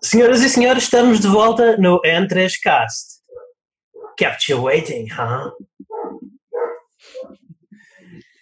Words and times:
Senhoras 0.00 0.42
e 0.42 0.48
senhores, 0.48 0.84
estamos 0.84 1.18
de 1.18 1.26
volta 1.26 1.76
no 1.76 2.00
N3Cast. 2.02 3.18
Kept 4.16 4.50
you 4.50 4.62
waiting, 4.62 5.08
huh? 5.08 5.50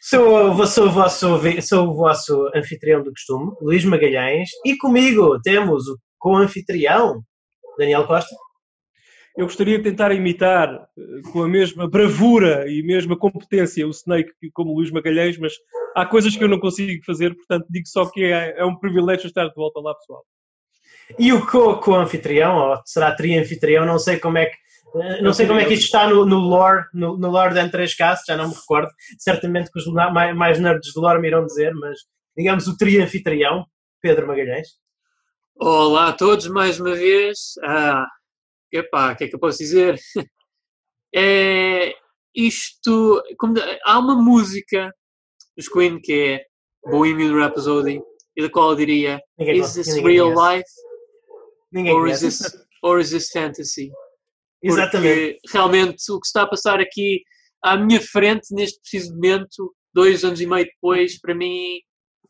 Sou, 0.03 0.66
sou, 0.66 0.87
o 0.87 0.90
vosso, 0.90 1.40
sou 1.62 1.88
o 1.88 1.95
vosso 1.95 2.50
anfitrião 2.54 3.03
do 3.03 3.11
costume, 3.11 3.53
Luís 3.62 3.87
Magalhães, 3.87 4.50
e 4.66 4.77
comigo 4.77 5.40
temos 5.40 5.88
o 5.88 5.98
co-anfitrião, 6.19 7.22
Daniel 7.78 8.06
Costa. 8.06 8.36
Eu 9.34 9.46
gostaria 9.46 9.78
de 9.78 9.84
tentar 9.84 10.12
imitar 10.12 10.68
eh, 10.74 11.30
com 11.32 11.42
a 11.42 11.48
mesma 11.48 11.88
bravura 11.88 12.70
e 12.70 12.82
mesma 12.82 13.18
competência 13.18 13.86
o 13.86 13.90
Snake 13.90 14.30
como 14.52 14.74
Luís 14.74 14.90
Magalhães, 14.90 15.38
mas 15.38 15.54
há 15.96 16.04
coisas 16.04 16.36
que 16.36 16.45
eu 16.45 16.48
não 16.48 16.60
consigo 16.60 17.02
fazer, 17.04 17.34
portanto 17.34 17.66
digo 17.70 17.86
só 17.88 18.04
que 18.10 18.24
é, 18.24 18.59
é 18.59 18.64
um 18.64 18.78
privilégio 18.78 19.27
estar 19.27 19.48
de 19.48 19.54
volta 19.54 19.80
lá, 19.80 19.95
pessoal. 19.95 20.23
E 21.18 21.32
o 21.32 21.46
co-anfitrião, 21.46 22.56
ou 22.56 22.83
será 22.84 23.14
tri-anfitrião, 23.14 23.87
não 23.87 23.98
sei 23.98 24.19
como 24.19 24.38
é 24.38 24.47
que 24.47 24.56
não 25.20 25.34
sei 25.34 25.47
como 25.47 25.60
é 25.60 25.64
que 25.66 25.74
isto 25.74 25.84
está 25.84 26.09
no, 26.09 26.24
no 26.24 26.38
lore, 26.38 26.87
no, 26.95 27.19
no 27.19 27.28
lore 27.28 27.52
da 27.52 27.69
N3Cast, 27.69 28.20
já 28.27 28.37
não 28.37 28.48
me 28.48 28.55
recordo. 28.55 28.91
Certamente 29.19 29.70
que 29.70 29.78
os 29.78 29.87
mais, 29.87 30.34
mais 30.34 30.59
nerds 30.59 30.95
do 30.95 31.00
lore 31.02 31.20
me 31.20 31.28
irão 31.28 31.45
dizer, 31.45 31.74
mas 31.74 31.98
digamos 32.34 32.66
o 32.66 32.77
tri-anfitrião, 32.77 33.66
Pedro 34.00 34.27
Magalhães. 34.27 34.69
Olá 35.56 36.09
a 36.09 36.12
todos 36.12 36.47
mais 36.47 36.80
uma 36.80 36.95
vez. 36.95 37.55
Ah, 37.62 38.06
epá, 38.73 39.12
o 39.12 39.16
que 39.16 39.25
é 39.25 39.28
que 39.28 39.34
eu 39.34 39.41
posso 39.41 39.59
dizer? 39.59 39.98
É, 41.19 41.95
isto, 42.34 43.23
como, 43.38 43.55
há 43.84 43.98
uma 43.98 44.20
música 44.20 44.92
dos 45.56 45.66
Queen 45.66 45.98
que 45.98 46.12
é 46.12 46.45
Bohemian 46.91 47.33
Rhapsody, 47.33 48.02
e 48.36 48.42
da 48.42 48.50
qual 48.50 48.70
eu 48.70 48.77
diria: 48.77 49.20
Is 49.38 49.73
this 49.73 49.97
real 50.02 50.28
life? 50.28 50.69
Ninguém 51.77 51.95
this, 52.15 52.41
or 52.83 52.98
is 52.98 53.11
this 53.11 53.29
fantasy? 53.30 53.93
Exatamente. 54.62 55.39
Porque 55.42 55.53
realmente 55.53 56.11
o 56.11 56.19
que 56.19 56.27
está 56.27 56.42
a 56.42 56.48
passar 56.48 56.81
aqui 56.81 57.23
à 57.62 57.77
minha 57.77 58.00
frente, 58.00 58.55
neste 58.55 58.81
preciso 58.81 59.14
momento, 59.14 59.75
dois 59.92 60.25
anos 60.25 60.41
e 60.41 60.47
meio 60.47 60.65
depois, 60.65 61.20
para 61.20 61.34
mim 61.34 61.81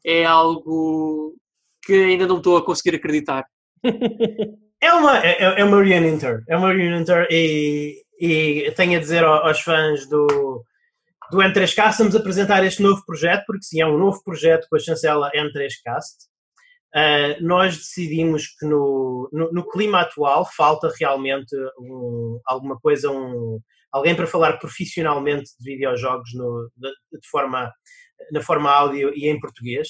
é 0.04 0.24
algo 0.24 1.36
que 1.84 1.92
ainda 1.92 2.26
não 2.26 2.38
estou 2.38 2.56
a 2.56 2.64
conseguir 2.64 2.96
acreditar. 2.96 3.44
É 4.78 4.92
uma, 4.92 5.18
é, 5.24 5.60
é 5.60 5.64
uma 5.64 5.82
reunion 5.82 6.18
tour, 6.18 6.42
é 6.46 6.54
uma 6.54 6.70
reunion 6.70 7.02
tour 7.02 7.26
e, 7.30 8.02
e 8.20 8.70
tenho 8.76 8.98
a 8.98 9.00
dizer 9.00 9.24
aos 9.24 9.60
fãs 9.62 10.06
do, 10.06 10.62
do 11.30 11.38
N3Cast, 11.38 11.92
estamos 11.92 12.14
a 12.14 12.18
apresentar 12.18 12.62
este 12.62 12.82
novo 12.82 13.02
projeto, 13.06 13.44
porque 13.46 13.64
sim, 13.64 13.80
é 13.80 13.86
um 13.86 13.96
novo 13.96 14.22
projeto 14.22 14.66
com 14.68 14.76
a 14.76 14.78
chancela 14.78 15.30
N3Cast. 15.34 16.28
Uh, 16.94 17.42
nós 17.42 17.76
decidimos 17.76 18.46
que 18.58 18.64
no, 18.64 19.28
no, 19.32 19.52
no, 19.52 19.68
clima 19.68 20.00
atual 20.00 20.48
falta 20.56 20.90
realmente 20.98 21.54
um, 21.78 22.40
alguma 22.46 22.78
coisa, 22.80 23.10
um, 23.10 23.60
alguém 23.92 24.14
para 24.14 24.26
falar 24.26 24.58
profissionalmente 24.58 25.50
de 25.60 25.72
videojogos 25.72 26.30
no, 26.34 26.70
de, 26.76 26.88
de, 26.88 27.28
forma, 27.28 27.70
na 28.32 28.40
forma 28.40 28.70
áudio 28.70 29.12
e 29.14 29.28
em 29.28 29.38
português. 29.38 29.88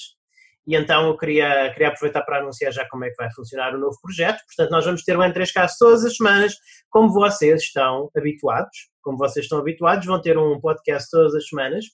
E 0.67 0.75
então 0.75 1.07
eu 1.07 1.17
queria, 1.17 1.71
queria 1.71 1.87
aproveitar 1.87 2.23
para 2.23 2.39
anunciar 2.39 2.73
já 2.73 2.85
como 2.89 3.05
é 3.05 3.09
que 3.09 3.15
vai 3.15 3.31
funcionar 3.33 3.73
o 3.73 3.79
novo 3.79 3.95
projeto. 4.01 4.39
Portanto, 4.45 4.71
nós 4.71 4.85
vamos 4.85 5.03
ter 5.03 5.15
o 5.17 5.21
N3Cast 5.21 5.75
todas 5.79 6.03
as 6.03 6.17
semanas, 6.17 6.55
como 6.89 7.13
vocês 7.13 7.61
estão 7.61 8.09
habituados. 8.15 8.89
Como 9.01 9.17
vocês 9.17 9.45
estão 9.45 9.59
habituados, 9.59 10.05
vão 10.05 10.21
ter 10.21 10.37
um 10.37 10.59
podcast 10.59 11.09
todas 11.09 11.33
as 11.33 11.47
semanas, 11.47 11.85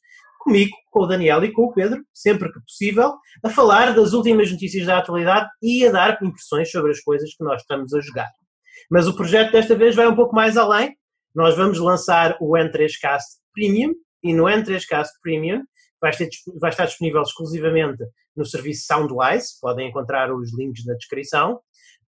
comigo, 0.43 0.75
com 0.91 1.01
o 1.01 1.07
Daniel 1.07 1.43
e 1.43 1.51
com 1.51 1.63
o 1.63 1.73
Pedro, 1.73 2.03
sempre 2.13 2.51
que 2.51 2.59
possível, 2.61 3.13
a 3.43 3.49
falar 3.49 3.95
das 3.95 4.13
últimas 4.13 4.51
notícias 4.51 4.85
da 4.85 4.97
atualidade 4.97 5.49
e 5.61 5.85
a 5.87 5.91
dar 5.91 6.19
impressões 6.21 6.69
sobre 6.69 6.91
as 6.91 6.99
coisas 6.99 7.33
que 7.35 7.43
nós 7.43 7.61
estamos 7.61 7.93
a 7.93 8.01
jogar. 8.01 8.29
Mas 8.91 9.07
o 9.07 9.15
projeto 9.15 9.51
desta 9.51 9.75
vez 9.75 9.95
vai 9.95 10.07
um 10.07 10.15
pouco 10.15 10.35
mais 10.35 10.57
além. 10.57 10.95
Nós 11.33 11.55
vamos 11.55 11.79
lançar 11.79 12.37
o 12.39 12.51
N3Cast 12.51 13.23
Premium 13.53 13.93
e 14.23 14.33
no 14.33 14.43
N3Cast 14.43 15.09
Premium 15.21 15.63
vai, 16.01 16.11
ter, 16.11 16.29
vai 16.59 16.69
estar 16.69 16.85
disponível 16.85 17.21
exclusivamente 17.21 18.03
no 18.35 18.45
serviço 18.45 18.85
Soundwise, 18.85 19.59
podem 19.61 19.89
encontrar 19.89 20.33
os 20.33 20.55
links 20.57 20.85
na 20.85 20.93
descrição. 20.95 21.59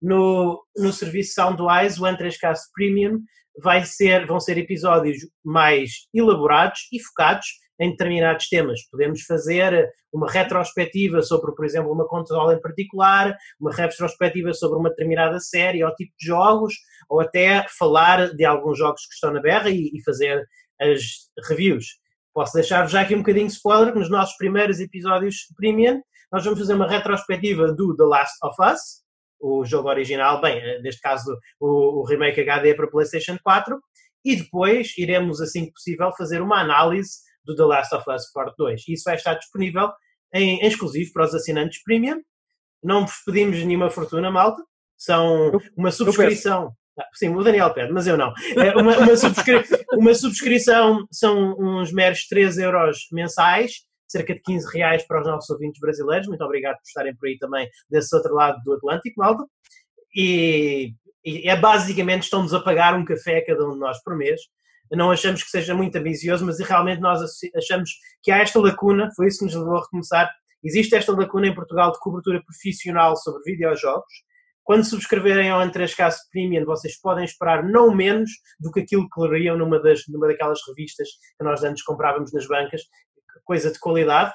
No, 0.02 0.62
no 0.76 0.92
serviço 0.92 1.34
Soundwise, 1.34 2.00
o 2.00 2.04
N3Cast 2.04 2.60
Premium 2.74 3.20
vai 3.62 3.84
ser, 3.84 4.26
vão 4.26 4.38
ser 4.38 4.58
episódios 4.58 5.18
mais 5.44 5.90
elaborados 6.12 6.80
e 6.92 7.02
focados 7.02 7.46
em 7.80 7.90
determinados 7.90 8.48
temas. 8.48 8.80
Podemos 8.90 9.22
fazer 9.22 9.88
uma 10.12 10.30
retrospectiva 10.30 11.20
sobre, 11.22 11.54
por 11.54 11.64
exemplo, 11.64 11.92
uma 11.92 12.08
consola 12.08 12.54
em 12.54 12.60
particular, 12.60 13.36
uma 13.60 13.72
retrospectiva 13.72 14.52
sobre 14.54 14.78
uma 14.78 14.90
determinada 14.90 15.38
série 15.38 15.84
ou 15.84 15.94
tipo 15.94 16.12
de 16.18 16.26
jogos, 16.26 16.74
ou 17.08 17.20
até 17.20 17.66
falar 17.78 18.30
de 18.34 18.44
alguns 18.44 18.78
jogos 18.78 19.06
que 19.06 19.14
estão 19.14 19.32
na 19.32 19.40
berra 19.40 19.70
e, 19.70 19.90
e 19.94 20.02
fazer 20.02 20.44
as 20.80 21.02
reviews. 21.48 21.86
Posso 22.34 22.54
deixar-vos 22.54 22.92
já 22.92 23.02
aqui 23.02 23.14
um 23.14 23.18
bocadinho 23.18 23.46
de 23.46 23.52
spoiler, 23.52 23.94
nos 23.94 24.10
nossos 24.10 24.36
primeiros 24.36 24.80
episódios 24.80 25.36
premium, 25.56 26.02
nós 26.32 26.44
vamos 26.44 26.58
fazer 26.58 26.74
uma 26.74 26.88
retrospectiva 26.88 27.72
do 27.72 27.96
The 27.96 28.04
Last 28.04 28.34
of 28.42 28.56
Us, 28.60 29.06
o 29.40 29.64
jogo 29.64 29.88
original, 29.88 30.40
bem, 30.40 30.58
eh, 30.58 30.80
neste 30.80 31.00
caso 31.00 31.36
o, 31.60 32.00
o 32.00 32.04
remake 32.04 32.40
HD 32.40 32.74
para 32.74 32.88
PlayStation 32.88 33.38
4, 33.42 33.78
e 34.24 34.36
depois 34.36 34.92
iremos, 34.98 35.40
assim 35.40 35.66
que 35.66 35.72
possível, 35.72 36.10
fazer 36.16 36.42
uma 36.42 36.60
análise 36.60 37.18
do 37.46 37.56
The 37.56 37.64
Last 37.64 37.94
of 37.94 38.10
Us 38.10 38.30
Part 38.32 38.54
2. 38.58 38.88
Isso 38.88 39.04
vai 39.04 39.14
estar 39.14 39.34
disponível 39.34 39.90
em, 40.34 40.60
em 40.60 40.66
exclusivo 40.66 41.12
para 41.12 41.24
os 41.24 41.34
assinantes 41.34 41.82
premium. 41.82 42.20
Não 42.82 43.06
vos 43.06 43.22
pedimos 43.24 43.56
nenhuma 43.64 43.88
fortuna, 43.88 44.30
malta. 44.30 44.62
São 44.98 45.52
uma 45.76 45.90
subscrição. 45.90 46.72
Ah, 46.98 47.06
sim, 47.14 47.28
o 47.28 47.42
Daniel 47.42 47.72
pede, 47.72 47.92
mas 47.92 48.06
eu 48.06 48.16
não. 48.16 48.32
É 48.56 48.74
uma, 48.76 48.96
uma, 48.98 49.16
subscri 49.16 49.62
uma, 49.92 50.14
subscrição 50.14 51.06
são 51.10 51.54
uns 51.58 51.92
meros 51.92 52.26
3 52.26 52.58
euros 52.58 53.06
mensais, 53.12 53.82
cerca 54.08 54.34
de 54.34 54.40
15 54.40 54.72
reais 54.72 55.06
para 55.06 55.20
os 55.20 55.26
nossos 55.26 55.50
ouvintes 55.50 55.80
brasileiros. 55.80 56.26
Muito 56.26 56.42
obrigado 56.42 56.76
por 56.76 56.86
estarem 56.86 57.14
por 57.14 57.28
aí 57.28 57.38
também 57.38 57.68
desse 57.90 58.14
outro 58.16 58.34
lado 58.34 58.62
do 58.64 58.72
Atlântico, 58.74 59.20
malta. 59.20 59.44
E, 60.14 60.94
e 61.24 61.48
é 61.48 61.56
basicamente 61.56 62.22
estão-nos 62.22 62.54
a 62.54 62.60
pagar 62.60 62.94
um 62.94 63.04
café 63.04 63.38
a 63.38 63.44
cada 63.44 63.66
um 63.68 63.72
de 63.72 63.78
nós 63.78 64.02
por 64.02 64.16
mês 64.16 64.40
não 64.92 65.10
achamos 65.10 65.42
que 65.42 65.50
seja 65.50 65.74
muito 65.74 65.96
ambicioso, 65.96 66.44
mas 66.44 66.58
realmente 66.60 67.00
nós 67.00 67.20
achamos 67.56 67.90
que 68.22 68.30
há 68.30 68.38
esta 68.38 68.60
lacuna, 68.60 69.10
foi 69.16 69.26
isso 69.28 69.38
que 69.40 69.44
nos 69.46 69.54
levou 69.54 69.76
a 69.76 69.82
recomeçar. 69.82 70.30
Existe 70.62 70.94
esta 70.94 71.12
lacuna 71.12 71.48
em 71.48 71.54
Portugal 71.54 71.92
de 71.92 71.98
cobertura 71.98 72.42
profissional 72.42 73.16
sobre 73.16 73.42
videojogos. 73.44 74.12
Quando 74.62 74.84
subscreverem 74.84 75.48
ao 75.48 75.60
N3Cast 75.60 76.16
Premium, 76.30 76.64
vocês 76.64 77.00
podem 77.00 77.24
esperar 77.24 77.64
não 77.64 77.94
menos 77.94 78.30
do 78.58 78.70
que 78.72 78.80
aquilo 78.80 79.08
que 79.08 79.20
leriam 79.20 79.56
numa, 79.56 79.80
das, 79.80 80.02
numa 80.08 80.26
daquelas 80.26 80.58
revistas 80.66 81.08
que 81.38 81.44
nós 81.44 81.62
antes 81.62 81.84
comprávamos 81.84 82.32
nas 82.32 82.46
bancas, 82.46 82.82
coisa 83.44 83.70
de 83.70 83.78
qualidade. 83.78 84.32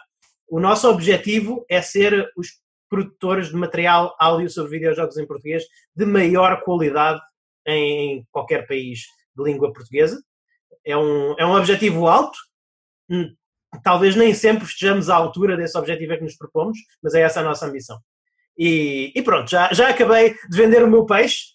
O 0.50 0.60
nosso 0.60 0.90
objetivo 0.90 1.66
é 1.70 1.82
ser 1.82 2.30
os 2.38 2.48
produtores 2.90 3.50
de 3.50 3.56
material 3.56 4.16
áudio 4.20 4.50
sobre 4.50 4.72
videojogos 4.72 5.18
em 5.18 5.26
português 5.26 5.64
de 5.96 6.06
maior 6.06 6.62
qualidade 6.62 7.22
em 7.66 8.26
qualquer 8.32 8.68
país 8.68 9.00
de 9.36 9.44
língua 9.44 9.72
portuguesa 9.72 10.22
é 10.86 10.98
um, 10.98 11.36
é 11.38 11.46
um 11.46 11.56
objetivo 11.56 12.08
alto, 12.08 12.38
hum, 13.10 13.34
talvez 13.84 14.16
nem 14.16 14.34
sempre 14.34 14.66
estejamos 14.66 15.10
à 15.10 15.16
altura 15.16 15.56
desse 15.56 15.78
objetivo 15.78 16.14
é 16.14 16.18
que 16.18 16.24
nos 16.24 16.36
propomos, 16.36 16.78
mas 17.02 17.14
é 17.14 17.22
essa 17.22 17.40
a 17.40 17.44
nossa 17.44 17.66
ambição. 17.66 18.00
E, 18.58 19.12
e 19.16 19.22
pronto, 19.22 19.50
já, 19.50 19.72
já 19.74 19.90
acabei 19.90 20.36
de 20.50 20.58
vender 20.58 20.84
o 20.84 20.90
meu 20.90 21.06
peixe. 21.06 21.54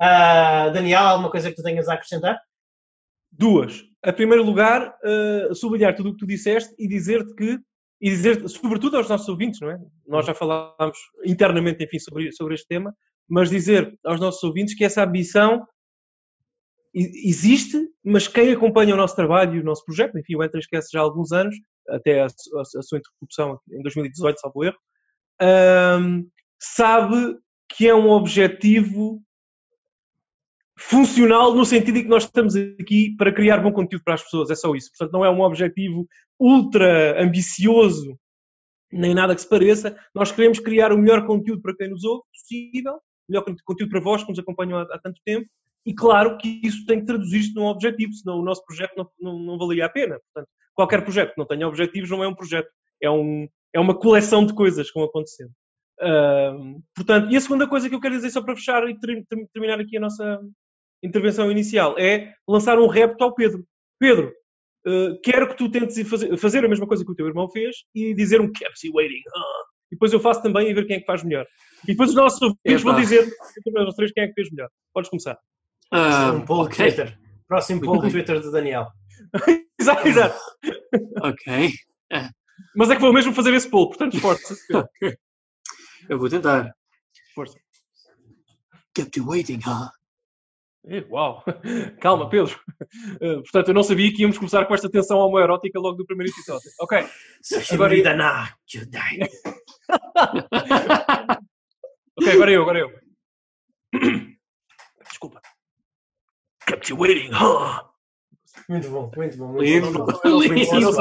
Uh, 0.00 0.70
Daniel, 0.72 1.02
alguma 1.02 1.30
coisa 1.30 1.50
que 1.50 1.56
tu 1.56 1.62
tenhas 1.62 1.88
a 1.88 1.94
acrescentar? 1.94 2.38
Duas. 3.32 3.82
A 4.02 4.12
primeiro 4.12 4.44
lugar, 4.44 4.94
uh, 5.02 5.54
sublinhar 5.54 5.96
tudo 5.96 6.10
o 6.10 6.12
que 6.12 6.18
tu 6.18 6.26
disseste 6.26 6.74
e 6.78 6.86
dizer-te 6.86 7.34
que, 7.34 7.58
e 8.00 8.10
dizer 8.10 8.46
sobretudo 8.48 8.96
aos 8.96 9.08
nossos 9.08 9.28
ouvintes, 9.28 9.60
não 9.60 9.70
é? 9.70 9.78
Nós 10.06 10.26
já 10.26 10.34
falámos 10.34 10.98
internamente, 11.24 11.82
enfim, 11.82 11.98
sobre, 11.98 12.30
sobre 12.32 12.54
este 12.54 12.68
tema, 12.68 12.94
mas 13.28 13.50
dizer 13.50 13.98
aos 14.04 14.20
nossos 14.20 14.42
ouvintes 14.44 14.74
que 14.74 14.84
essa 14.84 15.02
ambição 15.02 15.66
existe, 16.96 17.88
mas 18.02 18.26
quem 18.26 18.52
acompanha 18.52 18.94
o 18.94 18.96
nosso 18.96 19.14
trabalho 19.14 19.56
e 19.56 19.60
o 19.60 19.64
nosso 19.64 19.84
projeto, 19.84 20.18
enfim, 20.18 20.34
o 20.34 20.42
Entra 20.42 20.58
Esquece 20.58 20.88
já 20.92 21.00
há 21.00 21.02
alguns 21.02 21.30
anos, 21.30 21.54
até 21.88 22.22
a, 22.22 22.26
a, 22.26 22.60
a 22.60 22.82
sua 22.82 22.98
interrupção 22.98 23.60
em 23.70 23.82
2018, 23.82 24.40
salvo 24.40 24.64
erro, 24.64 24.76
um, 26.00 26.26
sabe 26.58 27.36
que 27.68 27.86
é 27.86 27.94
um 27.94 28.08
objetivo 28.08 29.22
funcional 30.78 31.54
no 31.54 31.64
sentido 31.64 31.98
em 31.98 32.02
que 32.02 32.08
nós 32.08 32.24
estamos 32.24 32.54
aqui 32.56 33.14
para 33.16 33.32
criar 33.32 33.58
bom 33.58 33.72
conteúdo 33.72 34.02
para 34.02 34.14
as 34.14 34.22
pessoas, 34.22 34.50
é 34.50 34.54
só 34.54 34.74
isso. 34.74 34.90
Portanto, 34.90 35.12
não 35.12 35.24
é 35.24 35.30
um 35.30 35.42
objetivo 35.42 36.06
ultra 36.38 37.22
ambicioso, 37.22 38.18
nem 38.90 39.14
nada 39.14 39.34
que 39.34 39.40
se 39.42 39.48
pareça. 39.48 39.98
Nós 40.14 40.32
queremos 40.32 40.58
criar 40.58 40.92
o 40.92 40.98
melhor 40.98 41.26
conteúdo 41.26 41.60
para 41.60 41.76
quem 41.76 41.90
nos 41.90 42.04
ouve 42.04 42.22
possível, 42.32 42.94
o 42.94 43.00
melhor 43.32 43.44
conteúdo 43.44 43.90
para 43.90 44.00
vós 44.00 44.22
que 44.22 44.30
nos 44.30 44.38
acompanham 44.38 44.78
há, 44.78 44.82
há 44.82 44.98
tanto 44.98 45.20
tempo, 45.24 45.46
e 45.86 45.94
claro 45.94 46.36
que 46.36 46.60
isso 46.64 46.84
tem 46.84 46.98
que 46.98 47.06
traduzir-se 47.06 47.54
num 47.54 47.66
objetivo, 47.66 48.12
senão 48.12 48.40
o 48.40 48.44
nosso 48.44 48.64
projeto 48.66 48.92
não, 48.96 49.08
não, 49.20 49.38
não 49.38 49.56
valia 49.56 49.86
a 49.86 49.88
pena. 49.88 50.18
Portanto, 50.18 50.50
qualquer 50.74 51.02
projeto 51.02 51.32
que 51.32 51.38
não 51.38 51.46
tenha 51.46 51.68
objetivos 51.68 52.10
não 52.10 52.24
é 52.24 52.28
um 52.28 52.34
projeto, 52.34 52.68
é, 53.00 53.08
um, 53.08 53.48
é 53.72 53.78
uma 53.78 53.96
coleção 53.96 54.44
de 54.44 54.52
coisas 54.52 54.90
que 54.90 54.98
vão 54.98 55.08
acontecendo. 55.08 55.52
Uh, 56.00 56.82
portanto, 56.94 57.32
e 57.32 57.36
a 57.36 57.40
segunda 57.40 57.68
coisa 57.68 57.88
que 57.88 57.94
eu 57.94 58.00
quero 58.00 58.16
dizer 58.16 58.30
só 58.30 58.42
para 58.42 58.56
fechar 58.56 58.86
e 58.90 58.98
ter, 58.98 59.24
ter, 59.26 59.48
terminar 59.52 59.80
aqui 59.80 59.96
a 59.96 60.00
nossa 60.00 60.40
intervenção 61.02 61.50
inicial 61.50 61.96
é 61.98 62.34
lançar 62.48 62.78
um 62.80 62.88
repto 62.88 63.22
ao 63.22 63.32
Pedro. 63.32 63.64
Pedro, 63.98 64.34
uh, 64.86 65.20
quero 65.22 65.48
que 65.48 65.56
tu 65.56 65.70
tentes 65.70 65.96
fazer, 66.08 66.36
fazer, 66.36 66.64
a 66.64 66.68
mesma 66.68 66.86
coisa 66.88 67.04
que 67.04 67.12
o 67.12 67.14
teu 67.14 67.28
irmão 67.28 67.48
fez 67.48 67.76
e 67.94 68.12
dizer 68.12 68.40
um 68.40 68.46
you 68.46 68.92
waiting. 68.92 69.22
Uh, 69.28 69.76
e 69.92 69.94
depois 69.94 70.12
eu 70.12 70.18
faço 70.18 70.42
também 70.42 70.68
e 70.68 70.74
ver 70.74 70.84
quem 70.84 70.96
é 70.96 71.00
que 71.00 71.06
faz 71.06 71.22
melhor. 71.22 71.46
E 71.84 71.92
depois 71.92 72.10
os 72.10 72.16
nossos 72.16 72.42
ouvintes 72.42 72.82
vão 72.82 72.96
dizer 72.96 73.24
nós 73.72 73.94
três 73.94 74.10
quem 74.10 74.24
é 74.24 74.26
que 74.26 74.34
fez 74.34 74.50
melhor. 74.50 74.68
Podes 74.92 75.08
começar. 75.08 75.38
Um, 75.92 76.44
poll 76.44 76.64
okay. 76.64 76.86
Twitter. 76.86 77.18
Próximo 77.48 77.80
poll 77.80 78.10
Twitter 78.10 78.40
do 78.40 78.50
Daniel. 78.50 78.88
exato, 79.78 80.08
exato. 80.08 80.38
ok. 81.22 81.72
Mas 82.74 82.90
é 82.90 82.96
que 82.96 83.00
vou 83.00 83.12
mesmo 83.12 83.32
fazer 83.32 83.54
esse 83.54 83.68
poll, 83.68 83.88
portanto, 83.88 84.18
força. 84.20 84.54
Eu 86.08 86.18
vou 86.18 86.28
tentar. 86.28 86.72
Força. 87.34 87.58
Kept 88.94 89.18
you 89.18 89.26
waiting, 89.28 89.60
huh? 89.64 89.90
Uau! 91.10 91.42
Calma, 92.00 92.28
Pedro. 92.30 92.58
Uh, 93.16 93.42
portanto, 93.42 93.68
eu 93.68 93.74
não 93.74 93.82
sabia 93.82 94.12
que 94.12 94.22
íamos 94.22 94.38
começar 94.38 94.64
com 94.66 94.74
esta 94.74 94.88
tensão 94.88 95.18
homoerótica 95.18 95.80
logo 95.80 95.96
do 95.96 96.06
primeiro 96.06 96.32
episódio. 96.32 96.70
Ok. 96.80 96.98
Agora... 97.72 97.94
ok, 102.16 102.32
agora 102.32 102.52
eu, 102.52 102.62
agora 102.62 102.78
eu. 102.78 102.90
Desculpa. 105.10 105.42
Kept 106.66 106.90
you 106.90 106.98
waiting, 106.98 107.30
huh? 107.32 107.80
Muito 108.68 108.90
bom, 108.90 109.10
muito 109.16 109.36
bom. 109.38 109.52
Muito 109.52 109.92
bom. 109.92 110.06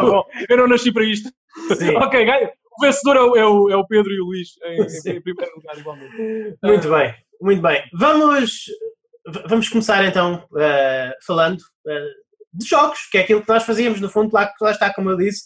bom. 0.01 0.23
Eu 0.47 0.57
não 0.57 0.67
nasci 0.67 0.91
para 0.91 1.03
isto. 1.03 1.29
Sim. 1.77 1.95
ok, 1.97 2.25
o 2.77 2.81
vencedor 2.81 3.15
é 3.15 3.21
o, 3.21 3.35
é 3.35 3.45
o, 3.45 3.69
é 3.69 3.75
o 3.75 3.87
Pedro 3.87 4.11
e 4.11 4.21
o 4.21 4.25
Luís 4.25 4.49
em, 4.63 5.11
em, 5.11 5.21
primeiro 5.21 5.55
lugar, 5.55 5.77
igualmente. 5.77 6.15
Muito 6.61 6.87
uh, 6.87 6.91
bem, 6.91 7.15
muito 7.41 7.61
bem. 7.61 7.83
Vamos, 7.93 8.65
vamos 9.47 9.69
começar 9.69 10.03
então 10.05 10.45
uh, 10.51 11.25
falando 11.25 11.59
uh, 11.59 12.25
de 12.53 12.67
jogos, 12.67 13.07
que 13.09 13.17
é 13.17 13.21
aquilo 13.21 13.41
que 13.41 13.49
nós 13.49 13.63
fazíamos, 13.63 14.01
no 14.01 14.09
fundo, 14.09 14.33
lá, 14.33 14.51
lá 14.61 14.71
está, 14.71 14.93
como 14.93 15.09
eu 15.09 15.17
disse, 15.17 15.45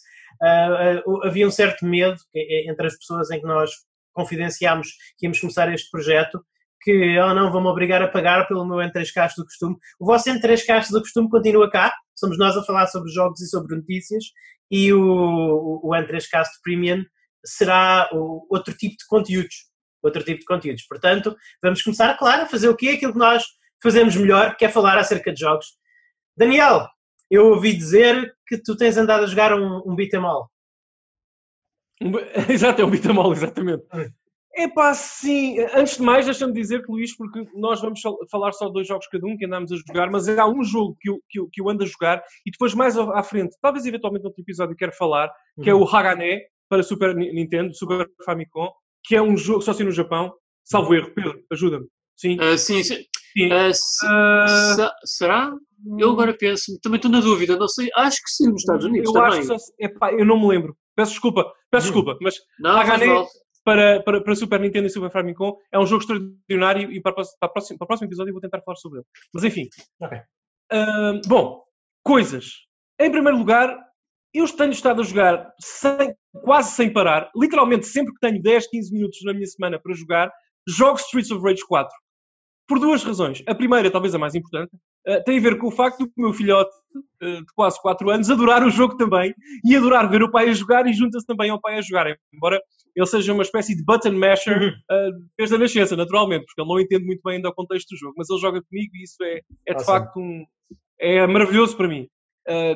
havia 1.24 1.48
um 1.48 1.51
certo 1.51 1.86
medo 1.86 2.18
entre 2.33 2.88
as 2.88 2.95
pessoas 2.95 3.30
em 3.30 3.42
que 3.42 3.45
nós 3.45 3.72
confidenciámos 4.13 4.89
que 5.18 5.25
íamos 5.25 5.39
começar 5.39 5.72
este 5.74 5.89
projeto 5.89 6.39
que, 6.81 7.20
oh 7.20 7.34
não, 7.34 7.52
vão-me 7.52 7.68
obrigar 7.68 8.02
a 8.02 8.08
pagar 8.08 8.48
pelo 8.48 8.66
meu 8.66 8.78
N3Cast 8.78 9.34
do 9.38 9.46
costume. 9.46 9.76
O 10.00 10.06
vosso 10.06 10.30
N3Cast 10.30 10.92
do 10.92 11.02
costume 11.02 11.30
continua 11.30 11.70
cá, 11.70 11.94
somos 12.16 12.38
nós 12.38 12.56
a 12.56 12.64
falar 12.64 12.88
sobre 12.88 13.12
jogos 13.12 13.42
e 13.42 13.50
sobre 13.50 13.76
notícias, 13.76 14.26
e 14.72 14.94
o, 14.94 15.02
o, 15.02 15.81
o 15.84 15.90
N3Cast 15.92 16.50
Premium 16.64 17.04
será 17.46 18.10
o, 18.14 18.46
outro 18.50 18.74
tipo 18.76 18.96
de 18.98 19.06
conteúdos. 19.08 19.70
Outro 20.02 20.24
tipo 20.24 20.40
de 20.40 20.46
conteúdos. 20.46 20.84
Portanto, 20.88 21.36
vamos 21.62 21.81
começar, 21.81 22.18
claro, 22.18 22.44
a 22.44 22.48
fazer 22.48 22.70
o 22.70 22.76
quê? 22.76 22.90
Aquilo 22.90 23.14
que 23.14 23.20
nós 23.20 23.44
fazemos 23.82 24.16
melhor, 24.16 24.56
que 24.56 24.66
é 24.66 24.70
falar 24.70 24.98
acerca 24.98 25.34
de 25.34 25.40
jogos. 25.40 25.66
Daniel, 26.38 26.88
eu 27.30 27.48
ouvi 27.48 27.74
dizer 27.74 28.34
que 28.48 28.58
tu 28.58 28.75
tens 28.75 28.98
andado 28.98 29.24
a 29.24 29.28
jogar 29.28 29.54
um, 29.54 29.82
um 29.86 29.96
beat'em 29.96 30.24
all. 30.24 30.50
Exato, 32.50 32.82
é 32.82 32.86
um 32.86 32.90
beat'em 32.90 33.18
all, 33.18 33.34
exatamente. 33.34 33.84
É 34.56 34.68
pá, 34.68 34.94
sim. 34.94 35.60
Antes 35.74 35.98
de 35.98 36.04
mais, 36.04 36.25
deixa-me 36.25 36.54
dizer 36.54 36.84
que, 36.84 36.92
Luís, 36.92 37.16
porque 37.16 37.48
nós 37.54 37.81
vamos 37.81 38.01
falar 38.31 38.51
só 38.51 38.68
de 38.68 38.74
dois 38.74 38.88
jogos 38.88 39.07
cada 39.07 39.25
um 39.25 39.38
que 39.38 39.46
andamos 39.46 39.72
a 39.72 39.75
jogar, 39.75 40.10
mas 40.10 40.28
há 40.28 40.48
um 40.48 40.63
jogo 40.63 40.98
que 41.00 41.10
eu, 41.10 41.19
que 41.30 41.40
eu, 41.40 41.50
que 41.51 41.62
eu 41.62 41.69
ando 41.69 41.84
a 41.84 41.88
jogar 41.88 42.22
e 42.46 42.51
depois 42.51 42.74
mais 42.74 42.98
à 42.98 43.24
frente, 43.24 43.56
talvez 43.62 43.86
eventualmente 43.86 44.25
outro 44.25 44.42
episódio 44.42 44.75
quero 44.75 44.92
falar, 44.94 45.31
que 45.62 45.69
é 45.69 45.74
uhum. 45.74 45.81
é 45.81 45.84
o 45.84 45.96
Hagane 45.96 46.42
para 46.68 46.84
Super 46.84 47.16
Nintendo, 47.16 47.74
Super 47.75 48.07
Famicom, 48.25 48.69
que 49.04 49.16
é 49.16 49.22
um 49.22 49.38
jogo 49.38 49.62
só 49.62 49.72
assim 49.72 49.84
no 49.84 49.92
Japão. 49.92 50.34
Salvo 50.63 50.94
erro, 50.94 51.12
Pedro, 51.16 51.42
ajuda-me. 51.51 51.88
Sim. 52.16 52.38
Uh, 52.40 52.57
sim, 52.57 52.84
sim. 52.84 53.04
sim. 53.34 53.48
Uh, 53.48 53.74
se, 53.74 54.06
uh... 54.06 54.90
será? 55.06 55.51
Eu 55.98 56.12
agora 56.12 56.36
penso, 56.38 56.78
também 56.81 56.98
estou 56.98 57.10
na 57.10 57.22
dúvida, 57.22 57.56
não 57.56 57.68
sei, 57.68 57.90
acho 57.96 58.18
que 58.18 58.30
sim, 58.30 58.50
nos 58.50 58.62
Estados 58.62 58.86
Unidos 58.86 59.07
eu 59.07 59.13
também. 59.13 59.40
Acho 59.40 59.75
que, 59.78 59.86
epá, 59.86 60.12
eu 60.12 60.25
não 60.25 60.40
me 60.40 60.48
lembro. 60.48 60.75
Peço 60.96 61.12
desculpa, 61.12 61.46
peço 61.72 61.88
hum. 61.88 61.92
desculpa, 61.94 62.18
mas 62.22 62.36
não, 62.60 62.72
Hagane 62.72 63.25
para, 63.69 64.01
para, 64.01 64.24
para 64.24 64.36
Super 64.36 64.60
Nintendo 64.60 64.88
e 64.88 64.89
Super 64.89 65.12
Famicom 65.12 65.56
é 65.71 65.77
um 65.77 65.86
jogo 65.86 66.01
extraordinário 66.01 66.92
e 66.92 67.00
para, 67.00 67.13
para, 67.13 67.50
próximo, 67.50 67.77
para 67.77 67.86
o 67.86 67.88
próximo 67.88 68.07
episódio 68.07 68.31
eu 68.31 68.33
vou 68.33 68.42
tentar 68.42 68.62
falar 68.62 68.77
sobre 68.77 69.00
ele. 69.00 69.07
Mas 69.31 69.44
enfim. 69.44 69.68
Okay. 70.01 70.21
bom, 71.27 71.63
coisas. 72.04 72.51
Em 73.00 73.12
primeiro 73.12 73.38
lugar, 73.38 73.77
eu 74.33 74.48
tenho 74.56 74.71
estado 74.71 75.01
a 75.01 75.06
jogar 75.06 75.54
sem, 75.60 76.16
quase 76.44 76.71
sem 76.71 76.92
parar, 76.92 77.30
literalmente 77.36 77.86
sempre 77.86 78.12
que 78.13 78.19
tenho 78.19 78.42
10, 78.42 78.68
15 78.68 78.92
minutos 78.92 79.19
na 79.24 79.33
minha 79.33 79.45
semana 79.45 79.80
para 79.80 79.94
jogar, 79.94 80.31
jogo 80.68 81.00
Streets 81.00 81.30
of 81.30 81.44
Rage 81.44 81.62
4. 81.68 81.92
Por 82.68 82.80
duas 82.80 83.04
razões. 83.04 83.44
A 83.48 83.54
primeira, 83.54 83.92
talvez 83.92 84.15
a 84.15 84.19
mais 84.19 84.33
importante, 84.33 84.72
uh, 85.07 85.24
tem 85.24 85.38
a 85.38 85.42
ver 85.42 85.57
com 85.57 85.68
o 85.68 85.72
facto 85.72 86.06
do 86.06 86.12
meu 86.18 86.34
filhote, 86.34 86.72
uh, 87.22 87.46
de 87.46 87.54
quase 87.56 87.81
4 87.81 88.10
anos, 88.10 88.30
adorar 88.30 88.63
o 88.63 88.69
jogo 88.69 88.98
também 88.98 89.34
e 89.66 89.75
adorar 89.75 90.10
ver 90.10 90.24
o 90.24 90.31
pai 90.31 90.50
a 90.50 90.54
jogar 90.54 90.88
e 90.88 90.94
junta-se 90.94 91.25
também 91.25 91.50
ao 91.50 91.60
pai 91.60 91.78
a 91.78 91.81
jogar. 91.81 92.07
Embora 92.34 92.62
ele 92.96 93.06
seja 93.06 93.34
uma 93.34 93.44
espécie 93.44 93.75
de 93.75 93.84
button 93.84 94.13
masher 94.13 94.74
uh, 94.92 95.28
desde 95.38 95.56
a 95.56 95.60
nascença, 95.60 95.96
naturalmente, 95.96 96.46
porque 96.46 96.62
ele 96.62 96.69
não 96.69 96.80
entende 96.80 97.06
muito 97.06 97.22
bem 97.24 97.36
ainda 97.36 97.50
o 97.50 97.54
contexto 97.54 97.90
do 97.90 97.98
jogo, 97.98 98.13
mas 98.18 98.30
ele 98.30 98.40
joga 98.40 98.62
comigo 98.62 98.92
e 98.96 99.04
isso 99.04 99.24
é, 99.24 99.42
é 99.68 99.74
de 99.74 99.81
ah, 99.81 99.86
facto 99.86 100.19
um, 100.19 100.46
é 101.00 101.25
maravilhoso 101.28 101.75
para 101.75 101.88
mim. 101.88 102.07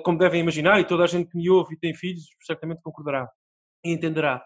Como 0.04 0.20
devem 0.20 0.40
imaginar, 0.40 0.80
e 0.80 0.86
toda 0.86 1.04
a 1.04 1.08
gente 1.08 1.32
que 1.32 1.36
me 1.36 1.50
ouve 1.50 1.74
e 1.74 1.80
tem 1.80 1.96
filhos 1.96 2.26
certamente 2.46 2.80
concordará 2.84 3.28
e 3.84 3.92
entenderá. 3.92 4.46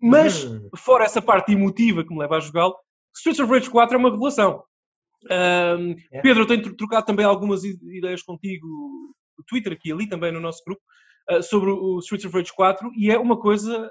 Mas, 0.00 0.44
uhum. 0.44 0.70
fora 0.76 1.04
essa 1.04 1.20
parte 1.20 1.52
emotiva 1.52 2.04
que 2.04 2.12
me 2.12 2.20
leva 2.20 2.36
a 2.36 2.40
jogá-lo, 2.40 2.76
Streets 3.14 3.40
of 3.40 3.52
Rage 3.52 3.68
4 3.68 3.96
é 3.96 3.98
uma 3.98 4.10
revelação. 4.10 4.62
Uh, 5.24 5.96
é. 6.12 6.20
Pedro, 6.20 6.42
eu 6.42 6.46
tenho 6.46 6.76
trocado 6.76 7.06
também 7.06 7.24
algumas 7.24 7.64
ideias 7.64 8.22
contigo 8.22 8.66
no 8.66 9.44
Twitter, 9.46 9.72
aqui 9.72 9.88
e 9.90 9.92
ali, 9.92 10.08
também 10.08 10.32
no 10.32 10.40
nosso 10.40 10.62
grupo, 10.64 10.82
sobre 11.42 11.70
o 11.70 11.98
Streets 12.00 12.26
of 12.26 12.36
Rage 12.36 12.52
4, 12.54 12.90
e 12.96 13.10
é 13.10 13.18
uma 13.18 13.38
coisa 13.38 13.88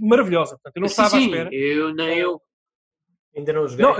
maravilhosa. 0.00 0.52
Portanto, 0.52 0.76
eu 0.76 0.80
não 0.80 0.88
sim, 0.88 0.92
estava 0.92 1.08
sim, 1.10 1.16
à 1.16 1.20
espera. 1.26 1.50
Eu 1.54 1.94
nem 1.94 2.18
eu. 2.18 2.40
Ainda 3.36 3.52
não 3.52 3.66
joguei. 3.66 3.84
Não, 3.84 3.96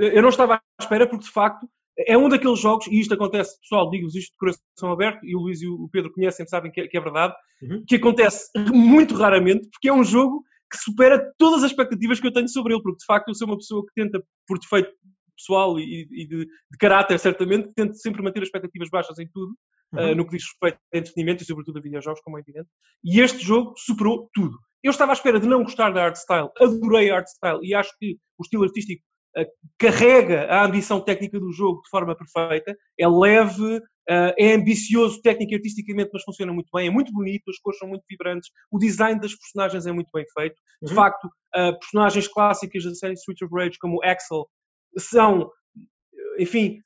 eu 0.00 0.22
não 0.22 0.28
estava 0.28 0.54
à 0.54 0.60
espera 0.80 1.08
porque, 1.08 1.24
de 1.24 1.30
facto, 1.30 1.68
é 1.98 2.18
um 2.18 2.28
daqueles 2.28 2.58
jogos, 2.58 2.86
e 2.88 2.98
isto 2.98 3.14
acontece, 3.14 3.58
pessoal, 3.60 3.88
digo-vos 3.88 4.14
isto 4.14 4.32
de 4.32 4.38
coração 4.38 4.92
aberto, 4.92 5.24
e 5.24 5.36
o 5.36 5.40
Luís 5.40 5.62
e 5.62 5.68
o 5.68 5.88
Pedro 5.92 6.12
conhecem, 6.12 6.46
sabem 6.46 6.72
que 6.72 6.80
é, 6.80 6.88
que 6.88 6.96
é 6.96 7.00
verdade, 7.00 7.34
uhum. 7.62 7.84
que 7.86 7.96
acontece 7.96 8.50
muito 8.72 9.14
raramente, 9.14 9.68
porque 9.70 9.88
é 9.88 9.92
um 9.92 10.02
jogo 10.02 10.42
que 10.70 10.78
supera 10.78 11.32
todas 11.38 11.62
as 11.62 11.70
expectativas 11.70 12.18
que 12.18 12.26
eu 12.26 12.32
tenho 12.32 12.48
sobre 12.48 12.74
ele, 12.74 12.82
porque 12.82 12.98
de 12.98 13.04
facto 13.04 13.28
eu 13.28 13.34
sou 13.34 13.46
uma 13.46 13.56
pessoa 13.56 13.84
que 13.86 13.92
tenta, 13.94 14.24
por 14.46 14.58
defeito 14.58 14.90
pessoal 15.36 15.78
e, 15.78 16.06
e 16.10 16.26
de, 16.26 16.46
de, 16.46 16.78
caráter, 16.78 17.18
certamente, 17.18 17.70
tento 17.74 17.96
sempre 17.96 18.22
manter 18.22 18.40
as 18.40 18.46
expectativas 18.46 18.88
baixas 18.90 19.18
em 19.18 19.28
tudo, 19.32 19.54
uhum. 19.92 20.12
uh, 20.12 20.14
no 20.14 20.24
que 20.24 20.36
diz 20.36 20.44
respeito 20.44 20.78
a 20.92 20.98
entretenimento 20.98 21.42
e 21.42 21.46
sobretudo 21.46 21.78
a 21.78 21.82
videojogos, 21.82 22.20
como 22.22 22.38
é 22.38 22.40
evidente, 22.40 22.68
e 23.04 23.20
este 23.20 23.44
jogo 23.44 23.74
superou 23.76 24.28
tudo. 24.32 24.58
Eu 24.82 24.90
estava 24.90 25.12
à 25.12 25.14
espera 25.14 25.40
de 25.40 25.46
não 25.46 25.62
gostar 25.62 25.90
da 25.90 26.04
art 26.04 26.16
style, 26.16 26.50
adorei 26.60 27.10
a 27.10 27.16
art 27.16 27.26
style 27.26 27.60
e 27.62 27.74
acho 27.74 27.90
que 27.98 28.18
o 28.38 28.42
estilo 28.42 28.64
artístico 28.64 29.02
carrega 29.78 30.46
a 30.46 30.64
ambição 30.64 31.00
técnica 31.00 31.40
do 31.40 31.52
jogo 31.52 31.82
de 31.82 31.90
forma 31.90 32.16
perfeita, 32.16 32.76
é 32.98 33.08
leve, 33.08 33.78
uh, 33.78 34.32
é 34.38 34.54
ambicioso 34.54 35.20
técnico 35.22 35.52
e 35.52 35.56
artisticamente, 35.56 36.10
mas 36.12 36.22
funciona 36.22 36.52
muito 36.52 36.68
bem, 36.72 36.86
é 36.86 36.90
muito 36.90 37.12
bonito, 37.12 37.50
as 37.50 37.58
cores 37.58 37.78
são 37.78 37.88
muito 37.88 38.04
vibrantes, 38.08 38.50
o 38.70 38.78
design 38.78 39.20
das 39.20 39.34
personagens 39.34 39.86
é 39.86 39.92
muito 39.92 40.10
bem 40.14 40.24
feito. 40.32 40.56
De 40.82 40.90
uhum. 40.90 40.94
facto, 40.94 41.24
uh, 41.24 41.78
personagens 41.78 42.28
clássicas 42.28 42.84
da 42.84 42.94
série 42.94 43.14
Street 43.14 43.42
of 43.42 43.52
Rage, 43.52 43.78
como 43.78 44.02
Axel, 44.04 44.46
são, 44.96 45.50
enfim, 46.38 46.80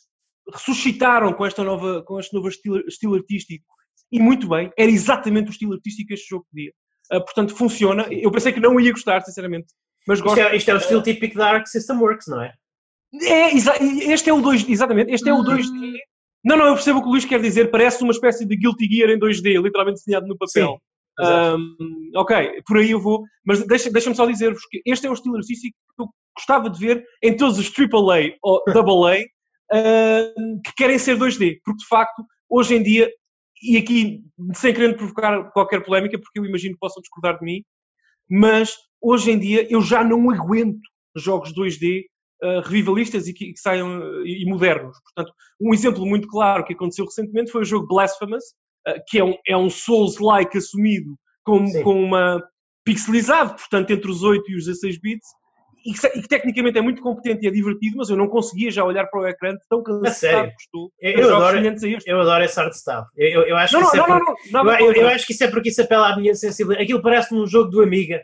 ressuscitaram 0.52 1.32
com, 1.32 1.44
esta 1.44 1.62
nova, 1.62 2.02
com 2.02 2.18
este 2.18 2.34
novo 2.34 2.48
estilo, 2.48 2.78
estilo 2.86 3.14
artístico 3.14 3.66
e 4.10 4.18
muito 4.18 4.48
bem, 4.48 4.72
era 4.76 4.90
exatamente 4.90 5.48
o 5.48 5.50
estilo 5.50 5.74
artístico 5.74 6.08
que 6.08 6.14
este 6.14 6.28
jogo 6.28 6.46
pedia. 6.52 6.72
Uh, 7.12 7.24
portanto, 7.24 7.54
funciona. 7.54 8.06
Eu 8.10 8.30
pensei 8.30 8.52
que 8.52 8.60
não 8.60 8.78
ia 8.80 8.92
gostar, 8.92 9.20
sinceramente, 9.22 9.68
mas 10.06 10.20
gosto... 10.20 10.38
isto, 10.38 10.52
é, 10.52 10.56
isto 10.56 10.70
é 10.70 10.74
o 10.74 10.78
estilo 10.78 11.02
típico 11.02 11.36
da 11.36 11.50
Arc 11.50 11.66
System 11.66 11.98
Works, 11.98 12.26
não 12.28 12.42
é? 12.42 12.54
É, 13.22 13.54
este 13.54 14.28
é 14.28 14.32
o 14.32 14.40
2 14.40 14.68
exatamente, 14.68 15.12
este 15.12 15.28
é 15.28 15.32
o 15.32 15.42
2D. 15.42 15.70
Hum. 15.70 15.98
Não, 16.44 16.56
não, 16.56 16.66
eu 16.66 16.74
percebo 16.74 16.98
o 16.98 17.02
que 17.02 17.08
o 17.08 17.10
Luís 17.10 17.24
quer 17.24 17.40
dizer, 17.40 17.70
parece 17.70 18.02
uma 18.02 18.12
espécie 18.12 18.46
de 18.46 18.56
Guilty 18.56 18.86
Gear 18.86 19.10
em 19.10 19.18
2D, 19.18 19.60
literalmente 19.62 19.98
desenhado 19.98 20.26
no 20.26 20.36
papel. 20.36 20.80
Um, 21.20 22.10
ok, 22.14 22.62
por 22.64 22.78
aí 22.78 22.92
eu 22.92 23.00
vou, 23.00 23.24
mas 23.44 23.66
deixa-me 23.66 23.92
deixa 23.92 24.14
só 24.14 24.24
dizer-vos 24.24 24.64
que 24.70 24.80
este 24.86 25.06
é 25.06 25.10
o 25.10 25.14
estilo 25.14 25.36
artístico 25.36 25.76
que 25.96 26.02
eu 26.02 26.08
gostava 26.36 26.70
de 26.70 26.78
ver 26.78 27.04
em 27.22 27.36
todos 27.36 27.58
os 27.58 27.72
AAA 27.76 28.36
ou 28.40 28.62
AA 28.70 29.24
uh, 29.72 30.62
que 30.64 30.72
querem 30.76 30.98
ser 30.98 31.16
2D, 31.18 31.58
porque 31.64 31.82
de 31.82 31.88
facto, 31.88 32.24
hoje 32.48 32.76
em 32.76 32.82
dia, 32.82 33.10
e 33.62 33.76
aqui 33.76 34.22
sem 34.54 34.72
querer 34.72 34.96
provocar 34.96 35.50
qualquer 35.50 35.84
polémica, 35.84 36.18
porque 36.18 36.38
eu 36.38 36.44
imagino 36.44 36.74
que 36.74 36.80
possam 36.80 37.00
discordar 37.00 37.38
de 37.38 37.44
mim, 37.44 37.62
mas 38.30 38.76
hoje 39.02 39.32
em 39.32 39.38
dia 39.38 39.66
eu 39.70 39.80
já 39.80 40.04
não 40.04 40.30
aguento 40.30 40.80
jogos 41.16 41.52
2D 41.52 42.04
uh, 42.42 42.46
eh, 42.46 42.60
revivalistas 42.60 43.26
e 43.26 43.34
que, 43.34 43.52
que 43.52 43.58
saiam 43.58 43.98
uh, 43.98 44.26
e 44.26 44.44
modernos. 44.46 44.96
Portanto, 45.02 45.34
um 45.60 45.74
exemplo 45.74 46.06
muito 46.06 46.28
claro 46.28 46.64
que 46.64 46.74
aconteceu 46.74 47.04
recentemente 47.04 47.50
foi 47.50 47.62
o 47.62 47.64
jogo 47.64 47.88
Blasphemous, 47.88 48.44
que 49.08 49.18
é 49.18 49.24
um, 49.24 49.34
é 49.46 49.56
um 49.56 49.70
Souls-like 49.70 50.56
assumido 50.58 51.16
com, 51.44 51.64
com 51.82 52.02
uma 52.02 52.42
pixelizado, 52.84 53.54
portanto, 53.54 53.90
entre 53.90 54.10
os 54.10 54.22
8 54.22 54.50
e 54.50 54.56
os 54.56 54.64
16 54.66 55.00
bits, 55.00 55.28
e 55.84 55.92
que, 55.92 56.06
e 56.06 56.22
que, 56.22 56.28
tecnicamente 56.28 56.78
é 56.78 56.82
muito 56.82 57.00
competente 57.02 57.44
e 57.44 57.48
é 57.48 57.50
divertido, 57.50 57.98
mas 57.98 58.10
eu 58.10 58.16
não 58.16 58.28
conseguia 58.28 58.70
já 58.70 58.84
olhar 58.84 59.06
para 59.06 59.20
o 59.20 59.26
ecrã 59.26 59.54
tão 59.68 59.82
cansado 59.82 60.48
que 60.48 60.62
estou. 60.62 60.90
Eu, 61.00 61.20
eu 61.20 61.36
adoro, 61.36 61.58
eu 62.06 62.20
adoro 62.20 62.44
esse 62.44 62.60
art 62.60 62.72
style. 62.72 63.04
Eu, 63.16 63.42
eu, 63.42 63.56
acho 63.56 63.78
não, 63.78 63.90
que 63.90 63.96
não, 63.96 64.08
não, 64.08 64.24
porque, 64.24 64.50
não, 64.50 64.64
não, 64.64 64.78
eu, 64.80 64.92
eu, 64.92 65.08
acho 65.08 65.26
que 65.26 65.32
isso 65.32 65.44
é 65.44 65.48
porque 65.48 65.68
isso 65.68 65.82
apela 65.82 66.12
à 66.12 66.16
minha 66.16 66.34
sensibilidade. 66.34 66.84
Aquilo 66.84 67.02
parece-me 67.02 67.40
um 67.40 67.46
jogo 67.46 67.70
do 67.70 67.82
Amiga. 67.82 68.22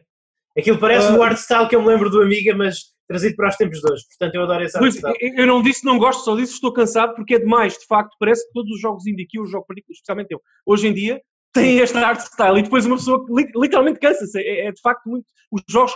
Aquilo 0.56 0.78
parece 0.78 1.12
uh, 1.12 1.16
o 1.16 1.23
art 1.23 1.37
style 1.37 1.68
que 1.68 1.76
eu 1.76 1.82
me 1.82 1.88
lembro 1.88 2.11
do 2.11 2.23
Amiga, 2.23 2.54
mas 2.54 2.94
trazido 3.06 3.37
para 3.37 3.49
os 3.49 3.56
tempos 3.56 3.80
de 3.80 3.92
hoje. 3.92 4.04
Portanto, 4.08 4.34
eu 4.34 4.42
adoro 4.42 4.62
art 4.62 4.92
style. 4.92 5.14
Eu 5.37 5.46
não 5.46 5.62
disse 5.62 5.84
não 5.84 5.99
gosto, 5.99 6.25
só 6.25 6.37
disse 6.37 6.54
estou 6.54 6.73
cansado 6.73 7.14
porque 7.14 7.34
é 7.34 7.38
demais. 7.38 7.75
De 7.75 7.87
facto, 7.87 8.16
parece 8.18 8.46
que 8.46 8.52
todos 8.52 8.70
os 8.73 8.80
jogos 8.80 9.06
indie 9.06 9.26
que 9.26 9.38
eu 9.38 9.46
jogo, 9.46 9.66
especialmente 9.90 10.32
eu, 10.32 10.40
hoje 10.66 10.88
em 10.88 10.94
dia, 10.94 11.20
tem 11.52 11.80
esta 11.80 12.00
art 12.00 12.20
style 12.20 12.58
e 12.58 12.62
depois 12.62 12.84
uma 12.84 12.96
pessoa 12.96 13.25
literalmente 13.54 14.00
cansa-se. 14.00 14.38
É, 14.38 14.66
é, 14.66 14.73
de 14.73 14.80
facto 14.80 15.08
muito. 15.08 15.26
Os 15.52 15.62
jogos 15.68 15.92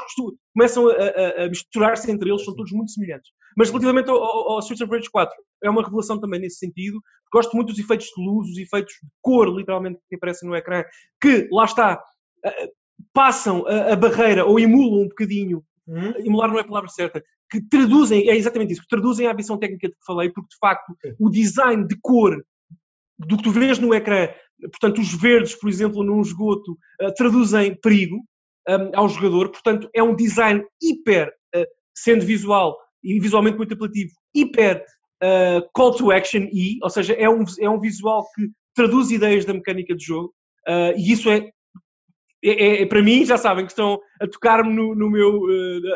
começam 0.54 0.88
a, 0.88 0.92
a, 0.92 1.44
a 1.44 1.48
misturar-se 1.48 2.10
entre 2.10 2.30
eles, 2.30 2.44
são 2.44 2.54
todos 2.54 2.70
muito 2.70 2.92
semelhantes. 2.92 3.30
Mas 3.56 3.70
relativamente 3.70 4.08
ao, 4.08 4.16
ao, 4.22 4.52
ao 4.52 4.58
Streets 4.60 4.82
of 4.82 4.92
Rage 4.92 5.10
4, 5.10 5.34
é 5.64 5.68
uma 5.68 5.82
revelação 5.82 6.20
também 6.20 6.40
nesse 6.40 6.58
sentido. 6.58 7.00
Gosto 7.32 7.56
muito 7.56 7.70
dos 7.70 7.78
efeitos 7.78 8.06
de 8.06 8.24
luz, 8.24 8.48
os 8.50 8.56
efeitos 8.56 8.94
de 9.02 9.08
cor, 9.20 9.48
literalmente, 9.48 9.98
que 10.08 10.14
aparecem 10.14 10.48
no 10.48 10.54
ecrã, 10.54 10.84
que, 11.20 11.48
lá 11.50 11.64
está, 11.64 12.00
passam 13.12 13.66
a, 13.66 13.92
a 13.92 13.96
barreira 13.96 14.44
ou 14.44 14.58
emulam 14.58 15.02
um 15.02 15.08
bocadinho. 15.08 15.64
Hum? 15.88 16.12
Emular 16.18 16.50
não 16.50 16.59
é 16.59 16.61
a 16.61 16.66
palavra 16.66 16.88
certa. 16.88 17.23
Que 17.50 17.61
traduzem, 17.62 18.28
é 18.28 18.37
exatamente 18.37 18.73
isso, 18.73 18.83
que 18.83 18.88
traduzem 18.88 19.26
a 19.26 19.33
ambição 19.33 19.59
técnica 19.59 19.88
de 19.88 19.95
que 19.95 20.04
falei, 20.07 20.30
porque 20.30 20.50
de 20.50 20.59
facto 20.61 20.95
o 21.18 21.30
design 21.30 21.87
de 21.87 21.97
cor 22.00 22.37
do 23.18 23.37
que 23.37 23.42
tu 23.42 23.50
vês 23.50 23.78
no 23.78 23.95
ecrã 23.95 24.28
portanto, 24.66 25.00
os 25.00 25.14
verdes, 25.14 25.54
por 25.54 25.68
exemplo, 25.68 26.02
num 26.02 26.21
esgoto, 26.21 26.73
uh, 27.02 27.12
traduzem 27.14 27.76
perigo 27.80 28.16
um, 28.68 28.90
ao 28.95 29.09
jogador, 29.09 29.50
portanto, 29.50 29.88
é 29.95 30.02
um 30.02 30.14
design 30.14 30.64
hiper, 30.83 31.33
uh, 31.54 31.64
sendo 31.95 32.25
visual 32.25 32.76
e 33.02 33.18
visualmente 33.21 33.57
muito 33.57 33.75
apelativo, 33.75 34.12
hiper 34.35 34.85
uh, 35.23 35.68
call 35.73 35.95
to 35.95 36.11
action 36.11 36.49
e, 36.52 36.78
ou 36.83 36.90
seja, 36.90 37.14
é 37.14 37.28
um, 37.28 37.45
é 37.61 37.71
um 37.71 37.80
visual 37.80 38.26
que 38.35 38.50
traduz 38.75 39.11
ideias 39.11 39.45
da 39.45 39.54
mecânica 39.54 39.95
de 39.95 40.04
jogo, 40.04 40.33
e 40.97 41.12
isso 41.12 41.30
é, 41.30 41.50
é, 42.45 42.83
é, 42.83 42.87
para 42.87 43.02
mim, 43.02 43.25
já 43.25 43.37
sabem 43.37 43.64
que 43.64 43.73
estão 43.73 43.99
a 44.21 44.26
tocar-me 44.26 44.73
no, 44.73 44.95
no, 44.95 45.11
meu, 45.11 45.40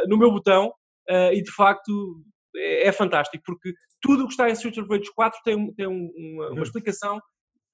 no 0.09 0.19
meu 0.19 0.31
botão, 0.31 0.73
e 1.33 1.43
de 1.43 1.51
facto 1.53 2.23
é, 2.57 2.89
é 2.89 2.93
fantástico, 2.93 3.43
porque 3.47 3.73
tudo 4.01 4.25
o 4.25 4.27
que 4.27 4.33
está 4.33 4.49
em 4.49 4.53
Street 4.53 4.79
of 4.79 4.89
Rage 4.89 5.11
4 5.15 5.41
tem, 5.45 5.73
tem 5.75 5.87
uma, 5.87 6.11
uma 6.17 6.51
uhum. 6.51 6.63
explicação 6.63 7.19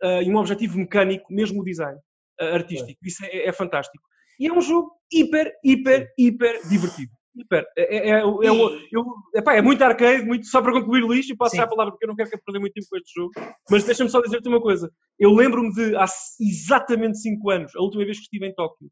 uh, 0.02 0.22
e 0.22 0.30
um 0.30 0.36
objetivo 0.36 0.78
mecânico, 0.78 1.32
mesmo 1.32 1.60
o 1.60 1.64
design 1.64 1.98
artístico. 2.40 3.00
Isso 3.02 3.24
é, 3.24 3.48
é, 3.48 3.52
fantástico. 3.52 4.04
E 4.38 4.46
é 4.46 4.52
um 4.52 4.60
jogo 4.60 4.92
hiper, 5.12 5.52
hiper, 5.64 6.08
hiper 6.16 6.68
divertido. 6.68 7.10
Hiper. 7.38 7.64
É, 7.76 7.96
é, 7.96 8.10
é, 8.20 9.58
é 9.58 9.62
muito 9.62 9.82
arcade, 9.82 10.24
muito, 10.24 10.46
só 10.46 10.60
para 10.60 10.72
concluir, 10.72 11.02
Luís, 11.02 11.28
e 11.28 11.36
posso 11.36 11.56
dar 11.56 11.64
a 11.64 11.68
palavra 11.68 11.92
porque 11.92 12.04
eu 12.04 12.08
não 12.08 12.16
quero 12.16 12.30
perder 12.30 12.58
muito 12.58 12.72
tempo 12.72 12.86
com 12.90 12.96
este 12.96 13.14
jogo, 13.14 13.32
mas 13.70 13.84
deixa-me 13.84 14.10
só 14.10 14.20
dizer-te 14.20 14.48
uma 14.48 14.60
coisa. 14.60 14.90
Eu 15.18 15.32
lembro-me 15.32 15.72
de, 15.72 15.96
há 15.96 16.06
exatamente 16.40 17.18
5 17.18 17.50
anos, 17.50 17.76
a 17.76 17.80
última 17.80 18.04
vez 18.04 18.18
que 18.18 18.24
estive 18.24 18.46
em 18.46 18.54
Tóquio, 18.54 18.88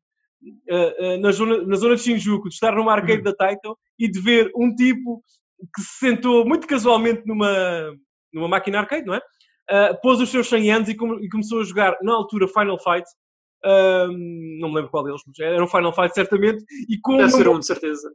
uh, 0.71 1.15
uh, 1.15 1.21
na, 1.21 1.33
zona, 1.33 1.67
na 1.67 1.77
zona 1.77 1.97
de 1.97 2.03
Shinjuku, 2.03 2.49
de 2.49 2.55
estar 2.55 2.75
numa 2.75 2.93
arcade 2.93 3.19
uhum. 3.19 3.25
da 3.25 3.35
Taito 3.35 3.77
e 3.99 4.11
de 4.11 4.21
ver 4.21 4.51
um 4.57 4.75
tipo 4.75 5.23
que 5.75 5.83
se 5.83 5.99
sentou 5.99 6.47
muito 6.47 6.67
casualmente 6.67 7.23
numa, 7.27 7.93
numa 8.33 8.49
máquina 8.49 8.79
arcade, 8.79 9.07
não 9.07 9.15
é? 9.15 9.21
uh, 9.71 10.01
pôs 10.01 10.21
os 10.21 10.31
seus 10.31 10.49
100 10.49 10.73
anos 10.73 10.89
e, 10.89 10.93
e, 10.93 11.29
começou 11.29 11.61
a 11.61 11.65
jogar, 11.65 11.97
na 12.03 12.15
altura, 12.15 12.49
Final 12.49 12.79
Fight. 12.79 13.07
Uh, 13.65 14.09
não 14.61 14.69
me 14.69 14.77
lembro 14.77 14.91
qual 14.91 15.05
deles, 15.05 15.23
mas 15.27 15.39
era 15.39 15.63
um 15.63 15.69
Final 15.69 15.93
Fight, 15.93 16.15
certamente. 16.15 16.65
E 16.89 16.99
com 17.01 17.17
Deve 17.17 17.25
uma, 17.25 17.39
ser 17.39 17.49
um, 17.49 17.59
de 17.59 17.67
certeza. 17.67 18.13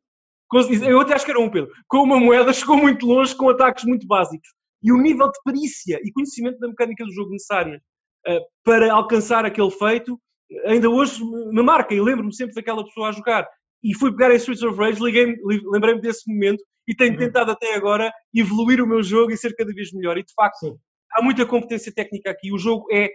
Eu 0.84 1.00
até 1.00 1.14
acho 1.14 1.26
que 1.26 1.32
era 1.32 1.40
um, 1.40 1.50
Pedro. 1.50 1.72
Com 1.88 2.00
uma 2.00 2.20
moeda, 2.20 2.52
chegou 2.54 2.78
muito 2.78 3.06
longe, 3.06 3.36
com 3.36 3.50
ataques 3.50 3.84
muito 3.86 4.06
básicos. 4.06 4.48
E 4.84 4.92
o 4.92 4.98
nível 4.98 5.28
de 5.32 5.40
perícia 5.46 6.00
e 6.04 6.12
conhecimento 6.12 6.60
da 6.60 6.68
mecânica 6.68 7.06
do 7.06 7.14
jogo 7.14 7.32
necessária 7.32 7.82
uh, 8.28 8.40
para 8.64 8.92
alcançar 8.92 9.46
aquele 9.46 9.72
feito, 9.72 10.20
ainda 10.66 10.90
hoje 10.90 11.24
me 11.24 11.62
marca. 11.62 11.94
E 11.94 12.02
lembro-me 12.02 12.36
sempre 12.36 12.56
daquela 12.56 12.84
pessoa 12.84 13.10
a 13.10 13.12
jogar. 13.12 13.48
E 13.84 13.96
fui 13.96 14.12
pegar 14.12 14.32
em 14.32 14.38
Streets 14.38 14.64
of 14.64 14.78
Rage, 14.78 15.02
lembrei-me 15.02 16.02
desse 16.02 16.32
momento 16.32 16.64
e 16.88 16.96
tenho 16.96 17.14
uhum. 17.14 17.20
tentado 17.20 17.52
até 17.52 17.76
agora 17.76 18.12
evoluir 18.34 18.84
o 18.84 18.88
meu 18.88 19.02
jogo 19.02 19.32
e 19.32 19.38
ser 19.38 19.56
cada 19.56 19.72
vez 19.74 19.92
melhor. 19.94 20.18
E 20.18 20.24
de 20.24 20.34
facto, 20.36 20.58
Sim 20.60 20.76
há 21.14 21.22
muita 21.22 21.46
competência 21.46 21.92
técnica 21.94 22.32
aqui. 22.32 22.52
O 22.52 22.58
jogo 22.58 22.88
é, 22.92 23.10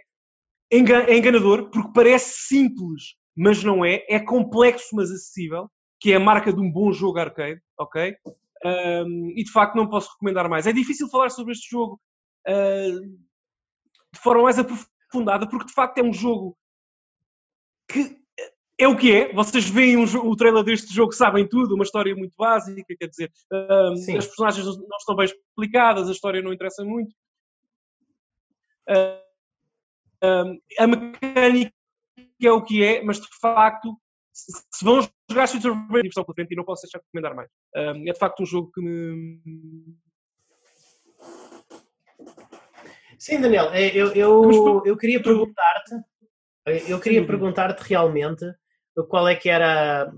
é 0.70 1.16
enganador 1.16 1.70
porque 1.70 1.92
parece 1.94 2.46
simples, 2.46 3.14
mas 3.36 3.62
não 3.62 3.84
é. 3.84 4.04
É 4.08 4.18
complexo, 4.18 4.94
mas 4.94 5.10
acessível, 5.10 5.68
que 5.98 6.12
é 6.12 6.16
a 6.16 6.20
marca 6.20 6.52
de 6.52 6.60
um 6.60 6.70
bom 6.70 6.92
jogo 6.92 7.18
arcade, 7.18 7.60
ok? 7.78 8.16
Um, 8.64 9.32
e 9.36 9.44
de 9.44 9.52
facto 9.52 9.76
não 9.76 9.88
posso 9.88 10.12
recomendar 10.12 10.48
mais. 10.48 10.66
É 10.66 10.72
difícil 10.72 11.08
falar 11.08 11.30
sobre 11.30 11.52
este 11.52 11.70
jogo 11.70 12.00
uh, 12.48 13.00
de 14.12 14.20
forma 14.20 14.44
mais 14.44 14.58
aprofundada, 14.58 15.48
porque 15.48 15.66
de 15.66 15.72
facto 15.72 15.98
é 15.98 16.02
um 16.02 16.12
jogo 16.12 16.56
que 17.88 18.16
é 18.78 18.86
o 18.86 18.96
que 18.96 19.12
é. 19.12 19.32
Vocês 19.32 19.68
veem 19.68 19.96
um, 19.96 20.04
o 20.04 20.36
trailer 20.36 20.62
deste 20.62 20.92
jogo, 20.92 21.12
sabem 21.12 21.48
tudo, 21.48 21.74
uma 21.74 21.84
história 21.84 22.14
muito 22.14 22.34
básica, 22.36 22.94
quer 22.98 23.08
dizer, 23.08 23.32
um, 23.52 23.92
as 23.92 24.26
personagens 24.26 24.66
não 24.66 24.96
estão 24.98 25.16
bem 25.16 25.26
explicadas, 25.26 26.08
a 26.08 26.12
história 26.12 26.42
não 26.42 26.52
interessa 26.52 26.84
muito. 26.84 27.14
Uh, 28.88 29.26
a 30.78 30.86
mecânica 30.86 31.72
é 32.42 32.50
o 32.50 32.62
que 32.62 32.82
é, 32.82 33.02
mas 33.02 33.20
de 33.20 33.28
facto, 33.40 33.98
se 34.36 34.84
vão 34.84 35.00
jogar 35.30 35.44
Streets 35.44 35.64
of 35.64 35.80
Rage 35.90 36.08
estão 36.08 36.24
pela 36.24 36.34
frente 36.34 36.52
e 36.52 36.56
não 36.56 36.64
posso 36.64 36.82
deixar 36.82 36.98
de 36.98 37.04
recomendar 37.06 37.34
mais. 37.34 37.50
é 37.74 38.12
de 38.12 38.18
facto 38.18 38.42
um 38.42 38.46
jogo 38.46 38.70
que 38.72 38.80
me. 38.80 39.40
Sim, 43.18 43.40
Daniel, 43.40 43.70
é, 43.72 43.86
eu, 43.96 44.12
eu, 44.12 44.82
eu 44.84 44.96
queria 44.96 45.22
perguntar-te, 45.22 45.94
eu 46.86 47.00
queria 47.00 47.26
perguntar-te 47.26 47.80
realmente 47.80 48.44
qual 49.08 49.26
é 49.26 49.34
que 49.34 49.48
era, 49.48 50.12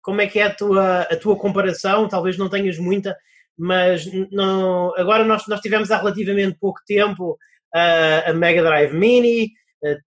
como 0.00 0.20
é 0.20 0.28
que 0.28 0.38
é 0.38 0.44
a 0.44 0.54
tua, 0.54 1.02
a 1.02 1.16
tua 1.16 1.36
comparação, 1.36 2.08
talvez 2.08 2.38
não 2.38 2.48
tenhas 2.48 2.78
muita, 2.78 3.16
mas 3.58 4.06
não, 4.30 4.94
agora 4.96 5.24
nós, 5.24 5.46
nós 5.48 5.60
tivemos 5.60 5.90
há 5.90 5.98
relativamente 5.98 6.56
pouco 6.60 6.80
tempo 6.86 7.36
a 7.74 8.32
Mega 8.32 8.62
Drive 8.62 8.94
Mini, 8.94 9.50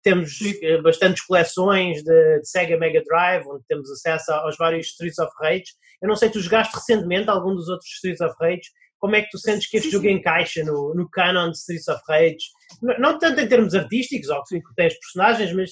temos 0.08 0.38
bastantes 0.82 1.22
coleções 1.24 2.02
de, 2.02 2.40
de, 2.40 2.48
Sega 2.48 2.78
Mega 2.78 3.02
Drive, 3.04 3.46
onde 3.46 3.62
temos 3.68 3.90
acesso 3.90 4.32
aos 4.32 4.56
vários 4.56 4.86
Streets 4.86 5.18
of 5.18 5.30
Rage. 5.38 5.74
Eu 6.00 6.08
não 6.08 6.16
sei, 6.16 6.30
tu 6.30 6.40
jogaste 6.40 6.74
recentemente 6.74 7.28
algum 7.28 7.54
dos 7.54 7.68
outros 7.68 7.90
Streets 7.90 8.22
of 8.22 8.34
Rage? 8.40 8.62
Como 8.98 9.14
é 9.14 9.22
que 9.22 9.28
tu 9.30 9.38
sentes 9.38 9.68
que 9.68 9.76
este 9.76 9.90
jogo 9.90 10.08
encaixa 10.08 10.64
no, 10.64 10.94
no 10.94 11.08
canon 11.10 11.50
de 11.50 11.58
Streets 11.58 11.88
of 11.88 12.00
Rage? 12.08 12.38
Não, 12.82 12.98
não 12.98 13.18
tanto 13.18 13.38
em 13.40 13.46
termos 13.46 13.74
artísticos, 13.74 14.30
ou 14.30 14.42
que 14.44 14.60
tens 14.74 14.98
personagens, 14.98 15.52
mas 15.52 15.70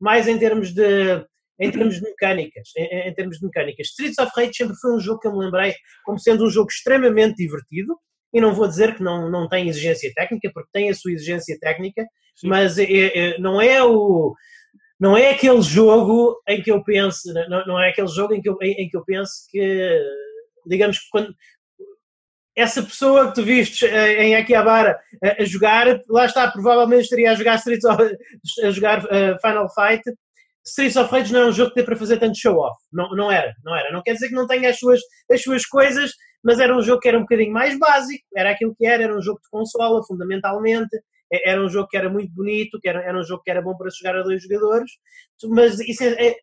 mais 0.00 0.26
em 0.26 0.38
termos 0.38 0.72
de 0.72 1.24
em 1.58 1.70
termos 1.70 1.96
de 1.96 2.02
mecânicas, 2.02 2.68
em, 2.76 3.08
em, 3.08 3.14
termos 3.14 3.38
de 3.38 3.46
mecânicas. 3.46 3.88
Streets 3.88 4.18
of 4.18 4.30
Rage 4.36 4.54
sempre 4.54 4.76
foi 4.76 4.94
um 4.94 5.00
jogo 5.00 5.20
que 5.20 5.28
eu 5.28 5.32
me 5.32 5.44
lembrei 5.44 5.74
como 6.04 6.18
sendo 6.18 6.44
um 6.44 6.50
jogo 6.50 6.70
extremamente 6.70 7.36
divertido, 7.36 7.98
e 8.32 8.40
não 8.40 8.52
vou 8.52 8.68
dizer 8.68 8.94
que 8.94 9.02
não, 9.02 9.30
não 9.30 9.48
tem 9.48 9.68
exigência 9.68 10.12
técnica, 10.14 10.50
porque 10.52 10.70
tem 10.72 10.90
a 10.90 10.94
sua 10.94 11.12
exigência 11.12 11.56
técnica, 11.60 12.04
Sim. 12.34 12.48
mas 12.48 12.78
é, 12.78 12.84
é, 12.84 13.38
não 13.38 13.60
é 13.60 13.82
o 13.82 14.34
não 14.98 15.14
é 15.14 15.30
aquele 15.30 15.60
jogo 15.60 16.40
em 16.48 16.62
que 16.62 16.70
eu 16.72 16.82
penso, 16.82 17.32
não, 17.50 17.66
não 17.66 17.78
é 17.78 17.90
aquele 17.90 18.08
jogo 18.08 18.34
em 18.34 18.40
que 18.40 18.48
eu, 18.48 18.56
em, 18.62 18.84
em, 18.84 18.88
que 18.88 18.96
eu 18.96 19.04
penso 19.04 19.30
que, 19.50 20.00
digamos 20.66 20.98
que 20.98 21.04
quando 21.10 21.34
essa 22.56 22.82
pessoa 22.82 23.28
que 23.28 23.34
tu 23.34 23.42
viste 23.42 23.84
eh, 23.84 24.24
em 24.24 24.34
Akihabara 24.34 24.98
a, 25.22 25.42
a 25.42 25.44
jogar, 25.44 26.00
lá 26.08 26.24
está, 26.24 26.50
provavelmente 26.50 27.02
estaria 27.02 27.30
a 27.30 27.34
jogar 27.34 27.56
Streets 27.56 27.84
of, 27.84 28.02
a 28.64 28.70
jogar 28.70 29.02
Final 29.42 29.68
Fight. 29.74 30.02
Streets 30.66 30.96
of 30.96 31.10
Rage 31.10 31.32
não 31.32 31.40
é 31.40 31.46
um 31.46 31.52
jogo 31.52 31.70
que 31.70 31.80
dê 31.80 31.84
para 31.84 31.96
fazer 31.96 32.18
tanto 32.18 32.38
show-off, 32.38 32.76
não, 32.92 33.08
não 33.10 33.30
era, 33.30 33.54
não 33.64 33.74
era. 33.74 33.92
Não 33.92 34.02
quer 34.02 34.14
dizer 34.14 34.28
que 34.28 34.34
não 34.34 34.46
tenha 34.46 34.70
as 34.70 34.78
suas, 34.78 35.00
as 35.30 35.42
suas 35.42 35.64
coisas, 35.64 36.12
mas 36.42 36.58
era 36.58 36.76
um 36.76 36.82
jogo 36.82 37.00
que 37.00 37.08
era 37.08 37.18
um 37.18 37.22
bocadinho 37.22 37.52
mais 37.52 37.78
básico, 37.78 38.24
era 38.36 38.50
aquilo 38.50 38.74
que 38.76 38.86
era, 38.86 39.04
era 39.04 39.16
um 39.16 39.22
jogo 39.22 39.40
de 39.42 39.48
consola, 39.48 40.04
fundamentalmente, 40.04 40.96
era 41.30 41.62
um 41.62 41.68
jogo 41.68 41.88
que 41.88 41.96
era 41.96 42.08
muito 42.08 42.32
bonito, 42.32 42.78
que 42.80 42.88
era, 42.88 43.02
era 43.02 43.18
um 43.18 43.24
jogo 43.24 43.42
que 43.42 43.50
era 43.50 43.62
bom 43.62 43.76
para 43.76 43.90
jogar 43.90 44.16
a 44.16 44.22
dois 44.22 44.42
jogadores, 44.42 44.90
mas 45.44 45.80
isso 45.80 46.04
é, 46.04 46.28
é, 46.28 46.36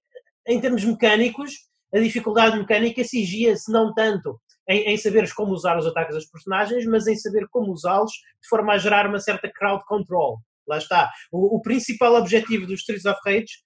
em 0.47 0.59
termos 0.59 0.83
mecânicos, 0.83 1.53
a 1.93 1.99
dificuldade 1.99 2.57
mecânica 2.57 3.01
exigia-se 3.01 3.71
não 3.71 3.93
tanto 3.93 4.39
em, 4.67 4.93
em, 4.93 4.97
saberes 4.97 5.31
como 5.31 5.53
usar 5.53 5.77
os 5.77 5.85
ataques 5.85 6.15
dos 6.15 6.25
personagens, 6.25 6.85
mas 6.85 7.07
em 7.07 7.15
saber 7.15 7.47
como 7.49 7.71
usá-los 7.71 8.11
de 8.11 8.49
forma 8.49 8.73
a 8.73 8.77
gerar 8.77 9.07
uma 9.07 9.19
certa 9.19 9.51
crowd 9.51 9.83
control. 9.85 10.39
Lá 10.67 10.77
está. 10.77 11.11
O, 11.31 11.57
o 11.57 11.61
principal 11.61 12.15
objetivo 12.15 12.65
dos 12.65 12.79
Streets 12.79 13.05
of 13.05 13.19
Rage 13.25 13.63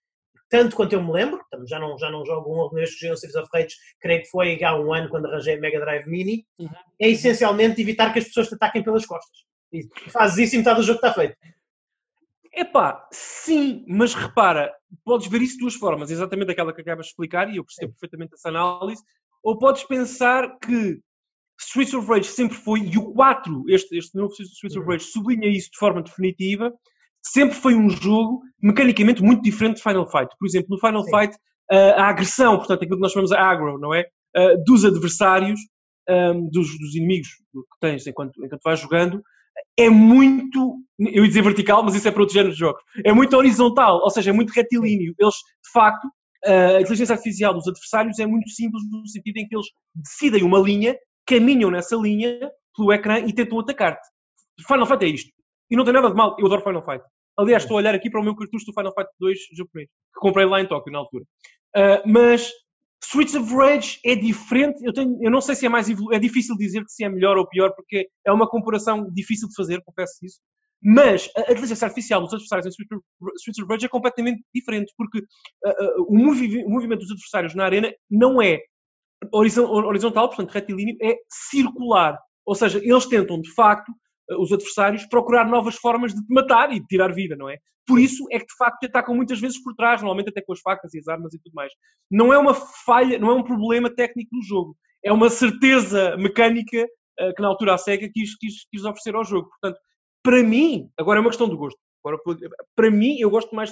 tanto 0.50 0.76
quanto 0.76 0.94
eu 0.94 1.04
me 1.04 1.12
lembro, 1.12 1.42
já 1.66 1.80
não, 1.80 1.98
já 1.98 2.10
não 2.10 2.26
jogo 2.26 2.66
um 2.66 2.70
vez 2.70 2.92
que 2.92 3.00
joguei 3.02 3.14
um 3.14 3.18
Series 3.18 3.36
of 3.36 3.50
Rage, 3.54 3.76
creio 4.00 4.22
que 4.22 4.30
foi 4.30 4.64
há 4.64 4.76
um 4.76 4.94
ano 4.94 5.10
quando 5.10 5.28
arranjei 5.28 5.56
a 5.56 5.60
Mega 5.60 5.80
Drive 5.80 6.08
Mini, 6.08 6.46
uhum. 6.58 6.70
é 7.00 7.10
essencialmente 7.10 7.82
evitar 7.82 8.14
que 8.14 8.20
as 8.20 8.26
pessoas 8.26 8.48
te 8.48 8.56
ataquem 8.56 8.84
pelas 8.84 9.06
costas. 9.06 9.46
E 9.72 9.88
fazes 10.10 10.38
isso 10.38 10.56
e 10.56 10.58
metade 10.60 10.80
do 10.80 10.86
jogo 10.86 10.98
está 10.98 11.14
feito. 11.14 11.36
Epá, 12.54 13.08
sim, 13.12 13.86
mas 13.88 14.16
repara, 14.16 14.74
podes 15.04 15.28
ver 15.28 15.42
isso 15.42 15.54
de 15.54 15.60
duas 15.60 15.76
formas, 15.76 16.10
exatamente 16.10 16.52
aquela 16.52 16.74
que 16.74 16.82
acabas 16.82 17.06
de 17.06 17.12
explicar, 17.12 17.50
e 17.54 17.58
eu 17.58 17.66
percebo 17.66 17.94
perfeitamente 17.94 18.34
essa 18.34 18.50
análise, 18.50 19.04
ou 19.44 19.60
podes 19.60 19.84
pensar 19.84 20.58
que 20.58 21.00
Streets 21.60 21.94
of 21.94 22.08
Rage 22.08 22.30
sempre 22.30 22.58
foi, 22.58 22.80
e 22.80 22.98
o 22.98 23.14
4, 23.14 23.66
este, 23.70 23.98
este 23.98 24.16
novo 24.16 24.34
Streets 24.34 24.76
of 24.76 24.88
Rage, 24.88 25.06
sublinha 25.06 25.48
isso 25.48 25.70
de 25.72 25.78
forma 25.78 26.02
definitiva, 26.02 26.74
sempre 27.24 27.56
foi 27.56 27.76
um 27.76 27.90
jogo 27.90 28.42
mecanicamente 28.62 29.22
muito 29.22 29.42
diferente 29.42 29.78
de 29.78 29.84
Final 29.84 30.10
Fight. 30.10 30.30
Por 30.40 30.48
exemplo, 30.48 30.68
no 30.70 30.80
Final 30.80 31.04
Sim. 31.04 31.12
Fight, 31.12 31.38
a 31.72 32.08
agressão, 32.08 32.58
portanto, 32.58 32.84
aquilo 32.84 32.98
que 32.98 33.02
nós 33.02 33.12
chamamos 33.12 33.32
de 33.32 33.38
aggro, 33.38 33.78
não 33.78 33.94
é? 33.94 34.06
dos 34.66 34.86
adversários, 34.86 35.60
dos, 36.52 36.68
dos, 36.80 36.96
inimigos 36.96 37.28
que 37.28 37.80
tens 37.82 38.08
enquanto, 38.08 38.44
enquanto 38.44 38.62
vais 38.64 38.80
jogando, 38.80 39.22
é 39.78 39.90
muito, 39.90 40.78
eu 41.00 41.24
ia 41.24 41.28
dizer 41.28 41.42
vertical, 41.42 41.84
mas 41.84 41.96
isso 41.96 42.08
é 42.08 42.12
para 42.12 42.22
outro 42.22 42.34
género 42.34 42.54
de 42.54 42.60
jogos, 42.60 42.82
é 43.04 43.12
muito 43.12 43.36
horizontal, 43.36 44.00
ou 44.02 44.10
seja, 44.10 44.30
é 44.30 44.34
muito 44.34 44.52
retilíneo. 44.52 45.14
Eles, 45.20 45.36
de 45.36 45.72
facto, 45.72 46.08
a 46.46 46.82
inteligência 46.82 47.14
artificial 47.14 47.54
dos 47.54 47.68
adversários 47.68 48.20
é 48.20 48.26
muito 48.26 48.50
simples 48.50 48.84
no 48.90 49.08
sentido 49.08 49.38
em 49.38 49.48
que 49.48 49.56
eles 49.56 49.68
decidem 49.96 50.44
uma 50.44 50.60
linha, 50.60 50.96
caminham 51.26 51.72
nessa 51.72 51.96
linha 51.96 52.40
pelo 52.76 52.94
ecrã 52.94 53.20
e 53.20 53.34
tentam 53.34 53.60
atacar-te. 53.60 54.08
Final 54.66 54.86
Fight 54.86 55.06
é 55.06 55.08
isto. 55.10 55.32
E 55.70 55.76
não 55.76 55.84
tem 55.84 55.94
nada 55.94 56.10
de 56.10 56.16
mal, 56.16 56.36
eu 56.40 56.46
adoro 56.46 56.64
Final 56.64 56.84
Fight. 56.84 57.04
Aliás, 57.38 57.64
estou 57.64 57.78
a 57.78 57.80
olhar 57.80 57.94
aqui 57.94 58.10
para 58.10 58.20
o 58.20 58.24
meu 58.24 58.36
cartucho 58.36 58.66
do 58.66 58.74
Final 58.74 58.94
Fight 58.94 59.10
2 59.20 59.40
japonês, 59.54 59.90
que 60.14 60.20
comprei 60.20 60.46
lá 60.46 60.62
em 60.62 60.68
Tóquio 60.68 60.92
na 60.92 61.00
altura. 61.00 61.24
Uh, 61.76 62.02
mas 62.06 62.52
Streets 63.04 63.36
of 63.36 63.54
Rage 63.54 64.00
é 64.04 64.16
diferente. 64.16 64.84
Eu, 64.84 64.92
tenho, 64.92 65.18
eu 65.22 65.30
não 65.30 65.42
sei 65.42 65.56
se 65.56 65.66
é 65.66 65.70
mais 65.70 65.88
evolu... 65.88 66.14
é 66.14 66.20
difícil 66.20 66.56
dizer 66.58 66.84
que 66.84 66.92
se 66.92 67.04
é 67.04 67.10
melhor 67.10 67.38
ou 67.38 67.48
pior, 67.48 67.74
porque 67.76 68.10
é 68.26 68.32
uma 68.32 68.50
comparação 68.50 69.10
difícil 69.12 69.48
de 69.48 69.56
fazer, 69.56 69.82
confesso 69.84 70.14
isso. 70.24 70.40
Mas 70.82 71.30
a 71.36 71.52
inteligência 71.52 71.86
artificial 71.86 72.22
dos 72.22 72.34
adversários 72.34 72.66
em 72.66 72.70
Streets 72.70 73.60
of 73.60 73.72
Rage 73.72 73.86
é 73.86 73.90
completamente 73.90 74.44
diferente, 74.54 74.94
porque 74.98 75.20
uh, 75.20 76.02
uh, 76.02 76.06
o, 76.08 76.18
movi 76.18 76.64
o, 76.64 76.70
movimento 76.70 77.00
dos 77.00 77.12
adversários 77.12 77.56
na 77.56 77.66
arena 77.66 77.92
não 78.10 78.42
é 78.42 78.62
horizontal, 79.32 80.28
portanto 80.28 80.52
retilíneo, 80.52 80.96
é 81.02 81.16
circular. 81.52 82.18
Ou 82.46 82.56
seja, 82.56 82.80
eles 82.84 83.06
tentam, 83.08 83.42
de 83.42 83.52
facto, 83.54 83.92
os 84.32 84.52
adversários 84.52 85.06
procurar 85.06 85.48
novas 85.48 85.76
formas 85.76 86.14
de 86.14 86.22
te 86.22 86.34
matar 86.34 86.72
e 86.74 86.80
de 86.80 86.88
tirar 86.88 87.14
vida, 87.14 87.36
não 87.36 87.50
é? 87.50 87.58
Por 87.86 88.00
isso 88.00 88.26
é 88.32 88.40
que 88.40 88.46
de 88.46 88.56
facto 88.58 88.80
te 88.80 88.88
atacam 88.88 89.16
muitas 89.16 89.40
vezes 89.40 89.62
por 89.64 89.74
trás, 89.74 90.02
normalmente 90.02 90.30
até 90.30 90.42
com 90.42 90.52
as 90.52 90.60
facas 90.60 90.94
e 90.94 91.00
as 91.00 91.08
armas 91.08 91.34
e 91.34 91.40
tudo 91.40 91.54
mais. 91.54 91.72
Não 92.12 92.34
é 92.34 92.38
uma 92.38 92.54
falha, 92.54 93.18
não 93.18 93.30
é 93.30 93.34
um 93.34 93.44
problema 93.44 93.90
técnico 93.90 94.30
do 94.36 94.44
jogo, 94.44 94.76
é 95.04 95.12
uma 95.12 95.30
certeza 95.30 96.18
mecânica 96.18 96.84
uh, 96.84 97.34
que 97.34 97.42
na 97.42 97.48
altura 97.48 97.76
a 97.76 97.78
SEGA 97.78 98.10
quis, 98.14 98.36
quis, 98.38 98.68
quis 98.70 98.84
oferecer 98.84 99.16
ao 99.16 99.24
jogo. 99.24 99.50
Portanto, 99.50 99.80
para 100.22 100.44
mim, 100.44 100.90
agora 100.98 101.20
é 101.20 101.22
uma 101.22 101.30
questão 101.30 101.48
do 101.48 101.58
gosto. 101.58 101.80
Agora, 102.04 102.22
para 102.76 102.92
mim, 102.92 103.18
eu 103.20 103.30
gosto 103.30 103.56
mais. 103.56 103.72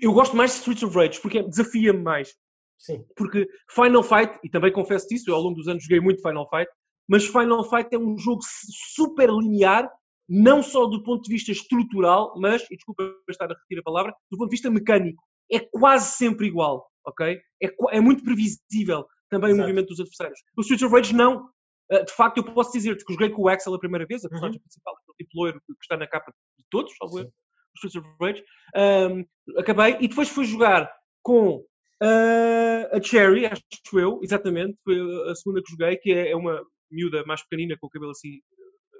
Eu 0.00 0.12
gosto 0.12 0.36
mais 0.36 0.50
de 0.52 0.56
Streets 0.58 0.82
of 0.82 0.96
Rage 0.96 1.20
porque 1.20 1.42
desafia-me 1.44 2.02
mais. 2.02 2.34
Sim. 2.78 3.04
Porque 3.16 3.46
Final 3.70 4.02
Fight, 4.02 4.38
e 4.44 4.50
também 4.50 4.72
confesso 4.72 5.06
isso, 5.12 5.30
eu 5.30 5.34
ao 5.34 5.40
longo 5.40 5.56
dos 5.56 5.68
anos 5.68 5.84
joguei 5.84 6.00
muito 6.00 6.20
Final 6.20 6.48
Fight, 6.50 6.70
mas 7.08 7.26
Final 7.26 7.68
Fight 7.68 7.94
é 7.94 7.98
um 7.98 8.16
jogo 8.18 8.40
super 8.42 9.30
linear, 9.30 9.90
não 10.28 10.62
só 10.62 10.86
do 10.86 11.02
ponto 11.02 11.22
de 11.22 11.32
vista 11.32 11.52
estrutural, 11.52 12.34
mas, 12.36 12.62
e 12.70 12.76
desculpa 12.76 13.14
estar 13.30 13.46
a 13.46 13.54
repetir 13.54 13.78
a 13.78 13.82
palavra, 13.82 14.14
do 14.30 14.38
ponto 14.38 14.48
de 14.48 14.56
vista 14.56 14.70
mecânico. 14.70 15.22
É 15.50 15.60
quase 15.60 16.16
sempre 16.16 16.46
igual, 16.46 16.86
ok? 17.06 17.40
É, 17.62 17.96
é 17.96 18.00
muito 18.00 18.24
previsível 18.24 19.06
também 19.30 19.50
Exato. 19.50 19.62
o 19.62 19.62
movimento 19.62 19.88
dos 19.88 20.00
adversários. 20.00 20.40
O 20.56 20.60
Streets 20.62 20.82
of 20.82 20.94
Rage 20.94 21.14
não. 21.14 21.48
Uh, 21.90 22.04
de 22.04 22.12
facto, 22.12 22.38
eu 22.38 22.44
posso 22.44 22.72
dizer-te 22.72 23.04
que 23.04 23.12
joguei 23.12 23.30
com 23.30 23.42
o 23.42 23.48
Axel 23.48 23.74
a 23.74 23.78
primeira 23.78 24.04
vez, 24.06 24.24
a 24.24 24.28
personagem 24.28 24.56
uhum. 24.56 24.62
principal, 24.62 24.94
aquele 24.94 25.16
tipo 25.18 25.40
loiro 25.40 25.60
que 25.60 25.72
está 25.82 25.96
na 25.96 26.06
capa 26.08 26.32
de 26.58 26.64
todos, 26.68 26.92
salvo 26.96 27.20
o 27.20 27.32
Streets 27.76 27.96
of 27.96 28.08
Rage. 28.20 28.44
Um, 28.76 29.24
acabei 29.60 29.96
e 30.00 30.08
depois 30.08 30.28
fui 30.28 30.44
jogar 30.44 30.92
com 31.22 31.64
uh, 32.02 32.96
a 32.96 33.00
Cherry, 33.00 33.46
acho 33.46 33.62
eu, 33.94 34.20
exatamente, 34.22 34.76
foi 34.82 34.98
a 35.30 35.34
segunda 35.36 35.62
que 35.62 35.70
joguei, 35.70 35.96
que 35.96 36.12
é 36.12 36.34
uma 36.34 36.60
miúda 36.90 37.24
mais 37.24 37.42
pequenina 37.42 37.76
com 37.78 37.86
o 37.86 37.90
cabelo 37.90 38.12
assim 38.12 38.40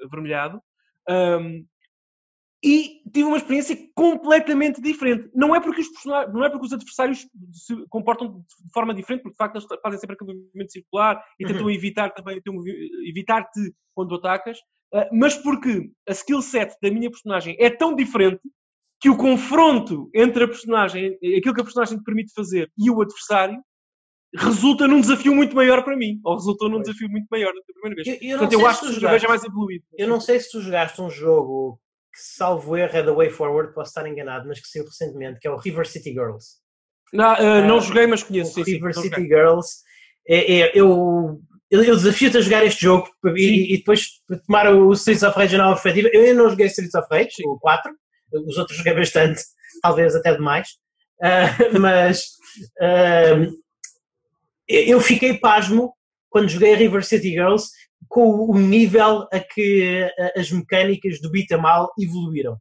avermelhado. 0.04 0.60
Um, 1.08 1.66
e 2.64 3.02
tive 3.12 3.24
uma 3.24 3.36
experiência 3.36 3.76
completamente 3.94 4.80
diferente. 4.80 5.30
Não 5.34 5.54
é 5.54 5.60
porque 5.60 5.82
os 5.82 5.88
não 6.04 6.44
é 6.44 6.50
porque 6.50 6.66
os 6.66 6.72
adversários 6.72 7.26
se 7.52 7.86
comportam 7.88 8.40
de 8.40 8.72
forma 8.72 8.94
diferente, 8.94 9.22
porque 9.22 9.34
de 9.34 9.38
facto 9.38 9.56
eles 9.56 9.66
fazem 9.82 10.00
sempre 10.00 10.14
aquele 10.14 10.34
movimento 10.34 10.72
circular 10.72 11.22
e 11.38 11.44
uhum. 11.44 11.52
tentam 11.52 11.70
evitar 11.70 12.10
também 12.10 12.40
evitar-te 13.06 13.72
quando 13.94 14.14
atacas, 14.14 14.58
uh, 14.94 15.06
mas 15.12 15.36
porque 15.36 15.90
a 16.08 16.12
skill 16.12 16.42
set 16.42 16.74
da 16.82 16.90
minha 16.90 17.10
personagem 17.10 17.56
é 17.60 17.70
tão 17.70 17.94
diferente 17.94 18.40
que 19.00 19.10
o 19.10 19.16
confronto 19.16 20.10
entre 20.14 20.44
a 20.44 20.48
personagem, 20.48 21.18
aquilo 21.38 21.54
que 21.54 21.60
a 21.60 21.64
personagem 21.64 21.98
te 21.98 22.04
permite 22.04 22.32
fazer 22.34 22.70
e 22.78 22.90
o 22.90 23.00
adversário 23.02 23.62
resulta 24.36 24.86
num 24.86 25.00
desafio 25.00 25.34
muito 25.34 25.54
maior 25.54 25.82
para 25.82 25.96
mim. 25.96 26.20
Ou 26.24 26.34
resultou 26.34 26.68
num 26.68 26.80
desafio 26.80 27.08
muito 27.08 27.26
maior 27.30 27.52
da 27.52 27.60
primeira 27.62 27.96
vez. 27.96 28.06
Eu, 28.06 28.30
eu 28.30 28.38
Portanto, 28.38 28.60
eu 28.60 28.66
acho 28.66 28.80
que 28.80 28.86
o 28.86 28.92
jogo 28.92 29.06
é 29.06 29.28
mais 29.28 29.44
evoluído. 29.44 29.84
Eu 29.96 30.08
não 30.08 30.20
sei 30.20 30.40
se 30.40 30.50
tu 30.50 30.60
jogaste 30.60 31.00
um 31.00 31.10
jogo 31.10 31.80
que, 32.12 32.20
salvo 32.20 32.76
erro, 32.76 32.96
é 32.96 33.02
da 33.02 33.12
Way 33.12 33.30
Forward, 33.30 33.74
posso 33.74 33.90
estar 33.90 34.08
enganado, 34.08 34.46
mas 34.48 34.60
que 34.60 34.68
saiu 34.68 34.84
recentemente, 34.84 35.40
que 35.40 35.48
é 35.48 35.50
o 35.50 35.56
River 35.56 35.86
City 35.86 36.10
Girls. 36.10 36.56
Não, 37.12 37.34
uh, 37.34 37.66
não 37.66 37.80
joguei, 37.80 38.06
mas 38.06 38.22
conheço. 38.22 38.54
Sim, 38.54 38.62
River 38.62 38.94
sim, 38.94 39.02
City 39.02 39.22
Girls. 39.22 39.68
É, 40.28 40.60
é, 40.60 40.72
eu, 40.74 41.40
eu, 41.70 41.96
desafio-te 41.96 42.38
a 42.38 42.40
jogar 42.40 42.64
este 42.64 42.82
jogo 42.82 43.08
e, 43.36 43.74
e, 43.74 43.78
depois 43.78 44.08
tomar 44.46 44.72
o 44.72 44.92
Streets 44.92 45.22
of 45.22 45.38
Rage 45.38 45.56
na 45.56 45.64
nova 45.64 45.80
perspectiva. 45.80 46.10
Eu 46.12 46.22
ainda 46.22 46.42
não 46.42 46.50
joguei 46.50 46.66
Streets 46.66 46.94
of 46.94 47.06
Rage, 47.10 47.46
o 47.46 47.58
4. 47.58 47.92
Os 48.46 48.58
outros 48.58 48.76
joguei 48.76 48.94
bastante, 48.94 49.40
talvez 49.82 50.14
até 50.16 50.34
demais. 50.34 50.68
Uh, 51.20 51.78
mas 51.80 52.24
uh, 52.80 53.52
eu 54.68 55.00
fiquei 55.00 55.38
pasmo 55.38 55.92
quando 56.28 56.48
joguei 56.48 56.74
a 56.74 56.76
River 56.76 57.04
City 57.04 57.30
Girls 57.30 57.68
com 58.08 58.50
o 58.50 58.58
nível 58.58 59.26
a 59.32 59.40
que 59.40 60.08
as 60.36 60.50
mecânicas 60.50 61.20
do 61.20 61.30
beat 61.30 61.50
mal 61.52 61.92
evoluíram. 61.98 62.56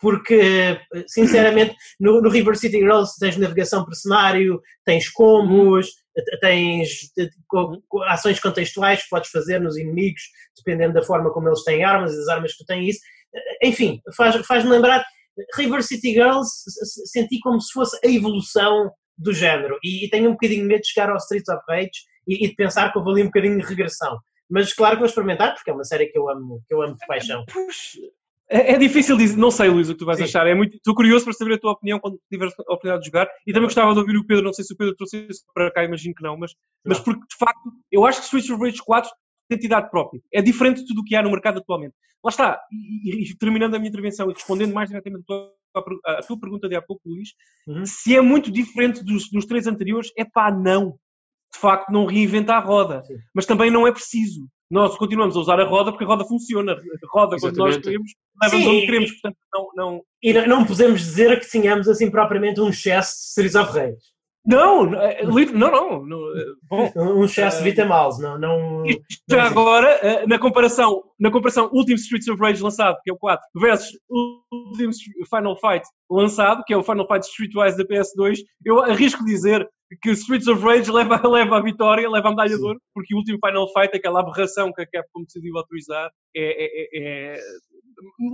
Porque, 0.00 0.78
sinceramente, 1.06 1.74
no, 1.98 2.20
no, 2.20 2.28
River 2.28 2.56
City 2.56 2.78
Girls 2.78 3.12
tens 3.18 3.36
navegação 3.36 3.84
por 3.84 3.94
cenário, 3.94 4.60
tens 4.84 5.08
combos, 5.08 5.88
tens 6.40 7.10
ações 8.08 8.38
contextuais 8.38 9.02
que 9.02 9.08
podes 9.08 9.30
fazer 9.30 9.60
nos 9.60 9.78
inimigos, 9.78 10.22
dependendo 10.56 10.94
da 10.94 11.02
forma 11.02 11.32
como 11.32 11.48
eles 11.48 11.64
têm 11.64 11.84
armas, 11.84 12.12
as 12.18 12.28
armas 12.28 12.54
que 12.54 12.66
tens 12.66 12.96
isso. 12.96 13.00
Enfim, 13.62 14.00
faz-me 14.16 14.44
faz 14.44 14.64
lembrar. 14.64 15.04
River 15.56 15.82
City 15.82 16.12
Girls 16.12 16.50
senti 17.06 17.40
como 17.40 17.60
se 17.60 17.72
fosse 17.72 17.98
a 18.04 18.08
evolução 18.08 18.92
do 19.16 19.32
género. 19.32 19.78
E, 19.82 20.04
e, 20.04 20.10
tenho 20.10 20.28
um 20.28 20.32
bocadinho 20.32 20.66
medo 20.66 20.80
de 20.80 20.88
chegar 20.88 21.10
ao 21.10 21.16
Streets 21.16 21.48
of 21.48 21.62
Rage 21.68 21.90
e, 22.26 22.44
e, 22.44 22.48
de 22.48 22.54
pensar 22.54 22.92
que 22.92 22.98
houve 22.98 23.10
ali 23.10 23.22
um 23.22 23.26
bocadinho 23.26 23.58
de 23.58 23.66
regressão. 23.66 24.18
Mas 24.50 24.72
claro 24.72 24.96
que 24.96 25.00
vou 25.00 25.08
experimentar, 25.08 25.54
porque 25.54 25.70
é 25.70 25.74
uma 25.74 25.84
série 25.84 26.06
que 26.06 26.18
eu 26.18 26.28
amo, 26.28 26.60
que 26.66 26.74
eu 26.74 26.82
amo 26.82 26.94
de 26.94 27.06
paixão. 27.06 27.44
É, 28.48 28.72
é 28.74 28.78
difícil 28.78 29.16
dizer, 29.16 29.38
não 29.38 29.50
sei, 29.50 29.70
Luís, 29.70 29.88
o 29.88 29.92
que 29.94 29.98
tu 29.98 30.04
vais 30.04 30.18
Sim. 30.18 30.24
achar. 30.24 30.46
É 30.46 30.54
muito, 30.54 30.76
estou 30.76 30.94
curioso 30.94 31.24
para 31.24 31.32
saber 31.32 31.54
a 31.54 31.58
tua 31.58 31.72
opinião 31.72 31.98
quando 31.98 32.20
tiveres 32.30 32.52
a 32.58 32.62
oportunidade 32.62 33.02
de 33.02 33.06
jogar. 33.06 33.28
E 33.46 33.52
também 33.52 33.66
gostava 33.66 33.92
de 33.92 33.98
ouvir 33.98 34.16
o 34.16 34.26
Pedro, 34.26 34.44
não 34.44 34.52
sei 34.52 34.64
se 34.64 34.74
o 34.74 34.76
Pedro 34.76 34.94
trouxe 34.94 35.26
isso 35.28 35.44
para 35.54 35.70
cá, 35.70 35.84
imagino 35.84 36.14
que 36.14 36.22
não, 36.22 36.36
mas, 36.36 36.52
não. 36.84 36.90
mas 36.90 37.00
porque 37.00 37.20
de 37.20 37.36
facto 37.38 37.72
eu 37.90 38.04
acho 38.04 38.18
que 38.20 38.24
Streets 38.26 38.50
of 38.50 38.62
Rage 38.62 38.78
4 38.84 39.10
tem 39.48 39.56
entidade 39.56 39.90
própria. 39.90 40.20
É 40.32 40.42
diferente 40.42 40.80
de 40.80 40.86
tudo 40.86 41.00
o 41.00 41.04
que 41.04 41.14
há 41.14 41.22
no 41.22 41.30
mercado 41.30 41.58
atualmente. 41.58 41.94
Lá 42.24 42.30
está, 42.30 42.60
e, 42.72 43.30
e, 43.30 43.36
terminando 43.36 43.74
a 43.74 43.78
minha 43.78 43.90
intervenção 43.90 44.30
e 44.30 44.32
respondendo 44.32 44.72
mais 44.72 44.88
diretamente 44.88 45.24
a 45.74 46.22
tua 46.22 46.40
pergunta 46.40 46.68
de 46.68 46.74
há 46.74 46.80
pouco, 46.80 47.02
Luís, 47.06 47.30
uhum. 47.66 47.84
se 47.84 48.16
é 48.16 48.20
muito 48.20 48.50
diferente 48.50 49.04
dos, 49.04 49.28
dos 49.30 49.44
três 49.44 49.66
anteriores, 49.66 50.10
é 50.16 50.24
pá, 50.24 50.50
não. 50.50 50.98
De 51.52 51.60
facto, 51.60 51.90
não 51.90 52.06
reinventa 52.06 52.54
a 52.54 52.58
roda. 52.58 53.02
Sim. 53.04 53.14
Mas 53.34 53.46
também 53.46 53.70
não 53.70 53.86
é 53.86 53.92
preciso. 53.92 54.48
Nós 54.70 54.96
continuamos 54.96 55.36
a 55.36 55.40
usar 55.40 55.60
a 55.60 55.64
roda 55.64 55.92
porque 55.92 56.04
a 56.04 56.06
roda 56.06 56.24
funciona. 56.24 56.72
A 56.72 56.76
roda, 57.12 57.36
Exatamente. 57.36 57.40
quando 57.40 57.56
nós 57.58 57.76
queremos, 57.76 58.12
leva-nos 58.42 58.66
onde 58.66 58.86
queremos. 58.86 59.12
Portanto, 59.12 59.36
não, 59.52 59.68
não... 59.76 60.02
E 60.22 60.32
não 60.46 60.64
podemos 60.64 61.00
dizer 61.00 61.38
que 61.38 61.50
tenhamos 61.50 61.88
assim 61.88 62.10
propriamente 62.10 62.60
um 62.60 62.72
chess 62.72 63.08
de 63.08 63.34
Series 63.34 63.54
of 63.54 63.70
Rage. 63.72 64.13
Não, 64.46 64.84
não, 64.84 65.70
não. 65.70 66.06
não 66.06 66.18
bom, 66.68 66.92
um 66.96 67.24
excesso 67.24 67.58
de 67.58 67.70
Vitamals, 67.70 68.18
não, 68.18 68.38
não. 68.38 68.84
Já 69.28 69.44
agora, 69.44 70.26
na 70.26 70.38
comparação, 70.38 71.02
na 71.18 71.30
comparação 71.30 71.70
Último 71.72 71.96
Streets 71.96 72.28
of 72.28 72.40
Rage 72.40 72.62
lançado, 72.62 72.98
que 73.02 73.10
é 73.10 73.14
o 73.14 73.16
4, 73.16 73.42
versus 73.58 73.98
Último 74.52 74.92
Final 75.28 75.56
Fight 75.56 75.86
lançado, 76.10 76.62
que 76.66 76.74
é 76.74 76.76
o 76.76 76.82
Final 76.82 77.06
Fight 77.06 77.26
Streetwise 77.26 77.78
da 77.78 77.84
PS2, 77.84 78.40
eu 78.66 78.82
arrisco 78.82 79.24
dizer 79.24 79.66
que 80.02 80.10
Streets 80.10 80.46
of 80.46 80.62
Rage 80.62 80.90
leva, 80.90 81.20
leva 81.26 81.56
a 81.56 81.62
vitória, 81.62 82.10
leva 82.10 82.28
a 82.28 82.30
medalha 82.30 82.56
de 82.56 82.62
ouro, 82.62 82.80
porque 82.92 83.14
o 83.14 83.18
último 83.18 83.38
Final 83.42 83.72
Fight, 83.72 83.96
aquela 83.96 84.20
aberração 84.20 84.72
que 84.72 84.82
a 84.82 84.86
Capcom 84.86 85.24
decidiu 85.24 85.56
autorizar, 85.56 86.10
é, 86.36 86.42
é, 86.42 86.68
é, 86.82 87.36
é 87.36 87.40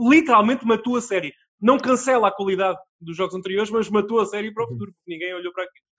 literalmente 0.08 0.66
matou 0.66 0.96
a 0.96 1.00
série 1.00 1.32
não 1.60 1.78
cancela 1.78 2.28
a 2.28 2.32
qualidade 2.32 2.78
dos 3.00 3.16
jogos 3.16 3.34
anteriores, 3.34 3.70
mas 3.70 3.90
matou 3.90 4.20
a 4.20 4.26
série 4.26 4.52
para 4.52 4.64
o 4.64 4.68
futuro, 4.68 4.92
porque 4.92 5.12
ninguém 5.12 5.34
olhou 5.34 5.52
para 5.52 5.64
aquilo. 5.64 5.89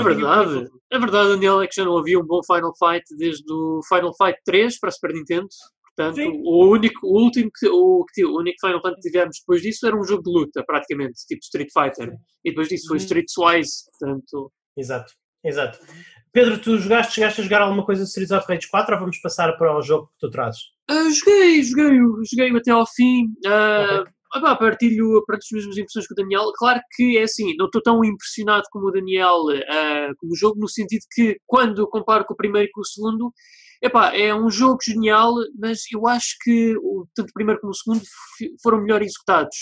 É 0.00 0.02
verdade, 0.14 0.68
é 0.92 0.98
verdade, 0.98 1.28
Daniel, 1.30 1.60
é 1.62 1.66
que 1.66 1.74
já 1.76 1.84
não 1.84 1.98
havia 1.98 2.18
um 2.18 2.24
bom 2.26 2.40
Final 2.44 2.72
Fight 2.78 3.04
desde 3.16 3.44
o 3.52 3.80
Final 3.88 4.12
Fight 4.16 4.38
3 4.44 4.78
para 4.78 4.88
a 4.88 4.92
Super 4.92 5.12
Nintendo. 5.12 5.48
Portanto, 5.96 6.16
Sim. 6.16 6.40
o 6.44 6.66
único, 6.70 7.06
o 7.06 7.22
último 7.22 7.50
que, 7.58 7.68
o, 7.68 8.04
o 8.04 8.38
único 8.38 8.56
Final 8.60 8.80
Fantasy 8.80 9.02
que 9.02 9.10
tivemos 9.10 9.36
depois 9.40 9.60
disso 9.60 9.86
era 9.86 9.96
um 9.98 10.04
jogo 10.04 10.22
de 10.22 10.30
luta, 10.30 10.64
praticamente, 10.66 11.26
tipo 11.26 11.40
Street 11.42 11.68
Fighter. 11.72 12.14
E 12.44 12.50
depois 12.50 12.68
disso 12.68 12.86
foi 12.88 12.96
Uhum. 12.96 13.02
Street 13.04 13.26
Twice, 13.34 13.84
portanto... 13.98 14.52
Exato, 14.76 15.12
exato. 15.44 15.78
Pedro, 16.32 16.58
tu 16.58 16.78
jogaste, 16.78 17.14
chegaste 17.14 17.40
a 17.40 17.44
jogar 17.44 17.60
alguma 17.62 17.84
coisa 17.84 18.02
de 18.04 18.08
Streets 18.08 18.30
of 18.30 18.46
Rage 18.48 18.68
4 18.70 18.94
ou 18.94 19.00
vamos 19.00 19.20
passar 19.20 19.52
para 19.58 19.76
o 19.76 19.82
jogo 19.82 20.06
que 20.06 20.18
tu 20.20 20.30
trazes? 20.30 20.60
Ah, 20.88 21.10
joguei, 21.10 21.62
joguei, 21.64 21.98
joguei 22.32 22.56
até 22.56 22.70
ao 22.70 22.86
fim. 22.86 23.26
ah, 23.46 23.98
Ok. 24.02 24.12
Ah, 24.32 24.56
partilho 24.56 25.22
pronto, 25.26 25.40
as 25.40 25.50
mesmas 25.52 25.76
impressões 25.76 26.06
que 26.06 26.12
o 26.12 26.16
Daniel. 26.16 26.52
Claro 26.56 26.80
que 26.94 27.18
é 27.18 27.22
assim, 27.22 27.54
não 27.56 27.66
estou 27.66 27.82
tão 27.82 28.04
impressionado 28.04 28.64
como 28.70 28.88
o 28.88 28.92
Daniel 28.92 29.36
ah, 29.68 30.10
com 30.18 30.28
o 30.28 30.36
jogo, 30.36 30.58
no 30.58 30.68
sentido 30.68 31.02
que 31.12 31.38
quando 31.46 31.82
eu 31.82 31.86
comparo 31.88 32.24
com 32.24 32.34
o 32.34 32.36
primeiro 32.36 32.68
e 32.68 32.72
com 32.72 32.80
o 32.80 32.86
segundo, 32.86 33.32
epá, 33.82 34.14
é 34.14 34.34
um 34.34 34.50
jogo 34.50 34.78
genial, 34.82 35.32
mas 35.58 35.80
eu 35.92 36.06
acho 36.06 36.36
que 36.42 36.74
tanto 37.14 37.30
o 37.30 37.34
primeiro 37.34 37.60
como 37.60 37.72
o 37.72 37.74
segundo 37.74 38.02
foram 38.62 38.82
melhor 38.82 39.02
executados. 39.02 39.56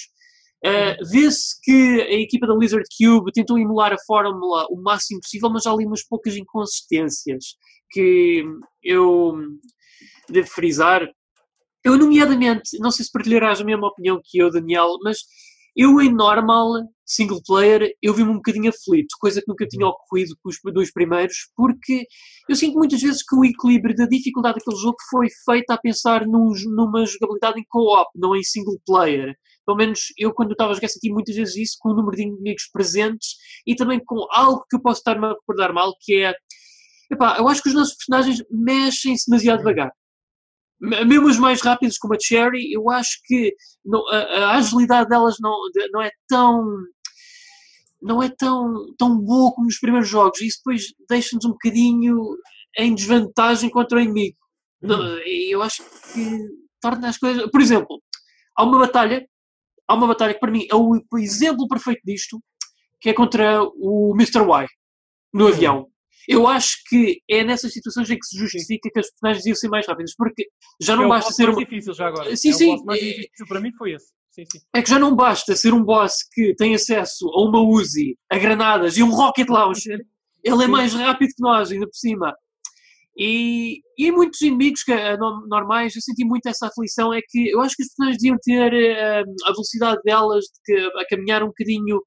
Ah, 0.64 0.96
Vê-se 1.10 1.60
que 1.62 2.02
a 2.02 2.20
equipa 2.20 2.46
da 2.46 2.54
Lizard 2.54 2.84
Cube 2.96 3.32
tentou 3.32 3.58
emular 3.58 3.92
a 3.92 4.04
fórmula 4.06 4.66
o 4.70 4.82
máximo 4.82 5.20
possível, 5.20 5.50
mas 5.50 5.66
há 5.66 5.72
ali 5.72 5.86
umas 5.86 6.04
poucas 6.06 6.36
inconsistências 6.36 7.56
que 7.90 8.44
eu 8.82 9.34
devo 10.28 10.48
frisar. 10.48 11.08
Eu, 11.84 11.96
nomeadamente, 11.96 12.78
não 12.80 12.90
sei 12.90 13.04
se 13.04 13.12
partilharás 13.12 13.60
a 13.60 13.64
mesma 13.64 13.88
opinião 13.88 14.20
que 14.22 14.38
eu, 14.38 14.50
Daniel, 14.50 14.96
mas 15.02 15.18
eu, 15.76 16.00
em 16.00 16.12
normal, 16.12 16.72
single 17.06 17.40
player, 17.46 17.92
eu 18.02 18.12
vi-me 18.12 18.30
um 18.30 18.34
bocadinho 18.36 18.68
aflito, 18.68 19.14
coisa 19.20 19.40
que 19.40 19.46
nunca 19.48 19.66
tinha 19.66 19.86
ocorrido 19.86 20.34
com 20.42 20.48
os 20.48 20.56
dois 20.74 20.92
primeiros, 20.92 21.36
porque 21.56 22.04
eu 22.48 22.56
sinto 22.56 22.76
muitas 22.76 23.00
vezes 23.00 23.22
que 23.22 23.36
o 23.36 23.44
equilíbrio 23.44 23.94
da 23.94 24.06
dificuldade 24.06 24.58
daquele 24.58 24.76
jogo 24.76 24.96
foi 25.08 25.28
feito 25.44 25.70
a 25.70 25.78
pensar 25.78 26.26
num- 26.26 26.52
numa 26.74 27.06
jogabilidade 27.06 27.60
em 27.60 27.64
co-op, 27.68 28.10
não 28.16 28.34
em 28.34 28.42
single 28.42 28.78
player. 28.84 29.34
Pelo 29.64 29.76
menos 29.78 30.00
eu, 30.18 30.32
quando 30.32 30.52
estava 30.52 30.72
a 30.72 30.74
jogar, 30.74 30.88
senti 30.88 31.12
muitas 31.12 31.36
vezes 31.36 31.56
isso 31.56 31.76
com 31.78 31.90
o 31.90 31.94
número 31.94 32.16
de 32.16 32.22
inimigos 32.22 32.68
presentes 32.72 33.36
e 33.66 33.76
também 33.76 34.00
com 34.04 34.26
algo 34.32 34.64
que 34.68 34.76
eu 34.76 34.80
posso 34.82 34.98
estar-me 35.00 35.26
a 35.26 35.30
recordar 35.30 35.72
mal, 35.72 35.94
que 36.00 36.22
é. 36.24 36.34
Epá, 37.10 37.36
eu 37.38 37.48
acho 37.48 37.62
que 37.62 37.68
os 37.68 37.74
nossos 37.74 37.94
personagens 37.96 38.42
mexem-se 38.50 39.30
demasiado 39.30 39.58
devagar. 39.58 39.92
Mesmo 40.80 41.26
os 41.26 41.38
mais 41.38 41.60
rápidos, 41.60 41.98
como 41.98 42.14
a 42.14 42.18
Cherry, 42.20 42.72
eu 42.72 42.88
acho 42.90 43.18
que 43.24 43.54
não- 43.84 44.06
a, 44.08 44.18
a 44.18 44.56
agilidade 44.56 45.08
delas 45.08 45.36
não, 45.40 45.52
não 45.92 46.02
é 46.02 46.10
tão. 46.28 46.64
Não 48.00 48.22
é 48.22 48.28
tão, 48.28 48.94
tão 48.96 49.18
boa 49.18 49.52
como 49.52 49.66
nos 49.66 49.78
primeiros 49.80 50.08
jogos. 50.08 50.40
E 50.40 50.46
isso 50.46 50.58
depois 50.64 50.84
deixa-nos 51.08 51.44
um 51.44 51.50
bocadinho 51.50 52.16
em 52.78 52.94
desvantagem 52.94 53.68
contra 53.70 53.98
o 53.98 54.00
inimigo. 54.00 54.36
E 55.26 55.52
eu 55.52 55.60
acho 55.62 55.82
que 56.12 56.38
torna 56.80 57.08
as 57.08 57.18
coisas. 57.18 57.50
Por 57.50 57.60
exemplo, 57.60 58.00
há 58.56 58.62
uma 58.62 58.78
batalha, 58.78 59.26
há 59.88 59.94
uma 59.94 60.06
batalha 60.06 60.32
que 60.32 60.38
para 60.38 60.52
mim 60.52 60.64
é 60.70 60.76
o, 60.76 60.92
o 61.12 61.18
exemplo 61.18 61.66
perfeito 61.66 62.00
disto, 62.04 62.40
que 63.00 63.08
é 63.10 63.12
contra 63.12 63.62
o 63.64 64.14
Mr. 64.14 64.42
Y 64.44 64.66
no 65.34 65.48
avião. 65.48 65.88
Eu 66.28 66.46
acho 66.46 66.76
que 66.88 67.22
é 67.28 67.42
nessas 67.42 67.72
situações 67.72 68.10
em 68.10 68.18
que 68.18 68.26
se 68.26 68.36
justifica 68.38 68.90
que 68.92 69.00
as 69.00 69.10
personagens 69.10 69.46
iam 69.46 69.54
ser 69.56 69.68
mais 69.68 69.86
rápidas, 69.86 70.14
porque 70.14 70.46
já 70.80 70.94
não 70.94 71.04
é 71.06 71.08
basta 71.08 71.32
ser 71.32 71.44
mais 71.44 71.56
uma, 71.56 71.64
difícil 71.64 71.94
já 71.94 72.06
agora. 72.08 72.36
Sim, 72.36 72.50
é 72.50 72.52
sim, 72.52 72.74
O 72.76 72.84
mais 72.84 73.02
é- 73.02 73.04
difícil 73.06 73.46
para 73.48 73.60
mim 73.60 73.72
foi 73.78 73.92
esse. 73.94 74.06
Sim, 74.30 74.44
sim. 74.52 74.58
é 74.74 74.82
que 74.82 74.90
já 74.90 74.98
não 74.98 75.16
basta 75.16 75.56
ser 75.56 75.72
um 75.72 75.82
boss 75.82 76.16
que 76.32 76.54
tem 76.56 76.74
acesso 76.74 77.26
a 77.30 77.40
uma 77.48 77.60
Uzi, 77.62 78.16
a 78.30 78.36
granadas 78.38 78.96
e 78.98 79.02
um 79.02 79.10
rocket 79.10 79.48
launcher. 79.48 79.98
Ele 80.44 80.62
é 80.62 80.66
Sim. 80.66 80.70
mais 80.70 80.92
rápido 80.94 81.30
que 81.30 81.42
nós, 81.42 81.72
ainda 81.72 81.86
por 81.86 81.96
cima. 81.96 82.32
E, 83.16 83.80
e 83.98 84.12
muitos 84.12 84.40
inimigos 84.42 84.82
que, 84.84 84.94
no- 85.16 85.46
normais, 85.48 85.96
eu 85.96 86.02
senti 86.02 86.24
muito 86.24 86.46
essa 86.46 86.68
aflição. 86.68 87.12
É 87.12 87.20
que 87.26 87.48
eu 87.50 87.60
acho 87.60 87.74
que 87.74 87.82
as 87.82 87.88
personagens 87.88 88.22
deviam 88.22 88.38
ter 88.40 88.72
eh, 88.72 89.22
a 89.44 89.50
velocidade 89.50 90.00
delas 90.04 90.44
de 90.44 90.50
que, 90.64 91.00
a 91.00 91.06
caminhar 91.08 91.42
um 91.42 91.48
bocadinho 91.48 92.00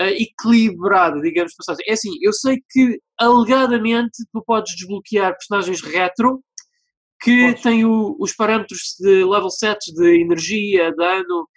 eh, 0.00 0.22
equilibrada, 0.22 1.20
digamos. 1.20 1.54
passagem. 1.54 1.84
É 1.88 1.92
assim, 1.92 2.10
eu 2.22 2.32
sei 2.32 2.56
que 2.70 2.98
alegadamente 3.20 4.24
tu 4.32 4.42
podes 4.44 4.74
desbloquear 4.76 5.32
personagens 5.32 5.80
retro 5.82 6.42
que 7.20 7.48
Podes. 7.48 7.62
têm 7.62 7.84
o- 7.84 8.16
os 8.20 8.32
parâmetros 8.34 8.94
de 9.00 9.24
level 9.24 9.50
sets 9.50 9.92
de 9.92 10.20
energia, 10.20 10.94
dano 10.94 11.48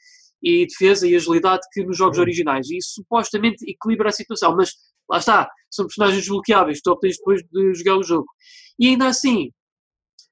e 0.44 0.66
defesa 0.66 1.08
e 1.08 1.16
agilidade 1.16 1.62
que 1.72 1.84
nos 1.84 1.98
jogos 1.98 2.18
Uhum. 2.18 2.24
originais. 2.24 2.70
E 2.70 2.78
isso 2.78 2.94
supostamente 2.96 3.64
equilibra 3.70 4.10
a 4.10 4.12
situação, 4.12 4.56
mas 4.56 4.72
lá 5.10 5.18
está, 5.20 5.50
são 5.70 5.86
personagens 5.86 6.22
desbloqueáveis, 6.22 6.82
tu 6.82 6.92
obtens 6.92 7.18
depois 7.18 7.42
de 7.44 7.74
jogar 7.76 7.98
o 7.98 8.04
jogo. 8.04 8.26
E 8.80 8.88
ainda 8.88 9.08
assim, 9.08 9.52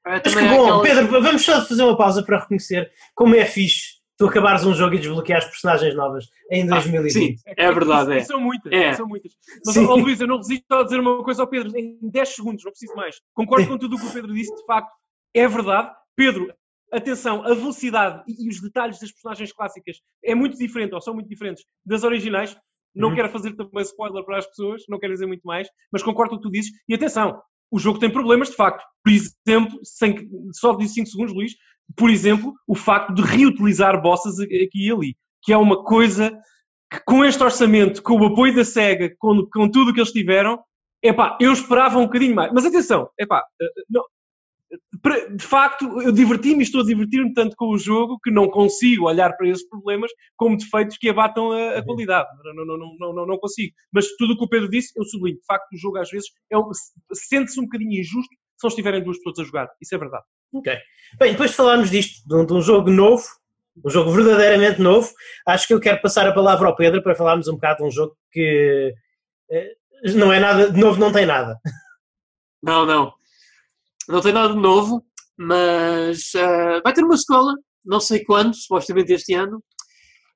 Mas 0.06 0.22
que 0.24 0.30
bom, 0.42 0.64
aquelas- 0.80 0.82
Pedro, 0.88 1.22
vamos 1.22 1.44
só 1.46 1.64
fazer 1.64 1.84
uma 1.84 1.96
pausa 1.98 2.24
para 2.24 2.40
reconhecer 2.40 2.90
como 3.14 3.36
é 3.36 3.46
fixe 3.46 3.99
tu 4.20 4.28
acabares 4.28 4.66
um 4.66 4.74
jogo 4.74 4.96
e 4.96 5.00
desbloqueares 5.00 5.46
personagens 5.46 5.96
novas 5.96 6.28
em 6.52 6.64
Ah, 6.64 6.76
2020. 6.76 7.12
sim, 7.14 7.36
é 7.48 7.72
verdade, 7.72 8.12
é. 8.18 8.24
São 8.24 8.40
muitas, 8.40 8.72
É. 8.74 8.94
são 8.94 9.08
muitas. 9.08 9.32
Mas, 9.66 9.78
ó, 9.78 9.96
Luís, 9.96 10.20
eu 10.20 10.28
não 10.28 10.38
resisto 10.38 10.66
a 10.74 10.84
dizer 10.84 11.00
uma 11.00 11.24
coisa 11.24 11.42
ao 11.42 11.48
Pedro 11.48 11.76
em 11.78 11.98
10 12.04 12.30
segundos, 12.36 12.64
não 12.66 12.72
preciso 12.72 12.94
mais. 12.96 13.16
Concordo 13.34 13.68
com 13.68 13.78
tudo 13.78 13.96
o 13.96 14.00
que 14.00 14.06
o 14.06 14.12
Pedro 14.14 14.34
disse, 14.34 14.54
de 14.54 14.66
facto, 14.66 14.92
é 15.34 15.48
verdade. 15.48 15.90
Pedro, 16.18 16.54
atenção, 16.92 17.44
a 17.46 17.54
velocidade 17.54 18.22
e, 18.28 18.46
e 18.46 18.50
os 18.50 18.60
detalhes 18.60 19.00
das 19.00 19.10
personagens 19.12 19.54
clássicas 19.54 19.98
é 20.24 20.36
muito 20.36 20.58
diferente, 20.58 20.94
ou 20.94 21.00
são 21.02 21.14
muito 21.14 21.30
diferentes 21.30 21.64
das 21.86 22.04
originais. 22.04 22.58
Não 22.94 23.10
Uhum. 23.10 23.16
quero 23.16 23.30
fazer 23.30 23.54
também 23.56 23.84
spoiler 23.84 24.24
para 24.26 24.40
as 24.40 24.48
pessoas, 24.48 24.84
não 24.90 25.00
quero 25.00 25.14
dizer 25.14 25.28
muito 25.28 25.44
mais, 25.44 25.70
mas 25.94 26.04
concordo 26.04 26.32
com 26.32 26.36
o 26.36 26.40
que 26.40 26.48
tu 26.50 26.52
dizes. 26.52 26.72
E 26.90 26.94
atenção, 26.94 27.42
o 27.72 27.80
jogo 27.80 28.00
tem 28.00 28.10
problemas, 28.10 28.50
de 28.50 28.56
facto. 28.56 28.84
Por 29.04 29.12
exemplo, 29.12 29.80
sem, 29.84 30.30
só 30.54 30.74
disse 30.76 30.96
5 30.96 31.10
segundos, 31.10 31.34
Luís, 31.34 31.54
por 31.96 32.10
exemplo, 32.10 32.54
o 32.68 32.76
facto 32.76 33.14
de 33.14 33.22
reutilizar 33.22 34.02
bosses 34.02 34.40
aqui 34.40 34.70
e 34.88 34.92
ali, 34.92 35.16
que 35.44 35.52
é 35.54 35.58
uma 35.58 35.84
coisa 35.84 36.32
que 36.92 37.00
com 37.06 37.24
este 37.24 37.42
orçamento, 37.44 38.02
com 38.02 38.14
o 38.20 38.26
apoio 38.26 38.56
da 38.56 38.64
SEGA, 38.66 39.14
com, 39.20 39.46
com 39.52 39.70
tudo 39.70 39.92
o 39.92 39.94
que 39.94 40.00
eles 40.00 40.12
tiveram, 40.12 40.60
epá, 41.04 41.38
eu 41.40 41.54
esperava 41.54 42.00
um 42.00 42.06
bocadinho 42.06 42.36
mais. 42.36 42.52
Mas 42.52 42.66
atenção, 42.66 43.10
epá, 43.20 43.44
eh, 43.62 43.66
não- 43.90 44.04
para- 44.04 44.19
de 45.36 45.44
facto, 45.44 46.02
eu 46.02 46.12
diverti-me 46.12 46.60
e 46.60 46.64
estou 46.64 46.82
a 46.82 46.86
divertir-me 46.86 47.34
tanto 47.34 47.56
com 47.56 47.70
o 47.70 47.78
jogo 47.78 48.20
que 48.24 48.30
não 48.32 48.48
consigo 48.50 49.06
olhar 49.08 49.36
para 49.36 49.48
esses 49.48 49.68
problemas 49.68 50.12
como 50.36 50.58
defeitos 50.58 50.98
que 50.98 51.10
abatam 51.10 51.52
a, 51.52 51.78
a 51.78 51.84
qualidade. 51.84 52.28
Não, 52.44 52.66
não, 52.66 52.78
não, 52.78 52.96
não, 53.00 53.14
não, 53.14 53.26
não 53.26 53.38
consigo. 53.40 53.74
Mas 53.92 54.08
tudo 54.18 54.34
o 54.34 54.38
que 54.38 54.44
o 54.44 54.50
Pedro 54.50 54.70
disse, 54.70 54.92
eu 54.96 55.04
sublinho. 55.06 55.38
De 55.38 55.46
facto, 55.46 55.72
o 55.74 55.78
jogo 55.78 55.98
às 55.98 56.10
vezes 56.10 56.28
é 56.52 56.58
um- 56.58 56.70
sente-se 57.14 57.60
um 57.60 57.64
bocadinho 57.64 58.00
injusto 58.00 58.30
se 58.58 58.64
não 58.66 58.70
estiverem 58.70 59.04
duas 59.04 59.18
pessoas 59.18 59.40
a 59.40 59.44
jogar. 59.44 59.70
Isso 59.82 59.96
é 59.96 59.98
verdade. 59.98 60.24
Ok. 60.54 60.76
Bem, 61.20 61.32
depois 61.32 61.52
de 61.52 61.56
falarmos 61.58 61.90
disto, 61.90 62.28
de 62.28 62.36
um, 62.36 62.46
de 62.46 62.54
um 62.54 62.62
jogo 62.62 62.90
novo, 62.92 63.24
um 63.84 63.90
jogo 63.90 64.12
verdadeiramente 64.12 64.82
novo, 64.82 65.10
acho 65.48 65.66
que 65.68 65.74
eu 65.74 65.80
quero 65.80 66.02
passar 66.02 66.28
a 66.28 66.34
palavra 66.34 66.68
ao 66.68 66.76
Pedro 66.76 67.02
para 67.02 67.16
falarmos 67.16 67.48
um 67.48 67.54
bocado 67.54 67.78
de 67.78 67.84
um 67.86 67.92
jogo 67.92 68.16
que 68.32 68.94
eh, 69.50 69.74
não 70.16 70.34
é 70.34 70.40
nada, 70.40 70.70
de 70.72 70.80
novo 70.80 71.00
não 71.00 71.12
tem 71.12 71.26
nada. 71.26 71.58
Não, 72.62 72.86
não. 72.86 73.14
Não 74.10 74.22
tem 74.22 74.34
nada 74.34 74.54
de 74.54 74.60
novo, 74.60 75.06
mas 75.38 76.32
ah, 76.36 76.82
vai 76.84 76.92
ter 76.94 77.04
uma 77.04 77.14
escola, 77.14 77.54
não 77.86 78.00
sei 78.00 78.24
quando, 78.26 78.56
supostamente 78.56 79.14
este 79.14 79.36
ano. 79.36 79.64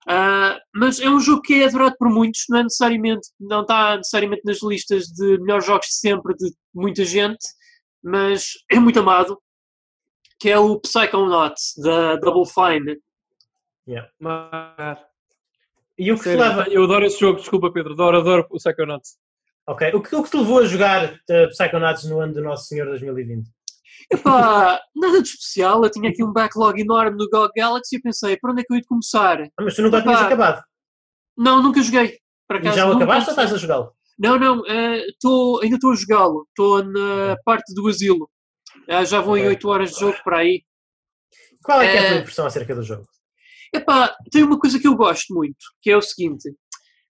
Ah, 0.08 0.60
mas 0.76 1.00
é 1.00 1.10
um 1.10 1.20
jogo 1.20 1.42
que 1.42 1.56
é 1.56 1.66
adorado 1.66 1.96
por 1.98 2.08
muitos, 2.08 2.44
não 2.50 2.60
é 2.60 2.64
necessariamente, 2.64 3.30
não 3.40 3.62
está 3.62 3.98
necessariamente 3.98 4.44
nas 4.46 4.62
listas 4.62 5.06
de 5.08 5.40
melhores 5.40 5.66
jogos 5.66 5.88
de 5.88 5.96
sempre 5.96 6.36
de 6.36 6.52
muita 6.74 7.04
gente, 7.04 7.44
mas 8.04 8.52
é 8.72 8.80
muito 8.80 9.00
amado, 9.00 9.42
que 10.40 10.50
é 10.50 10.60
o 10.60 10.80
Psychonauts 10.80 11.74
da 11.82 12.18
Double 12.18 12.46
Fine. 12.46 13.00
Mas, 14.20 15.00
E 15.98 16.12
o 16.12 16.18
que 16.18 16.24
te 16.24 16.36
leva. 16.36 16.68
eu 16.70 16.84
adoro 16.84 17.06
esse 17.06 17.20
jogo, 17.20 17.40
desculpa 17.40 17.72
Pedro, 17.72 17.94
adoro, 17.94 18.20
adoro 18.20 18.48
o 18.52 18.58
Psychonauts. 18.58 19.18
Ok. 19.66 19.94
O 19.94 20.02
que, 20.02 20.16
o 20.16 20.24
que 20.24 20.30
te 20.30 20.38
levou 20.38 20.60
a 20.60 20.66
jogar 20.66 21.14
uh, 21.14 21.48
Psychonauts 21.50 22.04
no 22.04 22.20
ano 22.20 22.34
do 22.34 22.42
Nosso 22.42 22.68
Senhor 22.68 22.86
2020? 22.86 23.50
Epá, 24.14 24.80
nada 24.96 25.22
de 25.22 25.28
especial, 25.28 25.84
eu 25.84 25.92
tinha 25.92 26.10
aqui 26.10 26.24
um 26.24 26.32
backlog 26.32 26.80
enorme 26.80 27.18
no 27.18 27.30
GOG 27.30 27.52
Galaxy 27.56 27.96
e 27.98 28.02
pensei, 28.02 28.38
por 28.38 28.52
onde 28.52 28.62
é 28.62 28.64
que 28.64 28.72
eu 28.72 28.76
ia 28.76 28.82
de 28.82 28.88
começar? 28.88 29.42
Ah, 29.42 29.64
mas 29.64 29.76
tu 29.76 29.82
nunca 29.82 29.98
Epá, 29.98 30.04
tinhas 30.04 30.22
acabado. 30.22 30.64
Não, 31.38 31.62
nunca 31.64 31.82
joguei. 31.82 32.20
Por 32.48 32.58
E 32.58 32.60
acaso, 32.60 32.76
já 32.78 32.88
o 32.88 32.92
acabaste 32.96 33.30
ou 33.30 33.32
estás 33.32 33.54
a 33.54 33.58
jogá-lo? 33.58 33.92
Não, 34.20 34.38
não, 34.38 34.66
eh, 34.68 35.06
tô, 35.20 35.60
ainda 35.64 35.76
estou 35.76 35.92
a 35.92 35.96
jogá-lo. 35.96 36.46
Estou 36.50 36.84
na 36.84 37.36
parte 37.44 37.74
do 37.74 37.88
asilo. 37.88 38.30
Eh, 38.88 39.06
já 39.06 39.20
vou 39.22 39.36
em 39.38 39.42
Ok. 39.42 39.50
8 39.50 39.70
horas 39.70 39.92
de 39.94 40.00
jogo 40.00 40.18
para 40.24 40.38
aí. 40.40 40.64
Qual 41.64 41.82
é, 41.82 41.86
é 41.86 42.00
a 42.00 42.08
tua 42.08 42.18
Eh, 42.18 42.20
impressão 42.20 42.46
acerca 42.46 42.76
do 42.76 42.84
jogo? 42.84 43.06
Epá, 43.74 44.16
tem 44.32 44.44
uma 44.44 44.60
coisa 44.60 44.80
que 44.80 44.88
eu 44.88 44.96
gosto 44.96 45.34
muito, 45.34 45.58
que 45.82 45.90
é 45.90 45.98
o 45.98 46.02
seguinte. 46.02 46.54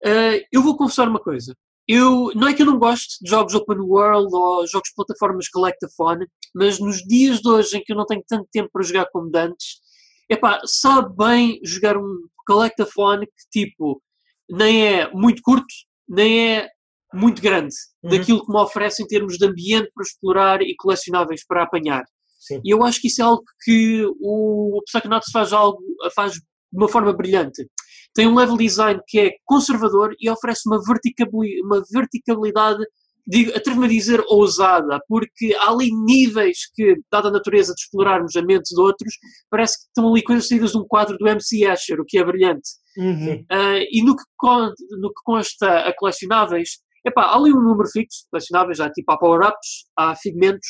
eh, 0.05 0.45
eu 0.51 0.61
vou 0.61 0.77
confessar 0.77 1.07
uma 1.07 1.19
coisa. 1.19 1.55
Eu, 1.87 2.31
não 2.35 2.47
é 2.47 2.53
que 2.53 2.61
eu 2.61 2.65
não 2.65 2.77
gosto 2.79 3.17
de 3.21 3.29
jogos 3.29 3.53
open 3.53 3.79
world 3.79 4.33
ou 4.33 4.67
jogos 4.67 4.89
de 4.89 4.95
plataformas 4.95 5.49
collectaphone, 5.49 6.25
mas 6.53 6.79
nos 6.79 6.97
dias 6.99 7.39
de 7.39 7.49
hoje 7.49 7.77
em 7.77 7.83
que 7.83 7.91
eu 7.91 7.97
não 7.97 8.05
tenho 8.05 8.23
tanto 8.27 8.47
tempo 8.51 8.69
para 8.71 8.83
jogar 8.83 9.07
como 9.11 9.29
de 9.29 9.39
antes, 9.39 9.79
epá, 10.29 10.61
sabe 10.65 11.15
bem 11.17 11.59
jogar 11.63 11.97
um 11.97 12.27
collectaphone 12.45 13.25
que 13.25 13.59
tipo, 13.61 14.01
nem 14.49 14.87
é 14.87 15.11
muito 15.11 15.41
curto, 15.41 15.65
nem 16.07 16.57
é 16.57 16.69
muito 17.13 17.41
grande 17.41 17.75
Uhum. 18.03 18.09
daquilo 18.09 18.43
que 18.43 18.51
me 18.51 18.59
oferece 18.59 19.03
em 19.03 19.07
termos 19.07 19.37
de 19.37 19.45
ambiente 19.45 19.91
para 19.93 20.03
explorar 20.03 20.61
e 20.61 20.75
colecionáveis 20.75 21.45
para 21.45 21.63
apanhar. 21.63 22.03
Sim. 22.39 22.59
E 22.65 22.71
eu 22.71 22.83
acho 22.83 22.99
que 22.99 23.07
isso 23.07 23.21
é 23.21 23.25
algo 23.25 23.43
que 23.63 24.03
o 24.19 24.81
Psychonauts 24.87 25.29
faz, 25.31 25.53
algo, 25.53 25.79
faz 26.15 26.33
de 26.33 26.41
uma 26.73 26.87
forma 26.87 27.13
brilhante. 27.13 27.67
Tem 28.13 28.27
um 28.27 28.35
level 28.35 28.57
design 28.57 28.99
que 29.07 29.19
é 29.19 29.31
conservador 29.45 30.15
e 30.19 30.29
oferece 30.29 30.67
uma, 30.67 30.81
verticabili 30.83 31.61
uma 31.63 31.81
verticabilidade, 31.91 32.83
digo, 33.25 33.55
atrevo-me 33.55 33.85
a 33.85 33.89
dizer, 33.89 34.21
ousada, 34.27 34.99
porque 35.07 35.55
há 35.59 35.69
ali 35.69 35.89
níveis 36.05 36.69
que, 36.73 36.95
dada 37.11 37.29
a 37.29 37.31
natureza 37.31 37.73
de 37.73 37.81
explorarmos 37.81 38.35
a 38.35 38.41
mente 38.41 38.73
de 38.73 38.81
outros, 38.81 39.13
parece 39.49 39.77
que 39.77 39.85
estão 39.85 40.11
ali 40.11 40.23
coisas 40.23 40.47
saídas 40.47 40.71
de 40.71 40.77
um 40.77 40.85
quadro 40.85 41.17
do 41.17 41.27
MC 41.27 41.65
Escher, 41.65 41.99
o 41.99 42.05
que 42.05 42.17
é 42.17 42.23
brilhante. 42.23 42.69
Uhum. 42.97 43.45
Uh, 43.51 43.85
e 43.89 44.03
no 44.03 44.15
que, 44.15 44.23
no 44.99 45.09
que 45.09 45.21
consta 45.23 45.79
a 45.79 45.95
colecionáveis, 45.95 46.79
epá, 47.05 47.23
há 47.23 47.35
ali 47.37 47.53
um 47.53 47.61
número 47.61 47.89
fixo 47.89 48.23
de 48.23 48.29
colecionáveis, 48.29 48.79
há 48.79 48.89
tipo 48.89 49.11
há 49.11 49.17
power-ups, 49.17 49.85
há 49.97 50.15
figmentos 50.15 50.67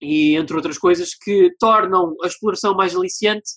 e 0.00 0.36
entre 0.36 0.56
outras 0.56 0.76
coisas 0.76 1.14
que 1.14 1.54
tornam 1.58 2.16
a 2.22 2.26
exploração 2.26 2.74
mais 2.74 2.94
aliciante 2.94 3.50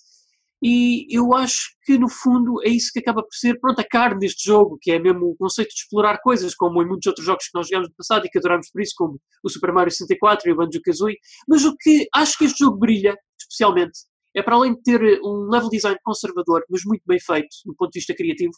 e 0.62 1.06
eu 1.10 1.34
acho 1.34 1.76
que 1.84 1.98
no 1.98 2.08
fundo 2.08 2.62
é 2.64 2.68
isso 2.68 2.90
que 2.92 3.00
acaba 3.00 3.22
por 3.22 3.34
ser 3.34 3.58
pronto, 3.60 3.80
a 3.80 3.84
carne 3.84 4.20
deste 4.20 4.44
jogo, 4.44 4.78
que 4.80 4.90
é 4.90 4.98
mesmo 4.98 5.26
o 5.26 5.36
conceito 5.36 5.68
de 5.68 5.80
explorar 5.80 6.18
coisas, 6.22 6.54
como 6.54 6.82
em 6.82 6.86
muitos 6.86 7.06
outros 7.06 7.26
jogos 7.26 7.44
que 7.44 7.56
nós 7.56 7.68
jogamos 7.68 7.88
no 7.88 7.94
passado 7.94 8.26
e 8.26 8.30
que 8.30 8.38
adoramos 8.38 8.70
por 8.70 8.80
isso, 8.80 8.94
como 8.96 9.20
o 9.44 9.48
Super 9.50 9.72
Mario 9.72 9.92
64 9.92 10.48
e 10.48 10.52
o 10.52 10.56
Banjo-Kazooie, 10.56 11.18
mas 11.48 11.64
o 11.64 11.76
que 11.76 12.08
acho 12.14 12.38
que 12.38 12.44
este 12.44 12.64
jogo 12.64 12.78
brilha, 12.78 13.16
especialmente, 13.38 13.98
é 14.34 14.42
para 14.42 14.54
além 14.54 14.74
de 14.74 14.82
ter 14.82 15.20
um 15.22 15.48
level 15.50 15.70
design 15.70 15.98
conservador, 16.02 16.62
mas 16.70 16.82
muito 16.84 17.02
bem 17.06 17.18
feito 17.18 17.48
do 17.64 17.74
ponto 17.74 17.90
de 17.90 17.98
vista 18.00 18.14
criativo, 18.14 18.52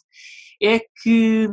é 0.61 0.79
que 1.01 1.47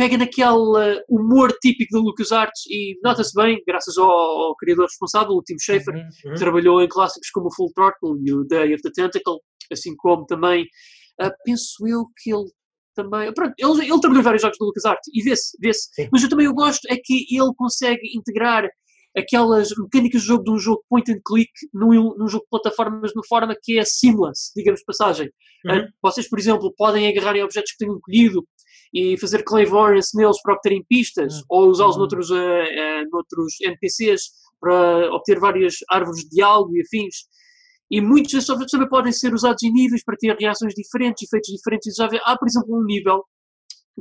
pega 0.00 0.16
naquele 0.16 1.04
humor 1.10 1.52
típico 1.60 1.92
da 1.92 1.98
LucasArts 2.02 2.62
e 2.70 2.98
nota-se 3.04 3.34
bem, 3.34 3.62
graças 3.66 3.98
ao, 3.98 4.08
ao, 4.08 4.56
criador 4.56 4.86
responsável, 4.86 5.32
o 5.32 5.42
Tim 5.42 5.58
Schafer, 5.60 5.94
uhum, 5.94 6.00
uhum. 6.00 6.32
que 6.32 6.38
trabalhou 6.38 6.80
em 6.80 6.88
clássicos 6.88 7.28
como 7.28 7.48
o 7.48 7.54
Full 7.54 7.70
Throttle 7.74 8.18
e 8.24 8.32
o 8.32 8.42
Day 8.44 8.72
of 8.72 8.82
the 8.82 8.90
Tentacle, 8.94 9.38
assim 9.70 9.94
como 9.96 10.24
também, 10.24 10.62
uh, 11.20 11.30
penso 11.44 11.86
eu 11.86 12.06
que 12.16 12.32
ele 12.32 12.46
também, 12.94 13.30
pronto, 13.34 13.52
ele, 13.58 13.72
ele 13.72 14.00
trabalhou 14.00 14.20
em 14.20 14.24
vários 14.24 14.40
jogos 14.40 14.56
da 14.58 14.64
LucasArts 14.64 15.10
e 15.12 15.22
vê-se, 15.22 15.58
vê-se, 15.60 16.08
mas 16.10 16.22
eu 16.22 16.30
também 16.30 16.46
eu 16.46 16.54
gosto 16.54 16.86
é 16.88 16.96
que 16.96 17.26
ele 17.30 17.52
consegue 17.54 18.16
integrar 18.16 18.66
aquelas 19.14 19.68
mecânicas 19.76 20.22
de 20.22 20.28
jogo 20.28 20.44
de 20.44 20.50
um 20.50 20.58
jogo 20.58 20.82
point 20.88 21.12
and 21.12 21.20
click 21.26 21.50
num, 21.74 22.16
num 22.16 22.28
jogo 22.28 22.44
de 22.44 22.50
plataformas 22.50 23.10
de 23.10 23.28
forma 23.28 23.54
que 23.62 23.78
é 23.78 23.84
seamless, 23.84 24.50
digamos 24.56 24.80
de 24.80 24.86
passagem. 24.86 25.30
Uhum. 25.66 25.78
Uh, 25.78 25.88
vocês, 26.02 26.26
por 26.26 26.38
exemplo, 26.38 26.72
podem 26.74 27.06
agarrar 27.06 27.36
em 27.36 27.42
objetos 27.42 27.72
que 27.72 27.84
tenham 27.84 28.00
colhido 28.00 28.42
e 28.92 29.16
fazer 29.18 29.44
clairvoyance 29.44 30.16
neles 30.16 30.40
para 30.42 30.54
obterem 30.54 30.84
pistas 30.88 31.34
uhum. 31.34 31.42
ou 31.48 31.68
usá-los 31.68 31.94
uhum. 31.94 32.00
noutros, 32.00 32.30
uh, 32.30 32.34
uh, 32.34 33.10
noutros 33.10 33.60
NPCs 33.62 34.22
para 34.60 35.12
obter 35.14 35.38
várias 35.38 35.76
árvores 35.90 36.22
de 36.24 36.30
diálogo 36.30 36.76
e 36.76 36.82
afins. 36.82 37.14
E 37.90 38.00
muitos 38.00 38.32
desses 38.32 38.48
objetos 38.48 38.72
também 38.72 38.88
podem 38.88 39.12
ser 39.12 39.32
usados 39.34 39.62
em 39.62 39.72
níveis 39.72 40.04
para 40.04 40.16
ter 40.16 40.36
reações 40.36 40.74
diferentes, 40.74 41.26
efeitos 41.26 41.52
diferentes. 41.52 41.94
Já 41.96 42.08
há, 42.24 42.38
por 42.38 42.46
exemplo, 42.46 42.78
um 42.78 42.84
nível 42.84 43.24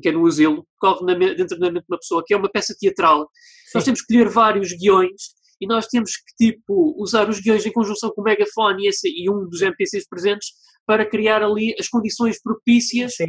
que 0.02 0.10
é 0.10 0.12
no 0.12 0.26
asilo, 0.26 0.66
corre 0.80 1.06
na, 1.06 1.14
dentro 1.14 1.60
da 1.60 1.72
mente 1.72 1.84
de 1.84 1.92
uma 1.94 2.00
pessoa, 2.00 2.24
que 2.26 2.34
é 2.34 2.38
uma 2.38 2.50
peça 2.50 2.76
teatral. 2.80 3.22
Sim. 3.22 3.72
Nós 3.76 3.84
temos 3.84 4.02
que 4.02 4.14
escolher 4.14 4.30
vários 4.30 4.72
guiões 4.72 5.40
e 5.60 5.68
nós 5.68 5.88
temos 5.88 6.12
que, 6.16 6.52
tipo, 6.52 6.96
usar 7.02 7.30
os 7.30 7.40
guiões 7.40 7.66
em 7.66 7.72
conjunção 7.72 8.10
com 8.12 8.22
o 8.22 8.24
megafone 8.24 8.86
e, 8.86 8.88
esse, 8.88 9.10
e 9.10 9.30
um 9.30 9.48
dos 9.48 9.62
NPCs 9.62 10.08
presentes 10.08 10.50
para 10.86 11.06
criar 11.06 11.44
ali 11.44 11.76
as 11.78 11.88
condições 11.88 12.42
propícias 12.42 13.16
Sim. 13.16 13.28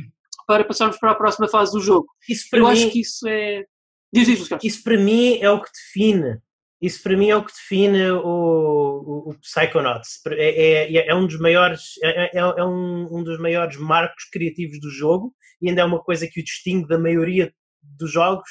Para 0.51 0.65
passarmos 0.65 0.99
para 0.99 1.13
a 1.13 1.15
próxima 1.15 1.47
fase 1.47 1.71
do 1.71 1.81
jogo. 1.81 2.09
Eu 2.53 2.65
mim, 2.65 2.71
acho 2.73 2.91
que 2.91 3.01
isso 3.01 3.29
é. 3.29 3.65
Diz, 4.13 4.27
diz, 4.27 4.41
Lucas. 4.41 4.65
Isso 4.65 4.83
para 4.83 4.97
mim 4.97 5.39
é 5.41 5.49
o 5.49 5.63
que 5.63 5.71
define. 5.71 6.39
Isso 6.83 7.01
para 7.03 7.17
mim 7.17 7.29
é 7.29 7.37
o 7.37 7.45
que 7.45 7.53
define 7.53 8.11
o, 8.11 8.25
o, 8.25 9.31
o 9.31 9.39
Psychonauts. 9.39 10.21
É, 10.33 10.97
é, 10.97 11.09
é, 11.09 11.15
um 11.15 11.27
dos 11.27 11.39
maiores, 11.39 11.93
é, 12.03 12.37
é, 12.37 12.41
é 12.41 12.65
um, 12.65 13.09
um 13.13 13.23
dos 13.23 13.39
maiores 13.39 13.77
marcos 13.77 14.25
criativos 14.33 14.81
do 14.81 14.91
jogo 14.91 15.33
e 15.63 15.69
ainda 15.69 15.83
é 15.83 15.85
uma 15.85 16.03
coisa 16.03 16.27
que 16.27 16.41
o 16.41 16.45
distingue 16.45 16.89
da 16.89 16.99
maioria 16.99 17.53
dos 17.83 18.11
jogos, 18.11 18.49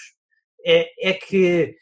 é, 0.65 1.09
é 1.09 1.13
que 1.13 1.75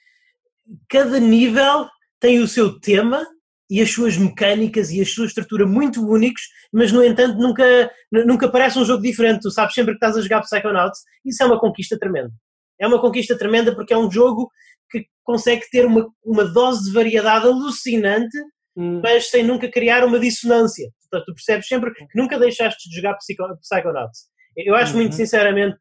cada 0.89 1.19
nível 1.19 1.87
tem 2.19 2.39
o 2.39 2.47
seu 2.47 2.79
tema 2.79 3.27
e 3.69 3.81
as 3.81 3.91
suas 3.91 4.17
mecânicas 4.17 4.91
e 4.91 5.01
a 5.01 5.05
sua 5.05 5.25
estrutura 5.25 5.65
muito 5.65 6.05
únicos, 6.07 6.43
mas 6.71 6.91
no 6.91 7.03
entanto 7.03 7.37
nunca, 7.37 7.91
nunca 8.11 8.49
parece 8.49 8.79
um 8.79 8.85
jogo 8.85 9.01
diferente. 9.01 9.41
Tu 9.41 9.51
sabes 9.51 9.73
sempre 9.73 9.91
que 9.91 9.97
estás 9.97 10.15
a 10.17 10.21
jogar 10.21 10.41
Psychonauts, 10.41 11.01
isso 11.25 11.43
é 11.43 11.45
uma 11.45 11.59
conquista 11.59 11.97
tremenda. 11.99 12.31
É 12.79 12.87
uma 12.87 13.01
conquista 13.01 13.37
tremenda 13.37 13.75
porque 13.75 13.93
é 13.93 13.97
um 13.97 14.09
jogo 14.09 14.49
que 14.89 15.05
consegue 15.23 15.69
ter 15.69 15.85
uma, 15.85 16.07
uma 16.23 16.45
dose 16.45 16.85
de 16.85 16.93
variedade 16.93 17.45
alucinante, 17.45 18.37
hum. 18.75 19.01
mas 19.03 19.29
sem 19.29 19.43
nunca 19.43 19.69
criar 19.69 20.05
uma 20.05 20.19
dissonância. 20.19 20.89
Portanto, 21.01 21.25
tu 21.25 21.33
percebes 21.33 21.67
sempre 21.67 21.93
que 21.93 22.05
nunca 22.15 22.39
deixaste 22.39 22.89
de 22.89 22.95
jogar 22.95 23.17
Psychonauts. 23.17 24.27
Eu 24.55 24.75
acho 24.75 24.93
uhum. 24.93 24.99
muito 24.99 25.15
sinceramente, 25.15 25.77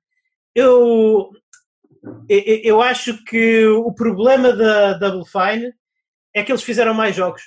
eu, 0.55 1.31
eu, 2.29 2.61
eu 2.63 2.83
acho 2.83 3.23
que 3.25 3.67
o 3.67 3.93
problema 3.95 4.53
da 4.53 4.95
Double 4.95 5.25
Fine 5.27 5.73
é 6.35 6.43
que 6.43 6.53
eles 6.53 6.63
fizeram 6.63 6.93
mais 6.93 7.17
jogos. 7.17 7.43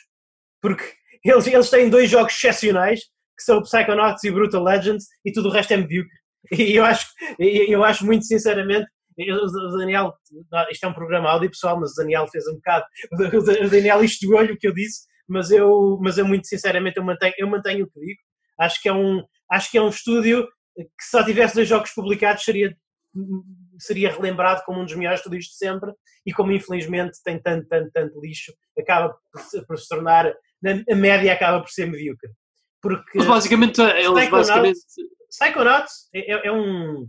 Porque 0.62 0.84
eles, 1.24 1.48
eles 1.48 1.70
têm 1.70 1.90
dois 1.90 2.10
jogos 2.10 2.34
excepcionais, 2.34 3.02
que 3.38 3.44
são 3.44 3.60
o 3.60 3.64
Psychonauts 3.64 4.24
e 4.24 4.30
o 4.30 4.34
Brutal 4.34 4.64
Legends, 4.64 5.06
e 5.26 5.32
tudo 5.32 5.50
o 5.50 5.52
resto 5.52 5.74
é 5.74 5.78
medíocre. 5.78 6.12
E 6.52 6.74
eu 6.74 6.86
acho, 6.86 7.06
eu 7.38 7.84
acho 7.84 8.06
muito 8.06 8.24
sinceramente, 8.26 8.88
o 9.18 9.78
Daniel, 9.78 10.14
isto 10.72 10.86
é 10.86 10.88
um 10.88 10.94
programa 10.94 11.30
áudio 11.30 11.50
pessoal, 11.50 11.78
mas 11.78 11.92
o 11.92 11.96
Daniel 11.96 12.26
fez 12.30 12.48
um 12.48 12.56
bocado, 12.56 12.86
o 13.62 13.70
Daniel 13.70 14.02
isto 14.04 14.34
olho 14.34 14.56
o 14.56 14.58
que 14.58 14.68
eu 14.68 14.74
disse, 14.74 15.02
mas 15.28 15.52
eu, 15.52 16.00
mas 16.02 16.18
eu 16.18 16.26
muito 16.26 16.48
sinceramente 16.48 16.98
eu 16.98 17.04
mantenho, 17.04 17.34
eu 17.38 17.48
mantenho 17.48 17.86
o 17.86 17.92
que 17.92 18.00
digo. 18.00 18.20
Acho 18.58 18.82
que 18.82 18.90
é 18.90 18.94
um, 18.94 19.24
acho 19.52 19.70
que 19.70 19.78
é 19.78 19.82
um 19.82 19.90
estúdio 19.90 20.48
que 20.76 21.06
só 21.10 21.24
tivesse 21.24 21.56
dois 21.56 21.68
jogos 21.68 21.92
publicados 21.92 22.44
seria, 22.44 22.76
seria 23.78 24.12
relembrado 24.12 24.64
como 24.66 24.82
um 24.82 24.86
dos 24.86 24.96
melhores 24.96 25.20
estúdios 25.20 25.46
de 25.46 25.56
sempre 25.56 25.92
e 26.26 26.34
como 26.34 26.52
infelizmente 26.52 27.18
tem 27.24 27.40
tanto, 27.42 27.68
tanto, 27.68 27.92
tanto 27.92 28.20
lixo, 28.22 28.54
acaba 28.78 29.16
por 29.32 29.42
se, 29.42 29.66
por 29.66 29.78
se 29.78 29.88
tornar, 29.88 30.34
a 30.90 30.96
média 30.96 31.34
acaba 31.34 31.62
por 31.62 31.70
ser 31.70 31.86
medíocre. 31.86 32.30
Porque 32.82 33.18
Mas 33.18 33.28
basicamente, 33.28 33.82
eles 33.82 34.30
basicamente... 34.30 34.80
Psychonauts 35.30 36.10
é, 36.14 36.32
é, 36.32 36.48
é 36.48 36.52
um, 36.52 37.08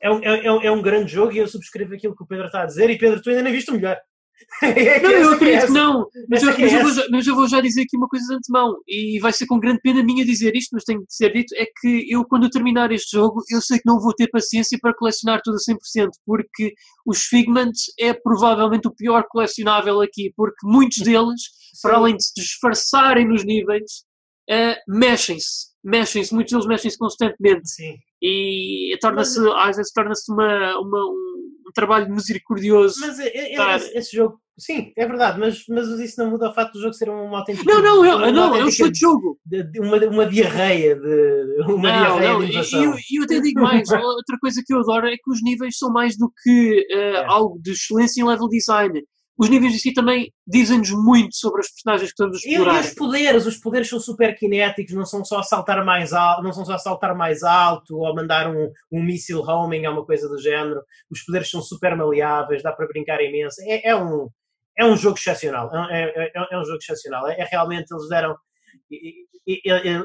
é, 0.00 0.10
um, 0.10 0.22
é, 0.22 0.66
é, 0.66 0.70
um 0.70 0.80
grande 0.80 1.12
jogo 1.12 1.32
e 1.32 1.38
eu 1.38 1.48
subscrevo 1.48 1.94
aquilo 1.94 2.14
que 2.14 2.22
o 2.22 2.26
Pedro 2.26 2.46
está 2.46 2.62
a 2.62 2.66
dizer 2.66 2.88
e 2.88 2.98
Pedro, 2.98 3.20
tu 3.20 3.30
ainda 3.30 3.42
nem 3.42 3.52
viste 3.52 3.70
o 3.70 3.74
melhor. 3.74 3.98
É 4.62 5.00
não, 5.00 5.10
eu 5.10 5.30
acredito 5.32 5.66
que 5.66 5.72
não, 5.72 6.06
mas 6.28 6.42
eu, 6.42 6.58
mas, 6.58 6.72
eu 6.72 6.82
vou 6.82 6.92
já, 6.92 7.06
mas 7.10 7.26
eu 7.26 7.34
vou 7.34 7.48
já 7.48 7.60
dizer 7.60 7.82
aqui 7.82 7.96
uma 7.96 8.08
coisa 8.08 8.26
de 8.26 8.34
antemão 8.34 8.76
e 8.86 9.18
vai 9.20 9.32
ser 9.32 9.46
com 9.46 9.58
grande 9.58 9.80
pena 9.80 10.02
minha 10.02 10.24
dizer 10.24 10.54
isto, 10.54 10.70
mas 10.72 10.84
tem 10.84 10.98
de 10.98 11.04
ser 11.08 11.32
dito: 11.32 11.54
é 11.56 11.66
que 11.80 12.06
eu, 12.08 12.24
quando 12.24 12.44
eu 12.44 12.50
terminar 12.50 12.90
este 12.90 13.16
jogo, 13.16 13.42
eu 13.50 13.60
sei 13.60 13.78
que 13.78 13.86
não 13.86 14.00
vou 14.00 14.14
ter 14.14 14.28
paciência 14.28 14.78
para 14.80 14.94
colecionar 14.94 15.40
tudo 15.44 15.56
a 15.56 16.02
100%, 16.02 16.08
porque 16.24 16.72
os 17.06 17.22
Figments 17.24 17.82
é 17.98 18.12
provavelmente 18.12 18.88
o 18.88 18.94
pior 18.94 19.24
colecionável 19.28 20.00
aqui, 20.00 20.32
porque 20.36 20.58
muitos 20.64 20.98
deles, 20.98 21.42
para 21.82 21.96
além 21.96 22.16
de 22.16 22.24
se 22.24 22.32
disfarçarem 22.36 23.28
nos 23.28 23.44
níveis, 23.44 24.04
uh, 24.50 24.76
mexem-se, 24.88 25.68
mexem-se, 25.84 26.34
muitos 26.34 26.52
deles 26.52 26.66
mexem-se 26.66 26.98
constantemente. 26.98 27.68
Sim. 27.68 27.94
E 28.20 28.96
torna-se, 29.00 29.38
às 29.56 29.76
vezes 29.76 29.92
torna-se 29.92 30.32
uma, 30.32 30.78
uma 30.80 31.04
um, 31.06 31.37
um 31.68 31.72
trabalho 31.72 32.10
misericordioso. 32.10 32.96
Mas 33.00 33.18
é, 33.18 33.28
é, 33.28 33.56
é 33.56 33.76
esse, 33.76 33.98
esse, 33.98 34.16
jogo, 34.16 34.40
sim, 34.58 34.92
é 34.96 35.06
verdade, 35.06 35.38
mas, 35.38 35.64
mas 35.68 35.88
isso 36.00 36.22
não 36.22 36.30
muda 36.30 36.50
o 36.50 36.54
facto 36.54 36.72
do 36.72 36.80
jogo 36.80 36.94
ser 36.94 37.08
uma 37.10 37.38
autêntica. 37.38 37.70
Não, 37.70 37.82
não, 37.82 38.04
eu, 38.04 38.32
não, 38.32 38.54
é 38.54 38.64
um 38.64 38.68
excelente 38.68 39.00
jogo. 39.00 39.38
De, 39.44 39.62
de, 39.64 39.80
uma, 39.80 39.96
uma 40.06 40.26
diarreia 40.26 40.96
de. 40.96 41.62
Uma 41.68 41.92
não, 41.92 42.18
diarreia 42.18 42.32
não, 42.32 42.44
de 42.44 42.52
e 42.52 42.84
eu, 42.84 42.92
eu 42.92 43.24
até 43.24 43.40
digo 43.40 43.60
mais, 43.60 43.88
outra 43.92 44.38
coisa 44.40 44.62
que 44.64 44.72
eu 44.72 44.80
adoro 44.80 45.06
é 45.06 45.16
que 45.16 45.30
os 45.30 45.42
níveis 45.42 45.76
são 45.76 45.92
mais 45.92 46.16
do 46.16 46.32
que 46.42 46.86
uh, 46.92 46.98
é. 46.98 47.24
algo 47.26 47.60
de 47.60 47.72
excelência 47.72 48.22
em 48.22 48.26
level 48.26 48.48
design 48.48 49.02
os 49.38 49.48
níveis 49.48 49.72
em 49.72 49.78
si 49.78 49.92
também 49.92 50.32
dizem-nos 50.44 50.90
muito 50.90 51.36
sobre 51.36 51.60
as 51.60 51.70
personagens 51.70 52.10
que 52.10 52.14
estamos 52.14 52.36
a 52.36 52.48
explorar. 52.48 52.76
E, 52.76 52.80
os 52.80 52.94
poderes, 52.94 53.46
os 53.46 53.56
poderes 53.56 53.88
são 53.88 54.00
super 54.00 54.36
kinéticos, 54.36 54.94
não 54.94 55.06
são 55.06 55.24
só 55.24 55.42
saltar 55.44 55.84
mais 55.84 56.12
alto, 56.12 56.42
não 56.42 56.52
são 56.52 56.64
só 56.64 56.76
saltar 56.76 57.14
mais 57.14 57.44
alto 57.44 57.96
ou 57.96 58.14
mandar 58.16 58.50
um, 58.50 58.72
um 58.90 59.00
míssil 59.00 59.40
homing 59.42 59.86
ou 59.86 59.92
uma 59.92 60.04
coisa 60.04 60.28
do 60.28 60.38
género. 60.38 60.82
Os 61.08 61.22
poderes 61.22 61.48
são 61.48 61.62
super 61.62 61.96
maleáveis, 61.96 62.64
dá 62.64 62.72
para 62.72 62.88
brincar 62.88 63.20
imenso. 63.20 63.62
É, 63.62 63.90
é 63.90 63.96
um, 63.96 64.28
é 64.76 64.84
um 64.84 64.96
jogo 64.96 65.16
excepcional. 65.16 65.70
É, 65.88 66.02
é, 66.02 66.32
é, 66.34 66.46
é 66.52 66.58
um 66.58 66.64
jogo 66.64 66.78
excepcional. 66.78 67.28
É, 67.28 67.40
é 67.40 67.44
realmente, 67.44 67.92
eles 67.92 68.08
deram, 68.08 68.36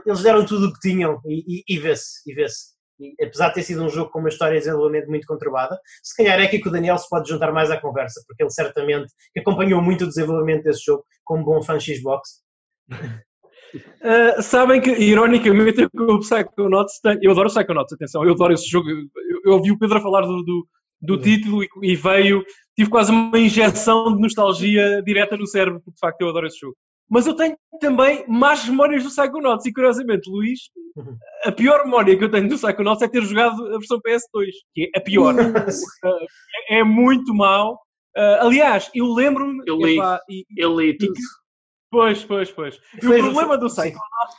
eles 0.06 0.22
deram 0.22 0.46
tudo 0.46 0.68
o 0.68 0.74
que 0.74 0.80
tinham 0.80 1.20
e, 1.26 1.64
e, 1.68 1.76
e 1.76 1.80
vê-se, 1.80 2.22
e 2.30 2.36
vê-se 2.36 2.73
apesar 3.22 3.50
de 3.50 3.56
ter 3.56 3.64
sido 3.64 3.84
um 3.84 3.90
jogo 3.90 4.12
com 4.12 4.20
uma 4.20 4.30
história 4.30 4.58
de 4.58 4.66
desenvolvimento 4.66 5.08
muito 5.08 5.28
conturbada, 5.28 5.78
se 6.02 6.16
calhar 6.16 6.40
é 6.40 6.44
aqui 6.44 6.60
que 6.60 6.68
o 6.68 6.72
Daniel 6.72 6.98
se 6.98 7.10
pode 7.10 7.30
juntar 7.30 7.52
mais 7.52 7.72
à 7.72 7.80
conversa, 7.80 8.22
porque 8.28 8.44
ele 8.44 8.50
certamente 8.50 9.12
acompanhou 9.38 9.82
muito 9.82 10.06
o 10.06 10.08
desenvolvimento 10.08 10.64
desse 10.64 10.86
jogo 10.86 11.04
como 11.24 11.44
bom 11.44 11.62
fã 11.62 11.80
Xbox. 11.80 12.42
Uh, 12.92 14.42
sabem 14.42 14.82
que, 14.82 14.92
ironicamente, 14.92 15.88
o 15.94 16.20
Psychonauts 16.20 17.00
tem... 17.00 17.18
Eu 17.22 17.32
adoro 17.32 17.50
Psychonauts, 17.50 17.94
atenção, 17.94 18.24
eu 18.24 18.34
adoro 18.34 18.54
esse 18.54 18.70
jogo. 18.70 18.90
Eu, 18.90 19.42
eu 19.46 19.54
ouvi 19.54 19.72
o 19.72 19.78
Pedro 19.78 20.02
falar 20.02 20.22
do, 20.22 20.44
do, 20.44 20.68
do 21.02 21.18
título 21.20 21.64
e, 21.64 21.70
e, 21.82 21.96
veio... 21.96 22.44
Tive 22.76 22.90
quase 22.90 23.12
uma 23.12 23.38
injeção 23.38 24.16
de 24.16 24.22
nostalgia 24.22 25.02
direta 25.04 25.38
no 25.38 25.46
cérebro, 25.46 25.80
porque 25.80 25.94
de 25.94 26.00
facto 26.00 26.22
eu 26.22 26.30
adoro 26.30 26.48
esse 26.48 26.60
jogo. 26.60 26.76
Mas 27.14 27.28
eu 27.28 27.36
tenho 27.36 27.56
também 27.80 28.26
más 28.28 28.68
memórias 28.68 29.04
do 29.04 29.10
Psychonauts. 29.10 29.68
E 29.68 29.72
curiosamente, 29.72 30.28
Luís, 30.28 30.62
a 31.46 31.52
pior 31.52 31.86
memória 31.86 32.18
que 32.18 32.24
eu 32.24 32.32
tenho 32.32 32.50
do 32.50 32.56
Psychonauts 32.56 33.04
é 33.04 33.08
ter 33.08 33.22
jogado 33.22 33.68
a 33.68 33.78
versão 33.78 34.00
PS2, 34.02 34.48
que 34.74 34.90
é 34.96 34.98
a 34.98 35.02
pior. 35.02 35.36
é, 36.70 36.80
é 36.80 36.84
muito 36.84 37.32
mau. 37.36 37.76
Uh, 38.18 38.42
aliás, 38.48 38.90
eu 38.96 39.14
lembro-me. 39.14 39.62
Eu 39.68 39.78
li, 39.78 39.94
epá, 39.94 40.20
e- 40.28 40.44
eu 40.58 40.80
li 40.80 40.98
tudo. 40.98 41.14
que- 41.14 41.22
Pois, 41.92 42.24
pois, 42.26 42.52
pois. 42.52 42.80
E 43.00 43.06
o 43.08 43.18
problema 43.20 43.60
do. 43.60 43.68
Psychonauts, 43.68 44.36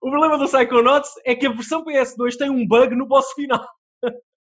o 0.00 0.10
problema 0.10 0.38
do 0.38 0.44
Psychonauts 0.44 1.10
é 1.26 1.34
que 1.34 1.46
a 1.46 1.50
versão 1.52 1.84
PS2 1.84 2.36
tem 2.36 2.48
um 2.50 2.64
bug 2.64 2.94
no 2.94 3.06
boss 3.08 3.32
final 3.32 3.66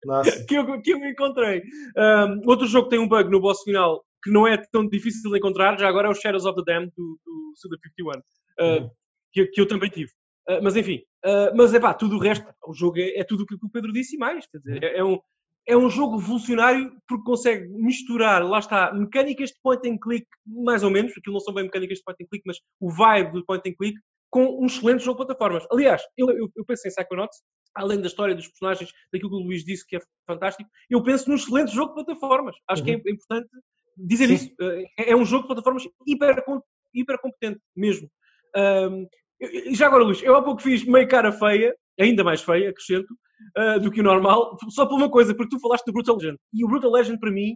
Nossa. 0.05 0.45
que 0.45 0.53
eu, 0.55 0.81
que 0.83 0.93
eu 0.93 0.97
encontrei. 1.03 1.63
Um, 1.97 2.47
outro 2.47 2.67
jogo 2.67 2.83
que 2.89 2.91
tem 2.91 2.99
um 2.99 3.07
bug 3.07 3.31
no 3.31 3.39
boss 3.39 3.63
final 3.63 4.03
que 4.23 4.31
não 4.31 4.47
é 4.47 4.57
tão 4.57 4.87
difícil 4.87 5.31
de 5.31 5.37
encontrar, 5.37 5.77
já 5.79 5.87
agora 5.87 6.07
é 6.07 6.11
o 6.11 6.15
Shadows 6.15 6.45
of 6.45 6.63
the 6.63 6.73
Damned 6.73 6.91
do, 6.95 7.19
do 7.25 7.53
Suda 7.55 7.77
51, 7.81 8.09
uh, 8.09 8.21
Uhum. 8.59 8.89
que, 9.31 9.47
que 9.47 9.61
eu 9.61 9.67
também 9.67 9.89
tive. 9.89 10.11
Uh, 10.47 10.61
mas 10.61 10.75
enfim, 10.75 11.03
uh, 11.25 11.55
mas 11.55 11.73
é 11.73 11.79
pá, 11.79 11.93
tudo 11.93 12.15
o 12.15 12.19
resto, 12.19 12.45
o 12.67 12.73
jogo 12.73 12.99
é, 12.99 13.19
é 13.19 13.23
tudo 13.23 13.43
o 13.43 13.45
que 13.45 13.55
o 13.55 13.69
Pedro 13.69 13.91
disse 13.91 14.15
e 14.15 14.19
mais. 14.19 14.45
Quer 14.47 14.57
dizer, 14.59 14.83
é, 14.83 14.97
é 14.97 15.03
um, 15.03 15.19
é 15.67 15.77
um 15.77 15.89
jogo 15.89 16.17
revolucionário 16.17 16.91
porque 17.07 17.23
consegue 17.23 17.67
misturar, 17.67 18.43
lá 18.43 18.59
está, 18.59 18.93
mecânicas 18.93 19.49
de 19.49 19.59
point 19.61 19.87
and 19.87 19.97
click, 19.97 20.27
mais 20.45 20.83
ou 20.83 20.89
menos, 20.89 21.11
aquilo 21.17 21.33
não 21.33 21.39
são 21.39 21.53
bem 21.53 21.65
mecânicas 21.65 21.99
de 21.99 22.03
point 22.03 22.23
and 22.23 22.27
click, 22.27 22.43
mas 22.45 22.57
o 22.79 22.89
vibe 22.89 23.33
do 23.33 23.45
point 23.45 23.69
and 23.69 23.73
click, 23.73 23.99
com 24.29 24.61
um 24.61 24.65
excelente 24.65 25.03
jogo 25.03 25.19
de 25.19 25.25
plataformas. 25.27 25.67
Aliás, 25.71 26.01
eu, 26.17 26.29
eu, 26.31 26.49
eu 26.55 26.65
penso 26.65 26.87
em 26.87 26.91
Psychonauts, 26.91 27.41
além 27.75 27.99
da 27.99 28.07
história 28.07 28.33
dos 28.33 28.47
personagens, 28.47 28.91
daquilo 29.11 29.29
que 29.29 29.35
o 29.37 29.45
Luís 29.45 29.63
disse 29.63 29.85
que 29.85 29.97
é 29.97 29.99
fantástico, 30.25 30.69
eu 30.89 31.03
penso 31.03 31.29
num 31.29 31.35
excelente 31.35 31.73
jogo 31.73 31.93
de 31.93 32.05
plataformas. 32.05 32.55
Acho 32.67 32.83
que 32.83 32.91
é 32.91 32.93
importante 32.93 33.49
dizer 34.05 34.27
Sim. 34.27 34.33
isso. 34.33 34.51
É, 34.99 35.11
é 35.11 35.15
um 35.15 35.25
jogo 35.25 35.43
de 35.43 35.47
plataformas 35.47 35.83
hiper, 36.07 36.43
hiper 36.93 37.19
competente, 37.19 37.59
mesmo. 37.75 38.09
Um, 38.55 39.07
e 39.39 39.73
já 39.73 39.87
agora, 39.87 40.03
Luís, 40.03 40.21
eu 40.21 40.35
há 40.35 40.41
pouco 40.41 40.61
fiz 40.61 40.83
meio 40.83 41.07
cara 41.07 41.31
feia, 41.31 41.75
ainda 41.99 42.23
mais 42.23 42.41
feia, 42.41 42.69
acrescento, 42.69 43.11
uh, 43.57 43.79
do 43.79 43.91
que 43.91 44.01
o 44.01 44.03
normal, 44.03 44.55
só 44.69 44.85
por 44.85 44.95
uma 44.95 45.09
coisa, 45.09 45.33
porque 45.33 45.55
tu 45.55 45.59
falaste 45.59 45.85
do 45.85 45.93
Brutal 45.93 46.15
Legend. 46.17 46.37
E 46.53 46.63
o 46.63 46.67
Brutal 46.67 46.91
Legend, 46.91 47.19
para 47.19 47.31
mim, 47.31 47.55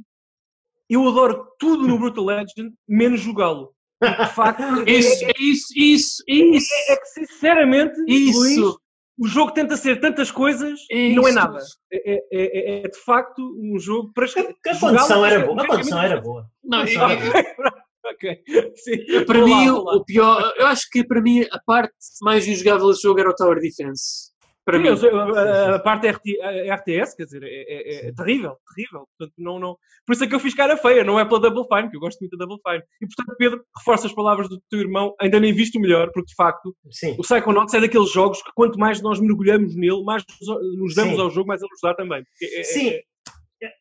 eu 0.89 1.07
adoro 1.07 1.47
tudo 1.59 1.87
no 1.87 1.97
Brutal 1.99 2.25
Legend, 2.25 2.73
menos 2.87 3.21
jogá-lo. 3.21 3.73
De 4.01 4.33
facto, 4.33 4.61
é- 4.61 4.91
Isso, 4.91 5.25
é 5.25 5.31
isso, 5.39 5.67
isso, 5.75 6.23
isso. 6.27 6.67
é 6.89 6.97
que 6.97 7.05
sinceramente, 7.07 7.95
Isso. 8.07 8.39
Luís, 8.39 8.75
o 9.17 9.27
jogo 9.27 9.51
tenta 9.51 9.77
ser 9.77 9.99
tantas 9.99 10.29
coisas 10.31 10.79
e 10.91 11.13
não 11.15 11.27
é 11.27 11.31
nada. 11.31 11.59
É, 11.91 12.15
é- 12.15 12.21
é- 12.31 12.79
é 12.85 12.87
de 12.87 12.97
facto 12.99 13.41
um 13.57 13.79
jogo 13.79 14.11
para 14.13 14.25
esque- 14.25 14.39
A 14.41 14.73
jogá-lo 14.73 14.79
condição 14.97 15.25
era 15.25 15.35
é 15.35 15.45
boa. 15.45 15.61
A 15.63 15.67
condição 15.67 15.97
mecanicamente 15.97 16.11
era 16.13 16.21
boa. 16.21 16.45
Não, 16.63 16.85
sim. 18.75 19.25
para 19.25 19.43
mim, 19.43 19.69
o 19.69 20.03
pior, 20.05 20.53
eu 20.57 20.67
acho 20.67 20.87
que 20.91 21.03
para 21.03 21.21
mim 21.21 21.45
a 21.51 21.59
parte 21.65 21.93
mais 22.21 22.47
injogável 22.47 22.87
desse 22.89 23.01
jogo 23.01 23.19
era 23.19 23.29
o 23.29 23.35
Tower 23.35 23.59
Defense. 23.59 24.31
Para 24.65 24.77
Sim, 24.77 24.83
mim. 24.83 24.89
a, 25.37 25.75
a- 25.75 25.79
parte 25.79 26.07
RT, 26.07 26.41
a 26.41 26.75
RTS, 26.75 27.15
quer 27.15 27.25
dizer, 27.25 27.43
é, 27.43 27.47
é- 27.47 28.07
é 28.07 28.11
terrível, 28.13 28.57
terrível. 28.75 29.07
Portanto, 29.15 29.33
não, 29.37 29.59
não... 29.59 29.77
Por 30.07 30.13
isso 30.13 30.23
é 30.23 30.27
que 30.27 30.33
eu 30.33 30.39
fiz 30.39 30.55
cara 30.55 30.75
feia, 30.75 31.03
não 31.03 31.19
é 31.19 31.23
pela 31.25 31.39
Double 31.39 31.65
Fine, 31.71 31.89
que 31.91 31.95
eu 31.97 31.99
gosto 31.99 32.19
muito 32.19 32.35
da 32.35 32.45
Double 32.45 32.61
Fine. 32.67 32.83
E 33.01 33.05
portanto, 33.05 33.35
Pedro, 33.37 33.63
reforça 33.77 34.07
as 34.07 34.13
palavras 34.13 34.49
do 34.49 34.59
teu 34.69 34.79
irmão, 34.79 35.13
ainda 35.21 35.39
nem 35.39 35.53
viste 35.53 35.77
o 35.77 35.81
melhor, 35.81 36.09
porque 36.11 36.29
de 36.29 36.35
facto 36.35 36.75
Sim. 36.89 37.15
o 37.17 37.21
Psychonauts 37.21 37.73
é 37.75 37.79
daqueles 37.79 38.11
jogos 38.11 38.41
que 38.41 38.49
quanto 38.55 38.79
mais 38.79 39.01
nós 39.03 39.19
mergulhamos 39.19 39.75
nele, 39.75 40.03
mais 40.03 40.23
nos- 40.41 40.95
damos 40.95 41.15
Sim. 41.15 41.21
ao 41.21 41.29
jogo, 41.29 41.47
mais 41.47 41.61
ele 41.61 41.69
nos 41.69 41.81
dá 41.83 41.93
também. 41.93 42.23
É- 42.41 42.59
é- 42.59 42.63
Sim. 42.63 42.89
é- 42.89 43.03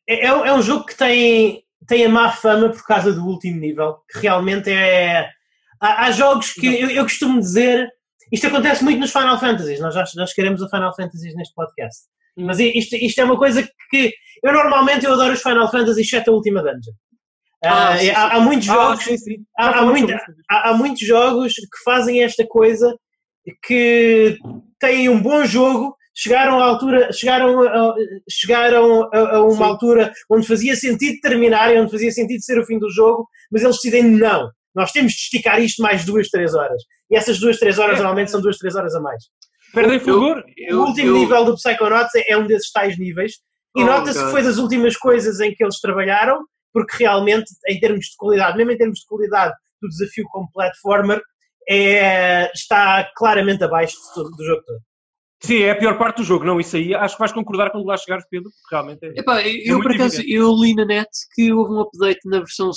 É, 0.09 0.27
é 0.27 0.33
um- 0.35 0.45
é 0.45 0.55
um 0.55 0.63
jogo 0.63 0.85
que 0.87 0.97
tem, 0.97 1.65
tem 1.89 2.05
a 2.05 2.09
má 2.09 2.31
fama 2.31 2.69
por 2.71 2.85
causa 2.87 3.13
do 3.13 3.25
último 3.27 3.59
nível, 3.59 3.97
que 4.11 4.19
realmente 4.19 4.71
é. 4.71 5.29
Há, 5.81 6.05
há 6.07 6.11
jogos 6.13 6.53
que 6.53 6.67
eu, 6.67 6.89
eu 6.91 7.03
costumo 7.03 7.41
dizer. 7.41 7.91
Isto 8.33 8.47
acontece 8.49 8.83
muito 8.85 8.99
nos 9.01 9.11
Final 9.13 9.39
Fantasies, 9.39 9.81
nós 9.81 9.95
já, 9.95 10.05
já 10.05 10.25
queremos 10.35 10.61
o 10.63 10.69
Final 10.69 10.95
Fantasies 10.95 11.35
neste 11.35 11.55
podcast. 11.55 12.05
Hum. 12.37 12.47
Mas 12.47 12.59
isto, 12.59 12.97
isto 12.97 13.21
é 13.21 13.25
uma 13.25 13.39
coisa 13.39 13.63
que 13.91 14.13
eu 14.43 14.53
normalmente 14.53 15.05
eu 15.07 15.13
adoro 15.13 15.33
os 15.35 15.43
Final 15.43 15.71
Fantasies, 15.71 16.07
exceto 16.07 16.31
a 16.31 16.35
última 16.35 16.61
dungeon. 16.63 16.93
Ah, 17.65 17.95
Ah, 17.95 17.97
há, 18.17 18.37
há 18.37 18.41
muitos 18.41 18.69
Ah, 18.69 18.73
jogos 18.75 19.05
sim, 19.05 19.17
sim. 19.17 19.37
há- 19.59 19.81
há 20.71 20.75
muitos 20.75 21.07
jogos 21.07 21.55
que 21.55 21.83
fazem 21.85 22.23
esta 22.23 22.45
coisa 22.47 22.95
que 23.63 24.39
têm 24.79 25.09
um 25.09 25.21
bom 25.21 25.45
jogo, 25.45 25.97
chegaram 26.15 26.61
à 26.61 26.65
altura, 26.65 27.13
chegaram 27.13 27.61
a, 27.63 27.95
chegaram 28.31 29.09
a, 29.13 29.37
a 29.37 29.43
uma 29.45 29.57
Sim. 29.57 29.63
altura 29.65 30.13
onde 30.31 30.47
fazia 30.47 30.77
sentido 30.77 31.19
terminar 31.23 31.75
e 31.75 31.79
onde 31.81 31.91
fazia 31.91 32.11
sentido 32.11 32.43
ser 32.43 32.59
o 32.59 32.67
fim 32.67 32.79
do 32.79 32.91
jogo, 32.91 33.27
mas 33.51 33.63
eles 33.63 33.77
decidem 33.77 34.05
não. 34.05 34.49
Nós 34.75 34.91
temos 34.93 35.13
de 35.13 35.19
esticar 35.19 35.61
isto 35.61 35.81
mais 35.83 36.05
duas, 36.05 36.29
três 36.29 36.55
horas. 36.55 36.83
E 37.11 37.17
essas 37.17 37.39
duas, 37.39 37.59
três 37.59 37.79
horas 37.79 37.95
É. 37.99 37.99
normalmente 37.99 38.31
são 38.31 38.41
duas, 38.41 38.59
três 38.59 38.75
horas 38.75 38.95
a 38.95 39.01
mais. 39.01 39.23
Perdem 39.73 39.99
fulgor. 40.01 40.43
O 40.71 40.75
último 40.77 41.09
eu- 41.09 41.15
nível 41.19 41.45
do 41.45 41.55
Psychonauts 41.55 42.15
é, 42.17 42.33
é 42.33 42.37
um 42.37 42.47
desses 42.47 42.71
tais 42.73 42.99
níveis. 42.99 43.33
E 43.77 43.83
Oh, 43.83 43.87
nota-se 43.87 44.23
que 44.25 44.31
foi 44.31 44.43
das 44.43 44.57
últimas 44.59 44.97
coisas 44.97 45.41
em 45.41 45.53
que 45.55 45.65
eles 45.65 45.81
trabalharam, 45.81 46.39
porque 46.73 46.97
realmente, 46.99 47.47
em 47.69 47.79
termos 47.81 48.07
de 48.07 48.17
qualidade, 48.17 48.57
mesmo 48.57 48.71
em 48.73 48.77
termos 48.79 49.01
de 49.01 49.07
qualidade 49.07 49.53
do 49.83 49.89
desafio 49.89 50.25
como 50.31 50.49
platformer, 50.53 51.21
é, 51.69 52.51
está 52.55 53.09
claramente 53.17 53.65
abaixo 53.65 53.97
todo- 54.15 54.31
do 54.31 54.45
jogo 54.45 54.63
todo. 54.65 54.79
Sim, 55.43 55.63
é 55.63 55.73
a 55.73 55.77
pior 55.77 55.99
parte 55.99 56.19
do 56.19 56.25
jogo. 56.25 56.45
Não, 56.45 56.59
isso 56.61 56.77
aí 56.77 56.95
acho 56.95 57.17
que 57.17 57.21
vais 57.21 57.33
concordar 57.33 57.71
quando 57.71 57.85
lá 57.87 57.97
chegares, 57.97 58.25
Pedro, 58.31 58.51
porque 58.51 58.75
realmente 58.75 59.05
é. 59.05 59.21
Epá, 59.21 59.43
eu, 59.43 59.53
eu, 59.65 59.73
muito 59.75 59.83
por 59.83 59.93
acaso 59.95 60.17
evidente. 60.21 60.35
eu 60.37 60.55
li 60.55 60.75
na 60.75 60.85
net 60.85 61.11
que 61.35 61.53
houve 61.53 61.73
um 61.75 61.81
update 61.81 62.21
na 62.27 62.39
versão 62.39 62.71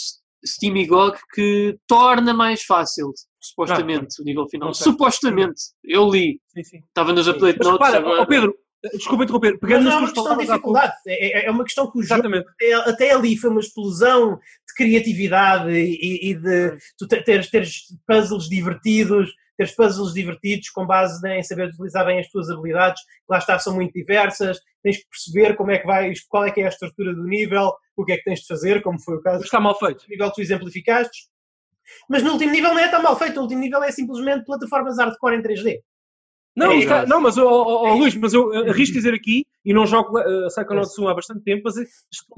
Steam 0.47 0.75
e 0.77 0.85
GOG 0.85 1.17
que 1.33 1.77
torna 1.87 2.33
mais 2.33 2.63
fácil, 2.63 3.11
supostamente, 3.39 4.21
o 4.21 4.25
nível 4.25 4.47
final. 4.47 4.69
não. 4.69 4.73
Supostamente, 4.73 5.61
eu 5.83 6.09
li, 6.09 6.39
Sim, 6.53 6.63
sim. 6.63 6.79
estava 6.87 7.13
nos 7.13 7.25
Sim. 7.25 7.31
update 7.31 7.57
Mas 7.59 7.67
notes 7.67 7.85
repara, 7.87 7.97
agora. 8.05 8.21
ó 8.21 8.25
Pedro, 8.25 8.55
desculpa 8.93 9.23
interromper, 9.23 9.51
Mas 9.51 9.59
pegando 9.59 9.83
não 9.85 9.91
é 9.91 9.95
uma 9.97 10.07
questão 10.13 10.37
de 10.37 10.45
dificuldade, 10.45 10.93
é, 11.07 11.39
é- 11.41 11.45
é 11.47 11.51
uma 11.51 11.63
questão 11.63 11.91
que 11.91 11.99
o 11.99 12.03
jogo 12.03 12.13
Exatamente. 12.21 12.47
até, 12.49 12.73
até 12.73 13.11
ali 13.11 13.37
foi 13.37 13.49
uma 13.49 13.59
explosão 13.59 14.35
de 14.37 14.73
criatividade 14.75 15.71
e, 15.71 16.31
e 16.31 16.35
de 16.35 16.77
tu 16.97 17.07
te- 17.07 17.23
teres, 17.23 17.49
teres 17.49 17.81
puzzles 18.07 18.47
divertidos, 18.49 19.31
teres 19.57 19.75
puzzles 19.75 20.13
divertidos 20.13 20.69
com 20.69 20.85
base 20.85 21.27
em 21.27 21.41
saber 21.43 21.69
utilizar 21.69 22.05
bem 22.05 22.19
as 22.19 22.27
tuas 22.29 22.49
habilidades, 22.49 23.01
que 23.01 23.09
lá 23.29 23.37
está, 23.39 23.57
são 23.59 23.73
muito 23.75 23.91
diversas, 23.93 24.59
tens 24.83 24.97
que 24.97 25.09
perceber 25.09 25.55
como 25.55 25.71
é 25.71 25.79
que 25.79 25.87
vais, 25.87 26.23
qual 26.27 26.45
é 26.45 26.51
que 26.51 26.61
é 26.61 26.65
a 26.65 26.69
estrutura 26.69 27.13
do 27.13 27.23
nível, 27.23 27.73
o 27.95 28.05
que 28.05 28.13
é 28.13 28.17
que 28.17 28.23
tens 28.23 28.41
de 28.41 28.47
fazer, 28.47 28.81
como 28.81 29.01
foi 29.01 29.15
o 29.15 29.21
caso 29.21 29.43
Está 29.43 29.59
mal 29.59 29.77
feito. 29.77 30.03
do 30.05 30.09
nível 30.09 30.29
que 30.29 30.35
tu 30.35 30.41
exemplificaste. 30.41 31.27
Mas 32.09 32.21
no 32.21 32.33
último 32.33 32.51
nível 32.51 32.73
não 32.73 32.79
é 32.79 32.87
tão 32.89 33.01
mal 33.01 33.17
feito, 33.17 33.37
o 33.39 33.43
último 33.43 33.61
nível 33.61 33.81
é 33.83 33.91
simplesmente 33.91 34.45
plataformas 34.45 34.97
hardcore 34.97 35.35
em 35.35 35.41
3D. 35.41 35.79
Não, 36.55 36.71
É 36.71 36.77
está- 36.79 37.05
não 37.05 37.21
mas, 37.21 37.37
ó, 37.37 37.47
ó, 37.47 37.93
Luís, 37.93 38.15
mas 38.15 38.33
eu 38.33 38.47
uh, 38.49 38.69
arrisco 38.71 38.95
dizer 38.95 39.13
aqui, 39.13 39.45
e 39.63 39.73
não 39.73 39.85
jogo 39.85 40.19
uh, 40.19 40.47
Psychonauts 40.47 40.97
1 40.97 41.07
há 41.07 41.13
bastante 41.13 41.43
tempo, 41.43 41.61
mas 41.65 41.75
uh, 41.77 41.85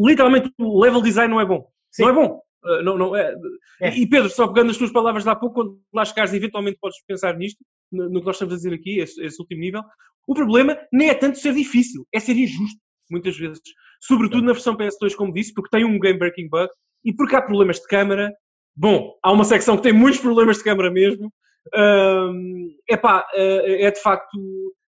literalmente 0.06 0.52
o 0.60 0.82
level 0.82 1.02
design 1.02 1.34
não 1.34 1.40
é 1.40 1.46
bom. 1.46 1.68
Sim. 1.90 2.04
Não 2.04 2.10
é 2.10 2.14
bom. 2.14 2.42
Uh, 2.64 2.84
não, 2.84 2.98
não 2.98 3.16
é. 3.16 3.34
É. 3.82 3.98
E 3.98 4.08
Pedro, 4.08 4.30
só 4.30 4.48
pegando 4.48 4.72
as 4.72 4.78
tuas 4.78 4.92
palavras 4.92 5.24
de 5.24 5.30
há 5.30 5.36
pouco, 5.36 5.56
quando 5.56 5.80
lá 5.94 6.04
chegares, 6.04 6.34
eventualmente 6.34 6.78
podes 6.80 6.98
pensar 7.06 7.38
nisto, 7.38 7.64
no, 7.92 8.20
que 8.20 8.26
nós 8.26 8.36
estamos 8.36 8.54
a 8.54 8.58
dizer 8.58 8.74
aqui, 8.74 9.00
esse, 9.00 9.24
esse 9.24 9.42
último 9.42 9.62
nível. 9.62 9.82
O 10.28 10.34
problema 10.34 10.78
nem 10.92 11.10
é 11.10 11.14
tanto 11.14 11.40
ser 11.40 11.54
difícil, 11.54 12.06
é 12.14 12.20
ser 12.20 12.36
injusto, 12.36 12.80
muitas 13.10 13.38
vezes. 13.38 13.62
Sobretudo 14.02 14.46
na 14.46 14.54
versão 14.54 14.76
PS2, 14.76 15.16
como 15.16 15.34
disse, 15.34 15.54
porque 15.54 15.70
tem 15.70 15.86
um 15.86 16.00
game 16.00 16.20
breaking 16.20 16.50
bug 16.50 16.70
e 17.04 17.14
porque 17.14 17.36
há 17.36 17.42
problemas 17.42 17.78
de 17.78 17.88
câmara. 17.88 18.32
Bom, 18.76 19.18
há 19.24 19.32
uma 19.32 19.44
secção 19.44 19.76
que 19.78 19.84
tem 19.84 19.94
muitos 19.94 20.22
problemas 20.22 20.58
de 20.58 20.64
câmara 20.64 20.92
mesmo. 20.92 21.32
Hum, 21.76 22.76
epá, 22.88 23.26
é, 23.34 23.86
é 23.86 23.92
de 23.92 24.02
facto. 24.02 24.38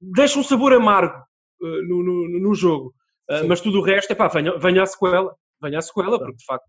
deixa 0.00 0.38
um 0.38 0.42
sabor 0.42 0.72
amargo 0.72 1.16
uh, 1.62 1.82
no, 1.88 2.02
no, 2.02 2.40
no 2.40 2.54
jogo. 2.54 2.94
Uh, 3.30 3.38
Sim. 3.38 3.46
mas 3.48 3.60
tudo 3.60 3.78
o 3.78 3.82
resto, 3.82 4.10
epá, 4.10 4.28
venha, 4.28 4.56
venha 4.58 4.82
a 4.82 4.86
sequela. 4.86 5.34
Venha 5.62 5.78
a 5.78 5.82
sequela, 5.82 6.18
porque 6.18 6.36
de 6.36 6.44
facto 6.44 6.66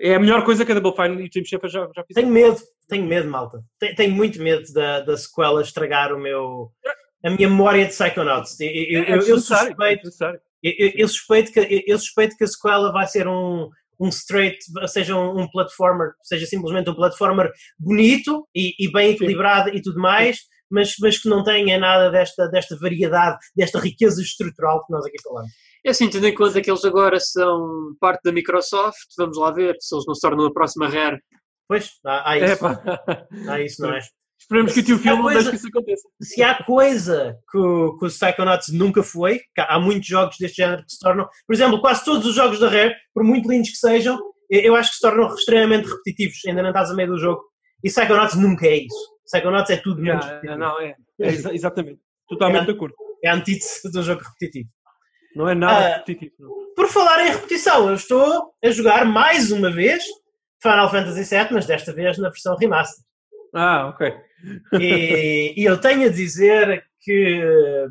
é 0.00 0.14
a 0.14 0.20
melhor 0.20 0.44
coisa 0.44 0.64
que 0.64 0.72
a 0.72 0.78
Double 0.78 0.94
Fine 0.94 1.22
e 1.22 1.26
o 1.26 1.30
Team 1.30 1.44
Shepherd 1.44 1.72
já, 1.72 1.80
já 1.94 2.04
fizeram. 2.04 2.14
Tenho 2.14 2.28
medo, 2.28 2.60
tenho 2.88 3.06
medo, 3.06 3.28
malta. 3.30 3.62
Tenho, 3.78 3.94
tenho 3.96 4.12
muito 4.14 4.40
medo 4.42 4.70
da, 4.72 5.00
da 5.00 5.16
sequela 5.16 5.62
estragar 5.62 6.12
o 6.12 6.20
meu, 6.20 6.70
a 7.24 7.30
minha 7.30 7.48
memória 7.48 7.86
de 7.86 7.92
Psychonauts. 7.92 8.58
Eu, 8.60 8.68
eu, 8.68 9.02
É 9.04 9.12
eu, 9.12 9.36
é 9.36 9.40
suspeito, 9.40 10.08
eu, 10.62 10.90
eu- 10.96 11.08
suspeito 11.08 11.52
que, 11.52 11.84
eu, 11.86 11.98
suspeito 11.98 12.36
que 12.36 12.44
a 12.44 12.46
sequela 12.46 12.92
vai 12.92 13.06
ser 13.06 13.26
um, 13.26 13.68
um 13.98 14.08
straight, 14.08 14.58
seja 14.88 15.16
um, 15.16 15.40
um 15.40 15.50
platformer, 15.50 16.12
seja 16.22 16.46
simplesmente 16.46 16.90
um 16.90 16.94
platformer 16.94 17.50
bonito 17.78 18.46
e, 18.54 18.74
e 18.78 18.92
bem 18.92 19.10
equilibrado 19.12 19.70
e 19.70 19.80
tudo 19.80 19.98
mais, 20.00 20.38
mas, 20.70 20.94
mas 21.00 21.18
que 21.18 21.28
não 21.28 21.42
tenha 21.44 21.78
nada 21.78 22.10
desta, 22.10 22.48
desta 22.48 22.76
variedade, 22.78 23.38
desta 23.56 23.78
riqueza 23.78 24.20
estrutural 24.22 24.84
que 24.84 24.92
nós 24.92 25.04
aqui 25.04 25.20
falamos. 25.22 25.50
É 25.84 25.90
assim, 25.90 26.08
tendo 26.08 26.26
em 26.28 26.34
conta 26.34 26.60
que 26.60 26.70
eles 26.70 26.84
agora 26.84 27.18
são 27.18 27.94
parte 28.00 28.22
da 28.24 28.32
Microsoft, 28.32 29.08
vamos 29.18 29.36
lá 29.36 29.50
ver 29.50 29.76
se 29.80 29.94
eles 29.94 30.04
não 30.06 30.14
se 30.14 30.20
tornam 30.20 30.46
a 30.46 30.52
próxima 30.52 30.88
Rare. 30.88 31.18
Pois, 31.68 31.90
há, 32.04 32.30
há 32.32 32.38
isso, 32.38 32.52
Epá. 32.52 32.82
há 33.48 33.60
isso, 33.60 33.82
não 33.82 33.92
é? 33.94 33.98
Esperemos 34.40 34.72
que 34.72 34.80
o 34.80 34.84
tio 34.84 34.98
Phil 34.98 35.16
não 35.16 35.26
deixe 35.26 35.50
que 35.50 35.56
isso 35.56 35.68
aconteça. 35.68 36.08
se 36.20 36.42
há 36.42 36.62
coisa 36.64 37.36
que 37.50 37.56
o, 37.58 37.96
que 37.96 38.04
o 38.06 38.08
Psychonauts 38.08 38.68
nunca 38.72 39.02
foi, 39.02 39.40
há 39.56 39.78
muitos 39.78 40.06
jogos 40.08 40.36
deste 40.38 40.56
género 40.56 40.82
que 40.84 40.92
se 40.92 40.98
tornam, 40.98 41.26
por 41.46 41.54
exemplo, 41.54 41.80
quase 41.80 42.04
todos 42.04 42.26
os 42.26 42.34
jogos 42.34 42.58
da 42.58 42.68
Rare, 42.68 42.94
por 43.14 43.22
muito 43.24 43.48
lindos 43.48 43.70
que 43.70 43.76
sejam, 43.76 44.18
eu 44.50 44.74
acho 44.76 44.90
que 44.90 44.96
se 44.96 45.00
tornam 45.02 45.32
extremamente 45.34 45.88
repetitivos, 45.88 46.38
ainda 46.46 46.60
não 46.62 46.70
estás 46.70 46.90
a 46.90 46.94
meio 46.94 47.08
do 47.10 47.18
jogo. 47.18 47.40
E 47.84 47.88
Psychonauts 47.88 48.36
nunca 48.36 48.66
é 48.66 48.76
isso. 48.78 49.12
Psychonauts 49.24 49.70
é 49.70 49.76
tudo 49.78 50.02
menos 50.02 50.24
Yeah, 50.24 50.40
repetitivo. 50.40 50.58
não, 50.58 50.80
é, 50.80 50.94
é 51.20 51.28
exa- 51.28 51.54
exatamente. 51.54 52.00
Totalmente 52.28 52.62
É. 52.62 52.66
de 52.66 52.70
acordo. 52.72 52.94
É 53.24 53.28
a 53.30 53.34
antítese 53.34 53.90
do 53.92 54.02
jogo 54.02 54.22
repetitivo. 54.22 54.68
Não 55.34 55.48
é 55.48 55.54
nada 55.54 55.86
Ah. 55.86 55.96
repetitivo. 55.98 56.34
não. 56.38 56.62
Por 56.74 56.88
falar 56.88 57.26
em 57.26 57.30
repetição, 57.30 57.88
eu 57.88 57.94
estou 57.94 58.54
a 58.64 58.70
jogar 58.70 59.04
mais 59.04 59.50
uma 59.52 59.70
vez 59.70 60.04
Final 60.62 60.90
Fantasy 60.90 61.24
VII, 61.24 61.48
mas 61.52 61.66
desta 61.66 61.92
vez 61.92 62.16
na 62.18 62.30
versão 62.30 62.56
remaster. 62.56 63.04
Ah, 63.54 63.88
ok. 63.88 64.14
E, 64.80 65.52
e 65.60 65.64
eu 65.64 65.78
tenho 65.80 66.06
a 66.08 66.12
dizer 66.12 66.82
que 67.00 67.86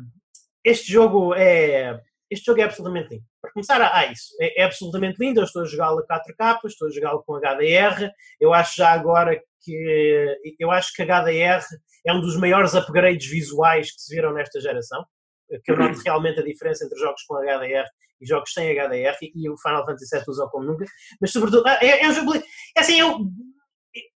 este 0.64 0.90
jogo 0.92 1.34
é 1.34 2.00
este 2.30 2.46
jogo 2.46 2.60
é 2.60 2.64
absolutamente 2.64 3.10
lindo. 3.10 3.24
Para 3.42 3.52
começar, 3.52 3.82
há 3.94 4.06
isso. 4.06 4.28
É, 4.40 4.62
é 4.62 4.64
absolutamente 4.64 5.18
lindo. 5.20 5.38
Eu 5.40 5.44
estou 5.44 5.62
a 5.62 5.66
jogá-lo 5.66 5.98
a 5.98 6.06
4K, 6.06 6.60
estou 6.64 6.88
a 6.88 6.90
jogá-lo 6.90 7.22
com 7.24 7.36
HDR. 7.36 8.10
Eu 8.40 8.54
acho 8.54 8.76
já 8.76 8.90
agora 8.90 9.38
que 9.60 10.54
eu 10.58 10.70
acho 10.70 10.92
que 10.94 11.02
HDR 11.02 11.62
é 12.06 12.12
um 12.12 12.20
dos 12.22 12.36
maiores 12.38 12.74
upgrades 12.74 13.28
visuais 13.30 13.92
que 13.92 14.00
se 14.00 14.14
viram 14.14 14.32
nesta 14.32 14.58
geração. 14.60 15.04
Que 15.64 15.72
eu 15.72 15.76
noto 15.76 16.00
realmente 16.04 16.40
a 16.40 16.44
diferença 16.44 16.84
entre 16.84 16.98
jogos 16.98 17.22
com 17.22 17.36
HDR 17.36 17.86
e 18.20 18.26
jogos 18.26 18.52
sem 18.52 18.70
HDR 18.70 19.16
e 19.20 19.50
o 19.50 19.56
Final 19.58 19.84
Fantasy 19.84 20.16
VII 20.16 20.24
usa 20.28 20.48
como 20.50 20.66
nunca. 20.66 20.84
Mas 21.20 21.32
sobretudo, 21.32 21.66
é, 21.68 22.04
é 22.04 22.08
um 22.08 22.12
jogo. 22.12 22.34
É 22.36 22.80
assim, 22.80 22.98
eu, 22.98 23.18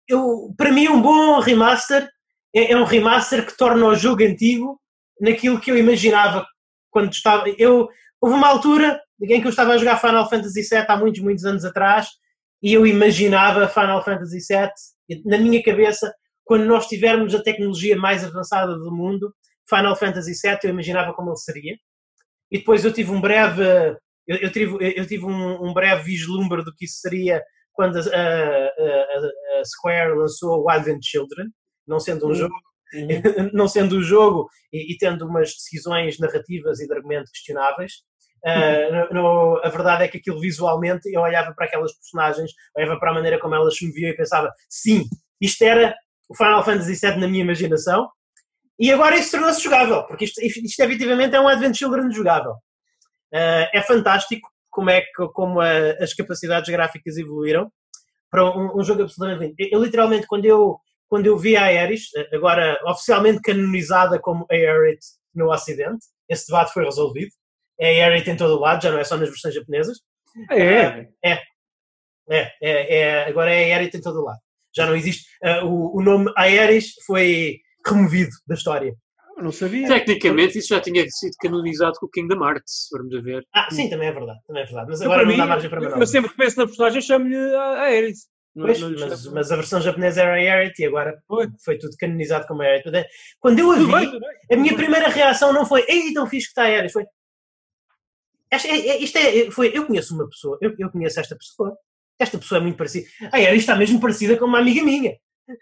eu, 0.08 0.54
para 0.56 0.72
mim, 0.72 0.88
um 0.88 1.02
bom 1.02 1.40
remaster 1.40 2.08
é, 2.54 2.72
é 2.72 2.76
um 2.76 2.84
remaster 2.84 3.44
que 3.44 3.56
torna 3.56 3.84
o 3.86 3.94
jogo 3.94 4.22
antigo 4.22 4.80
naquilo 5.20 5.60
que 5.60 5.70
eu 5.70 5.76
imaginava 5.76 6.46
quando 6.90 7.12
estava. 7.12 7.48
Eu, 7.58 7.88
houve 8.20 8.34
uma 8.34 8.48
altura 8.48 9.00
em 9.22 9.40
que 9.40 9.46
eu 9.46 9.50
estava 9.50 9.72
a 9.72 9.78
jogar 9.78 10.00
Final 10.00 10.28
Fantasy 10.28 10.62
VII 10.62 10.84
há 10.88 10.96
muitos, 10.96 11.20
muitos 11.20 11.44
anos 11.44 11.64
atrás 11.64 12.08
e 12.62 12.72
eu 12.72 12.86
imaginava 12.86 13.68
Final 13.68 14.02
Fantasy 14.02 14.38
VII 14.38 15.22
na 15.24 15.38
minha 15.38 15.62
cabeça, 15.62 16.12
quando 16.44 16.64
nós 16.64 16.86
tivermos 16.86 17.34
a 17.34 17.42
tecnologia 17.42 17.96
mais 17.96 18.24
avançada 18.24 18.76
do 18.76 18.90
mundo, 18.90 19.34
Final 19.68 19.96
Fantasy 19.96 20.32
VII 20.32 20.58
eu 20.64 20.70
imaginava 20.70 21.12
como 21.14 21.30
ele 21.30 21.36
seria. 21.36 21.76
E 22.50 22.58
depois 22.58 22.84
eu 22.84 22.92
tive 22.92 23.10
um 23.10 23.20
breve, 23.20 23.62
eu, 24.26 24.36
eu 24.36 24.52
tive, 24.52 24.76
eu 24.96 25.06
tive 25.06 25.24
um, 25.24 25.64
um 25.68 25.72
breve 25.74 26.02
vislumbre 26.04 26.62
do 26.64 26.74
que 26.74 26.84
isso 26.84 27.00
seria 27.00 27.42
quando 27.72 27.98
a, 27.98 28.00
a- 28.00 28.70
a- 28.78 29.60
a 29.60 29.64
Square 29.64 30.14
lançou 30.16 30.64
Wild 30.66 30.90
and 30.90 31.00
Children, 31.02 31.48
não 31.86 31.98
sendo 32.00 32.26
um 32.26 32.30
Hum. 32.30 32.34
jogo 32.34 32.54
Uhum. 32.94 33.08
não 33.52 33.66
sendo 33.66 33.96
o 33.96 34.02
jogo 34.02 34.48
e, 34.72 34.94
e 34.94 34.96
tendo 34.96 35.26
umas 35.26 35.48
decisões 35.50 36.20
narrativas 36.20 36.78
e 36.78 36.86
de 36.86 36.94
argumento 36.94 37.28
questionáveis, 37.32 37.94
uh, 38.46 39.12
no- 39.12 39.22
no- 39.22 39.60
a 39.64 39.68
verdade 39.68 40.04
é 40.04 40.08
que 40.08 40.18
aquilo 40.18 40.40
visualmente 40.40 41.12
eu 41.12 41.20
olhava 41.20 41.52
para 41.52 41.66
aquelas 41.66 41.92
personagens, 41.96 42.52
olhava 42.76 42.96
para 43.00 43.10
a 43.10 43.14
maneira 43.14 43.40
como 43.40 43.56
elas 43.56 43.76
se 43.76 43.84
moviam 43.86 44.08
e 44.10 44.16
pensava, 44.16 44.52
sim, 44.70 45.02
isto 45.40 45.62
era 45.64 45.96
o 46.28 46.36
Final 46.36 46.64
Fantasy 46.64 46.94
VII 46.94 47.16
na 47.20 47.26
minha 47.28 47.42
imaginação, 47.42 48.08
e 48.78 48.92
agora 48.92 49.16
isso 49.16 49.30
tornou-se 49.30 49.62
jogável, 49.62 50.04
porque 50.04 50.24
isto, 50.26 50.40
isto 50.42 50.80
efetivamente 50.80 51.34
é 51.34 51.40
um 51.40 51.48
Advent 51.48 51.76
Children 51.76 52.10
jogável. 52.10 52.52
Uh, 53.32 53.66
é 53.72 53.82
fantástico 53.82 54.48
como 54.70 54.90
é 54.90 55.00
que 55.00 55.28
como 55.32 55.60
a- 55.60 55.92
as 56.00 56.12
capacidades 56.14 56.68
gráficas 56.70 57.16
evoluíram 57.16 57.70
para 58.30 58.44
um, 58.44 58.78
um 58.78 58.84
jogo 58.84 59.02
absolutamente 59.02 59.40
lindo. 59.58 59.74
Eu, 59.74 59.82
literalmente, 59.82 60.26
quando 60.26 60.44
eu, 60.44 60.78
quando 61.08 61.26
eu 61.26 61.36
vi 61.38 61.56
a 61.56 61.64
Aeris, 61.64 62.08
agora 62.32 62.78
oficialmente 62.86 63.40
canonizada 63.40 64.18
como 64.20 64.46
Aerith 64.50 65.00
no 65.34 65.50
Ocidente, 65.50 66.04
esse 66.28 66.46
debate 66.48 66.72
foi 66.72 66.84
resolvido. 66.84 67.30
É 67.78 68.04
Aerith 68.04 68.28
em 68.28 68.36
todo 68.36 68.56
o 68.56 68.60
lado, 68.60 68.82
já 68.82 68.90
não 68.90 68.98
é 68.98 69.04
só 69.04 69.16
nas 69.16 69.28
versões 69.28 69.54
japonesas. 69.54 69.98
É, 71.22 71.38
É, 72.28 72.52
é, 72.60 72.98
é, 72.98 73.24
agora 73.28 73.52
é 73.52 73.72
Aerith 73.72 73.94
em 73.96 74.00
todo 74.00 74.20
o 74.20 74.24
lado. 74.24 74.38
Já 74.74 74.86
não 74.86 74.96
existe. 74.96 75.26
uh, 75.42 75.64
o, 75.64 75.98
o 75.98 76.02
nome 76.02 76.30
Aeris 76.36 76.92
foi 77.06 77.58
removido 77.86 78.30
da 78.46 78.54
história. 78.54 78.94
eu 79.36 79.42
não 79.44 79.52
sabia. 79.52 79.86
Tecnicamente, 79.86 80.58
isso 80.58 80.68
já 80.68 80.80
tinha 80.80 81.04
sido 81.08 81.34
canonizado 81.40 81.98
com 82.00 82.06
o 82.06 82.10
Kingdom 82.10 82.44
Hearts, 82.44 82.84
se 82.84 82.88
formos 82.90 83.14
a 83.14 83.20
ver. 83.20 83.46
Ah, 83.54 83.68
sim, 83.70 83.88
também 83.90 84.08
é 84.08 84.12
verdade. 84.12 84.38
Também 84.46 84.62
é 84.62 84.66
verdade. 84.66 84.86
Mas 84.90 85.00
Eu, 85.00 85.06
agora 85.12 85.22
não 85.24 85.32
mim, 85.32 85.36
dá 85.38 85.46
margem 85.46 85.70
para 85.70 85.80
manobra. 85.80 86.02
eu 86.02 86.06
sempre 86.06 86.30
que 86.30 86.36
penso 86.36 86.58
na 86.58 86.66
personagem 86.66 87.00
chamo-lhe 87.02 87.36
a 87.36 87.82
a 87.82 87.92
Eris. 87.92 88.18
Não- 88.54 88.64
Pois, 88.64 88.80
não 88.80 88.90
mas, 89.08 89.26
mas 89.26 89.52
a 89.52 89.56
versão 89.56 89.80
japonesa 89.82 90.22
era 90.22 90.32
Aerith 90.32 90.78
e 90.78 90.86
agora 90.86 91.22
Foi. 91.28 91.46
foi 91.62 91.76
tudo 91.76 91.94
canonizado 91.98 92.46
como 92.46 92.62
Aerith. 92.62 92.84
Portanto, 92.84 93.06
Quando 93.38 93.58
eu 93.58 93.70
a 93.70 93.74
Tudo 93.76 93.86
vi, 93.86 93.92
bem, 93.92 94.10
tudo 94.10 94.20
bem. 94.20 94.36
A 94.50 94.56
minha 94.56 94.74
primeira 94.74 95.08
reação 95.10 95.52
não 95.52 95.66
foi, 95.66 95.84
ei, 95.86 96.12
tão 96.14 96.26
fixe 96.26 96.46
que 96.46 96.52
está 96.52 96.62
a 96.62 96.64
Aéreos, 96.64 96.92
foi. 96.92 97.04
Esta, 98.50 98.68
é, 98.68 98.70
é- 98.88 98.98
isto 99.02 99.18
é, 99.18 99.50
foi, 99.50 99.70
eu 99.76 99.86
conheço 99.86 100.14
uma 100.14 100.26
pessoa, 100.28 100.56
eu, 100.62 100.74
eu 100.78 100.90
conheço 100.90 101.20
esta 101.20 101.36
pessoa, 101.36 101.76
esta 102.18 102.38
pessoa 102.38 102.58
é 102.58 102.62
muito 102.62 102.76
parecida. 102.78 103.06
A 103.30 103.36
Aéreos 103.36 103.60
está 103.60 103.76
mesmo 103.76 104.00
parecida 104.00 104.36
com 104.38 104.44
uma 104.46 104.58
amiga 104.60 104.82
minha. 104.82 105.16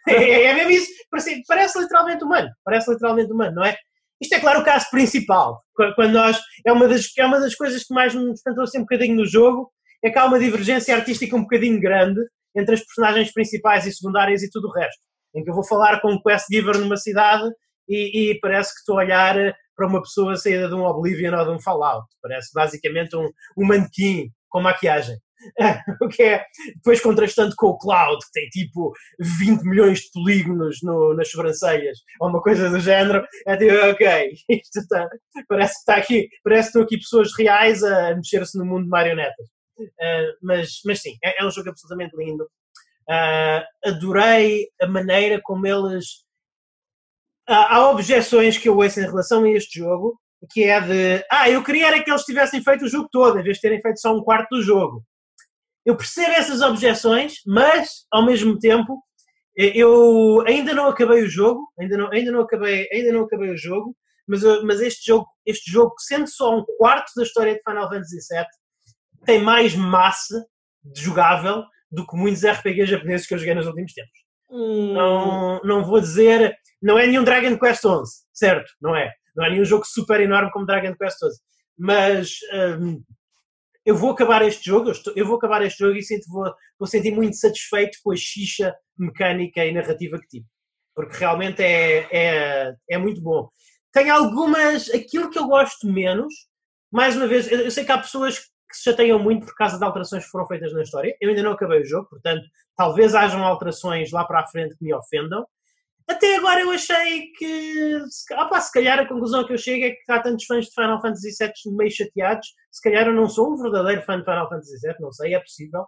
É, 0.08 0.44
é 0.44 0.54
mesmo 0.54 0.70
isso, 0.70 0.90
parece, 1.10 1.42
parece 1.46 1.78
literalmente 1.80 2.24
humano, 2.24 2.48
parece 2.64 2.90
literalmente 2.90 3.32
humano, 3.32 3.54
não 3.56 3.64
é? 3.64 3.76
Isto 4.20 4.34
é 4.34 4.40
claro 4.40 4.60
o 4.60 4.64
caso 4.64 4.86
principal, 4.90 5.60
Qu- 5.74 5.94
quando 5.94 6.12
nós, 6.12 6.38
é 6.66 6.72
uma 6.72 6.88
das, 6.88 7.06
é 7.18 7.26
uma 7.26 7.40
das 7.40 7.54
coisas 7.54 7.84
que 7.84 7.92
mais 7.94 8.14
me 8.14 8.32
espantou 8.32 8.64
assim 8.64 8.78
um 8.78 8.82
bocadinho 8.82 9.16
no 9.16 9.26
jogo, 9.26 9.70
é 10.02 10.10
que 10.10 10.18
há 10.18 10.24
uma 10.24 10.38
divergência 10.38 10.94
artística 10.94 11.36
um 11.36 11.42
bocadinho 11.42 11.80
grande 11.80 12.20
entre 12.56 12.74
as 12.74 12.84
personagens 12.84 13.32
principais 13.32 13.84
e 13.86 13.92
secundárias 13.92 14.42
e 14.42 14.50
tudo 14.50 14.68
o 14.68 14.72
resto. 14.72 15.00
Em 15.34 15.42
que 15.42 15.50
eu 15.50 15.54
vou 15.54 15.64
falar 15.66 16.00
com 16.00 16.12
um 16.12 16.22
quest 16.22 16.46
giver 16.50 16.78
numa 16.78 16.96
cidade 16.96 17.50
e, 17.88 18.30
e 18.30 18.40
parece 18.40 18.72
que 18.72 18.78
estou 18.78 18.98
a 18.98 19.02
olhar 19.02 19.36
eh, 19.36 19.52
para 19.76 19.86
uma 19.88 20.00
pessoa 20.00 20.36
saída 20.36 20.68
de 20.68 20.74
um 20.74 20.84
Oblivion 20.84 21.36
ou 21.36 21.44
de 21.44 21.50
um 21.50 21.58
Fallout. 21.60 22.06
Parece 22.22 22.50
basicamente 22.54 23.16
um, 23.16 23.28
um 23.58 23.66
manequim 23.66 24.30
com 24.48 24.60
maquiagem. 24.62 25.16
o 26.00 26.08
que 26.08 26.22
é, 26.22 26.44
depois 26.76 27.00
contrastando 27.00 27.54
com 27.56 27.68
o 27.68 27.78
Cloud, 27.78 28.24
que 28.24 28.32
tem 28.32 28.48
tipo 28.48 28.92
20 29.38 29.62
milhões 29.62 30.00
de 30.00 30.10
polígonos 30.12 30.78
no- 30.82 31.14
nas 31.14 31.30
sobrancelhas, 31.30 31.98
ou 32.20 32.28
uma 32.28 32.42
coisa 32.42 32.70
do 32.70 32.80
género, 32.80 33.26
é 33.46 33.56
tipo, 33.56 33.74
ok, 33.90 34.32
isto 34.50 34.80
está, 34.80 35.08
parece 35.48 35.74
que 35.74 35.78
está 35.80 35.96
aqui, 35.96 36.28
parece 36.42 36.62
que 36.62 36.68
estão 36.68 36.82
aqui 36.82 36.98
pessoas 36.98 37.30
reais 37.36 37.82
a 37.82 38.14
mexer-se 38.14 38.58
no 38.58 38.64
mundo 38.64 38.84
de 38.84 38.90
marionetas. 38.90 39.46
Uh, 39.78 40.30
mas, 40.40 40.80
mas 40.84 41.00
sim, 41.00 41.16
é, 41.22 41.42
é 41.42 41.46
um 41.46 41.50
jogo 41.50 41.70
absolutamente 41.70 42.16
lindo. 42.16 42.44
Uh, 43.08 43.88
adorei 43.88 44.68
a 44.80 44.86
maneira 44.86 45.40
como 45.42 45.66
eles. 45.66 46.24
Há, 47.46 47.76
há 47.76 47.90
objeções 47.90 48.56
que 48.56 48.68
eu 48.68 48.76
ouço 48.76 49.00
em 49.00 49.04
relação 49.04 49.44
a 49.44 49.50
este 49.50 49.80
jogo, 49.80 50.18
que 50.50 50.64
é 50.64 50.80
de 50.80 51.24
ah, 51.30 51.50
eu 51.50 51.62
queria 51.62 51.88
era 51.88 52.02
que 52.02 52.10
eles 52.10 52.24
tivessem 52.24 52.62
feito 52.62 52.84
o 52.84 52.88
jogo 52.88 53.08
todo, 53.10 53.38
em 53.38 53.42
vez 53.42 53.56
de 53.56 53.62
terem 53.62 53.80
feito 53.80 54.00
só 54.00 54.14
um 54.14 54.22
quarto 54.22 54.48
do 54.50 54.62
jogo. 54.62 55.04
Eu 55.84 55.96
percebo 55.96 56.32
essas 56.32 56.60
objeções, 56.62 57.34
mas 57.46 58.06
ao 58.10 58.24
mesmo 58.24 58.58
tempo 58.58 59.02
eh, 59.58 59.72
eu 59.76 60.42
ainda 60.46 60.72
não 60.74 60.88
acabei 60.88 61.22
o 61.22 61.28
jogo, 61.28 61.60
ainda 61.78 61.96
não, 61.96 62.10
ainda 62.12 62.30
não 62.32 62.40
acabei, 62.40 62.88
ainda 62.92 63.12
não 63.12 63.22
acabei 63.24 63.50
o 63.50 63.56
jogo, 63.56 63.94
mas, 64.26 64.42
eu- 64.42 64.64
mas 64.64 64.80
este 64.80 65.06
jogo, 65.06 65.26
este 65.46 65.70
jogo, 65.70 65.94
sendo 65.98 66.26
só 66.28 66.56
um 66.58 66.64
quarto 66.78 67.12
da 67.16 67.22
história 67.22 67.54
de 67.54 67.60
Final 67.68 67.88
Fantasy 67.88 68.16
VII, 68.16 68.44
tem 69.26 69.42
mais 69.42 69.74
massa 69.74 70.44
de 70.82 71.00
jogável 71.02 71.62
do 71.90 72.06
que 72.06 72.16
muitos 72.16 72.42
RPGs 72.44 72.90
japoneses 72.90 73.26
que 73.26 73.34
eu 73.34 73.38
joguei 73.38 73.54
nos 73.54 73.66
últimos 73.66 73.92
tempos. 73.92 74.18
Hum, 74.50 74.92
Não, 74.94 75.60
não 75.64 75.84
vou 75.84 76.00
dizer, 76.00 76.54
não 76.82 76.98
é 76.98 77.06
nenhum 77.06 77.24
Dragon 77.24 77.58
Quest 77.58 77.82
XI, 77.82 77.88
certo? 78.32 78.70
Não 78.80 78.94
é. 78.96 79.10
Não 79.36 79.44
é 79.44 79.50
nenhum 79.50 79.64
jogo 79.64 79.84
super 79.86 80.20
enorme 80.20 80.50
como 80.52 80.66
Dragon 80.66 80.94
Quest 80.96 81.18
XI. 81.18 81.26
Mas 81.78 82.30
hum, 82.80 83.02
eu 83.84 83.96
vou 83.96 84.10
acabar 84.10 84.42
este 84.42 84.64
jogo, 84.66 84.88
eu, 84.88 84.92
estou- 84.92 85.12
eu 85.16 85.26
vou 85.26 85.36
acabar 85.36 85.62
este 85.62 85.78
jogo 85.78 85.96
e 85.96 86.02
sinto, 86.02 86.26
vou, 86.28 86.52
vou 86.78 86.86
sentir 86.88 87.12
muito 87.12 87.36
satisfeito 87.36 87.98
com 88.02 88.12
a 88.12 88.16
xixa 88.16 88.74
mecânica 88.98 89.64
e 89.64 89.72
narrativa 89.72 90.18
que 90.18 90.26
tive. 90.28 90.46
Porque 90.94 91.16
realmente 91.16 91.62
é, 91.62 92.08
é, 92.12 92.74
é 92.90 92.98
muito 92.98 93.20
bom. 93.20 93.48
Tem 93.92 94.10
algumas, 94.10 94.88
aquilo 94.90 95.30
que 95.30 95.38
eu 95.38 95.46
gosto 95.46 95.86
menos, 95.86 96.32
mais 96.90 97.16
uma 97.16 97.26
vez, 97.26 97.50
eu, 97.50 97.70
sei 97.70 97.84
que 97.84 97.92
há 97.92 97.98
pessoas 97.98 98.38
que 98.40 98.76
se 98.76 98.84
chateiam 98.84 99.18
muito 99.18 99.46
por 99.46 99.54
causa 99.54 99.78
de 99.78 99.84
alterações 99.84 100.24
que 100.24 100.30
foram 100.30 100.46
feitas 100.46 100.72
na 100.72 100.82
história. 100.82 101.16
Eu 101.20 101.30
ainda 101.30 101.42
não 101.42 101.52
acabei 101.52 101.80
o 101.80 101.84
jogo, 101.84 102.08
portanto, 102.08 102.42
talvez 102.76 103.14
hajam 103.14 103.44
alterações 103.44 104.10
lá 104.12 104.24
para 104.24 104.40
a 104.40 104.46
frente 104.46 104.76
que 104.76 104.84
me 104.84 104.94
ofendam. 104.94 105.44
Até 106.08 106.36
agora 106.36 106.60
eu 106.60 106.70
achei 106.70 107.30
que, 107.38 107.98
opá, 108.32 108.60
se 108.60 108.70
calhar 108.72 108.98
a 108.98 109.08
conclusão 109.08 109.46
que 109.46 109.54
eu 109.54 109.58
chego 109.58 109.84
é 109.86 109.90
que 109.90 110.12
há 110.12 110.20
tantos 110.20 110.44
fãs 110.44 110.66
de 110.66 110.74
Final 110.74 111.00
Fantasy 111.00 111.30
VII 111.38 111.74
meio 111.76 111.90
chateados, 111.90 112.46
se 112.70 112.82
calhar 112.82 113.06
eu 113.06 113.14
não 113.14 113.28
sou 113.28 113.52
um 113.54 113.56
verdadeiro 113.62 114.02
fã 114.02 114.18
de 114.18 114.24
Final 114.24 114.48
Fantasy 114.48 114.78
VII, 114.86 114.94
não 115.00 115.12
sei, 115.12 115.34
é 115.34 115.40
possível. 115.40 115.86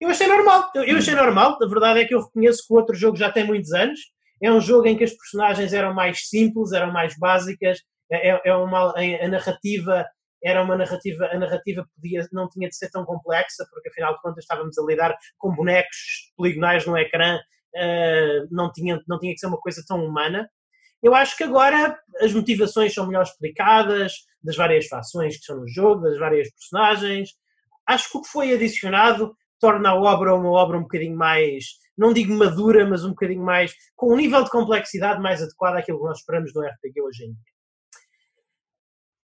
Eu 0.00 0.08
achei 0.08 0.26
normal, 0.26 0.70
eu, 0.74 0.82
eu 0.82 0.96
achei 0.98 1.14
normal, 1.14 1.58
a 1.62 1.66
verdade 1.66 2.00
é 2.00 2.04
que 2.04 2.14
eu 2.14 2.20
reconheço 2.24 2.66
que 2.66 2.74
o 2.74 2.76
outro 2.76 2.94
jogo 2.96 3.16
já 3.16 3.30
tem 3.30 3.44
muitos 3.44 3.72
anos, 3.72 4.00
é 4.42 4.50
um 4.50 4.60
jogo 4.60 4.88
em 4.88 4.96
que 4.96 5.04
as 5.04 5.12
personagens 5.12 5.72
eram 5.72 5.94
mais 5.94 6.28
simples, 6.28 6.72
eram 6.72 6.92
mais 6.92 7.16
básicas, 7.16 7.78
é, 8.10 8.30
é- 8.30 8.40
é 8.46 8.54
uma, 8.54 8.92
a 8.98 9.28
narrativa 9.28 10.04
era 10.44 10.60
uma 10.60 10.76
narrativa, 10.76 11.26
a 11.26 11.38
narrativa 11.38 11.86
podia, 11.94 12.26
não 12.32 12.48
tinha 12.48 12.68
de 12.68 12.74
ser 12.76 12.90
tão 12.90 13.04
complexa, 13.04 13.64
porque 13.70 13.88
afinal 13.90 14.14
de 14.16 14.20
contas 14.22 14.42
estávamos 14.42 14.76
a 14.76 14.82
lidar 14.84 15.16
com 15.38 15.54
bonecos 15.54 16.32
poligonais 16.36 16.84
no 16.84 16.98
ecrã, 16.98 17.38
eh, 17.74 18.44
não, 18.50 18.72
tinha, 18.72 19.00
não 19.08 19.18
tinha 19.18 19.32
que 19.32 19.38
ser 19.38 19.46
uma 19.46 19.60
coisa 19.60 19.82
tão 19.86 20.04
humana. 20.04 20.48
Eu 21.02 21.14
acho 21.14 21.36
que 21.36 21.44
agora 21.44 21.98
as 22.20 22.32
motivações 22.32 22.94
são 22.94 23.06
melhor 23.06 23.24
explicadas, 23.24 24.12
das 24.42 24.56
várias 24.56 24.86
fações 24.86 25.38
que 25.38 25.44
são 25.44 25.60
no 25.60 25.68
jogo, 25.68 26.02
das 26.02 26.18
várias 26.18 26.48
personagens. 26.50 27.30
Acho 27.86 28.10
que 28.10 28.18
o 28.18 28.22
que 28.22 28.28
foi 28.28 28.52
adicionado 28.52 29.34
torna 29.60 29.90
a 29.90 29.94
obra 29.94 30.34
uma 30.34 30.50
obra 30.50 30.76
um 30.76 30.82
bocadinho 30.82 31.16
mais, 31.16 31.64
não 31.96 32.12
digo 32.12 32.34
madura, 32.34 32.84
mas 32.84 33.04
um 33.04 33.10
bocadinho 33.10 33.44
mais, 33.44 33.72
com 33.94 34.12
um 34.12 34.16
nível 34.16 34.42
de 34.42 34.50
complexidade 34.50 35.22
mais 35.22 35.40
adequado 35.40 35.76
àquilo 35.76 35.98
que 35.98 36.04
nós 36.04 36.18
esperamos 36.18 36.52
do 36.52 36.60
RPG 36.60 37.00
hoje 37.00 37.24
em 37.24 37.28
dia. 37.28 37.52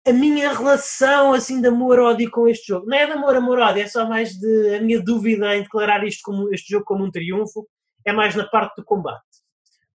A 0.07 0.13
minha 0.13 0.53
relação 0.53 1.33
assim 1.33 1.61
de 1.61 1.67
amor-ódio 1.67 2.29
com 2.29 2.47
este 2.47 2.67
jogo, 2.67 2.85
não 2.85 2.97
é 2.97 3.05
de 3.05 3.13
amor-amor-ódio, 3.13 3.81
é 3.81 3.87
só 3.87 4.07
mais 4.07 4.33
de 4.33 4.75
a 4.75 4.81
minha 4.81 5.01
dúvida 5.01 5.55
em 5.55 5.63
declarar 5.63 6.05
isto 6.05 6.21
como, 6.23 6.53
este 6.53 6.73
jogo 6.73 6.85
como 6.85 7.05
um 7.05 7.09
triunfo, 7.09 7.65
é 8.05 8.13
mais 8.13 8.35
na 8.35 8.45
parte 8.45 8.75
do 8.75 8.83
combate. 8.83 9.23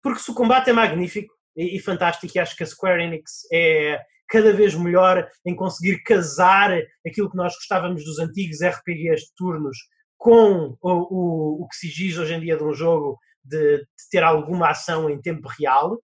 Porque 0.03 0.21
se 0.21 0.31
o 0.31 0.35
combate 0.35 0.71
é 0.71 0.73
magnífico 0.73 1.33
e, 1.57 1.77
e 1.77 1.81
fantástico, 1.81 2.33
e 2.35 2.39
acho 2.39 2.57
que 2.57 2.63
a 2.63 2.67
Square 2.67 3.03
Enix 3.03 3.43
é 3.53 4.01
cada 4.29 4.53
vez 4.53 4.75
melhor 4.75 5.29
em 5.45 5.55
conseguir 5.55 6.03
casar 6.03 6.71
aquilo 7.07 7.31
que 7.31 7.37
nós 7.37 7.55
gostávamos 7.55 8.05
dos 8.05 8.19
antigos 8.19 8.63
RPGs 8.63 9.25
de 9.25 9.35
turnos 9.37 9.77
com 10.17 10.77
o, 10.81 10.91
o, 10.91 11.65
o 11.65 11.69
que 11.69 11.77
se 11.77 11.89
exige 11.89 12.21
hoje 12.21 12.35
em 12.35 12.41
dia 12.41 12.57
de 12.57 12.63
um 12.63 12.73
jogo 12.73 13.19
de, 13.43 13.79
de, 13.79 13.85
ter 14.11 14.23
alguma 14.23 14.71
ação 14.71 15.11
em 15.11 15.21
tempo 15.21 15.49
real, 15.59 16.01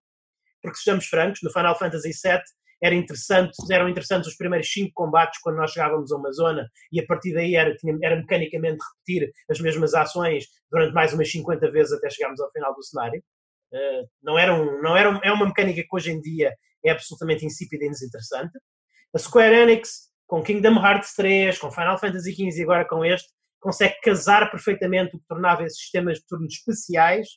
porque 0.61 0.77
sejamos 0.79 1.05
francos, 1.05 1.39
no 1.41 1.51
Final 1.51 1.77
Fantasy 1.77 2.09
VII 2.09 2.41
era 2.81 2.93
interessante, 2.93 3.55
eram 3.71 3.89
interessantes 3.89 4.29
os 4.29 4.37
primeiros 4.37 4.71
cinco 4.71 4.91
combates 4.93 5.39
quando 5.41 5.57
nós 5.57 5.71
chegávamos 5.71 6.11
a 6.11 6.17
uma 6.17 6.31
zona 6.31 6.67
e 6.91 6.99
a 6.99 7.05
partir 7.05 7.33
daí 7.33 7.55
era, 7.55 7.75
tinha, 7.75 7.97
era 8.03 8.15
mecanicamente 8.15 8.77
repetir 8.77 9.31
as 9.49 9.59
mesmas 9.59 9.93
ações 9.93 10.45
durante 10.71 10.93
mais 10.93 11.13
umas 11.13 11.31
50 11.31 11.71
vezes 11.71 11.93
até 11.93 12.09
chegarmos 12.09 12.39
ao 12.39 12.51
final 12.51 12.73
do 12.73 12.83
cenário. 12.83 13.21
Uh, 13.73 14.07
não 14.23 14.37
era 14.37 14.53
um, 14.53 14.81
não 14.81 14.95
era 14.95 15.09
um, 15.09 15.19
é 15.23 15.31
uma 15.31 15.45
mecânica 15.45 15.81
que 15.81 15.89
hoje 15.91 16.11
em 16.11 16.21
dia 16.21 16.53
é 16.85 16.91
absolutamente 16.91 17.45
insípida 17.45 17.85
e 17.85 17.89
desinteressante. 17.89 18.57
A 19.13 19.17
Square 19.17 19.55
Enix, 19.55 20.09
com 20.27 20.43
Kingdom 20.43 20.75
Hearts 20.75 21.13
3, 21.15 21.57
com 21.57 21.71
Final 21.71 21.97
Fantasy 21.97 22.33
XV 22.33 22.59
e 22.59 22.63
agora 22.63 22.85
com 22.85 23.03
este, 23.03 23.27
consegue 23.59 23.95
casar 24.01 24.51
perfeitamente 24.51 25.15
o 25.15 25.19
que 25.19 25.25
tornava 25.27 25.63
esses 25.63 25.79
sistemas 25.79 26.19
de 26.19 26.25
turnos 26.27 26.53
especiais 26.53 27.27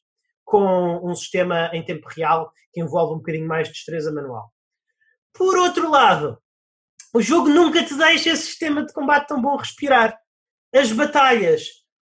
com 0.44 1.00
um 1.02 1.14
sistema 1.14 1.70
em 1.72 1.84
tempo 1.84 2.08
real 2.08 2.52
que 2.72 2.80
envolve 2.80 3.14
um 3.14 3.18
bocadinho 3.18 3.46
mais 3.46 3.68
de 3.68 3.74
destreza 3.74 4.12
manual. 4.12 4.52
Por 5.32 5.56
outro 5.56 5.90
lado, 5.90 6.38
o 7.14 7.20
jogo 7.20 7.48
nunca 7.48 7.84
te 7.84 7.94
deixa 7.94 8.30
esse 8.30 8.46
sistema 8.46 8.84
de 8.84 8.92
combate 8.92 9.28
tão 9.28 9.40
bom 9.40 9.56
respirar. 9.56 10.16
As 10.74 10.92
batalhas, 10.92 11.64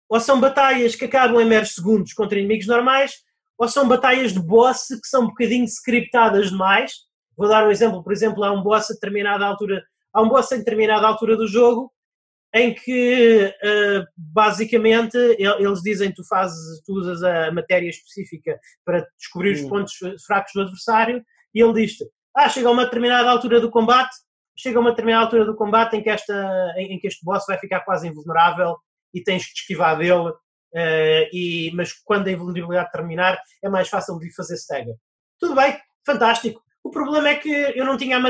ou 0.08 0.20
são 0.20 0.40
batalhas 0.40 0.94
que 0.94 1.04
acabam 1.04 1.40
em 1.40 1.46
meros 1.46 1.74
segundos 1.74 2.12
contra 2.12 2.38
inimigos 2.38 2.66
normais, 2.66 3.14
ou 3.58 3.68
são 3.68 3.88
batalhas 3.88 4.32
de 4.32 4.40
boss 4.40 4.88
que 4.88 5.08
são 5.08 5.24
um 5.24 5.28
bocadinho 5.28 5.64
scriptadas 5.64 6.50
demais. 6.50 6.92
Vou 7.36 7.48
dar 7.48 7.66
um 7.66 7.70
exemplo, 7.70 8.02
por 8.02 8.12
exemplo, 8.12 8.44
há 8.44 8.52
um 8.52 8.62
boss 8.62 8.90
a 8.90 8.94
determinada 8.94 9.44
altura, 9.44 9.82
há 10.12 10.22
um 10.22 10.28
boss 10.28 10.52
a 10.52 10.56
determinada 10.56 11.06
altura 11.06 11.36
do 11.36 11.48
jogo 11.48 11.92
em 12.54 12.74
que 12.74 13.54
uh, 13.64 14.04
basicamente 14.14 15.16
eles 15.38 15.80
dizem 15.80 16.12
tu 16.12 16.22
fazes, 16.28 16.82
tu 16.84 16.92
usas 16.92 17.22
a 17.22 17.50
matéria 17.50 17.88
específica 17.88 18.58
para 18.84 19.06
descobrir 19.18 19.52
os 19.52 19.62
pontos 19.62 19.94
fracos 20.26 20.52
do 20.54 20.60
adversário 20.60 21.24
e 21.54 21.62
ele 21.62 21.72
diz-te, 21.72 22.04
ah, 22.34 22.48
chega 22.48 22.68
a 22.68 22.72
uma 22.72 22.84
determinada 22.84 23.30
altura 23.30 23.60
do 23.60 23.70
combate, 23.70 24.14
chega 24.56 24.78
a 24.78 24.80
uma 24.80 24.90
determinada 24.90 25.24
altura 25.24 25.44
do 25.44 25.56
combate 25.56 25.96
em 25.96 26.02
que, 26.02 26.10
esta, 26.10 26.72
em, 26.76 26.94
em 26.94 26.98
que 26.98 27.06
este 27.06 27.24
boss 27.24 27.44
vai 27.46 27.58
ficar 27.58 27.80
quase 27.80 28.08
invulnerável 28.08 28.76
e 29.14 29.22
tens 29.22 29.46
que 29.46 29.58
esquivar 29.58 29.98
dele, 29.98 30.30
uh, 30.30 31.28
e, 31.32 31.70
mas 31.74 31.92
quando 32.04 32.28
a 32.28 32.32
invulnerabilidade 32.32 32.90
terminar 32.90 33.38
é 33.62 33.68
mais 33.68 33.88
fácil 33.88 34.18
de 34.18 34.34
fazer 34.34 34.54
stagger. 34.54 34.94
Tudo 35.38 35.54
bem, 35.54 35.78
fantástico. 36.04 36.62
O 36.82 36.90
problema 36.90 37.28
é 37.28 37.34
que 37.36 37.50
eu 37.50 37.84
não 37.84 37.96
tinha 37.96 38.20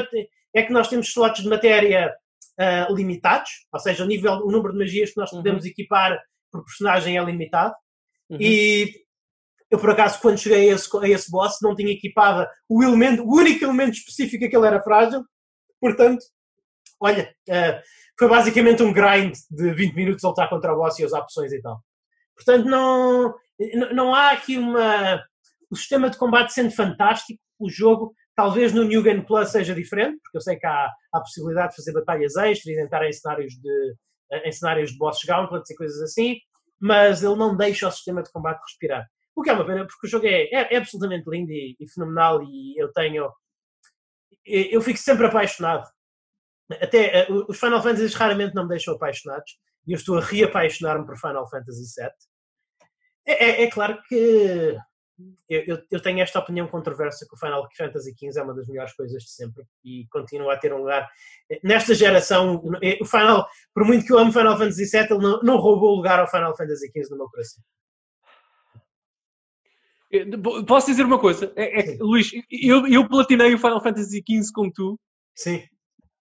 é 0.54 0.62
que 0.62 0.72
nós 0.72 0.88
temos 0.88 1.08
slots 1.08 1.42
de 1.42 1.48
matéria 1.48 2.12
uh, 2.58 2.94
limitados, 2.94 3.50
ou 3.72 3.80
seja, 3.80 4.04
o, 4.04 4.06
nível, 4.06 4.34
o 4.44 4.50
número 4.50 4.72
de 4.72 4.78
magias 4.78 5.10
que 5.10 5.20
nós 5.20 5.30
uhum. 5.32 5.38
podemos 5.38 5.64
uhum. 5.64 5.70
equipar 5.70 6.18
por 6.50 6.64
personagem 6.64 7.16
é 7.16 7.24
limitado. 7.24 7.74
Uhum. 8.28 8.38
E 8.40 9.01
eu, 9.72 9.78
por 9.78 9.90
acaso, 9.90 10.20
quando 10.20 10.38
cheguei 10.38 10.70
a 10.70 10.74
esse, 10.74 10.88
a 10.96 11.08
esse 11.08 11.30
boss, 11.30 11.56
não 11.62 11.74
tinha 11.74 11.90
equipada 11.90 12.46
o, 12.68 12.82
elemento, 12.82 13.22
o 13.22 13.34
único 13.34 13.64
elemento 13.64 13.94
específico 13.94 14.46
que 14.46 14.54
ele 14.54 14.66
era 14.66 14.82
frágil. 14.82 15.24
Portanto, 15.80 16.22
olha, 17.00 17.34
uh, 17.48 17.82
foi 18.18 18.28
basicamente 18.28 18.82
um 18.82 18.92
grind 18.92 19.34
de 19.50 19.72
20 19.72 19.94
minutos 19.94 20.24
a 20.24 20.28
lutar 20.28 20.50
contra 20.50 20.74
o 20.74 20.76
boss 20.76 20.98
e 20.98 21.04
usar 21.06 21.20
opções 21.20 21.52
e 21.52 21.62
tal. 21.62 21.80
Portanto, 22.36 22.66
não, 22.66 23.34
não 23.94 24.14
há 24.14 24.32
aqui 24.32 24.58
uma. 24.58 25.24
O 25.70 25.76
sistema 25.76 26.10
de 26.10 26.18
combate 26.18 26.52
sendo 26.52 26.70
fantástico, 26.70 27.40
o 27.58 27.70
jogo 27.70 28.14
Talvez 28.34 28.72
no 28.72 28.84
New 28.84 29.02
Game 29.02 29.24
Plus 29.26 29.50
seja 29.50 29.74
diferente, 29.74 30.18
porque 30.22 30.38
eu 30.38 30.40
sei 30.40 30.56
que 30.56 30.66
há, 30.66 30.86
há 31.12 31.18
a 31.18 31.20
possibilidade 31.20 31.70
de 31.70 31.76
fazer 31.76 31.92
batalhas 31.92 32.36
extras 32.36 32.78
entrar 32.78 33.06
em 33.06 33.12
cenários 33.12 33.52
de, 33.54 33.94
em 34.44 34.52
cenários 34.52 34.90
de 34.90 34.98
boss 34.98 35.18
gauntlets 35.26 35.70
e 35.70 35.76
coisas 35.76 36.00
assim, 36.00 36.38
mas 36.80 37.22
ele 37.22 37.36
não 37.36 37.54
deixa 37.54 37.86
o 37.86 37.90
sistema 37.90 38.22
de 38.22 38.32
combate 38.32 38.62
respirar. 38.66 39.06
O 39.34 39.42
que 39.42 39.50
é 39.50 39.52
uma 39.52 39.66
pena, 39.66 39.86
porque 39.86 40.06
o 40.06 40.10
jogo 40.10 40.26
é, 40.26 40.44
é, 40.44 40.74
é 40.74 40.76
absolutamente 40.76 41.28
lindo 41.28 41.50
e, 41.50 41.76
e, 41.78 41.88
fenomenal 41.88 42.42
e 42.42 42.80
eu 42.80 42.92
tenho... 42.92 43.30
Eu 44.44 44.80
fico 44.82 44.98
sempre 44.98 45.26
apaixonado. 45.26 45.88
Até 46.80 47.20
eh, 47.20 47.26
os 47.48 47.58
Final 47.58 47.82
Fantasy 47.82 48.14
raramente 48.14 48.54
não 48.54 48.64
me 48.64 48.70
deixam 48.70 48.94
apaixonados 48.94 49.58
e 49.86 49.92
eu 49.92 49.96
estou 49.96 50.18
a 50.18 50.20
reapaixonar-me 50.20 51.06
por 51.06 51.16
Final 51.16 51.48
Fantasy 51.48 51.82
VII. 52.00 52.10
É, 53.26 53.44
é, 53.44 53.62
é 53.62 53.70
claro 53.70 54.00
que 54.08 54.76
eu, 55.48 55.82
eu, 55.90 56.00
tenho 56.00 56.20
esta 56.20 56.38
opinião 56.38 56.66
controversa 56.66 57.26
que 57.28 57.34
o 57.34 57.38
Final 57.38 57.68
Fantasy 57.76 58.12
XV 58.12 58.40
é 58.40 58.42
uma 58.42 58.54
das 58.54 58.66
melhores 58.66 58.94
coisas 58.94 59.22
de 59.22 59.30
sempre 59.30 59.64
e 59.84 60.06
continua 60.10 60.54
a 60.54 60.56
ter 60.56 60.72
um 60.72 60.78
lugar. 60.78 61.08
Nesta 61.62 61.94
geração, 61.94 62.62
o 63.00 63.04
Final, 63.04 63.46
por 63.74 63.84
muito 63.84 64.06
que 64.06 64.12
eu 64.12 64.18
amo 64.18 64.32
Final 64.32 64.56
Fantasy 64.56 64.86
VII, 64.86 65.06
ele 65.10 65.18
não, 65.18 65.40
não 65.42 65.56
roubou 65.58 65.94
lugar 65.94 66.18
ao 66.18 66.30
Final 66.30 66.56
Fantasy 66.56 66.88
XV 66.88 67.10
no 67.10 67.18
meu 67.18 67.28
coração. 67.28 67.62
Posso 70.66 70.86
dizer 70.88 71.04
uma 71.04 71.18
coisa? 71.18 71.52
É, 71.56 71.94
é, 71.94 71.96
Luís, 72.00 72.30
eu, 72.50 72.86
eu 72.86 73.08
platinei 73.08 73.54
o 73.54 73.58
Final 73.58 73.82
Fantasy 73.82 74.22
XV 74.26 74.52
como 74.52 74.72
tu. 74.72 74.98
Sim 75.34 75.62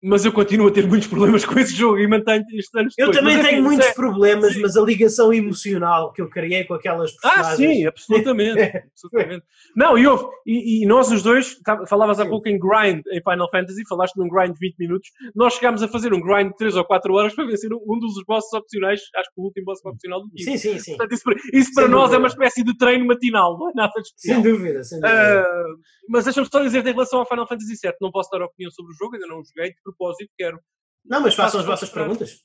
mas 0.03 0.25
eu 0.25 0.31
continuo 0.31 0.67
a 0.67 0.71
ter 0.71 0.87
muitos 0.87 1.07
problemas 1.07 1.45
com 1.45 1.59
esse 1.59 1.75
jogo 1.75 1.99
e 1.99 2.07
mantenho 2.07 2.43
estes 2.53 2.73
anos 2.73 2.93
depois. 2.97 3.15
Eu 3.15 3.21
também 3.21 3.37
mas, 3.37 3.47
tenho 3.47 3.63
muitos 3.63 3.85
é, 3.85 3.93
problemas, 3.93 4.55
mas 4.57 4.75
a 4.75 4.81
ligação 4.81 5.31
emocional 5.31 6.11
que 6.11 6.21
eu 6.21 6.29
criei 6.29 6.63
com 6.63 6.73
aquelas 6.73 7.11
personagens... 7.11 7.53
Ah, 7.53 7.55
sim, 7.55 7.85
absolutamente. 7.85 8.59
absolutamente. 8.91 9.45
Não, 9.75 9.97
e, 9.97 10.07
houve, 10.07 10.25
e, 10.45 10.83
e, 10.83 10.85
nós 10.87 11.11
os 11.11 11.21
dois, 11.21 11.57
falavas 11.87 12.19
há 12.19 12.25
pouco 12.25 12.49
em 12.49 12.57
grind 12.57 13.03
em 13.11 13.21
Final 13.21 13.49
Fantasy, 13.51 13.83
falaste 13.87 14.17
num 14.17 14.27
grind 14.27 14.53
de 14.53 14.59
20 14.59 14.75
minutos, 14.79 15.09
nós 15.35 15.53
chegámos 15.53 15.83
a 15.83 15.87
fazer 15.87 16.13
um 16.13 16.21
grind 16.21 16.49
de 16.49 16.57
3 16.57 16.75
ou 16.75 16.85
4 16.85 17.13
horas 17.13 17.35
para 17.35 17.45
vencer 17.45 17.69
um 17.73 17.99
dos 17.99 18.23
bosses 18.25 18.51
opcionais, 18.53 19.01
acho 19.15 19.29
que 19.33 19.39
o 19.39 19.43
último 19.43 19.65
boss 19.65 19.85
opcional 19.85 20.21
do 20.21 20.29
time. 20.29 20.43
Sim, 20.43 20.57
sim, 20.57 20.79
sim. 20.79 20.97
Portanto, 20.97 21.13
isso, 21.13 21.23
para, 21.23 21.35
isso 21.53 21.73
para 21.73 21.87
nós 21.87 22.11
é 22.11 22.17
uma 22.17 22.27
espécie 22.27 22.63
de 22.63 22.75
treino 22.75 23.05
matinal, 23.05 23.57
não 23.57 23.69
é 23.69 23.73
nada 23.75 23.93
especial. 23.97 24.41
Sem 24.41 24.51
dúvida, 24.51 24.83
sem 24.83 24.99
dúvida. 24.99 25.47
Uh, 25.47 25.79
mas 26.09 26.25
deixa-me 26.25 26.47
só 26.51 26.61
dizer 26.61 26.85
em 26.85 26.91
relação 26.91 27.19
ao 27.19 27.27
Final 27.27 27.47
Fantasy 27.47 27.75
VII, 27.81 27.93
não 28.01 28.11
posso 28.11 28.29
dar 28.31 28.43
opinião 28.43 28.71
sobre 28.71 28.91
o 28.91 28.95
jogo, 28.95 29.15
ainda 29.15 29.27
não 29.27 29.39
o 29.39 29.43
joguei, 29.45 29.73
propósito 29.95 30.31
quero 30.37 30.59
não, 31.05 31.21
mas 31.21 31.35
façam 31.35 31.59
as 31.59 31.65
vossas 31.65 31.89
perguntas. 31.89 32.43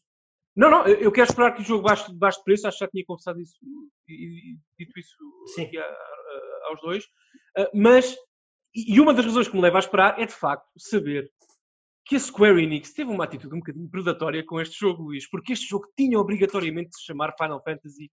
Não, 0.55 0.71
não, 0.71 0.87
eu 0.87 1.13
quero 1.13 1.29
esperar 1.29 1.55
que 1.55 1.61
o 1.61 1.65
jogo 1.65 1.83
baixe, 1.83 2.13
baixe 2.15 2.39
de 2.39 2.45
preço, 2.45 2.67
acho 2.67 2.79
que 2.79 2.85
já 2.85 2.91
tinha 2.91 3.05
conversado 3.05 3.41
isso 3.41 3.55
e 4.09 4.57
dito 4.79 4.99
isso 4.99 5.17
Sim. 5.55 5.71
A, 5.77 6.69
aos 6.69 6.81
dois. 6.81 7.05
Uh, 7.59 7.69
mas, 7.75 8.17
e 8.75 8.99
uma 8.99 9.13
das 9.13 9.27
razões 9.27 9.49
que 9.49 9.55
me 9.55 9.61
leva 9.61 9.77
a 9.77 9.81
esperar 9.81 10.19
é 10.19 10.25
de 10.25 10.33
facto 10.33 10.67
saber 10.79 11.31
que 12.07 12.17
a 12.17 12.21
Square 12.21 12.63
Enix 12.63 12.95
teve 12.95 13.11
uma 13.11 13.25
atitude 13.25 13.55
um 13.55 13.59
bocadinho 13.59 13.91
predatória 13.91 14.45
com 14.47 14.61
este 14.61 14.79
jogo, 14.79 15.03
Luís, 15.03 15.29
porque 15.29 15.53
este 15.53 15.69
jogo 15.69 15.89
tinha 15.97 16.19
obrigatoriamente 16.19 16.91
de 16.91 16.97
se 16.97 17.05
chamar 17.05 17.35
Final 17.37 17.63
Fantasy 17.63 18.11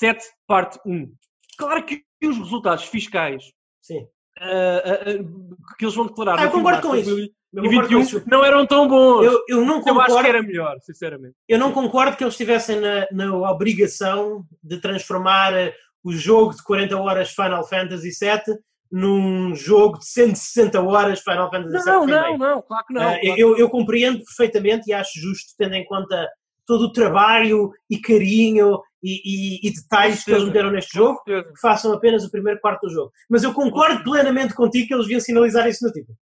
VII 0.00 0.18
Parte 0.46 0.78
1. 0.86 1.12
Claro 1.58 1.84
que 1.84 2.04
os 2.22 2.38
resultados 2.38 2.84
fiscais 2.84 3.52
Sim. 3.82 4.06
Uh, 4.38 5.22
uh, 5.22 5.76
que 5.76 5.84
eles 5.84 5.94
vão 5.94 6.06
declarar. 6.06 6.38
Ah, 6.38 6.44
eu 6.44 6.50
concordo 6.50 6.82
com 6.82 6.96
isso. 6.96 7.34
2021 7.54 8.22
não 8.26 8.44
eram 8.44 8.66
tão 8.66 8.88
bons. 8.88 9.24
Eu, 9.24 9.40
eu 9.48 9.64
não 9.64 9.80
concordo. 9.80 10.12
Eu 10.12 10.16
acho 10.16 10.24
que 10.24 10.28
era 10.28 10.42
melhor, 10.42 10.76
sinceramente. 10.80 11.34
Eu 11.48 11.58
não 11.58 11.72
concordo 11.72 12.16
que 12.16 12.24
eles 12.24 12.34
estivessem 12.34 12.80
na, 12.80 13.06
na 13.12 13.50
obrigação 13.50 14.44
de 14.62 14.78
transformar 14.80 15.54
eh, 15.54 15.72
o 16.02 16.12
jogo 16.12 16.54
de 16.54 16.62
40 16.62 16.96
horas 16.98 17.30
Final 17.30 17.66
Fantasy 17.66 18.10
VII 18.10 18.58
num 18.90 19.54
jogo 19.54 19.98
de 19.98 20.06
160 20.06 20.80
horas 20.82 21.20
Final 21.20 21.50
Fantasy 21.50 21.76
VII. 21.76 21.84
Não, 21.84 22.06
não, 22.06 22.38
não, 22.38 22.62
claro 22.62 22.84
que 22.86 22.94
não. 22.94 23.02
Uh, 23.02 23.20
claro. 23.20 23.38
Eu, 23.38 23.56
eu 23.56 23.70
compreendo 23.70 24.22
perfeitamente 24.24 24.90
e 24.90 24.92
acho 24.92 25.20
justo, 25.20 25.52
tendo 25.56 25.74
em 25.74 25.84
conta 25.84 26.28
todo 26.66 26.84
o 26.84 26.92
trabalho 26.92 27.70
e 27.90 27.98
carinho 27.98 28.80
e, 29.02 29.20
e, 29.24 29.68
e 29.68 29.72
detalhes 29.72 30.24
que 30.24 30.30
eles 30.30 30.44
meteram 30.44 30.70
neste 30.70 30.96
jogo, 30.96 31.22
que 31.24 31.60
façam 31.60 31.92
apenas 31.92 32.24
o 32.24 32.30
primeiro 32.30 32.58
quarto 32.60 32.86
do 32.86 32.92
jogo. 32.92 33.12
Mas 33.28 33.42
eu 33.42 33.52
concordo 33.52 34.02
plenamente 34.02 34.54
contigo 34.54 34.88
que 34.88 34.94
eles 34.94 35.04
deviam 35.04 35.20
sinalizar 35.20 35.68
isso 35.68 35.84
no 35.84 35.92
título. 35.92 36.16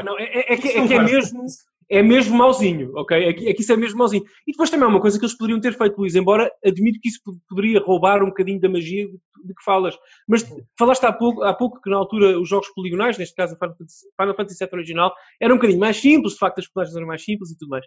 É, 0.00 0.02
não, 0.02 0.18
é, 0.18 0.24
é, 0.24 0.52
é, 0.52 0.56
que, 0.56 0.68
é, 0.68 0.86
que 0.86 0.94
é 0.94 1.02
mesmo 1.02 1.46
é 1.90 2.02
mesmo 2.02 2.36
mauzinho, 2.36 2.92
ok? 2.94 3.16
É 3.16 3.32
que, 3.32 3.48
é 3.48 3.54
que, 3.54 3.62
isso 3.62 3.72
é 3.72 3.76
mesmo 3.76 3.98
mauzinho. 3.98 4.24
E 4.46 4.52
depois 4.52 4.68
também 4.68 4.84
é 4.84 4.88
uma 4.88 5.00
coisa 5.00 5.18
que 5.18 5.24
eles 5.24 5.36
poderiam 5.36 5.60
ter 5.60 5.76
feito, 5.76 5.98
Luís, 5.98 6.14
embora 6.14 6.52
admito 6.64 7.00
que 7.00 7.08
isso 7.08 7.20
poderia 7.48 7.80
roubar 7.80 8.22
um 8.22 8.26
bocadinho 8.26 8.60
da 8.60 8.68
magia 8.68 9.06
de, 9.06 9.54
que 9.54 9.64
falas. 9.64 9.96
Mas 10.28 10.46
falaste 10.78 11.04
há 11.04 11.12
pouco, 11.12 11.42
há 11.42 11.54
pouco 11.54 11.80
que 11.80 11.88
na 11.88 11.96
altura 11.96 12.38
os 12.38 12.48
jogos 12.48 12.68
poligonais, 12.74 13.16
neste 13.16 13.34
caso 13.34 13.56
a 13.58 13.58
Final 13.58 14.36
Fantasy, 14.36 14.58
VII 14.58 14.68
original, 14.72 15.14
eram 15.40 15.54
um 15.54 15.58
bocadinho 15.58 15.80
mais 15.80 15.96
simples, 15.96 16.34
de 16.34 16.38
facto 16.38 16.58
as 16.58 16.66
personagens 16.66 16.96
eram 16.96 17.06
mais 17.06 17.24
simples 17.24 17.50
e 17.50 17.58
tudo 17.58 17.70
mais. 17.70 17.86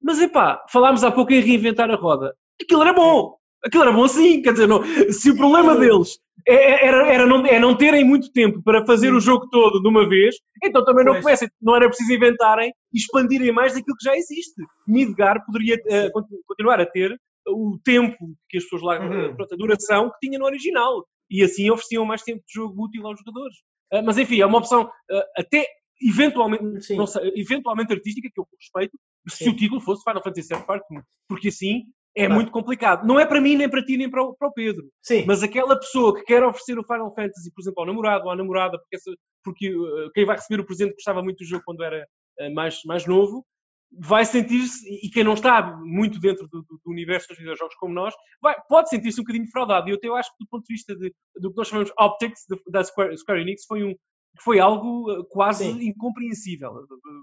Mas 0.00 0.20
epá, 0.20 0.64
falámos 0.70 1.02
há 1.02 1.10
pouco 1.10 1.32
em 1.32 1.40
reinventar 1.40 1.90
a 1.90 1.96
roda. 1.96 2.36
aquilo 2.62 2.82
era 2.82 2.92
bom. 2.92 3.36
Aquilo 3.64 3.82
era 3.82 3.92
bom 3.92 4.06
sim, 4.06 4.42
quer 4.42 4.52
dizer, 4.52 4.66
não, 4.66 4.82
se 5.10 5.30
o 5.30 5.36
problema 5.36 5.76
deles 5.76 6.18
é, 6.46 6.54
é, 6.54 6.86
era, 6.86 7.12
era 7.12 7.26
não, 7.26 7.44
é 7.44 7.58
não 7.58 7.76
terem 7.76 8.04
muito 8.04 8.30
tempo 8.32 8.62
para 8.62 8.86
fazer 8.86 9.12
o 9.12 9.20
jogo 9.20 9.48
todo 9.48 9.82
de 9.82 9.88
uma 9.88 10.08
vez, 10.08 10.36
então 10.62 10.84
também 10.84 11.04
não 11.04 11.20
comecem, 11.20 11.48
não 11.60 11.74
era 11.74 11.88
preciso 11.88 12.12
inventarem 12.12 12.72
e 12.92 12.98
expandirem 12.98 13.52
mais 13.52 13.74
daquilo 13.74 13.96
que 13.96 14.04
já 14.04 14.16
existe. 14.16 14.62
Midgar 14.86 15.44
poderia 15.44 15.76
uh, 15.76 16.24
continuar 16.46 16.80
a 16.80 16.86
ter 16.86 17.18
o 17.48 17.78
tempo 17.84 18.16
que 18.48 18.58
as 18.58 18.64
pessoas 18.64 18.82
lá, 18.82 19.00
uhum. 19.00 19.34
pronto, 19.34 19.54
a 19.54 19.56
duração 19.56 20.10
que 20.10 20.26
tinha 20.26 20.38
no 20.38 20.44
original. 20.44 21.04
E 21.28 21.42
assim 21.42 21.68
ofereciam 21.70 22.04
mais 22.04 22.22
tempo 22.22 22.42
de 22.46 22.54
jogo 22.54 22.84
útil 22.84 23.04
aos 23.06 23.18
jogadores. 23.18 23.56
Uh, 23.92 24.02
mas 24.04 24.16
enfim, 24.16 24.40
é 24.40 24.46
uma 24.46 24.58
opção 24.58 24.84
uh, 24.84 25.22
até 25.36 25.66
eventualmente, 26.00 26.82
sei, 26.82 26.96
eventualmente 27.34 27.92
artística, 27.92 28.28
que 28.32 28.40
eu 28.40 28.46
respeito, 28.60 28.96
se 29.28 29.44
Sim. 29.44 29.50
o 29.50 29.56
título 29.56 29.80
fosse 29.80 30.04
Final 30.04 30.22
Fantasy 30.22 30.54
VII 30.54 30.64
Part 30.64 30.84
1. 30.90 31.00
Porque 31.28 31.48
assim 31.48 31.84
é 32.16 32.20
claro. 32.20 32.34
muito 32.34 32.50
complicado. 32.50 33.06
Não 33.06 33.20
é 33.20 33.26
para 33.26 33.40
mim, 33.40 33.56
nem 33.56 33.68
para 33.68 33.84
ti, 33.84 33.96
nem 33.98 34.08
para 34.08 34.22
o, 34.22 34.34
para 34.34 34.48
o 34.48 34.52
Pedro. 34.52 34.88
Sim. 35.02 35.24
Mas 35.26 35.42
aquela 35.42 35.78
pessoa 35.78 36.14
que 36.14 36.22
quer 36.22 36.42
oferecer 36.42 36.78
o 36.78 36.84
Final 36.84 37.14
Fantasy, 37.14 37.52
por 37.54 37.60
exemplo, 37.60 37.80
ao 37.80 37.86
namorado 37.86 38.24
ou 38.24 38.30
à 38.30 38.36
namorada, 38.36 38.78
porque, 38.78 38.96
essa, 38.96 39.10
porque 39.44 39.74
uh, 39.74 40.10
quem 40.14 40.24
vai 40.24 40.36
receber 40.36 40.60
o 40.60 40.66
presente 40.66 40.94
gostava 40.94 41.22
muito 41.22 41.38
do 41.38 41.44
jogo 41.44 41.62
quando 41.66 41.84
era 41.84 42.06
uh, 42.40 42.54
mais, 42.54 42.80
mais 42.86 43.06
novo, 43.06 43.44
vai 43.92 44.24
sentir-se, 44.24 44.88
e 44.88 45.10
quem 45.10 45.22
não 45.24 45.34
está 45.34 45.76
muito 45.84 46.18
dentro 46.18 46.48
do, 46.48 46.62
do, 46.62 46.80
do 46.84 46.90
universo 46.90 47.28
dos 47.28 47.38
videojogos 47.38 47.74
como 47.76 47.94
nós, 47.94 48.14
vai, 48.40 48.56
pode 48.68 48.88
sentir-se 48.88 49.20
um 49.20 49.24
bocadinho 49.24 49.44
defraudado. 49.44 49.88
E 49.88 49.92
eu, 49.92 49.98
eu 50.02 50.16
acho 50.16 50.30
que 50.30 50.44
do 50.44 50.48
ponto 50.48 50.64
de 50.64 50.72
vista 50.72 50.96
de, 50.96 51.12
do 51.36 51.50
que 51.50 51.56
nós 51.56 51.68
chamamos 51.68 51.92
optics 52.00 52.40
da 52.68 52.82
Square, 52.82 53.16
Square 53.18 53.42
Enix 53.42 53.64
foi 53.66 53.84
um, 53.84 53.94
foi 54.42 54.58
algo 54.58 55.12
uh, 55.12 55.24
quase 55.26 55.64
Sim. 55.64 55.88
incompreensível. 55.88 56.72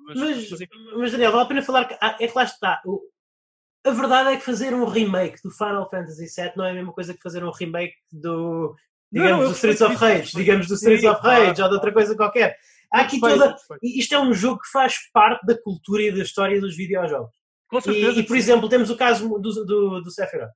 Mas, 0.05 0.19
mas, 0.19 0.49
mas, 0.97 1.11
Daniel, 1.11 1.31
vale 1.31 1.43
a 1.43 1.47
pena 1.47 1.61
falar 1.63 1.85
que 1.85 1.95
é 1.95 2.27
que 2.27 2.35
lá 2.35 2.43
está. 2.43 2.81
A 3.85 3.91
verdade 3.91 4.29
é 4.29 4.37
que 4.37 4.45
fazer 4.45 4.73
um 4.73 4.85
remake 4.85 5.41
do 5.43 5.51
Final 5.51 5.89
Fantasy 5.89 6.25
VII 6.25 6.53
não 6.55 6.65
é 6.65 6.71
a 6.71 6.73
mesma 6.73 6.93
coisa 6.93 7.13
que 7.13 7.21
fazer 7.21 7.43
um 7.43 7.51
remake 7.51 7.95
do, 8.11 8.75
digamos, 9.11 9.39
não, 9.39 9.49
do 9.49 9.53
Streets 9.53 9.81
of 9.81 9.95
Rage, 9.95 10.31
digamos, 10.33 10.67
do 10.67 10.75
Streets 10.75 11.03
of 11.03 11.21
Rage 11.21 11.61
ou 11.61 11.67
de 11.67 11.75
outra 11.75 11.91
coisa 11.91 12.15
qualquer. 12.15 12.57
Há 12.91 13.01
aqui 13.01 13.19
toda. 13.19 13.55
Isto 13.81 14.15
é 14.15 14.19
um 14.19 14.33
jogo 14.33 14.61
que 14.61 14.71
faz 14.71 14.95
parte 15.11 15.45
da 15.45 15.59
cultura 15.61 16.03
e 16.03 16.11
da 16.11 16.23
história 16.23 16.61
dos 16.61 16.77
videojogos. 16.77 17.31
Com 17.67 17.81
certeza. 17.81 18.11
E, 18.11 18.19
e 18.19 18.23
por 18.23 18.37
exemplo, 18.37 18.69
temos 18.69 18.89
o 18.89 18.95
caso 18.95 19.27
do, 19.27 19.65
do, 19.65 20.01
do 20.01 20.11
Sephiroth. 20.11 20.51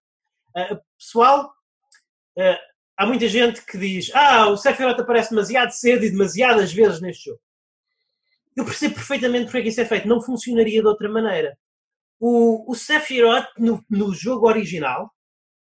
Uh, 0.56 0.80
pessoal, 0.98 1.52
uh, 2.38 2.58
há 2.96 3.06
muita 3.06 3.28
gente 3.28 3.66
que 3.66 3.78
diz: 3.78 4.10
Ah, 4.14 4.48
o 4.48 4.56
Sephiroth 4.56 5.00
aparece 5.00 5.32
demasiado 5.32 5.72
cedo 5.72 6.06
e 6.06 6.10
demasiadas 6.10 6.72
vezes 6.72 7.02
neste 7.02 7.26
jogo. 7.26 7.42
Eu 8.56 8.64
percebo 8.64 8.96
perfeitamente 8.96 9.46
porque 9.46 9.58
é 9.58 9.62
que 9.64 9.70
isso 9.70 9.82
é 9.82 9.86
feito. 9.86 10.08
Não 10.08 10.22
funcionaria 10.22 10.82
de 10.82 10.88
outra 10.88 11.10
maneira 11.10 11.58
o, 12.20 12.72
o 12.72 12.76
Sephiroth 12.76 13.48
no, 13.58 13.84
no 13.90 14.14
jogo 14.14 14.48
original 14.48 15.12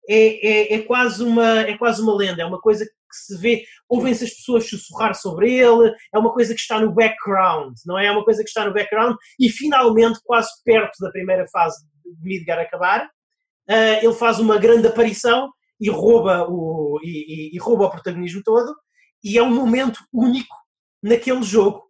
é, 0.07 0.47
é, 0.47 0.73
é, 0.75 0.81
quase 0.81 1.23
uma, 1.23 1.61
é 1.61 1.77
quase 1.77 2.01
uma 2.01 2.15
lenda, 2.15 2.41
é 2.41 2.45
uma 2.45 2.59
coisa 2.59 2.85
que 2.85 3.17
se 3.17 3.37
vê, 3.37 3.63
ouvem-se 3.89 4.23
as 4.23 4.29
pessoas 4.31 4.69
sussurrar 4.69 5.15
sobre 5.15 5.53
ele, 5.53 5.93
é 6.13 6.19
uma 6.19 6.31
coisa 6.31 6.53
que 6.53 6.59
está 6.59 6.79
no 6.79 6.93
background, 6.93 7.73
não 7.85 7.97
é? 7.97 8.07
É 8.07 8.11
uma 8.11 8.23
coisa 8.23 8.43
que 8.43 8.49
está 8.49 8.65
no 8.65 8.73
background 8.73 9.15
e 9.39 9.49
finalmente, 9.49 10.19
quase 10.23 10.49
perto 10.63 10.97
da 10.99 11.11
primeira 11.11 11.47
fase 11.47 11.77
de 12.03 12.27
Midgar 12.27 12.59
acabar, 12.59 13.05
uh, 13.05 14.03
ele 14.03 14.13
faz 14.13 14.39
uma 14.39 14.57
grande 14.57 14.87
aparição 14.87 15.51
e 15.79 15.89
rouba, 15.89 16.45
o, 16.47 16.99
e, 17.03 17.51
e, 17.53 17.55
e 17.55 17.59
rouba 17.59 17.85
o 17.85 17.91
protagonismo 17.91 18.41
todo 18.43 18.75
e 19.23 19.37
é 19.37 19.43
um 19.43 19.53
momento 19.53 19.99
único 20.13 20.55
naquele 21.01 21.41
jogo. 21.41 21.83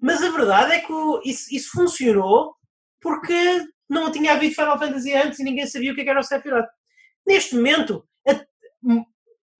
Mas 0.00 0.22
a 0.22 0.30
verdade 0.30 0.72
é 0.72 0.80
que 0.80 0.92
isso, 1.24 1.54
isso 1.54 1.70
funcionou 1.72 2.54
porque 3.00 3.64
não 3.88 4.10
tinha 4.10 4.32
havido 4.32 4.54
Final 4.54 4.78
Fantasy 4.78 5.14
antes 5.14 5.38
e 5.38 5.44
ninguém 5.44 5.66
sabia 5.66 5.92
o 5.92 5.94
que 5.94 6.02
é 6.02 6.08
era 6.08 6.20
o 6.20 6.22
Sephiroth. 6.22 6.68
Neste 7.26 7.54
momento, 7.54 8.04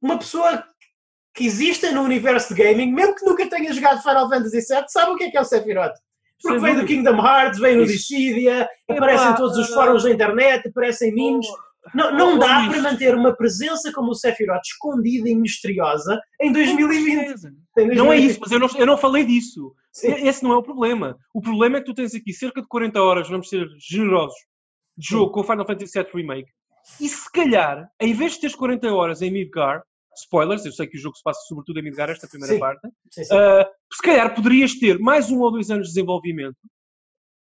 uma 0.00 0.18
pessoa 0.18 0.64
que 1.34 1.44
exista 1.44 1.90
no 1.92 2.02
universo 2.02 2.54
de 2.54 2.62
gaming, 2.62 2.92
mesmo 2.92 3.14
que 3.14 3.26
nunca 3.26 3.48
tenha 3.48 3.72
jogado 3.72 4.02
Final 4.02 4.28
Fantasy 4.28 4.58
VII, 4.58 4.84
sabe 4.88 5.10
o 5.12 5.16
que 5.16 5.24
é 5.24 5.30
que 5.30 5.36
é 5.36 5.40
o 5.40 5.44
Sephiroth. 5.44 5.94
Porque 6.42 6.58
vem 6.58 6.76
do 6.76 6.86
Kingdom 6.86 7.16
Hearts, 7.16 7.58
vem 7.58 7.76
no 7.76 7.86
Dissidia, 7.86 8.68
aparece 8.88 9.26
em 9.26 9.34
todos 9.34 9.56
os 9.56 9.68
fóruns 9.68 10.02
da 10.04 10.10
internet, 10.10 10.68
aparece 10.68 11.08
em 11.08 11.14
memes. 11.14 11.46
Não, 11.94 12.12
não 12.12 12.38
dá 12.38 12.68
para 12.68 12.82
manter 12.82 13.14
uma 13.14 13.34
presença 13.34 13.92
como 13.92 14.10
o 14.10 14.14
Sephiroth 14.14 14.62
escondida 14.64 15.28
e 15.28 15.34
misteriosa 15.34 16.20
em 16.40 16.52
2020. 16.52 17.36
Não 17.94 18.12
é 18.12 18.18
isso, 18.18 18.38
mas 18.40 18.50
eu 18.50 18.58
não, 18.58 18.68
eu 18.76 18.86
não 18.86 18.98
falei 18.98 19.24
disso. 19.24 19.72
Sim. 19.96 20.12
Esse 20.26 20.42
não 20.44 20.52
é 20.52 20.56
o 20.56 20.62
problema. 20.62 21.16
O 21.32 21.40
problema 21.40 21.78
é 21.78 21.80
que 21.80 21.86
tu 21.86 21.94
tens 21.94 22.14
aqui 22.14 22.30
cerca 22.30 22.60
de 22.60 22.68
40 22.68 23.02
horas, 23.02 23.28
vamos 23.30 23.48
ser 23.48 23.66
generosos, 23.78 24.36
de 24.94 25.08
jogo 25.08 25.28
Sim. 25.28 25.32
com 25.32 25.40
o 25.40 25.44
Final 25.44 25.66
Fantasy 25.66 25.98
VII 25.98 26.10
Remake. 26.12 26.50
E 27.00 27.08
se 27.08 27.32
calhar, 27.32 27.88
em 27.98 28.12
vez 28.12 28.32
de 28.32 28.40
teres 28.40 28.54
40 28.54 28.92
horas 28.92 29.22
em 29.22 29.30
Midgar, 29.30 29.82
spoilers, 30.14 30.66
eu 30.66 30.72
sei 30.72 30.86
que 30.86 30.98
o 30.98 31.00
jogo 31.00 31.16
se 31.16 31.22
passa 31.22 31.40
sobretudo 31.48 31.78
em 31.78 31.82
Midgar, 31.82 32.10
esta 32.10 32.28
primeira 32.28 32.54
sim. 32.54 32.60
parte, 32.60 32.86
sim, 33.10 33.24
sim. 33.24 33.34
Uh, 33.34 33.64
se 33.90 34.02
calhar 34.02 34.34
poderias 34.34 34.74
ter 34.74 34.98
mais 34.98 35.30
um 35.30 35.40
ou 35.40 35.50
dois 35.50 35.70
anos 35.70 35.88
de 35.88 35.94
desenvolvimento 35.94 36.58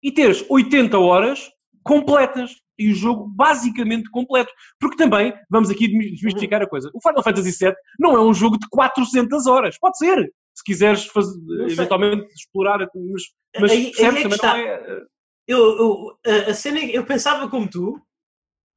e 0.02 0.12
teres 0.12 0.44
80 0.50 0.98
horas 0.98 1.48
completas 1.82 2.50
e 2.78 2.90
o 2.90 2.94
jogo 2.94 3.26
basicamente 3.34 4.10
completo. 4.10 4.52
Porque 4.78 4.96
também, 4.96 5.32
vamos 5.50 5.70
aqui 5.70 5.88
desmistificar 5.88 6.60
a 6.60 6.68
coisa, 6.68 6.90
o 6.92 7.00
Final 7.00 7.22
Fantasy 7.22 7.64
VII 7.64 7.74
não 7.98 8.14
é 8.14 8.20
um 8.20 8.34
jogo 8.34 8.58
de 8.58 8.68
400 8.68 9.46
horas. 9.46 9.78
Pode 9.78 9.96
ser, 9.96 10.30
se 10.54 10.64
quiseres 10.64 11.06
fazer, 11.06 11.38
eventualmente 11.68 12.26
explorar, 12.34 12.78
mas, 12.78 13.22
mas 13.58 13.72
aí, 13.72 13.92
aí 13.98 14.04
é 14.04 14.22
também 14.22 14.38
não 14.42 14.56
é... 14.56 15.02
Eu, 15.46 15.58
eu, 15.76 16.18
a 16.48 16.54
cena, 16.54 16.78
é 16.78 16.96
eu 16.96 17.04
pensava 17.04 17.48
como 17.48 17.68
tu, 17.68 18.00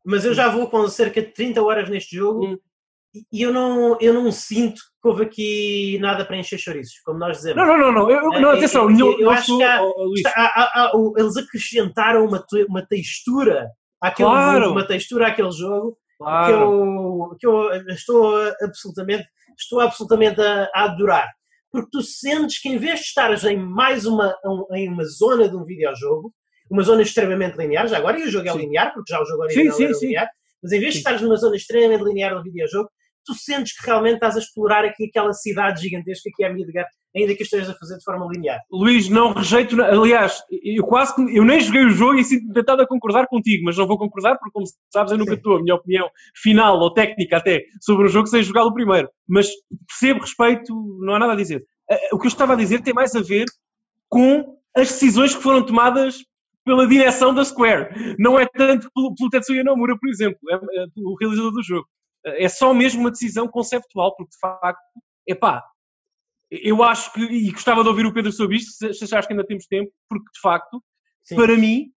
mas 0.05 0.26
eu 0.26 0.34
já 0.34 0.49
vou 0.49 0.67
com 0.69 0.88
cerca 0.88 1.21
de 1.21 1.32
30 1.32 1.61
horas 1.61 1.89
neste 1.89 2.15
jogo 2.15 2.45
hum. 2.45 2.57
e 3.32 3.41
eu 3.41 3.53
não, 3.53 3.97
eu 3.99 4.13
não 4.13 4.32
sinto 4.32 4.82
que 5.01 5.07
houve 5.07 5.23
aqui 5.23 5.99
nada 5.99 6.26
para 6.26 6.38
encher 6.38 6.59
chouriços, 6.59 6.99
como 7.05 7.19
nós 7.19 7.38
dizemos. 7.38 7.57
Não, 7.57 7.65
não, 7.65 7.78
não, 7.78 7.91
não. 7.91 8.09
Eu, 8.09 8.41
não 8.41 8.49
atenção, 8.49 8.89
eu, 8.89 9.11
eu, 9.11 9.19
eu 9.21 9.30
acho 9.30 9.57
que 9.57 9.63
há, 9.63 9.80
há, 10.36 10.86
há, 10.86 10.91
eles 11.17 11.38
acrescentaram 11.38 12.26
uma, 12.26 12.43
uma 12.67 12.86
textura 12.86 13.69
àquele 14.01 14.30
claro. 14.30 14.71
uma 14.71 14.88
textura 14.88 15.28
àquele 15.28 15.51
jogo 15.51 15.97
claro. 16.17 17.36
que, 17.39 17.45
eu, 17.45 17.71
que 17.71 17.88
eu 17.88 17.88
estou 17.93 18.38
absolutamente, 18.61 19.28
estou 19.57 19.80
absolutamente 19.80 20.41
a, 20.41 20.69
a, 20.73 20.84
adorar. 20.86 21.28
Porque 21.76 21.89
tu 21.91 22.01
sentes 22.01 22.57
que 22.57 22.69
em 22.69 22.78
vez 22.78 23.01
de 23.01 23.07
estares 23.07 23.43
em 23.43 23.57
mais 23.57 24.05
uma, 24.05 24.34
em 24.71 24.88
uma 24.88 25.03
zona 25.03 25.49
de 25.49 25.57
um 25.57 25.65
videojogo, 25.65 26.34
uma 26.71 26.82
zona 26.84 27.01
extremamente 27.01 27.57
linear, 27.57 27.86
já 27.89 27.97
agora 27.97 28.17
e 28.17 28.23
o 28.23 28.32
jogo 28.32 28.47
é 28.47 28.53
sim. 28.53 28.59
linear, 28.59 28.93
porque 28.93 29.11
já 29.11 29.21
o 29.21 29.26
jogo 29.26 29.43
original 29.43 29.76
sim, 29.76 29.93
sim, 29.93 30.05
linear, 30.05 30.30
mas 30.63 30.71
em 30.71 30.80
vez 30.80 30.93
de 30.93 30.99
estares 30.99 31.21
numa 31.21 31.36
zona 31.36 31.57
extremamente 31.57 32.05
linear 32.05 32.34
do 32.34 32.41
videojogo, 32.41 32.89
tu 33.26 33.34
sentes 33.34 33.78
que 33.78 33.86
realmente 33.86 34.13
estás 34.13 34.38
a 34.38 34.39
explorar 34.39 34.86
aqui 34.86 35.07
aquela 35.09 35.34
cidade 35.34 35.82
gigantesca 35.82 36.30
que 36.34 36.45
é 36.45 36.47
a 36.47 36.53
Midgar, 36.53 36.88
ainda 37.16 37.36
que 37.36 37.43
estejas 37.43 37.70
a 37.70 37.76
fazer 37.76 37.97
de 37.97 38.03
forma 38.03 38.28
linear. 38.32 38.59
Luís, 38.72 39.09
não 39.09 39.34
rejeito, 39.34 39.82
aliás, 39.82 40.41
eu 40.51 40.84
quase 40.84 41.13
eu 41.36 41.43
nem 41.45 41.59
joguei 41.59 41.86
o 41.86 41.89
jogo 41.89 42.16
e 42.16 42.24
sinto 42.24 42.53
tentado 42.53 42.82
a 42.82 42.88
concordar 42.88 43.28
contigo, 43.28 43.63
mas 43.66 43.78
não 43.78 43.88
vou 43.88 43.97
concordar 43.97 44.38
porque, 44.38 44.51
como 44.51 44.66
sabes, 44.91 45.11
eu 45.11 45.18
nunca 45.18 45.34
estou 45.34 45.57
a 45.57 45.61
minha 45.61 45.76
opinião 45.76 46.09
final 46.36 46.80
ou 46.80 46.93
técnica 46.93 47.38
até 47.38 47.63
sobre 47.82 48.07
o 48.07 48.09
jogo 48.09 48.28
sem 48.28 48.43
jogar 48.43 48.66
o 48.66 48.74
primeiro. 48.74 49.09
Mas 49.28 49.47
percebo, 49.88 50.22
respeito, 50.22 50.74
não 51.01 51.16
há 51.16 51.20
nada 51.20 51.34
a 51.34 51.38
dizer. 51.38 51.66
Eh, 51.89 52.09
o 52.13 52.20
que 52.20 52.26
eu 52.26 52.30
estava 52.30 52.53
a 52.53 52.57
dizer 52.57 52.82
tem 52.82 52.93
mais 52.93 53.16
a 53.16 53.22
ver 53.22 53.45
com 54.09 54.57
as 54.76 54.89
decisões 54.89 55.36
que 55.36 55.41
foram 55.41 55.66
tomadas 55.66 56.18
pela 56.66 56.88
direção 56.88 57.34
da 57.34 57.45
Square. 57.45 58.16
Não 58.18 58.39
é 58.39 58.45
tanto 58.45 58.89
pelo, 58.93 59.13
pelo 59.16 59.30
Tetsuya 59.30 59.63
Nomura, 59.63 59.97
por 59.97 60.09
exemplo, 60.09 60.39
é, 60.49 60.55
é, 60.55 60.86
o 60.97 61.16
realizador 61.16 61.51
do 61.51 61.63
jogo 61.63 61.88
é 62.26 62.49
só 62.49 62.74
mesmo 62.74 63.01
uma 63.01 63.11
decisão 63.11 63.47
conceptual, 63.47 64.16
porque 64.16 64.32
de 64.32 64.39
facto, 64.39 64.82
epá, 65.28 65.63
eu 66.64 66.84
acho 66.84 67.12
que, 67.14 67.22
e 67.22 67.51
gostava 67.51 67.84
de 67.84 67.89
ouvir 67.89 68.06
o 68.06 68.14
Pedro 68.14 68.32
sobre 68.32 68.58
isto, 68.58 68.93
se 68.93 69.03
achares 69.03 69.28
que 69.28 69.34
ainda 69.34 69.45
temos 69.45 69.66
tempo, 69.66 69.91
porque 70.10 70.30
de 70.34 70.39
facto, 70.39 70.84
Sim. 71.24 71.36
para 71.36 71.56
mim, 71.56 71.91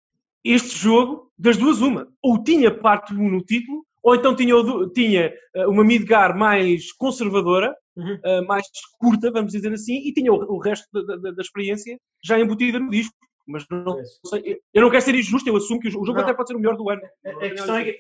este 0.44 0.78
jogo, 0.78 1.32
das 1.38 1.58
duas, 1.58 1.82
uma, 1.82 2.08
ou 2.22 2.44
tinha 2.44 2.72
parte 2.72 3.14
1 3.14 3.30
no 3.30 3.42
título, 3.42 3.86
ou 4.04 4.16
então 4.16 4.36
tinha, 4.36 4.54
tinha 4.94 5.34
eh, 5.56 5.68
uma 5.68 5.84
Midgar 5.84 6.38
mais 6.38 6.92
conservadora, 6.92 7.76
uhum. 7.96 8.20
Eh, 8.24 8.42
mais 8.42 8.68
curta, 9.00 9.32
vamos 9.32 9.52
dizer 9.52 9.74
assim, 9.74 9.96
e 10.08 10.14
tinha 10.14 10.32
o, 10.32 10.36
o 10.36 10.60
resto 10.60 10.88
da, 10.94 11.16
da, 11.16 11.32
da, 11.32 11.42
experiência 11.42 12.00
já 12.24 12.40
embutida 12.40 12.80
no 12.80 12.92
disco. 12.92 13.16
Mas 13.48 13.66
não, 13.70 13.84
não 13.84 14.04
sei, 14.26 14.60
eu 14.74 14.82
não 14.84 14.92
quero 14.92 15.04
ser 15.04 15.16
injusto, 15.16 15.50
eu 15.50 15.56
assumo 15.56 15.80
que 15.80 15.88
o 15.88 15.92
jogo 15.92 16.14
não. 16.14 16.20
até 16.20 16.34
pode 16.34 16.50
ser 16.50 16.56
o 16.56 16.60
melhor 16.60 16.78
do 16.78 16.88
ano. 16.88 17.02
A, 17.26 17.30
a 17.30 17.50
questão 17.50 17.78
é 17.78 17.86
que 17.86 18.00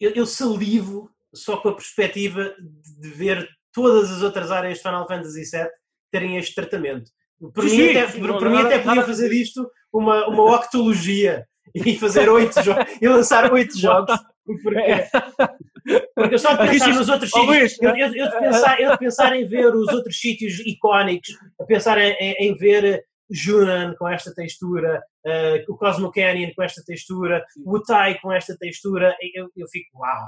eu, 0.00 0.10
eu 0.10 0.26
salivo 0.26 1.08
só 1.32 1.56
com 1.56 1.68
a 1.68 1.74
perspectiva 1.74 2.54
de 3.00 3.08
ver 3.08 3.48
todas 3.78 4.10
as 4.10 4.22
outras 4.22 4.50
áreas 4.50 4.78
de 4.78 4.82
Final 4.82 5.06
Fantasy 5.06 5.42
VII 5.42 5.68
terem 6.10 6.36
este 6.36 6.54
tratamento. 6.54 7.10
Por 7.54 7.68
sim, 7.68 7.76
mim, 7.76 7.90
até, 7.90 8.08
sim, 8.08 8.20
por, 8.20 8.38
por 8.38 8.50
mim 8.50 8.58
até 8.58 8.80
podia 8.80 9.04
fazer 9.04 9.28
disto 9.28 9.70
uma, 9.92 10.26
uma 10.26 10.56
octologia 10.56 11.46
e 11.74 11.96
fazer 11.96 12.28
oito 12.28 12.60
jogos 12.60 12.84
e 13.00 13.08
lançar 13.08 13.52
oito 13.52 13.76
jogos. 13.78 14.18
Porque, 14.62 14.80
porque 16.14 16.34
eu 16.34 16.38
só 16.38 16.54
de 16.54 16.70
pensar 16.70 16.94
nos 16.94 17.08
outros 17.10 17.30
sítios, 17.30 17.76
eu, 17.82 17.90
eu, 17.90 18.14
eu, 18.14 18.30
de 18.30 18.38
pensar, 18.38 18.80
eu 18.80 18.90
de 18.92 18.98
pensar 18.98 19.36
em 19.36 19.46
ver 19.46 19.74
os 19.74 19.88
outros 19.92 20.18
sítios 20.18 20.58
icónicos, 20.60 21.36
a 21.60 21.64
pensar 21.64 21.98
em, 21.98 22.14
em 22.18 22.56
ver 22.56 23.04
Junan 23.30 23.94
com 23.98 24.08
esta 24.08 24.34
textura, 24.34 25.02
uh, 25.26 25.72
o 25.72 25.76
Cosmo 25.76 26.10
Canyon 26.10 26.50
com 26.56 26.62
esta 26.62 26.82
textura, 26.82 27.44
o 27.66 27.78
Tai 27.82 28.18
com 28.20 28.32
esta 28.32 28.56
textura, 28.56 29.14
eu, 29.34 29.50
eu 29.54 29.68
fico, 29.68 29.98
uau, 29.98 30.26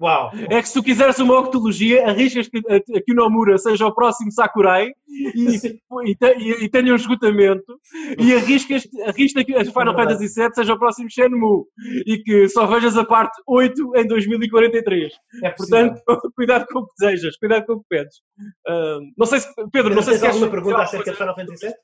Uau! 0.00 0.30
É 0.48 0.62
que 0.62 0.68
se 0.68 0.74
tu 0.74 0.82
quiseres 0.82 1.18
uma 1.18 1.40
octologia, 1.40 2.06
arriscas 2.06 2.48
que, 2.48 2.60
que 2.62 3.12
o 3.12 3.14
Nomura 3.16 3.58
seja 3.58 3.84
o 3.84 3.92
próximo 3.92 4.30
Sakurai 4.30 4.92
e, 5.08 5.56
e, 5.56 6.16
e, 6.38 6.64
e 6.64 6.68
tenha 6.68 6.92
um 6.92 6.96
esgotamento, 6.96 7.80
e 8.16 8.32
arriscas, 8.32 8.86
arriscas 9.06 9.42
que 9.42 9.56
a 9.56 9.64
Final 9.64 9.96
Fantasy 9.96 10.40
VII 10.40 10.54
seja 10.54 10.74
o 10.74 10.78
próximo 10.78 11.10
Shenmue 11.10 11.64
e 12.06 12.18
que 12.18 12.48
só 12.48 12.64
vejas 12.66 12.96
a 12.96 13.04
parte 13.04 13.42
8 13.44 13.96
em 13.96 14.06
2043. 14.06 15.12
É 15.42 15.50
Portanto, 15.50 16.00
cuidado 16.36 16.66
com 16.68 16.78
o 16.78 16.86
que 16.86 16.92
desejas, 16.96 17.36
cuidado 17.36 17.66
com 17.66 17.72
o 17.72 17.80
que 17.80 17.86
pedes. 17.88 18.18
Uh, 18.68 19.00
não 19.16 19.26
sei 19.26 19.40
se, 19.40 19.48
Pedro, 19.72 19.96
não 19.96 20.02
sei 20.02 20.14
se 20.14 20.20
queres 20.20 20.36
alguma 20.36 20.50
pergunta 20.52 20.82
acerca 20.82 21.10
de 21.10 21.16
Final 21.16 21.34
Fantasy 21.34 21.66
VII? 21.66 21.74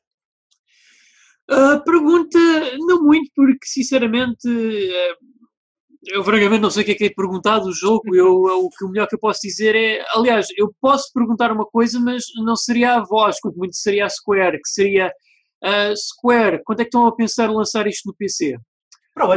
Uh, 1.51 1.85
pergunta, 1.85 2.39
não 2.79 3.03
muito, 3.03 3.31
porque 3.35 3.67
sinceramente. 3.67 4.49
Uh, 4.49 5.34
eu 6.07 6.25
francamente 6.25 6.61
não 6.61 6.71
sei 6.71 6.83
o 6.83 6.87
que 6.87 6.93
é 6.93 6.95
que 6.95 7.05
é 7.05 7.11
perguntar 7.11 7.59
do 7.59 7.73
jogo. 7.73 8.15
Eu, 8.15 8.35
o 8.35 8.71
que 8.71 8.85
o 8.85 8.89
melhor 8.89 9.07
que 9.07 9.15
eu 9.15 9.19
posso 9.19 9.41
dizer 9.43 9.75
é. 9.75 10.05
Aliás, 10.15 10.47
eu 10.57 10.75
posso 10.81 11.13
perguntar 11.13 11.53
uma 11.53 11.67
coisa, 11.67 11.99
mas 12.01 12.25
não 12.45 12.57
seria 12.57 12.97
a 12.97 13.05
voz, 13.05 13.39
quanto 13.41 13.57
muito 13.57 13.77
seria 13.77 14.07
a 14.07 14.09
Square, 14.09 14.61
que 14.61 14.69
seria 14.69 15.13
uh, 15.63 15.97
Square, 15.97 16.63
quando 16.65 16.81
é 16.81 16.85
que 16.85 16.89
estão 16.89 17.07
a 17.07 17.15
pensar 17.15 17.51
em 17.51 17.55
lançar 17.55 17.87
isto 17.87 18.07
no 18.07 18.15
PC? 18.15 18.57
Porque 19.15 19.31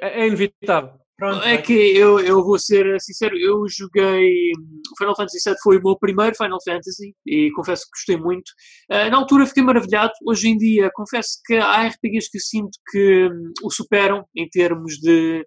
é, 0.00 0.22
é 0.22 0.26
inevitável. 0.26 1.03
Pronto, 1.16 1.44
é 1.44 1.56
que 1.58 1.72
eu, 1.72 2.18
eu 2.18 2.42
vou 2.42 2.58
ser 2.58 3.00
sincero, 3.00 3.36
eu 3.38 3.64
joguei. 3.68 4.50
Final 4.98 5.14
Fantasy 5.14 5.38
VII 5.48 5.56
foi 5.62 5.76
o 5.78 5.82
meu 5.82 5.96
primeiro 5.96 6.34
Final 6.36 6.58
Fantasy 6.64 7.14
e 7.24 7.50
confesso 7.52 7.84
que 7.84 7.90
gostei 7.98 8.16
muito. 8.16 8.50
Uh, 8.90 9.10
na 9.10 9.18
altura 9.18 9.46
fiquei 9.46 9.62
maravilhado. 9.62 10.12
Hoje 10.26 10.48
em 10.48 10.56
dia, 10.56 10.90
confesso 10.92 11.38
que 11.46 11.54
há 11.54 11.86
RPGs 11.86 12.28
que 12.30 12.38
eu 12.38 12.42
sinto 12.42 12.78
que 12.90 13.28
um, 13.28 13.52
o 13.62 13.70
superam 13.70 14.24
em 14.36 14.48
termos 14.48 14.94
de. 14.94 15.46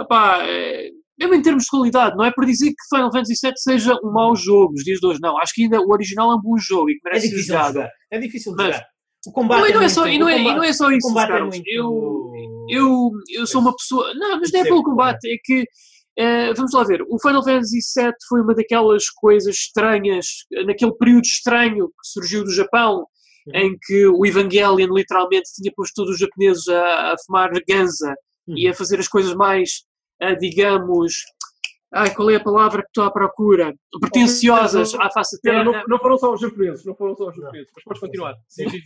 Opá, 0.00 0.44
é, 0.44 0.90
mesmo 1.18 1.34
em 1.34 1.42
termos 1.42 1.64
de 1.64 1.70
qualidade, 1.70 2.16
não 2.16 2.24
é 2.24 2.32
por 2.32 2.44
dizer 2.44 2.68
que 2.68 2.96
Final 2.96 3.12
Fantasy 3.12 3.34
VII 3.40 3.52
seja 3.56 3.94
um 4.02 4.12
mau 4.12 4.34
jogo 4.34 4.74
os 4.74 4.82
dias 4.82 4.98
de 4.98 5.06
hoje, 5.06 5.20
não. 5.22 5.38
Acho 5.38 5.52
que 5.54 5.62
ainda 5.62 5.80
o 5.80 5.90
original 5.92 6.32
é 6.32 6.34
um 6.34 6.40
bom 6.40 6.56
jogo 6.58 6.90
e 6.90 6.94
que 6.94 7.00
merece 7.04 7.28
é 7.28 7.30
ser 7.30 7.42
jogado. 7.42 7.88
É 8.10 8.18
difícil 8.18 8.54
de 8.56 8.64
jogar. 8.64 8.84
O 9.28 9.32
combate 9.32 9.74
não, 9.74 9.82
é, 9.82 9.88
só, 9.90 10.08
e 10.08 10.18
não, 10.18 10.26
é, 10.26 10.42
não 10.42 10.64
é 10.64 10.72
só 10.72 10.90
isso, 10.90 11.12
Carlos. 11.12 11.54
É 11.54 11.60
eu, 11.66 12.32
eu, 12.68 13.10
eu 13.30 13.46
sou 13.46 13.60
uma 13.60 13.76
pessoa. 13.76 14.14
Não, 14.14 14.40
mas 14.40 14.50
não 14.50 14.60
é 14.60 14.64
pelo 14.64 14.82
combate, 14.82 15.30
é 15.30 15.36
que. 15.44 15.64
Uh, 16.18 16.52
vamos 16.56 16.72
lá 16.72 16.82
ver, 16.82 17.00
o 17.08 17.16
Final 17.20 17.44
Fantasy 17.44 17.78
VII 17.96 18.12
foi 18.28 18.40
uma 18.40 18.52
daquelas 18.52 19.08
coisas 19.08 19.54
estranhas, 19.54 20.26
naquele 20.66 20.92
período 20.94 21.24
estranho 21.24 21.86
que 21.86 22.08
surgiu 22.10 22.42
do 22.42 22.52
Japão, 22.52 23.06
uhum. 23.46 23.54
em 23.54 23.78
que 23.80 24.04
o 24.08 24.26
Evangelion 24.26 24.92
literalmente 24.92 25.52
tinha 25.54 25.72
posto 25.76 25.94
todos 25.94 26.14
os 26.14 26.18
japoneses 26.18 26.66
a, 26.66 27.12
a 27.12 27.14
fumar 27.24 27.50
ganza 27.68 28.12
uhum. 28.48 28.58
e 28.58 28.66
a 28.66 28.74
fazer 28.74 28.98
as 28.98 29.06
coisas 29.06 29.32
mais, 29.34 29.82
uh, 30.20 30.36
digamos, 30.40 31.12
Ai, 31.94 32.14
qual 32.14 32.28
é 32.28 32.36
a 32.36 32.42
palavra 32.42 32.82
que 32.82 32.88
estou 32.88 33.04
à 33.04 33.10
procura? 33.10 33.74
Pretenciosas 33.98 34.94
à 34.94 35.10
face 35.10 35.36
da 35.36 35.50
terra. 35.50 35.64
Não, 35.64 35.84
não, 35.88 35.98
foram 35.98 36.18
só 36.18 36.34
os 36.34 36.40
japoneses, 36.40 36.84
não 36.84 36.94
foram 36.94 37.16
só 37.16 37.28
os 37.28 37.36
japoneses, 37.36 37.70
mas 37.74 37.84
podes 37.84 38.00
continuar. 38.00 38.34
Sim. 38.46 38.68
Sim, 38.68 38.80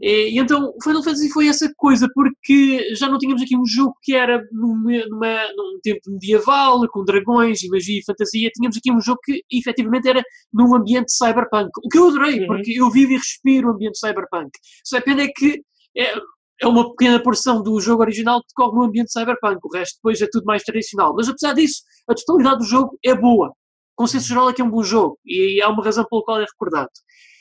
e, 0.00 0.30
e, 0.30 0.38
então, 0.38 0.72
o 0.76 0.82
Final 0.82 1.02
Fantasy 1.02 1.32
foi 1.32 1.48
essa 1.48 1.68
coisa, 1.76 2.08
porque 2.14 2.94
já 2.94 3.08
não 3.08 3.18
tínhamos 3.18 3.42
aqui 3.42 3.56
um 3.56 3.66
jogo 3.66 3.94
que 4.00 4.14
era 4.14 4.40
numa, 4.52 5.04
numa, 5.06 5.42
num 5.56 5.80
tempo 5.82 6.00
medieval, 6.06 6.86
com 6.88 7.04
dragões 7.04 7.62
e 7.64 7.68
magia 7.68 7.98
e 7.98 8.04
fantasia, 8.04 8.50
tínhamos 8.54 8.76
aqui 8.76 8.92
um 8.92 9.00
jogo 9.00 9.18
que 9.24 9.42
efetivamente 9.50 10.08
era 10.08 10.22
num 10.52 10.74
ambiente 10.76 11.12
cyberpunk. 11.12 11.70
O 11.84 11.88
que 11.88 11.98
eu 11.98 12.08
adorei, 12.08 12.40
uhum. 12.40 12.46
porque 12.46 12.80
eu 12.80 12.88
vivo 12.90 13.12
e 13.12 13.16
respiro 13.16 13.68
o 13.68 13.72
ambiente 13.72 13.98
cyberpunk. 13.98 14.50
Só 14.84 14.98
a 14.98 15.02
pena 15.02 15.22
é 15.22 15.28
que 15.28 15.60
é, 15.96 16.14
é 16.62 16.66
uma 16.66 16.88
pequena 16.90 17.20
porção 17.20 17.60
do 17.60 17.80
jogo 17.80 18.02
original 18.02 18.40
que 18.40 18.46
decorre 18.48 18.76
no 18.76 18.84
ambiente 18.84 19.10
cyberpunk, 19.10 19.58
o 19.64 19.76
resto 19.76 19.96
depois 19.96 20.20
é 20.22 20.28
tudo 20.30 20.44
mais 20.44 20.62
tradicional. 20.62 21.12
Mas 21.12 21.28
apesar 21.28 21.54
disso, 21.54 21.82
a 22.08 22.14
totalidade 22.14 22.58
do 22.58 22.64
jogo 22.64 22.96
é 23.04 23.14
boa. 23.16 23.48
O 23.48 23.96
consenso 23.96 24.28
geral 24.28 24.48
é 24.48 24.52
que 24.52 24.62
é 24.62 24.64
um 24.64 24.70
bom 24.70 24.82
jogo 24.82 25.18
e 25.26 25.60
há 25.60 25.68
uma 25.68 25.84
razão 25.84 26.06
pela 26.08 26.22
qual 26.22 26.40
é 26.40 26.44
recordado. 26.44 26.90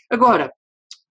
Agora, 0.09 0.51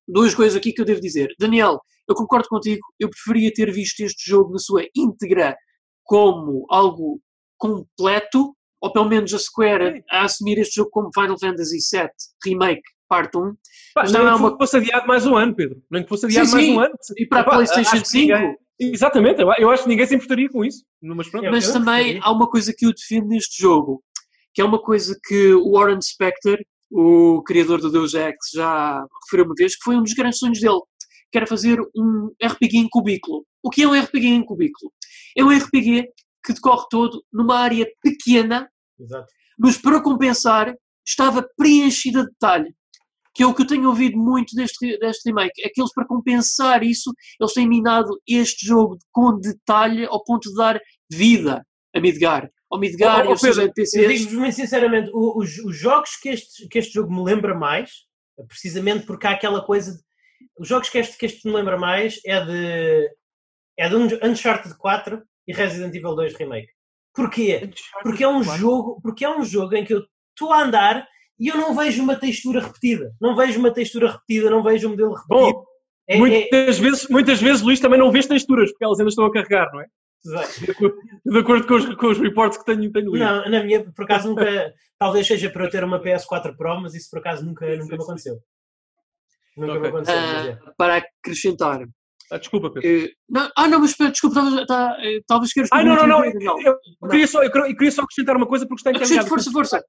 duas 0.08 0.34
coisas 0.34 0.56
aqui 0.56 0.72
que 0.72 0.80
eu 0.80 0.84
devo 0.84 1.00
dizer. 1.00 1.32
Daniel, 1.38 1.80
eu 2.08 2.16
concordo 2.16 2.48
contigo, 2.48 2.80
eu 2.98 3.08
preferia 3.08 3.52
ter 3.52 3.70
visto 3.72 4.00
este 4.00 4.28
jogo 4.28 4.52
na 4.52 4.58
sua 4.58 4.84
íntegra 4.94 5.56
como 6.02 6.66
algo 6.68 7.20
completo, 7.56 8.56
ou 8.80 8.92
pelo 8.92 9.08
menos 9.08 9.32
a 9.32 9.38
Square 9.38 10.02
a 10.10 10.24
assumir 10.24 10.58
este 10.58 10.76
jogo 10.76 10.90
como 10.90 11.10
Final 11.14 11.38
Fantasy 11.38 11.78
VII 11.78 12.08
Remake 12.44 12.82
parte 13.10 13.36
1. 13.36 13.56
Pá, 13.92 14.04
não 14.08 14.28
é 14.28 14.34
uma... 14.34 14.56
fosse 14.56 14.76
adiado 14.76 15.06
mais 15.06 15.26
um 15.26 15.36
ano, 15.36 15.54
Pedro. 15.54 15.82
Nem 15.90 16.04
que 16.04 16.08
fosse 16.08 16.26
adiado 16.26 16.46
sim, 16.46 16.54
mais 16.54 16.64
sim. 16.66 16.76
um 16.76 16.80
ano. 16.80 16.94
E 17.18 17.26
para 17.26 17.40
a 17.40 17.44
PlayStation 17.44 18.04
5. 18.04 18.14
Ninguém... 18.14 18.56
Exatamente, 18.82 19.42
eu 19.42 19.70
acho 19.70 19.82
que 19.82 19.88
ninguém 19.90 20.06
se 20.06 20.14
importaria 20.14 20.48
com 20.48 20.64
isso. 20.64 20.84
Mas, 21.02 21.28
pronto, 21.28 21.50
mas 21.50 21.70
também 21.70 22.18
há 22.22 22.32
uma 22.32 22.48
coisa 22.48 22.72
que 22.74 22.86
eu 22.86 22.94
defendo 22.94 23.26
neste 23.26 23.60
jogo, 23.60 24.02
que 24.54 24.62
é 24.62 24.64
uma 24.64 24.80
coisa 24.80 25.18
que 25.22 25.52
o 25.52 25.72
Warren 25.72 26.00
Spector, 26.00 26.58
o 26.90 27.42
criador 27.42 27.78
do 27.82 27.90
Deus 27.90 28.14
Ex, 28.14 28.36
já 28.54 29.04
referiu 29.24 29.44
uma 29.44 29.54
vez, 29.54 29.76
que 29.76 29.84
foi 29.84 29.96
um 29.96 30.02
dos 30.02 30.14
grandes 30.14 30.38
sonhos 30.38 30.60
dele, 30.60 30.80
que 31.30 31.36
era 31.36 31.46
fazer 31.46 31.78
um 31.94 32.30
RPG 32.42 32.78
em 32.78 32.88
cubículo. 32.88 33.44
O 33.62 33.68
que 33.68 33.82
é 33.82 33.86
um 33.86 33.92
RPG 33.92 34.26
em 34.28 34.42
cubículo? 34.42 34.90
É 35.36 35.44
um 35.44 35.50
RPG 35.50 36.06
que 36.42 36.54
decorre 36.54 36.86
todo 36.90 37.22
numa 37.30 37.58
área 37.58 37.86
pequena, 38.02 38.66
Exato. 38.98 39.26
mas 39.58 39.76
para 39.76 40.02
compensar 40.02 40.74
estava 41.04 41.46
preenchida 41.54 42.24
de 42.24 42.30
detalhe 42.30 42.74
que 43.34 43.42
é 43.42 43.46
o 43.46 43.54
que 43.54 43.62
eu 43.62 43.66
tenho 43.66 43.88
ouvido 43.88 44.16
muito 44.18 44.54
deste, 44.54 44.98
deste 44.98 45.28
remake, 45.28 45.62
é 45.62 45.68
que 45.68 45.80
eles, 45.80 45.92
para 45.92 46.06
compensar 46.06 46.82
isso, 46.82 47.12
eles 47.40 47.52
têm 47.52 47.68
minado 47.68 48.20
este 48.26 48.66
jogo 48.66 48.98
com 49.12 49.38
detalhe 49.38 50.04
ao 50.06 50.22
ponto 50.24 50.48
de 50.50 50.56
dar 50.56 50.80
vida 51.10 51.64
a 51.94 52.00
Midgar. 52.00 52.50
Ao 52.70 52.78
Midgar 52.78 53.20
oh, 53.20 53.22
oh, 53.22 53.24
e 53.24 53.28
aos 53.28 53.40
seus 53.40 53.58
NPCs. 53.58 54.08
Digo-vos 54.08 54.38
muito 54.38 54.54
sinceramente, 54.54 55.10
os, 55.12 55.58
os, 55.58 55.76
jogos 55.76 56.16
que 56.16 56.28
este, 56.28 56.68
que 56.68 56.78
este 56.78 56.92
jogo 56.92 57.12
me 57.12 57.22
lembra 57.22 57.54
mais, 57.54 57.90
precisamente 58.48 59.06
porque 59.06 59.26
há 59.26 59.30
aquela 59.30 59.64
coisa. 59.64 59.92
De, 59.92 59.98
os 60.58 60.68
jogos 60.68 60.88
que 60.88 60.98
este, 60.98 61.18
que 61.18 61.26
este 61.26 61.46
me 61.46 61.54
lembra 61.54 61.78
mais 61.78 62.20
é 62.24 62.44
de. 62.44 63.10
É 63.78 63.88
de 63.88 63.96
Uncharted 64.22 64.76
4 64.76 65.22
e 65.48 65.54
Resident 65.54 65.94
Evil 65.94 66.14
2 66.14 66.34
Remake. 66.36 66.68
Porquê? 67.14 67.70
Porque 68.02 68.22
é 68.22 68.28
um 68.28 68.42
jogo, 68.42 69.00
porque 69.00 69.24
é 69.24 69.30
um 69.30 69.42
jogo 69.42 69.74
em 69.74 69.84
que 69.84 69.94
eu 69.94 70.04
estou 70.34 70.52
a 70.52 70.62
andar 70.62 71.08
e 71.40 71.48
eu 71.48 71.56
não 71.56 71.74
vejo 71.74 72.02
uma 72.02 72.14
textura 72.14 72.60
repetida. 72.60 73.12
Não 73.18 73.34
vejo 73.34 73.58
uma 73.58 73.72
textura 73.72 74.12
repetida, 74.12 74.50
não 74.50 74.62
vejo 74.62 74.86
um 74.86 74.90
modelo 74.90 75.14
repetido. 75.14 75.52
Bom, 75.52 75.64
é, 76.06 76.18
muitas, 76.18 76.78
é... 76.78 76.80
Vezes, 76.80 77.08
muitas 77.08 77.40
vezes, 77.40 77.62
Luís, 77.62 77.80
também 77.80 77.98
não 77.98 78.12
vês 78.12 78.26
texturas, 78.26 78.70
porque 78.70 78.84
elas 78.84 79.00
ainda 79.00 79.08
estão 79.08 79.24
a 79.24 79.32
carregar, 79.32 79.70
não 79.72 79.80
é? 79.80 79.86
De 80.22 80.70
acordo, 80.70 80.96
de 81.24 81.38
acordo 81.38 81.66
com, 81.66 81.74
os, 81.74 81.94
com 81.94 82.06
os 82.08 82.18
reports 82.18 82.58
que 82.58 82.64
tenho, 82.66 82.92
tenho 82.92 83.10
lido. 83.10 83.24
Não, 83.24 83.48
na 83.48 83.64
minha, 83.64 83.90
por 83.90 84.04
acaso 84.04 84.28
nunca, 84.28 84.74
talvez 84.98 85.26
seja 85.26 85.48
para 85.48 85.64
eu 85.64 85.70
ter 85.70 85.82
uma 85.82 85.98
PS4 85.98 86.54
Pro, 86.56 86.78
mas 86.80 86.94
isso 86.94 87.08
por 87.08 87.20
acaso 87.20 87.44
nunca, 87.44 87.66
nunca 87.74 87.96
me 87.96 88.02
aconteceu. 88.02 88.38
Nunca 89.56 89.72
okay. 89.72 89.82
me 89.82 89.88
aconteceu. 89.88 90.52
Uh, 90.52 90.74
para 90.76 90.96
acrescentar, 90.96 91.86
ah, 92.30 92.38
desculpa, 92.38 92.70
Pedro. 92.70 92.88
Uh, 92.88 93.08
não, 93.28 93.50
ah, 93.56 93.68
não, 93.68 93.80
mas 93.80 93.94
desculpa, 93.96 94.34
talvez, 94.34 94.66
tá, 94.66 94.96
eh, 95.00 95.20
talvez 95.26 95.52
queiras. 95.52 95.70
Ah, 95.72 95.82
não, 95.82 95.96
não, 95.96 96.06
não. 96.06 96.24
Eu, 96.24 96.76
eu, 97.02 97.08
queria 97.08 97.26
só, 97.26 97.42
eu, 97.42 97.50
queria 97.50 97.90
só 97.90 98.02
acrescentar 98.02 98.36
uma 98.36 98.46
coisa 98.46 98.66
porque 98.66 98.80
está 98.80 98.90
encaminhado. 98.90 99.28
Força, 99.28 99.50
força. 99.50 99.84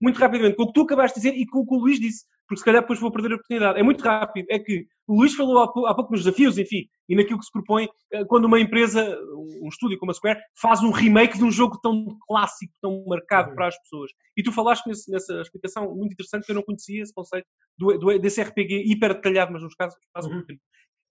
Muito 0.00 0.18
rapidamente, 0.18 0.56
com 0.56 0.64
o 0.64 0.66
que 0.66 0.72
tu 0.74 0.82
acabaste 0.82 1.18
de 1.18 1.26
dizer 1.26 1.40
e 1.40 1.46
com 1.46 1.60
o 1.60 1.66
que 1.66 1.74
o 1.74 1.78
Luís 1.78 1.98
disse, 1.98 2.24
porque 2.46 2.58
se 2.58 2.64
calhar 2.64 2.82
depois 2.82 3.00
vou 3.00 3.10
perder 3.10 3.32
a 3.32 3.34
oportunidade. 3.36 3.78
É 3.78 3.82
muito 3.82 4.02
rápido. 4.02 4.46
É 4.50 4.58
que 4.58 4.86
o 5.06 5.16
Luís 5.16 5.34
falou 5.34 5.58
há 5.58 5.72
pouco, 5.72 5.88
há 5.88 5.94
pouco 5.94 6.12
nos 6.12 6.22
desafios, 6.22 6.58
enfim, 6.58 6.86
e 7.08 7.16
naquilo 7.16 7.38
que 7.38 7.46
se 7.46 7.52
propõe 7.52 7.88
eh, 8.12 8.24
quando 8.26 8.44
uma 8.44 8.60
empresa, 8.60 9.18
um 9.34 9.68
estúdio 9.68 9.98
como 9.98 10.10
a 10.10 10.14
Square, 10.14 10.40
faz 10.60 10.82
um 10.82 10.90
remake 10.90 11.38
de 11.38 11.44
um 11.44 11.50
jogo 11.50 11.78
tão 11.80 12.16
clássico, 12.26 12.72
tão 12.82 13.04
marcado 13.06 13.50
uhum. 13.50 13.54
para 13.54 13.68
as 13.68 13.78
pessoas. 13.80 14.10
E 14.36 14.42
tu 14.42 14.52
falaste 14.52 14.86
nesse, 14.86 15.10
nessa 15.10 15.40
explicação 15.40 15.94
muito 15.94 16.12
interessante 16.12 16.44
que 16.44 16.52
eu 16.52 16.56
não 16.56 16.62
conhecia 16.62 17.02
esse 17.02 17.14
conceito 17.14 17.46
do, 17.78 17.96
do, 17.98 18.18
desse 18.18 18.42
RPG 18.42 18.84
hiper 18.86 19.14
detalhado, 19.14 19.52
mas 19.52 19.62
nos 19.62 19.74
casos 19.74 19.98
faz 20.12 20.26
uhum. 20.26 20.44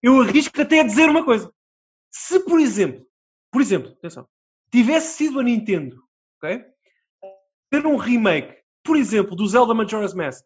Eu 0.05 0.21
arrisco 0.21 0.61
até 0.61 0.81
a 0.81 0.83
dizer 0.83 1.09
uma 1.09 1.25
coisa. 1.25 1.51
Se, 2.11 2.39
por 2.41 2.59
exemplo, 2.59 3.03
por 3.51 3.59
exemplo, 3.59 3.91
atenção, 3.93 4.27
tivesse 4.71 5.17
sido 5.17 5.39
a 5.39 5.43
Nintendo, 5.43 5.99
ok? 6.37 6.63
Ter 7.71 7.85
um 7.87 7.95
remake, 7.95 8.55
por 8.83 8.97
exemplo, 8.97 9.35
do 9.35 9.47
Zelda 9.47 9.73
Majora's 9.73 10.13
Mask, 10.13 10.45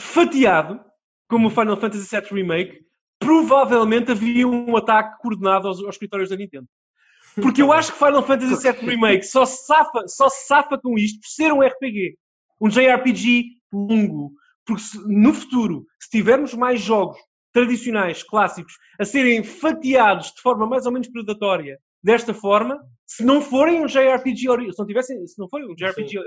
fatiado, 0.00 0.82
como 1.28 1.48
o 1.48 1.50
Final 1.50 1.76
Fantasy 1.76 2.08
VII 2.08 2.28
Remake, 2.30 2.86
provavelmente 3.18 4.12
havia 4.12 4.48
um 4.48 4.76
ataque 4.78 5.20
coordenado 5.20 5.68
aos, 5.68 5.78
aos 5.80 5.94
escritórios 5.94 6.30
da 6.30 6.36
Nintendo. 6.36 6.68
Porque 7.34 7.60
eu 7.60 7.70
acho 7.70 7.92
que 7.92 7.98
Final 7.98 8.22
Fantasy 8.22 8.56
VII 8.56 8.86
Remake 8.88 9.24
só 9.24 9.44
safa, 9.44 10.08
só 10.08 10.30
safa 10.30 10.78
com 10.78 10.98
isto 10.98 11.20
por 11.20 11.28
ser 11.28 11.52
um 11.52 11.60
RPG. 11.60 12.16
Um 12.58 12.68
JRPG 12.68 13.58
longo. 13.70 14.32
Porque 14.64 14.82
se, 14.82 14.98
no 15.06 15.34
futuro, 15.34 15.86
se 16.00 16.10
tivermos 16.10 16.54
mais 16.54 16.80
jogos 16.80 17.18
tradicionais, 17.52 18.22
clássicos, 18.22 18.74
a 18.98 19.04
serem 19.04 19.42
fatiados 19.44 20.32
de 20.32 20.40
forma 20.40 20.66
mais 20.66 20.86
ou 20.86 20.92
menos 20.92 21.08
predatória 21.08 21.78
desta 22.02 22.32
forma, 22.34 22.80
se 23.06 23.24
não 23.24 23.40
forem 23.40 23.80
um 23.80 23.86
JRPG, 23.86 24.72
se 24.72 24.78
não 24.78 24.86
tivessem, 24.86 25.24
se 25.26 25.38
não 25.38 25.48
forem 25.48 25.70
um 25.70 25.74
JRPG 25.74 26.08
Sim. 26.18 26.24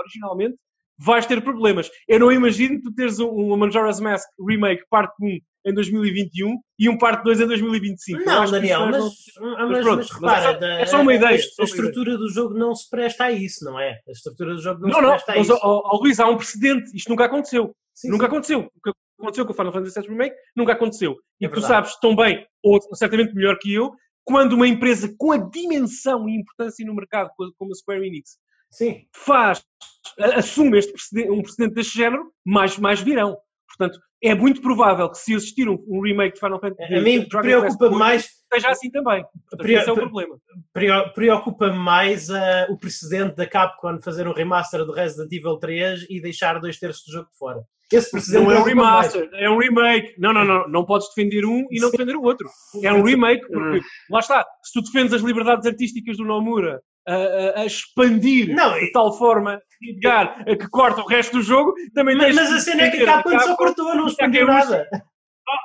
originalmente, 0.00 0.56
vais 0.98 1.26
ter 1.26 1.42
problemas. 1.42 1.90
Eu 2.08 2.20
não 2.20 2.30
imagino 2.32 2.80
tu 2.80 2.92
teres 2.94 3.18
um, 3.18 3.28
um 3.30 3.56
Majora's 3.56 4.00
Mask 4.00 4.26
Remake 4.46 4.84
Parte 4.88 5.14
1 5.20 5.38
em 5.66 5.74
2021 5.74 6.56
e 6.78 6.88
um 6.88 6.96
Parte 6.96 7.22
2 7.24 7.40
em 7.40 7.46
2025. 7.46 8.20
Eu 8.20 8.26
Não, 8.26 8.50
Daniel, 8.50 8.80
isso 8.90 8.90
mas, 8.90 9.00
não- 9.36 9.50
mas, 9.58 9.68
mas, 9.70 9.82
pronto, 9.84 9.96
mas 9.98 10.10
repara, 10.10 10.50
é 10.52 10.58
só- 10.58 10.66
é 10.82 10.86
só 10.86 11.00
uma 11.02 11.14
ideia, 11.14 11.34
a, 11.36 11.38
só 11.38 11.46
a 11.48 11.64
uma 11.64 11.64
estrutura 11.66 12.16
do 12.18 12.28
jogo 12.30 12.54
não 12.54 12.74
se 12.74 12.88
presta 12.88 13.24
a 13.24 13.32
isso, 13.32 13.64
não 13.64 13.78
é? 13.78 13.98
A 14.08 14.10
estrutura 14.12 14.54
do 14.54 14.60
jogo 14.62 14.80
não, 14.80 14.88
Não, 14.88 14.94
se 14.96 15.02
não, 15.02 15.10
presta 15.10 15.32
a 15.32 15.36
mas 15.36 15.46
isso. 15.48 15.58
ó, 15.62 15.82
ó, 15.84 15.98
Luís, 16.00 16.20
há 16.20 16.26
um 16.28 16.36
precedente. 16.36 16.96
Isto 16.96 17.08
nunca 17.10 17.24
aconteceu. 17.26 17.74
Sim, 17.94 18.08
nunca 18.10 18.24
sim. 18.24 18.28
aconteceu. 18.32 18.60
O 18.74 18.80
que 18.82 18.90
aconteceu 19.20 19.44
com 19.46 19.52
o 19.52 19.54
Final 19.56 19.72
Fantasy 19.72 20.00
VII 20.00 20.08
Remake 20.10 20.36
nunca 20.56 20.72
aconteceu. 20.72 21.16
E 21.40 21.46
É 21.46 21.48
tu 21.48 21.60
verdade. 21.60 21.66
sabes 21.72 21.96
tão 22.00 22.14
bem, 22.16 22.46
ou 22.62 22.80
certamente 22.94 23.34
melhor 23.34 23.58
que 23.58 23.72
eu, 23.72 23.92
quando 24.24 24.52
uma 24.54 24.66
empresa 24.68 25.12
com 25.18 25.32
a 25.32 25.36
dimensão 25.38 26.28
e 26.28 26.36
importância 26.36 26.84
no 26.86 26.94
mercado, 26.94 27.30
co- 27.36 27.52
como 27.58 27.72
a 27.72 27.74
Square 27.74 28.06
Enix, 28.06 28.38
Sim. 28.70 29.06
faz, 29.14 29.64
assume 30.34 30.78
este 30.78 30.92
precedente, 30.92 31.30
um 31.30 31.42
precedente 31.42 31.74
deste 31.74 31.96
género, 31.98 32.32
mais, 32.44 32.78
mais 32.78 33.00
virão. 33.00 33.36
Portanto, 33.66 33.98
é 34.22 34.34
muito 34.34 34.60
provável 34.60 35.08
que 35.10 35.18
se 35.18 35.32
existir 35.34 35.68
um, 35.68 35.82
um 35.88 36.00
remake 36.02 36.34
de 36.34 36.40
Final 36.40 36.60
Fantasy 36.60 36.94
A 36.94 37.00
mim 37.00 37.20
de 37.20 37.26
Dragon 37.28 37.42
preocupa 37.48 37.88
Quest 37.88 37.98
mais, 37.98 38.28
seja 38.52 38.68
assim 38.70 38.90
também. 38.90 39.22
Portanto, 39.22 39.62
Pre- 39.66 39.72
esse 39.74 39.88
é 39.88 39.92
o 39.92 39.94
pre- 39.94 40.04
problema. 40.04 40.36
preo- 40.72 41.12
preocupa 41.14 41.72
mais 41.72 42.30
ah, 42.30 42.66
o 42.70 42.76
precedente 42.78 43.36
da 43.36 43.46
Capcom 43.46 43.98
fazer 44.02 44.28
um 44.28 44.32
remaster 44.32 44.84
do 44.84 44.92
Resident 44.92 45.32
Evil 45.32 45.56
3 45.58 46.06
e 46.10 46.20
deixar 46.20 46.60
dois 46.60 46.78
terços 46.78 47.04
do 47.06 47.12
jogo 47.12 47.28
de 47.30 47.38
fora. 47.38 47.60
Esse 47.92 48.10
precedente 48.10 48.44
Não 48.44 48.52
é 48.52 48.58
um 48.58 48.62
preocupa 48.62 48.84
mais. 48.84 49.12
remaster, 49.14 49.40
é 49.40 49.50
um 49.50 49.58
remake. 49.58 50.14
Não, 50.18 50.32
não, 50.32 50.44
não. 50.44 50.68
Não 50.68 50.84
podes 50.84 51.08
defender 51.08 51.44
um 51.44 51.66
e 51.70 51.80
não 51.80 51.90
defender 51.90 52.14
o 52.14 52.22
outro. 52.22 52.48
É 52.84 52.92
um 52.92 53.02
remake, 53.02 53.44
porque 53.48 53.80
lá 54.10 54.20
está. 54.20 54.46
Se 54.62 54.72
tu 54.74 54.82
defendes 54.82 55.12
as 55.12 55.22
liberdades 55.22 55.66
artísticas 55.66 56.16
do 56.16 56.24
Nomura 56.24 56.80
a, 57.14 57.60
a- 57.60 57.66
expandir 57.66 58.54
Não, 58.54 58.78
de 58.78 58.92
tal 58.92 59.12
forma 59.16 59.60
Edgar, 59.82 60.44
que 60.44 60.68
corta 60.68 61.00
o 61.00 61.06
resto 61.06 61.38
do 61.38 61.42
jogo, 61.42 61.72
também 61.94 62.16
Mas, 62.16 62.34
mas 62.34 62.52
a 62.52 62.60
cena 62.60 62.82
é 62.82 62.90
que 62.90 63.02
a 63.02 63.06
Capcom 63.06 63.38
só 63.40 63.56
cortou, 63.56 63.94
não 63.94 64.06
expandiu 64.06 64.46
nada. 64.46 64.88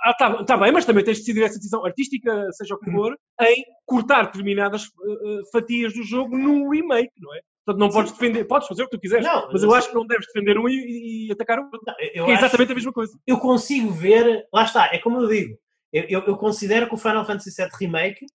Ah, 0.03 0.13
tá, 0.17 0.43
tá 0.43 0.57
bem, 0.57 0.71
mas 0.71 0.83
também 0.85 1.03
tens 1.03 1.17
de 1.17 1.25
decidir 1.25 1.43
essa 1.43 1.57
decisão 1.57 1.85
artística, 1.85 2.51
seja 2.53 2.73
o 2.73 2.79
que 2.79 2.89
for, 2.89 3.15
em 3.41 3.63
cortar 3.85 4.23
determinadas 4.25 4.85
uh, 4.85 5.51
fatias 5.51 5.93
do 5.93 6.01
jogo 6.01 6.35
num 6.37 6.69
remake, 6.69 7.11
não 7.19 7.35
é? 7.35 7.41
Portanto, 7.63 7.79
não 7.81 7.89
podes 7.89 8.11
defender, 8.11 8.45
podes 8.45 8.67
fazer 8.67 8.83
o 8.83 8.85
que 8.85 8.97
tu 8.97 9.01
quiseres, 9.01 9.25
Não, 9.25 9.49
mas 9.51 9.61
eu 9.61 9.73
acho 9.73 9.89
que 9.89 9.95
não 9.95 10.05
deves 10.07 10.25
defender 10.27 10.57
um 10.57 10.67
e, 10.69 11.27
e 11.27 11.31
atacar 11.31 11.59
o 11.59 11.63
outro. 11.63 11.81
Não, 11.85 12.29
é 12.29 12.33
exatamente 12.33 12.71
a 12.71 12.75
mesma 12.75 12.93
coisa. 12.93 13.13
eu 13.27 13.37
consigo 13.39 13.91
ver, 13.91 14.47
lá 14.53 14.63
está, 14.63 14.85
é 14.93 14.97
como 14.99 15.19
eu 15.21 15.27
digo, 15.27 15.55
eu, 15.91 16.03
eu, 16.03 16.21
eu 16.27 16.37
considero 16.37 16.87
que 16.87 16.93
o 16.95 16.97
Final 16.97 17.25
Fantasy 17.25 17.51
VII 17.55 17.69
Remake 17.79 18.25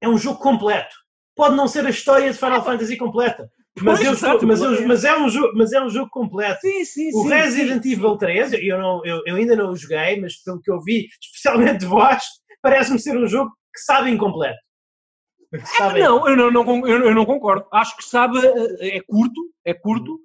é 0.00 0.08
um 0.08 0.18
jogo 0.18 0.38
completo. 0.40 0.94
Pode 1.36 1.54
não 1.54 1.68
ser 1.68 1.86
a 1.86 1.90
história 1.90 2.32
de 2.32 2.38
Final 2.38 2.64
Fantasy 2.64 2.96
completa, 2.96 3.48
mas, 3.82 3.98
Pois, 3.98 4.06
eu 4.06 4.12
exato, 4.14 4.46
mas, 4.46 4.60
eu- 4.62 4.74
é. 4.74 4.86
mas 4.86 5.04
é 5.04 5.18
um 5.18 5.28
jogo, 5.28 5.52
mas 5.54 5.72
é 5.72 5.82
um 5.82 5.90
jogo 5.90 6.08
completo. 6.10 6.60
Sim, 6.62 6.84
sim, 6.84 7.08
O 7.14 7.22
sim, 7.24 7.28
Resident. 7.28 7.84
Evil 7.84 8.16
3, 8.16 8.52
eu, 8.54 8.78
não, 8.78 9.04
eu, 9.04 9.20
eu 9.26 9.36
ainda 9.36 9.54
não 9.54 9.70
o 9.70 9.76
joguei, 9.76 10.18
mas 10.18 10.42
pelo 10.42 10.60
que 10.62 10.70
eu 10.72 10.80
vi, 10.82 11.06
especialmente 11.20 11.80
de 11.80 11.86
voz, 11.86 12.22
parece-me 12.62 12.98
ser 12.98 13.16
um 13.18 13.26
jogo 13.26 13.50
que 13.74 13.80
sabe 13.82 14.10
incompleto. 14.10 14.58
Que 15.52 15.66
sabe- 15.76 16.00
Não, 16.00 16.26
eu 16.28 16.36
não, 16.36 16.50
não 16.50 16.86
eu 16.88 17.14
não 17.14 17.24
concordo. 17.26 17.66
Acho 17.72 17.96
que 17.96 18.04
sabe, 18.04 18.38
eh, 18.80 18.96
é 18.96 19.00
curto, 19.06 19.40
é 19.64 19.74
curto, 19.74 20.18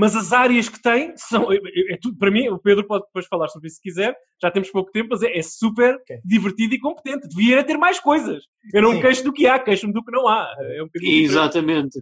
mas 0.00 0.16
as 0.16 0.32
áreas 0.32 0.66
que 0.66 0.80
tem 0.80 1.12
são. 1.14 1.52
É, 1.52 1.56
é 1.90 1.98
tudo, 2.00 2.16
para 2.16 2.30
mim, 2.30 2.48
o 2.48 2.58
Pedro 2.58 2.86
pode 2.86 3.04
depois 3.04 3.26
falar 3.26 3.48
sobre 3.48 3.68
isso 3.68 3.76
se 3.76 3.82
quiser, 3.82 4.16
já 4.40 4.50
temos 4.50 4.70
pouco 4.70 4.90
tempo, 4.90 5.08
mas 5.10 5.22
é, 5.22 5.36
é 5.36 5.42
super 5.42 5.94
Ok. 5.96 6.18
divertido 6.24 6.74
e 6.74 6.78
competente. 6.80 7.28
Devia 7.28 7.62
ter 7.62 7.76
mais 7.76 8.00
coisas. 8.00 8.42
Eu 8.72 8.80
não 8.80 8.92
Sim. 8.92 9.00
queixo 9.02 9.22
do 9.24 9.32
que 9.32 9.46
há, 9.46 9.58
queixo-me 9.58 9.92
do 9.92 10.02
que 10.02 10.10
não 10.10 10.26
há. 10.26 10.54
É 10.58 10.82
um 10.82 10.86
bocadinho 10.86 11.28
diferente. 11.28 12.00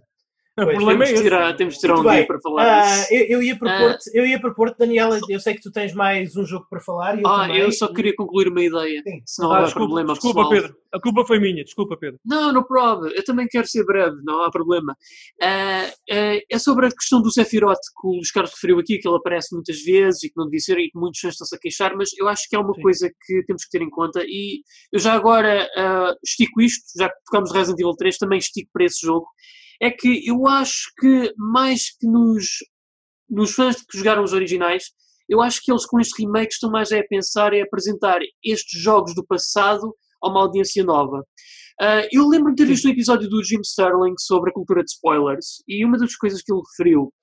O 0.61 0.65
Pois, 0.65 0.75
problema 0.77 1.05
Temos 1.05 1.19
é 1.19 1.23
tirar, 1.23 1.55
temos 1.55 1.73
de 1.75 1.79
tirar 1.79 1.93
um 1.93 1.95
Muito 1.97 2.07
bem. 2.09 2.17
dia 2.17 2.27
para 2.27 2.39
falar 2.41 2.63
Ah, 2.81 2.81
disso. 2.99 3.13
eu, 3.13 3.25
eu 3.29 3.43
ia 3.43 3.57
propor-te, 3.57 4.09
eu 4.13 4.25
ia 4.25 4.39
propor 4.39 4.75
Daniela, 4.77 5.19
eu 5.29 5.39
sei 5.39 5.53
que 5.55 5.61
tu 5.61 5.71
tens 5.71 5.93
mais 5.93 6.35
um 6.35 6.45
jogo 6.45 6.65
para 6.69 6.79
falar 6.79 7.19
eu 7.19 7.27
Ah, 7.27 7.41
também. 7.47 7.61
eu 7.61 7.71
só 7.71 7.87
queria 7.93 8.15
concluir 8.15 8.47
uma 8.49 8.61
ideia, 8.61 9.01
Sim. 9.03 9.21
senão 9.25 9.51
Ah, 9.51 9.59
há 9.59 9.63
desculpa, 9.63 9.87
problema 9.87 10.13
desculpa 10.13 10.41
pessoal. 10.49 10.61
Pedro. 10.61 10.79
A 10.91 10.99
culpa 10.99 11.23
foi 11.25 11.39
minha, 11.39 11.63
desculpa, 11.63 11.95
Pedro. 11.97 12.19
Não, 12.25 12.51
no 12.51 12.65
problem. 12.65 13.13
Eu 13.15 13.23
também 13.23 13.47
quero 13.47 13.67
ser 13.67 13.85
breve, 13.85 14.15
não 14.23 14.43
há 14.43 14.49
problema. 14.49 14.95
Ah, 15.41 15.87
ah, 16.11 16.39
é 16.49 16.57
sobre 16.59 16.87
a 16.87 16.89
questão 16.91 17.21
do 17.21 17.31
Sephiroth 17.31 17.77
que 18.01 18.07
o 18.07 18.11
Luís 18.15 18.31
Carlos 18.31 18.51
referiu 18.53 18.79
aqui, 18.79 18.97
que 18.97 19.07
ele 19.07 19.17
aparece 19.17 19.53
muitas 19.53 19.79
vezes 19.83 20.23
e 20.23 20.29
que 20.29 20.33
não 20.37 20.45
devia 20.45 20.59
ser 20.59 20.77
e 20.79 20.89
que 20.89 20.97
muitos 20.99 21.19
fãs 21.19 21.33
estão-se 21.33 21.55
a 21.55 21.59
queixar, 21.59 21.95
mas 21.95 22.09
eu 22.17 22.27
acho 22.27 22.43
que 22.49 22.55
é 22.55 22.59
uma 22.59 22.73
Sim. 22.73 22.81
coisa 22.81 23.09
que 23.25 23.43
temos 23.45 23.63
que 23.65 23.69
ter 23.69 23.83
em 23.83 23.89
conta 23.89 24.23
e 24.25 24.61
eu 24.91 24.99
já 24.99 25.13
agora 25.13 25.67
ah, 25.77 26.13
estico 26.23 26.59
isto, 26.61 26.83
já 26.97 27.07
que 27.07 27.15
tocamos 27.25 27.51
Resident 27.51 27.79
Evil 27.79 27.93
3, 27.95 28.17
também 28.17 28.39
estico 28.39 28.69
para 28.73 28.85
esse 28.85 29.05
jogo. 29.05 29.27
É 29.81 29.89
que 29.89 30.27
eu 30.27 30.47
acho 30.47 30.91
que 30.99 31.33
mais 31.37 31.91
que 31.97 32.07
nos, 32.07 32.45
nos 33.29 33.51
fãs 33.53 33.77
que 33.81 33.97
jogaram 33.97 34.23
os 34.23 34.33
originais, 34.33 34.91
eu 35.27 35.41
acho 35.41 35.61
que 35.63 35.71
eles 35.71 35.85
com 35.85 35.99
este 35.99 36.23
remake 36.23 36.53
estão 36.53 36.71
mais 36.71 36.91
a 36.91 37.03
pensar 37.03 37.53
em 37.53 37.61
apresentar 37.61 38.19
estes 38.43 38.81
jogos 38.81 39.13
do 39.13 39.25
passado 39.25 39.95
a 40.21 40.29
uma 40.29 40.41
audiência 40.41 40.83
nova. 40.83 41.23
Ah, 41.79 42.05
eu 42.11 42.27
lembro-me 42.27 42.55
de 42.55 42.63
ter 42.63 42.69
visto 42.69 42.87
um 42.87 42.91
episódio 42.91 43.29
do 43.29 43.43
Jim 43.43 43.61
Sterling 43.61 44.15
sobre 44.17 44.49
a 44.49 44.53
cultura 44.53 44.83
de 44.83 44.91
spoilers 44.91 45.63
e 45.67 45.85
uma 45.85 45.97
das 45.97 46.15
coisas 46.15 46.41
que 46.41 46.51
ele 46.51 46.61
referiu 46.71 47.13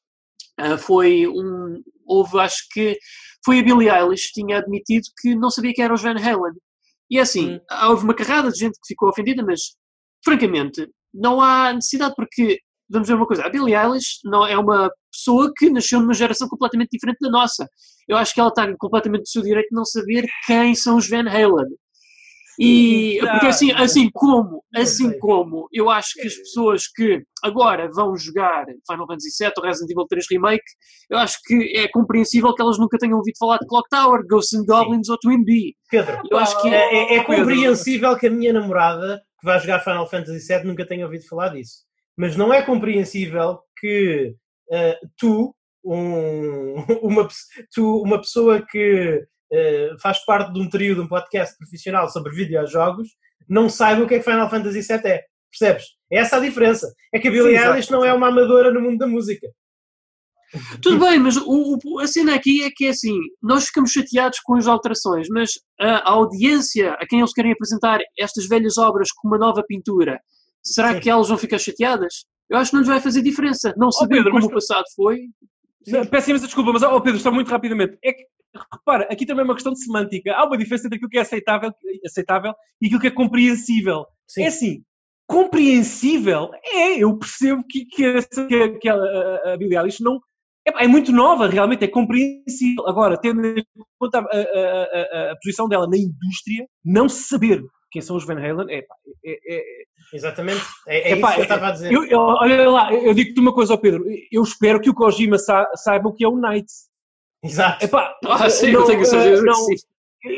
ah, 0.59 0.79
foi 0.79 1.27
um. 1.27 1.83
Houve, 2.07 2.39
acho 2.39 2.65
que 2.73 2.97
foi 3.45 3.59
a 3.59 3.63
Billie 3.63 3.91
Eilish 3.91 4.29
que 4.33 4.41
tinha 4.41 4.59
admitido 4.59 5.05
que 5.21 5.35
não 5.35 5.51
sabia 5.51 5.75
que 5.75 5.83
era 5.83 5.93
os 5.93 6.03
Van 6.03 6.17
Halen. 6.17 6.55
E 7.11 7.19
é 7.19 7.21
assim, 7.21 7.57
Hum. 7.57 7.61
houve 7.89 8.05
uma 8.05 8.15
carrada 8.15 8.51
de 8.51 8.59
gente 8.59 8.75
que 8.75 8.89
ficou 8.89 9.09
ofendida, 9.09 9.45
mas 9.45 9.61
francamente, 10.25 10.89
não 11.17 11.41
há 11.41 11.73
necessidade 11.73 12.14
porque. 12.17 12.59
Vamos 12.89 13.09
ver 13.09 13.14
uma 13.14 13.27
coisa, 13.27 13.45
a 13.45 13.49
Billie 13.49 13.75
Eilish 13.75 14.21
não 14.25 14.47
é 14.47 14.57
uma 14.57 14.89
pessoa 15.11 15.53
que 15.57 15.69
nasceu 15.69 15.99
numa 15.99 16.14
geração 16.14 16.47
completamente 16.47 16.91
diferente 16.93 17.19
da 17.21 17.29
nossa. 17.29 17.67
Eu 18.07 18.17
acho 18.17 18.33
que 18.33 18.39
ela 18.39 18.49
está 18.49 18.64
completamente 18.79 19.23
do 19.23 19.29
seu 19.29 19.43
direito 19.43 19.71
de 19.71 19.75
não 19.75 19.85
saber 19.85 20.25
quem 20.47 20.73
são 20.77 20.97
os 20.97 21.09
Van 21.09 21.29
Halen. 21.29 21.67
E 22.59 23.19
Sim, 23.21 23.27
porque 23.27 23.47
assim, 23.49 23.73
assim 23.73 24.11
como, 24.14 24.62
assim 24.75 25.19
como 25.19 25.69
eu 25.73 25.91
acho 25.91 26.14
que 26.14 26.27
as 26.27 26.35
pessoas 26.37 26.87
que 26.89 27.23
agora 27.45 27.91
vão 27.93 28.17
jogar 28.17 28.64
Final 28.91 29.07
Fantasy 29.07 29.29
VII 29.45 29.53
ou 29.59 29.64
Resident 29.64 29.91
Evil 29.91 30.07
3 30.09 30.25
Remake, 30.31 30.64
eu 31.11 31.19
acho 31.19 31.39
que 31.45 31.77
é 31.77 31.87
compreensível 31.89 32.55
que 32.55 32.62
elas 32.62 32.79
nunca 32.79 32.97
tenham 32.99 33.19
ouvido 33.19 33.37
falar 33.39 33.59
de 33.59 33.67
Clock 33.67 33.89
Tower, 33.91 34.23
Ghosts 34.27 34.59
and 34.59 34.64
Goblins 34.64 35.09
ou 35.11 35.19
Twin 35.19 35.45
Bee. 35.45 35.75
Pedro, 35.91 36.19
Eu 36.31 36.39
acho 36.39 36.62
que 36.62 36.69
é, 36.69 37.14
é- 37.14 37.17
é 37.17 37.25
compreensível 37.25 38.17
que 38.17 38.27
a 38.27 38.31
minha 38.31 38.53
namorada, 38.55 39.21
que 39.39 39.45
vai 39.45 39.59
jogar 39.61 39.80
Final 39.80 40.09
Fantasy 40.09 40.47
VII, 40.47 40.64
nunca 40.64 40.87
tenha 40.87 41.05
ouvido 41.05 41.26
falar 41.26 41.51
disso. 41.51 41.84
Mas 42.16 42.37
não 42.37 42.53
é 42.53 42.62
compreensível 42.62 43.61
que 43.78 44.34
eh, 44.72 44.99
tu, 45.18 45.55
um- 45.84 46.74
uma, 47.03 47.28
tu, 47.74 48.03
uma 48.03 48.18
pessoa 48.18 48.64
que 48.66 49.22
eh, 49.53 49.91
faz 50.03 50.24
parte 50.24 50.53
de 50.53 50.61
um 50.61 50.68
trio 50.68 50.95
de 50.95 51.01
um 51.01 51.09
podcast 51.09 51.57
profissional 51.59 52.09
sobre 52.09 52.34
videojogos, 52.34 53.09
não 53.49 53.68
saiba 53.68 54.03
o 54.03 54.07
que 54.09 54.14
é 54.14 54.18
que 54.18 54.24
Final 54.24 54.51
Fantasy 54.51 54.80
VII 54.80 55.07
é. 55.11 55.24
Percebes? 55.51 55.84
É 56.11 56.18
essa 56.18 56.37
a 56.37 56.41
diferença. 56.41 56.93
É 57.14 57.18
que 57.18 57.28
a 57.28 57.30
Billie. 57.30 57.57
Eilish 57.57 57.91
não 57.91 58.05
é 58.05 58.12
uma 58.12 58.28
amadora 58.28 58.70
no 58.72 58.80
mundo 58.80 58.99
da 58.99 59.07
música. 59.07 59.47
Tudo 60.83 60.99
bem, 61.01 61.19
mas 61.19 61.37
o, 61.37 61.79
o- 61.85 61.99
a 62.01 62.07
cena 62.07 62.35
aqui 62.35 62.63
é 62.63 62.71
que 62.75 62.87
é 62.87 62.91
assim, 62.91 63.19
nós 63.43 63.67
ficamos 63.67 63.91
chateados 63.91 64.39
com 64.41 64.55
as 64.57 64.67
alterações, 64.67 65.27
mas 65.31 65.51
a, 65.81 66.09
a 66.09 66.11
audiência 66.13 66.93
a 66.93 67.07
quem 67.07 67.19
eles 67.19 67.33
querem 67.33 67.53
apresentar 67.53 68.01
estas 68.19 68.47
velhas 68.47 68.79
obras 68.79 69.09
com 69.13 69.29
uma 69.29 69.39
nova 69.39 69.63
pintura, 69.67 70.21
será 70.63 70.95
Sim. 70.95 71.01
que 71.01 71.11
elas 71.11 71.29
vão 71.29 71.37
ficar 71.39 71.59
chateadas? 71.59 72.25
Eu 72.49 72.59
acho 72.59 72.71
que 72.71 72.75
não 72.77 72.81
lhes 72.83 72.89
vai 72.89 73.01
fazer 73.01 73.23
diferença. 73.23 73.75
Não 73.77 73.91
sabendo 73.91 74.25
Pedro, 74.25 74.33
como 74.33 74.47
o 74.47 74.51
passado 74.53 74.85
foi. 74.95 75.19
Peço 76.11 76.31
imensa 76.31 76.47
desculpa, 76.47 76.73
mas, 76.73 76.83
oh 76.83 77.01
Pedro, 77.01 77.19
só 77.21 77.31
muito 77.33 77.49
rapidamente. 77.49 77.99
É 78.05 78.13
que, 78.13 78.25
repara, 78.73 79.05
aqui 79.11 79.27
também 79.27 79.43
é 79.43 79.45
uma 79.45 79.55
questão 79.55 79.73
de 79.73 79.83
semântica. 79.83 80.33
Há 80.33 80.45
uma 80.47 80.57
diferença 80.57 80.87
entre 80.87 80.97
aquilo 80.97 81.11
que 81.11 81.19
é 81.19 81.23
aceitável, 81.23 81.73
aceitável 82.05 82.53
e 82.81 82.87
aquilo 82.87 83.01
que 83.01 83.07
é 83.09 83.11
compreensível. 83.11 84.05
Sim. 84.29 84.43
É 84.43 84.47
assim, 84.47 84.83
compreensível 85.27 86.51
é, 86.65 86.99
eu 86.99 87.17
percebo 87.19 87.65
que, 87.69 87.85
que, 87.87 88.23
que 88.81 88.89
a, 88.89 88.95
a, 88.95 89.53
a 89.53 89.57
Billie 89.57 89.77
Eilish 89.77 90.03
não. 90.03 90.21
É, 90.67 90.85
é 90.85 90.89
muito 90.89 91.12
nova, 91.12 91.47
realmente, 91.47 91.85
é 91.85 91.89
compreensível. 91.89 92.87
Agora, 92.89 93.17
tendo 93.17 93.45
em 93.47 93.64
conta 93.99 94.19
a, 94.19 94.23
a, 94.23 95.29
a- 95.29 95.33
a 95.33 95.37
posição 95.43 95.69
dela 95.69 95.87
na 95.89 95.97
indústria, 95.97 96.67
não 96.85 97.09
saber 97.09 97.62
quem 97.91 98.03
são 98.03 98.17
os 98.17 98.27
Van 98.27 98.35
Halen 98.35 98.67
é, 98.69 98.83
pá, 98.83 98.95
é, 99.25 99.57
é, 99.57 99.62
Exatamente. 100.12 100.62
É, 100.87 101.11
é 101.11 101.12
Epá, 101.12 101.29
isso 101.29 101.35
que 101.37 101.41
eu 101.41 101.43
é- 101.43 101.47
estava 101.47 101.69
a 101.69 101.71
dizer. 101.71 101.93
eu, 101.93 102.05
eu- 102.05 102.19
olha 102.19 102.69
lá, 102.71 102.93
eu 102.93 103.14
digo-te 103.14 103.41
uma 103.41 103.55
coisa 103.55 103.73
ao 103.75 103.79
Pedro. 103.79 104.05
Eu 104.31 104.43
espero 104.43 104.81
que 104.81 104.91
o 104.91 104.95
Kojima 104.95 105.39
sa- 105.39 105.69
saiba 105.77 106.09
o 106.09 106.12
que 106.12 106.25
é 106.25 106.29
o 106.29 106.37
Knights. 106.37 106.89
Exato. 107.43 107.85
Epá, 107.85 108.14
Ah, 108.25 108.51
sim, 108.51 108.73
não, 108.73 108.81
eu 108.81 108.87
tenho 108.87 109.01
a 109.03 109.05
certeza 109.05 109.35
eh, 109.35 109.39
que 109.39 109.45
não, 109.45 109.55
sim. 109.55 109.75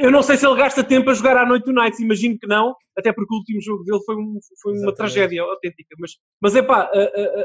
Eu 0.01 0.11
não 0.11 0.23
sei 0.23 0.37
se 0.37 0.47
ele 0.47 0.57
gasta 0.57 0.85
tempo 0.85 1.09
a 1.11 1.15
jogar 1.15 1.37
à 1.37 1.47
noite 1.47 1.65
do 1.65 1.73
Knights, 1.73 1.99
imagino 2.01 2.39
que 2.39 2.47
não, 2.47 2.75
até 2.97 3.13
porque 3.13 3.33
o 3.35 3.39
último 3.39 3.61
jogo 3.63 3.85
dele 3.85 4.01
foi, 4.05 4.17
um- 4.17 4.39
foi 4.63 4.73
uma 4.79 4.95
tragédia 4.95 5.43
autêntica. 5.43 5.95
Mas, 5.99 6.13
mas 6.43 6.55
é 6.57 6.63
pá, 6.63 6.91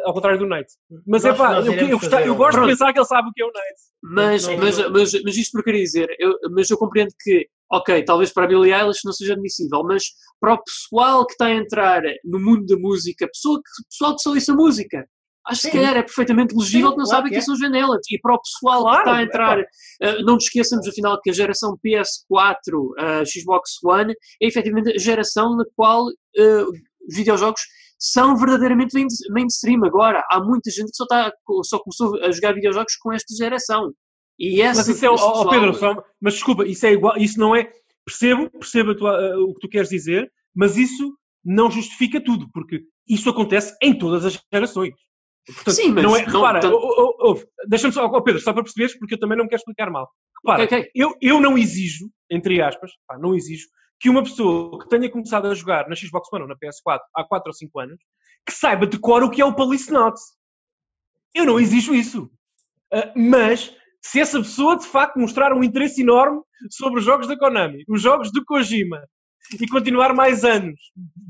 ao 0.04 0.14
contrário 0.14 0.40
do 0.40 0.46
Knights. 0.48 0.78
Mas 1.08 1.24
Nós- 1.24 1.34
é 1.34 1.38
pá, 1.38 1.60
eu, 1.62 1.74
eu, 1.90 2.00
fazer 2.00 2.28
eu 2.28 2.36
gosto 2.36 2.60
de 2.62 2.68
pensar 2.68 2.92
que 2.92 3.00
ele 3.00 3.06
sabe 3.06 3.30
o 3.30 3.32
que 3.34 3.42
é 3.42 3.46
o 3.46 3.52
Knights. 3.52 3.84
Mas, 4.04 4.48
Não, 4.48 4.58
mas, 4.58 4.78
não. 4.78 4.92
mas, 4.92 5.24
mas 5.24 5.38
isto 5.38 5.52
por 5.54 5.64
querer 5.64 5.82
dizer, 5.84 6.08
eu, 6.20 6.34
mas 6.52 6.70
eu 6.70 6.78
compreendo 6.78 7.12
que, 7.22 7.48
ok, 7.72 8.04
talvez 8.04 8.32
para 8.34 8.44
a 8.44 8.48
Billie 8.48 8.74
Eilish 8.74 9.00
não 9.06 9.14
seja 9.14 9.34
admissível, 9.34 9.82
mas 9.84 10.04
para 10.40 10.54
o 10.56 10.64
pessoal 10.64 11.26
que 11.26 11.32
está 11.34 11.46
a 11.46 11.54
entrar 11.54 12.02
no 12.26 12.40
mundo 12.40 12.66
da 12.66 12.76
música, 12.78 13.28
pessoa 13.28 13.58
que, 13.60 13.84
pessoal 13.90 14.16
que 14.16 14.22
só 14.22 14.32
ouça 14.32 14.54
música, 14.54 15.08
Acho 15.46 15.62
que 15.64 15.68
Sim. 15.72 15.74
calhar 15.78 15.98
é 15.98 16.02
perfeitamente 16.04 16.56
legível 16.56 16.90
Sim, 16.90 16.94
que 16.94 17.00
não 17.00 17.06
claro 17.06 17.18
sabem 17.18 17.30
que 17.32 17.36
que 17.38 17.42
é. 17.42 17.46
são 17.46 17.56
janelas. 17.58 18.00
E 18.10 18.18
para 18.20 18.36
o 18.36 18.42
pessoal 18.42 18.82
Claro, 18.84 18.96
que 19.04 19.10
está 19.10 19.18
a 19.18 19.22
é 19.22 19.24
entrar, 19.26 19.60
eh, 20.02 20.22
não 20.24 20.36
nos 20.36 20.46
esqueçamos 20.46 20.88
afinal 20.88 21.20
que 21.22 21.30
a 21.30 21.34
geração 21.34 21.78
PS4, 21.86 22.94
eh, 22.98 23.24
Xbox 23.26 23.72
One, 23.84 24.14
é 24.42 24.48
efetivamente 24.48 24.92
a 24.96 24.98
geração 24.98 25.56
na 25.58 25.66
qual 25.76 26.06
eh, 26.38 26.64
videojogos 27.10 27.62
são 28.00 28.36
verdadeiramente 28.38 28.94
main- 28.94 29.08
mainstream 29.32 29.84
agora. 29.86 30.24
Há 30.32 30.40
muita 30.42 30.70
gente 30.72 30.90
que 30.92 30.96
só, 30.96 31.04
está, 31.04 31.32
só 31.64 31.80
começou 31.80 32.22
a 32.24 32.32
jogar 32.32 32.54
videojogos 32.54 32.96
com 32.98 33.12
esta 33.14 33.34
geração. 33.36 33.92
E 34.40 34.62
essa, 34.62 34.80
Mas 34.82 34.88
isso 34.98 35.06
é, 35.06 35.10
pessoal- 35.10 35.50
Pedro, 35.50 35.74
só- 35.74 36.04
mas 36.20 36.34
desculpa, 36.36 36.66
isso 36.66 36.86
é 36.86 36.94
igual, 36.94 37.16
isso 37.18 37.40
não 37.40 37.56
é, 37.56 37.70
percebo, 38.06 38.50
percebo 38.50 38.96
tua- 38.96 39.16
eh, 39.22 39.36
o 39.38 39.54
que 39.54 39.60
tu 39.62 39.70
queres 39.70 39.90
dizer, 39.90 40.30
mas 40.56 40.76
isso 40.78 41.16
não 41.46 41.70
justifica 41.70 42.20
tudo, 42.24 42.50
porque 42.54 42.82
isso 43.08 43.30
acontece 43.30 43.76
em 43.82 43.98
todas 43.98 44.26
as 44.26 44.40
gerações. 44.52 44.94
Portanto, 45.46 45.76
Sim, 45.76 45.92
mas 45.92 46.04
não 46.04 46.16
é, 46.16 46.26
não 46.26 46.34
repara, 46.42 46.60
tanto- 46.62 47.48
deixa-me 47.68 47.94
só, 47.94 48.22
Pedro, 48.22 48.42
só 48.42 48.54
para 48.54 48.64
perceberes, 48.64 48.98
porque 48.98 49.16
eu 49.16 49.20
também 49.20 49.38
não 49.38 49.44
me 49.44 49.50
quero 49.50 49.60
explicar 49.60 49.90
mal. 49.90 50.10
Repara, 50.46 50.64
Ok, 50.64 50.78
ok. 50.80 50.92
eu, 50.96 51.16
eu 51.22 51.42
não 51.42 51.58
exijo, 51.58 52.10
entre 52.30 52.62
aspas, 52.62 52.92
pá, 53.08 53.18
não 53.18 53.36
exijo, 53.36 53.68
que 54.00 54.10
uma 54.10 54.24
pessoa 54.24 54.80
que 54.80 54.90
tenha 54.90 55.10
começado 55.10 55.48
a 55.48 55.54
jogar 55.56 55.88
na 55.90 55.96
Xbox 55.96 56.28
One 56.32 56.44
ou 56.44 56.48
na 56.50 56.56
PS4 56.56 57.00
há 57.16 57.24
4 57.26 57.50
ou 57.50 57.54
5 57.54 57.80
anos, 57.80 58.00
que 58.46 58.54
saiba 58.54 58.86
de 58.88 58.98
cor 59.00 59.24
o 59.24 59.30
que 59.30 59.42
é 59.42 59.46
o 59.46 59.54
Police 59.56 59.92
Notes. 59.92 60.22
Eu 61.34 61.46
não 61.46 61.60
exijo 61.60 61.94
isso. 61.94 62.30
Ah, 62.94 63.12
mas, 63.16 63.74
se 64.02 64.20
essa 64.20 64.40
pessoa 64.40 64.78
de 64.78 64.86
facto 64.86 65.18
mostrar 65.20 65.54
um 65.54 65.64
interesse 65.64 66.02
enorme 66.02 66.42
sobre 66.70 67.00
os 67.00 67.06
jogos 67.06 67.28
da 67.28 67.38
Konami, 67.38 67.84
os 67.88 68.02
jogos 68.02 68.32
do 68.32 68.44
Kojima, 68.46 69.02
e 69.60 69.68
continuar 69.68 70.14
mais 70.14 70.44
anos 70.46 70.80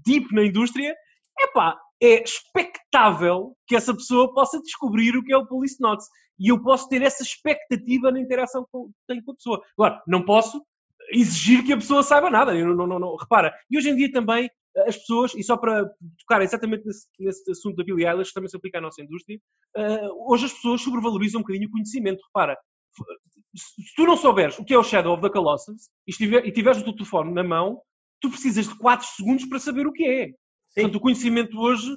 deep 0.06 0.34
na 0.34 0.44
indústria, 0.44 0.96
epá, 1.40 1.78
é 2.04 2.24
expectável 2.24 3.56
que 3.66 3.76
essa 3.76 3.94
pessoa 3.94 4.34
possa 4.34 4.60
descobrir 4.62 5.16
o 5.16 5.24
que 5.24 5.34
é 5.34 5.38
o 5.38 5.46
Police 5.46 5.80
Notes. 5.80 6.06
E 6.38 6.52
eu 6.52 6.62
posso 6.62 6.90
ter 6.90 7.02
essa 7.02 7.24
expectativa 7.24 8.12
na 8.12 8.20
interação 8.20 8.64
que 8.64 8.78
tenho 9.08 9.24
com 9.24 9.32
a 9.32 9.36
pessoa. 9.36 9.62
Agora, 9.78 10.02
não 10.06 10.26
posso 10.26 10.62
exigir 11.12 11.64
que 11.64 11.72
a 11.72 11.78
pessoa 11.78 12.04
saiba 12.04 12.30
nada. 12.30 12.54
Eu 12.56 12.76
não, 12.76 12.88
não, 12.88 13.00
não, 13.00 13.16
repara, 13.16 13.54
e 13.70 13.78
hoje 13.78 13.90
em 13.90 13.96
dia 13.96 14.12
também 14.12 14.50
eh, 14.76 14.90
as 14.90 14.98
pessoas, 14.98 15.34
e 15.36 15.44
só 15.44 15.56
para 15.56 15.86
tocar 16.20 16.42
exatamente 16.42 16.86
nesse, 16.86 17.08
nesse 17.20 17.52
assunto 17.52 17.78
da 17.78 17.84
Billie 17.84 18.06
Eilish, 18.06 18.30
que 18.30 18.34
também 18.34 18.50
se 18.50 18.58
aplica 18.58 18.80
à 18.80 18.82
nossa 18.82 19.02
indústria, 19.02 19.40
eh, 19.78 20.08
hoje 20.28 20.46
as 20.46 20.54
pessoas 20.54 20.82
sobrevalorizam 20.82 21.40
um 21.40 21.44
bocadinho 21.44 21.70
o 21.70 21.72
conhecimento. 21.72 22.22
Repara, 22.28 22.58
se 23.56 23.96
tu 23.96 24.06
não 24.06 24.18
souberes 24.18 24.58
o 24.60 24.66
que 24.66 24.74
é 24.74 24.78
o 24.78 24.84
Shadow 24.84 25.14
of 25.14 25.22
the 25.22 25.30
Colossus 25.30 25.90
e, 26.08 26.12
e 26.24 26.52
tiveres 26.52 26.82
o 26.82 26.84
teu 26.84 26.96
telefone 26.96 27.34
na 27.34 27.44
mão, 27.44 27.82
tu 28.20 28.30
precisas 28.30 28.68
de 28.68 28.78
4 28.78 29.06
segundos 29.06 29.46
para 29.46 29.60
saber 29.60 29.86
o 29.86 29.94
que 29.94 30.06
é. 30.06 30.32
Portanto, 30.76 30.96
o 30.96 31.00
conhecimento 31.00 31.60
hoje. 31.60 31.96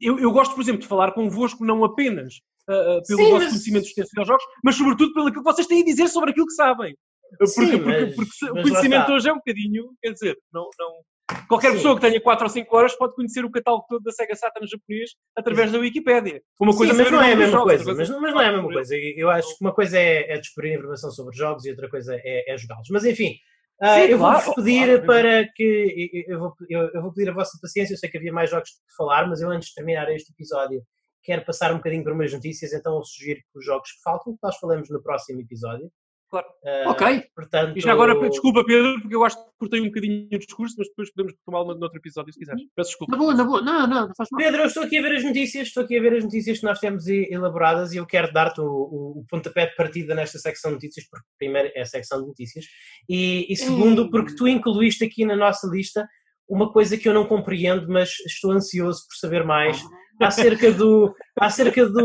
Eu, 0.00 0.18
eu 0.18 0.32
gosto, 0.32 0.54
por 0.54 0.62
exemplo, 0.62 0.80
de 0.80 0.86
falar 0.88 1.12
convosco 1.12 1.62
não 1.64 1.84
apenas 1.84 2.40
ah, 2.68 3.00
pelo 3.06 3.18
Sim, 3.20 3.30
vosso 3.30 3.32
mas- 3.44 3.48
conhecimento 3.48 3.84
extenso 3.86 4.10
aos 4.18 4.26
jogos, 4.28 4.44
mas 4.64 4.76
sobretudo 4.76 5.12
pelo 5.12 5.30
que 5.32 5.42
vocês 5.42 5.66
têm 5.66 5.82
a 5.82 5.84
dizer 5.84 6.08
sobre 6.08 6.30
aquilo 6.30 6.46
que 6.46 6.54
sabem. 6.54 6.96
Porque, 7.38 7.46
Sim, 7.46 7.70
porque, 7.78 7.84
mas- 8.00 8.14
porque 8.14 8.30
se- 8.32 8.50
o 8.50 8.52
conhecimento 8.54 9.12
hoje 9.12 9.28
é 9.28 9.32
um 9.32 9.36
bocadinho, 9.36 9.90
quer 10.02 10.12
dizer, 10.12 10.38
não, 10.52 10.68
não, 10.78 11.36
qualquer 11.48 11.70
Sim. 11.72 11.76
pessoa 11.76 11.94
que 11.96 12.00
tenha 12.00 12.20
4 12.20 12.44
ou 12.44 12.48
5 12.50 12.76
horas 12.76 12.96
pode 12.96 13.14
conhecer 13.14 13.44
o 13.44 13.50
catálogo 13.50 13.84
todo 13.88 14.02
da 14.02 14.12
Sega 14.12 14.34
Saturn 14.34 14.66
japonês 14.66 15.10
através 15.36 15.70
da 15.72 15.78
Wikipédia. 15.78 16.40
Uma 16.58 16.74
coisa 16.74 16.94
Sim, 16.94 17.02
mas 17.02 17.10
não 17.12 17.20
é 17.20 17.26
a 17.26 17.30
dos 17.30 17.38
mesma 17.40 17.52
jogos, 17.58 17.72
coisa. 17.74 17.94
Mas, 17.94 18.08
mas 18.08 18.32
não 18.34 18.40
é 18.40 18.46
a 18.48 18.52
mesma 18.52 18.72
coisa. 18.72 18.94
Eu 18.96 19.30
acho 19.30 19.48
que 19.48 19.64
uma 19.64 19.74
coisa 19.74 19.98
é, 19.98 20.32
é 20.32 20.38
descobrir 20.38 20.74
informação 20.76 21.10
sobre 21.10 21.36
jogos 21.36 21.66
e 21.66 21.70
outra 21.70 21.90
coisa 21.90 22.14
é, 22.16 22.54
é 22.54 22.56
jogá-los. 22.56 22.88
Mas 22.90 23.04
enfim, 23.04 23.34
Sim, 23.82 24.00
eu 24.10 24.18
claro, 24.18 24.44
vou-vos 24.44 24.54
pedir 24.54 24.86
claro. 24.86 25.06
para 25.06 25.52
que. 25.54 26.24
Eu, 26.26 26.34
eu 26.34 26.40
vou, 26.40 26.54
eu, 26.68 26.90
eu 26.94 27.02
vou 27.02 27.12
pedir 27.12 27.30
a 27.30 27.34
vossa 27.34 27.58
paciência. 27.60 27.94
Eu 27.94 27.98
sei 27.98 28.08
que 28.08 28.16
havia 28.18 28.32
mais 28.32 28.50
jogos 28.50 28.68
de 28.68 28.96
falar, 28.96 29.26
mas 29.28 29.40
eu 29.40 29.50
antes 29.50 29.68
de 29.68 29.74
terminar 29.74 30.08
este 30.10 30.32
episódio 30.32 30.82
quero 31.24 31.44
passar 31.44 31.72
um 31.72 31.78
bocadinho 31.78 32.04
por 32.04 32.12
umas 32.12 32.32
notícias. 32.32 32.72
Então 32.72 32.96
eu 32.96 33.04
sugiro 33.04 33.40
que 33.40 33.58
os 33.58 33.64
jogos 33.64 33.90
que 33.90 34.02
faltam, 34.02 34.34
que 34.34 34.38
nós 34.42 34.56
falamos 34.56 34.88
no 34.90 35.02
próximo 35.02 35.40
episódio. 35.40 35.90
Claro. 36.34 36.46
Ah, 36.66 36.90
Ok. 36.90 37.22
Portanto, 37.34 37.76
E 37.76 37.80
já 37.80 37.92
agora, 37.92 38.14
desculpa 38.28 38.64
Pedro, 38.64 39.00
porque 39.00 39.14
eu 39.14 39.24
acho 39.24 39.36
que 39.36 39.50
cortei 39.58 39.80
um 39.80 39.84
bocadinho 39.86 40.26
o 40.32 40.38
discurso, 40.38 40.74
mas 40.78 40.88
depois 40.88 41.12
podemos 41.12 41.34
tomá-lo 41.46 41.74
noutro 41.78 41.98
episódio 41.98 42.32
se 42.32 42.38
quiseres. 42.40 42.62
Peço 42.74 42.90
desculpa. 42.90 43.12
Na 43.12 43.18
boa, 43.18 43.34
na 43.34 43.44
boa. 43.44 43.62
Não, 43.62 43.86
não, 43.86 44.08
não 44.08 44.14
faz 44.16 44.28
mal. 44.32 44.38
Pedro, 44.38 44.62
eu 44.62 44.66
estou 44.66 44.82
aqui 44.82 44.98
a 44.98 45.02
ver 45.02 45.16
as 45.16 45.22
notícias, 45.24 45.68
estou 45.68 45.84
aqui 45.84 45.96
a 45.96 46.02
ver 46.02 46.16
as 46.16 46.24
notícias 46.24 46.58
que 46.58 46.64
nós 46.64 46.80
temos 46.80 47.06
elaboradas 47.06 47.92
e 47.92 47.98
eu 47.98 48.06
quero 48.06 48.32
dar-te 48.32 48.60
o, 48.60 48.64
o- 48.64 49.20
o 49.20 49.24
pontapé 49.28 49.66
de 49.66 49.76
partida 49.76 50.14
nesta 50.14 50.38
secção 50.38 50.70
de 50.70 50.74
notícias, 50.76 51.06
porque 51.08 51.26
primeiro 51.38 51.70
é 51.74 51.82
a 51.82 51.86
secção 51.86 52.20
de 52.20 52.26
notícias, 52.26 52.64
e, 53.08 53.46
e 53.48 53.56
segundo, 53.56 54.04
Hum. 54.04 54.10
porque 54.10 54.34
tu 54.34 54.48
incluíste 54.48 55.04
aqui 55.04 55.24
na 55.24 55.36
nossa 55.36 55.68
lista 55.68 56.04
uma 56.48 56.72
coisa 56.72 56.98
que 56.98 57.08
eu 57.08 57.14
não 57.14 57.24
compreendo, 57.26 57.86
mas 57.88 58.10
estou 58.26 58.50
ansioso 58.50 59.00
por 59.08 59.16
saber 59.16 59.44
mais 59.44 59.80
acerca 60.20 60.70
do, 60.72 61.12
acerca 61.40 61.88
do 61.88 62.04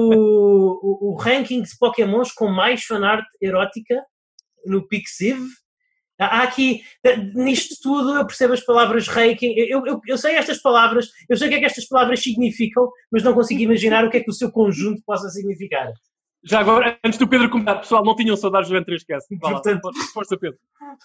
o, 0.81 1.11
o 1.11 1.15
ranking 1.19 1.61
de 1.61 1.69
Pokémons 1.79 2.31
com 2.31 2.47
mais 2.47 2.83
fanart 2.83 3.23
erótica 3.41 4.01
no 4.65 4.87
Pixiv. 4.87 5.39
Há 6.19 6.43
aqui, 6.43 6.81
nisto 7.33 7.75
tudo, 7.81 8.17
eu 8.17 8.25
percebo 8.27 8.53
as 8.53 8.59
palavras 8.59 9.07
ranking. 9.07 9.53
Eu, 9.57 9.85
eu, 9.85 10.01
eu 10.05 10.17
sei 10.17 10.35
estas 10.35 10.61
palavras, 10.61 11.07
eu 11.29 11.37
sei 11.37 11.47
o 11.47 11.49
que 11.49 11.55
é 11.55 11.59
que 11.59 11.65
estas 11.65 11.87
palavras 11.87 12.21
significam, 12.21 12.89
mas 13.09 13.23
não 13.23 13.33
consigo 13.33 13.61
imaginar 13.61 14.03
o 14.05 14.09
que 14.09 14.17
é 14.17 14.19
que 14.19 14.29
o 14.29 14.33
seu 14.33 14.51
conjunto 14.51 15.01
possa 15.05 15.29
significar. 15.29 15.89
Já 16.43 16.59
agora, 16.59 16.97
antes 17.05 17.17
do 17.19 17.27
Pedro 17.27 17.49
começar, 17.49 17.75
pessoal, 17.75 18.03
não 18.03 18.15
tinham 18.15 18.35
saudades 18.35 18.69
do 18.69 18.75
N3Cast. 18.75 19.23
Vá 19.39 19.47
lá, 19.47 19.53
Portanto- 19.53 19.81
força, 19.81 20.11
força, 20.13 20.37
Pedro. 20.37 20.57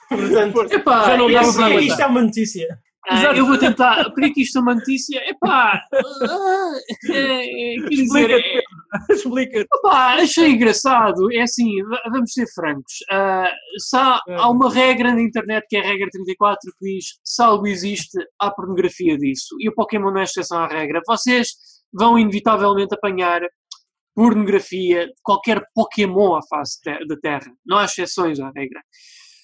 Portanto, 0.08 0.52
Força. 0.52 0.74
Epá, 0.74 1.04
Já 1.06 1.16
não 1.16 1.28
é 1.28 1.32
dava 1.32 1.48
assim, 1.48 1.56
para 1.58 1.66
porque 1.66 1.76
aguentar. 1.76 1.92
isto 1.96 2.02
é 2.02 2.06
uma 2.06 2.22
notícia. 2.22 2.78
Ah, 3.06 3.36
eu 3.36 3.46
vou 3.46 3.58
tentar. 3.58 4.04
Por 4.14 4.32
que 4.32 4.40
isto 4.42 4.58
é 4.58 4.60
uma 4.62 4.74
notícia? 4.74 5.28
Epá, 5.28 5.80
ah, 5.92 6.72
é, 7.12 7.74
é, 7.76 7.80
quer 7.82 7.88
dizer, 7.88 8.30
é, 8.30 8.62
Explica. 9.10 9.60
epá, 9.60 10.14
achei 10.14 10.50
engraçado. 10.52 11.32
É 11.32 11.42
assim, 11.42 11.82
va- 11.84 12.02
vamos 12.12 12.32
ser 12.32 12.46
francos. 12.54 12.92
Ah, 13.10 13.50
se 13.78 13.96
há, 13.96 14.20
há 14.28 14.48
uma 14.50 14.72
regra 14.72 15.12
na 15.14 15.20
internet 15.22 15.64
que 15.68 15.76
é 15.76 15.80
a 15.80 15.86
regra 15.86 16.08
34 16.12 16.58
que 16.78 16.94
diz 16.94 17.04
se 17.24 17.42
algo 17.42 17.66
existe, 17.66 18.18
há 18.40 18.50
pornografia 18.50 19.16
disso. 19.18 19.56
E 19.60 19.68
o 19.68 19.74
Pokémon 19.74 20.10
não 20.10 20.20
é 20.20 20.24
exceção 20.24 20.58
à 20.58 20.66
regra. 20.66 21.00
Vocês 21.06 21.48
vão 21.92 22.18
inevitavelmente 22.18 22.94
apanhar 22.94 23.40
pornografia 24.14 25.06
de 25.06 25.14
qualquer 25.22 25.62
Pokémon 25.74 26.36
à 26.36 26.40
face 26.48 26.78
da 27.08 27.16
Terra. 27.20 27.50
Não 27.66 27.78
há 27.78 27.84
exceções 27.84 28.38
à 28.40 28.50
regra. 28.54 28.80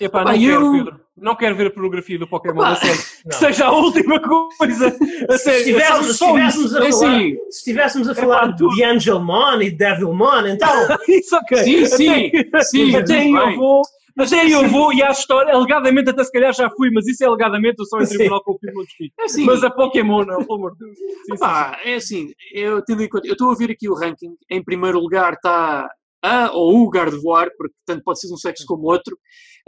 Epá, 0.00 0.24
não 0.24 0.34
eu- 0.34 0.38
quero, 0.40 0.72
Pedro. 0.72 1.00
Não 1.16 1.36
quero 1.36 1.54
ver 1.54 1.66
a 1.66 1.70
pornografia 1.70 2.18
do 2.18 2.26
Pokémon, 2.26 2.62
a 2.62 2.74
sério. 2.76 2.98
Que 3.28 3.34
seja 3.34 3.66
a 3.66 3.72
última 3.72 4.18
coisa. 4.20 4.86
A 5.28 5.36
Se 5.36 5.44
sério. 5.44 5.58
estivéssemos, 5.60 6.06
se 6.16 6.24
estivéssemos 6.24 6.74
a 6.74 6.78
É 6.78 6.90
falar, 6.92 7.16
assim. 7.16 7.36
se 7.50 7.58
estivéssemos 7.58 8.08
a 8.08 8.14
falar 8.14 8.56
tu- 8.56 8.68
de 8.70 8.82
Angelmon 8.84 9.60
e 9.60 9.70
Devilmon, 9.70 10.46
então. 10.46 10.70
Isso, 11.08 11.36
ok. 11.36 11.58
Sim, 11.58 11.84
sim, 11.86 12.26
Até, 12.48 12.62
sim, 12.62 12.96
até 12.96 13.24
tudo 13.26 13.36
eu 13.38 13.56
vou. 13.56 13.82
Até 14.18 14.40
aí 14.40 14.52
eu 14.52 14.66
vou 14.68 14.92
e 14.92 15.02
a 15.02 15.10
história, 15.10 15.54
alegadamente, 15.54 16.10
até 16.10 16.24
se 16.24 16.32
calhar 16.32 16.52
já 16.52 16.68
fui, 16.70 16.90
mas 16.90 17.06
isso 17.06 17.22
é 17.22 17.26
alegadamente, 17.26 17.76
eu 17.78 17.86
só 17.86 17.98
em 18.00 18.06
Sim. 18.06 18.16
tribunal 18.18 18.42
confirmo 18.42 18.80
o 18.80 18.84
desfile. 18.84 19.12
É 19.18 19.24
assim, 19.24 19.44
Mas 19.44 19.62
a 19.64 19.70
Pokémon, 19.70 20.24
não, 20.24 20.38
pelo 20.44 20.54
amor 20.54 20.72
de 20.72 20.78
Deus. 20.84 20.98
Sim, 20.98 21.32
sim, 21.32 21.38
Pá, 21.38 21.78
é 21.84 21.94
assim, 21.94 22.30
eu 22.52 22.82
tendo 22.84 23.02
em 23.02 23.08
conta, 23.08 23.26
eu 23.26 23.32
estou 23.32 23.50
a 23.50 23.54
ver 23.54 23.70
aqui 23.70 23.88
o 23.88 23.94
ranking, 23.94 24.34
em 24.50 24.62
primeiro 24.62 24.98
lugar 24.98 25.34
está 25.34 25.88
a 26.22 26.50
ou 26.52 26.82
o 26.82 26.90
Gardevoir, 26.90 27.50
porque 27.56 27.74
tanto 27.86 28.02
pode 28.04 28.20
ser 28.20 28.32
um 28.32 28.36
sexo 28.36 28.64
como 28.66 28.90
outro. 28.90 29.18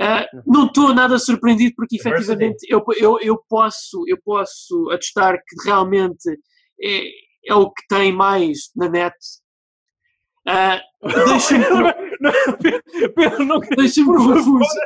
Ah, 0.01 0.27
não 0.47 0.67
estou 0.67 0.95
nada 0.95 1.19
surpreendido 1.19 1.75
porque 1.77 1.97
efetivamente 1.97 2.67
eu, 2.69 2.83
eu, 2.97 3.19
eu, 3.21 3.43
posso, 3.49 4.05
eu 4.07 4.19
posso 4.25 4.91
atestar 4.91 5.37
que 5.37 5.69
realmente 5.69 6.29
é, 6.83 7.05
é 7.47 7.55
o 7.55 7.71
que 7.71 7.87
tem 7.89 8.13
mais 8.13 8.71
na 8.75 8.89
net. 8.89 9.17
Ah, 10.47 10.81
Deixa-me 11.03 11.65
Não, 12.21 12.33
Pedro, 12.59 13.15
Pedro, 13.15 13.45
não, 13.45 13.61
deixa 13.61 14.05
por 14.05 14.19
favor. 14.19 14.35
confuso. 14.35 14.81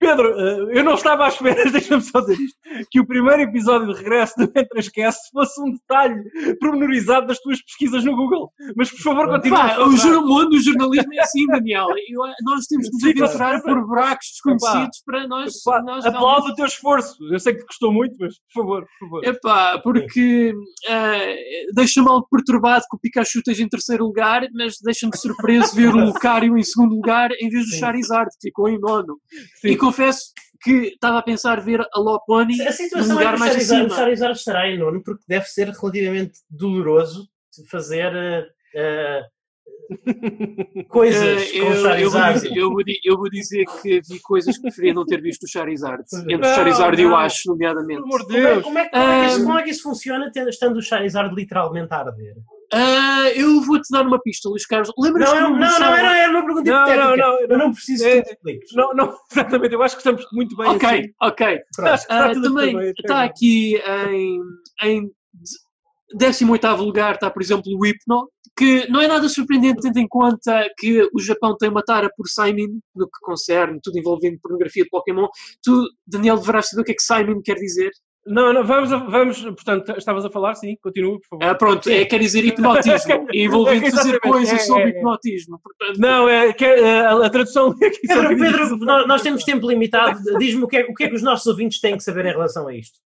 Pedro, 0.00 0.28
eh, 0.40 0.78
eu 0.78 0.82
não 0.82 0.94
estava 0.94 1.26
à 1.26 1.28
espera, 1.28 1.62
deixa-me 1.70 2.00
só 2.02 2.20
dizer 2.22 2.40
isto, 2.40 2.58
que 2.90 2.98
o 2.98 3.06
primeiro 3.06 3.42
episódio 3.42 3.92
de 3.92 3.98
regresso 4.02 4.34
do 4.38 4.44
Entrascast 4.58 5.30
fosse 5.30 5.60
um 5.60 5.72
detalhe 5.72 6.24
pormenorizado 6.58 7.26
das 7.26 7.38
tuas 7.38 7.62
pesquisas 7.62 8.02
no 8.04 8.16
Google. 8.16 8.50
Mas, 8.76 8.90
por 8.90 9.00
favor, 9.00 9.28
continua. 9.28 9.86
O, 9.86 10.26
mundo 10.26 10.48
do 10.50 10.60
jornalismo 10.60 11.12
é 11.14 11.20
assim, 11.20 11.46
Daniel. 11.46 11.86
Eu- 12.08 12.20
nós 12.44 12.64
temos 12.64 12.88
que 12.88 13.14
nos 13.20 13.32
mas- 13.36 13.62
por 13.62 13.86
buracos 13.86 14.26
desconhecidos 14.30 15.02
para 15.04 15.28
nós. 15.28 15.54
Nós 15.84 16.06
Aplaudo 16.06 16.48
o 16.48 16.54
teu 16.54 16.64
esforço. 16.66 17.16
Eu 17.30 17.38
sei 17.38 17.52
que 17.52 17.60
te 17.60 17.66
custou 17.66 17.92
muito, 17.92 18.16
mas, 18.18 18.34
por 18.54 18.62
favor, 18.62 18.86
por 18.98 19.06
favor. 19.06 19.24
Epá, 19.24 19.78
porque 19.82 20.54
ah, 20.88 21.34
deixa-me 21.74 22.08
algo 22.08 22.26
perturbado 22.30 22.84
que 22.90 22.96
o 22.96 23.00
Pikachu 23.00 23.38
esteja 23.38 23.62
em 23.62 23.68
terceiro 23.68 24.04
lugar, 24.06 24.48
mas 24.54 24.76
deixa-me 24.82 25.14
surpreso 25.16 25.74
ver 25.74 25.94
o 25.94 25.98
Lucario 26.06 26.56
em 26.56 26.62
segundo 26.62 26.94
lugar 26.94 27.30
em 27.40 27.50
vez 27.50 27.66
do. 27.68 27.76
Charizard, 27.78 28.30
que 28.40 28.48
ficou 28.48 28.68
em 28.68 28.78
nono. 28.78 29.18
Sim. 29.60 29.68
E 29.68 29.76
confesso 29.90 30.32
que 30.62 30.72
estava 30.88 31.18
a 31.18 31.22
pensar 31.22 31.60
ver 31.60 31.80
a 31.80 31.98
Lopunny 32.00 32.60
A 32.66 32.72
situação 32.72 33.08
num 33.08 33.20
é 33.20 33.24
lugar 33.24 33.36
o 33.36 33.38
mais 33.38 33.52
Charizard, 33.52 33.82
o 33.82 33.86
acima. 33.86 33.98
Charizard 33.98 34.38
estará 34.38 34.68
em 34.68 34.78
nono 34.78 35.02
porque 35.02 35.22
deve 35.26 35.46
ser 35.46 35.68
relativamente 35.70 36.38
doloroso 36.50 37.28
de 37.56 37.68
fazer 37.68 38.12
eh, 38.74 39.22
coisas 40.88 41.42
Eh, 41.42 41.52
com 41.52 41.58
o 41.58 41.62
eu, 41.62 41.64
eu, 41.64 41.74
vou 41.74 41.82
Charizard. 41.82 42.34
dizer, 42.40 42.56
eu, 42.56 42.70
vou, 42.70 42.82
eu 43.04 43.16
vou 43.16 43.30
dizer 43.30 43.64
que 43.82 44.00
vi 44.02 44.20
coisas 44.22 44.56
que 44.56 44.62
preferia 44.62 44.94
não 44.94 45.04
ter 45.04 45.20
visto 45.20 45.44
o 45.46 45.48
Charizard. 45.48 46.04
Entre 46.14 46.36
Não, 46.36 46.50
o 46.50 46.54
Charizard 46.54 47.00
e 47.02 47.06
o. 47.06 47.16
Ash, 47.16 47.42
Pelo 47.42 47.54
nomeadamente. 47.56 48.02
amor 48.02 48.26
de 48.26 48.26
Como 48.26 48.38
é, 48.46 48.60
como, 48.60 48.78
é, 48.78 48.88
como, 48.88 49.02
é 49.12 49.20
que 49.20 49.26
isso, 49.32 49.44
como 49.44 49.58
é 49.58 49.62
que 49.62 49.70
isso 49.70 49.82
funciona 49.82 50.30
tendo- 50.32 50.50
estando 50.50 50.76
o 50.76 50.82
Charizard 50.82 51.34
literalmente 51.34 51.92
a 51.92 51.98
arder? 51.98 52.34
Ah, 52.72 53.28
eu 53.34 53.60
vou-te 53.62 53.88
dar 53.90 54.06
uma 54.06 54.20
pista, 54.20 54.48
Luís 54.48 54.64
Carlos. 54.64 54.92
Lembras 54.98 55.28
Não, 55.28 55.34
que 55.36 55.42
não, 55.42 55.50
não, 55.58 55.78
não, 55.80 55.94
era, 55.94 56.18
era 56.18 56.30
uma 56.30 56.44
pergunta 56.46 56.70
Não, 56.70 56.78
hipotética. 56.78 57.06
não, 57.06 57.16
não, 57.16 57.40
Eu 57.40 57.58
não 57.58 57.72
preciso 57.72 58.04
É- 58.06 58.22
que. 58.22 58.58
Não, 58.74 58.94
não, 58.94 59.16
exatamente, 59.32 59.74
eu 59.74 59.82
acho 59.82 59.96
que 59.96 60.00
estamos 60.00 60.24
muito 60.32 60.56
bem 60.56 60.68
Ok, 60.68 60.88
assim. 60.88 61.08
ok. 61.20 61.58
Tudo 62.34 62.42
também 62.42 62.90
está 62.98 63.22
aqui 63.24 63.76
em, 63.76 64.40
em 64.82 65.10
18 66.16 66.76
lugar, 66.82 67.14
está 67.14 67.30
por 67.30 67.42
exemplo 67.42 67.64
o 67.76 67.84
Hypno, 67.84 68.28
que 68.56 68.88
não 68.88 69.00
é 69.00 69.08
nada 69.08 69.28
surpreendente 69.28 69.80
tendo 69.80 69.98
em 69.98 70.06
conta 70.08 70.68
que 70.78 71.08
o 71.14 71.20
Japão 71.20 71.56
tem 71.56 71.68
uma 71.70 71.82
tara 71.82 72.10
por 72.16 72.28
Simon, 72.28 72.78
no 72.94 73.06
que 73.06 73.18
concerne 73.22 73.80
tudo 73.82 73.98
envolvendo 73.98 74.38
pornografia 74.40 74.84
de 74.84 74.90
Pokémon. 74.90 75.26
Tu, 75.62 75.88
Daniel, 76.06 76.36
deverás 76.36 76.68
saber 76.68 76.82
o 76.82 76.84
que 76.84 76.92
é 76.92 76.94
que 76.94 77.02
Simon 77.02 77.40
quer 77.42 77.54
dizer. 77.54 77.90
Não, 78.26 78.52
não, 78.52 78.62
vamos, 78.62 78.90
vamos, 78.90 79.42
portanto, 79.42 79.92
estavas 79.96 80.24
a 80.24 80.30
falar, 80.30 80.54
sim, 80.54 80.76
continua, 80.82 81.18
por 81.20 81.26
favor. 81.28 81.44
Ah, 81.44 81.54
pronto, 81.54 81.88
é, 81.88 82.04
quer 82.04 82.20
dizer 82.20 82.44
hipnotismo, 82.44 83.26
envolvendo 83.32 83.90
fazer 83.90 84.10
Exatamente, 84.10 84.20
coisas 84.20 84.54
é, 84.54 84.58
sobre 84.58 84.82
é, 84.82 84.86
é. 84.86 84.90
hipnotismo. 84.90 85.60
Portanto, 85.62 85.98
Não, 85.98 86.28
é, 86.28 86.52
que, 86.52 86.64
é, 86.64 87.00
a, 87.00 87.26
a 87.26 87.30
tradução 87.30 87.74
Pedro, 87.80 88.28
Pedro, 88.28 88.76
nós, 88.78 89.08
nós 89.08 89.22
temos 89.22 89.42
tempo 89.42 89.68
limitado. 89.68 90.20
Diz-me 90.38 90.64
o 90.64 90.68
que, 90.68 90.76
é, 90.76 90.82
o 90.82 90.94
que 90.94 91.04
é 91.04 91.08
que 91.08 91.14
os 91.14 91.22
nossos 91.22 91.46
ouvintes 91.46 91.80
têm 91.80 91.96
que 91.96 92.04
saber 92.04 92.26
em 92.26 92.32
relação 92.32 92.68
a 92.68 92.76
isto. 92.76 92.98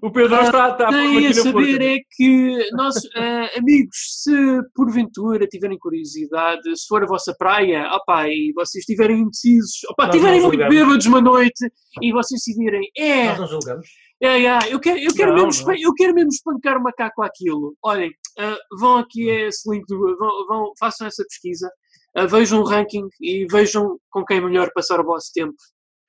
O 0.00 0.10
Pedro 0.12 0.36
não 0.36 0.42
está, 0.42 0.70
está 0.70 0.88
Tem 0.88 1.16
aqui 1.16 1.26
a 1.26 1.34
saber 1.34 1.82
é 1.82 1.98
que, 2.08 2.70
nossos 2.72 3.08
ah, 3.16 3.50
amigos, 3.56 3.96
se 4.22 4.62
porventura 4.74 5.46
tiverem 5.48 5.78
curiosidade, 5.78 6.62
se 6.76 6.86
for 6.86 7.02
a 7.02 7.06
vossa 7.06 7.34
praia, 7.36 7.90
opá, 7.92 8.28
e 8.28 8.52
vocês 8.54 8.82
estiverem 8.82 9.20
indecisos, 9.22 9.82
opá, 9.90 10.06
Nós 10.06 10.14
estiverem 10.14 10.42
muito 10.42 10.68
bêbados 10.68 11.06
uma 11.06 11.20
noite 11.20 11.68
e 12.00 12.12
vocês 12.12 12.40
decidirem, 12.44 12.88
é, 12.96 13.28
Nós 13.28 13.40
não 13.40 13.48
julgamos. 13.48 14.03
É, 14.24 14.44
é, 14.44 14.58
eu 14.72 14.80
quero, 14.80 14.98
eu 14.98 15.14
quero, 15.14 15.30
Não, 15.30 15.46
mesmo, 15.46 15.50
espan- 15.50 15.76
eu 15.80 15.92
quero 15.94 16.14
mesmo 16.14 16.30
espancar 16.30 16.76
o 16.78 16.82
macaco 16.82 17.22
àquilo. 17.22 17.76
Olhem, 17.82 18.10
ah, 18.38 18.56
vão 18.78 18.96
aqui 18.98 19.30
a 19.30 19.48
esse 19.48 19.70
link, 19.70 19.84
do, 19.86 19.98
vão, 20.18 20.46
vão- 20.46 20.72
façam 20.78 21.06
essa 21.06 21.22
pesquisa, 21.24 21.70
ah, 22.16 22.26
vejam 22.26 22.60
o 22.60 22.64
ranking 22.64 23.06
e 23.20 23.46
vejam 23.50 23.98
com 24.10 24.24
quem 24.24 24.38
é 24.38 24.40
melhor 24.40 24.70
passar 24.74 25.00
o 25.00 25.04
vosso 25.04 25.30
tempo 25.34 25.54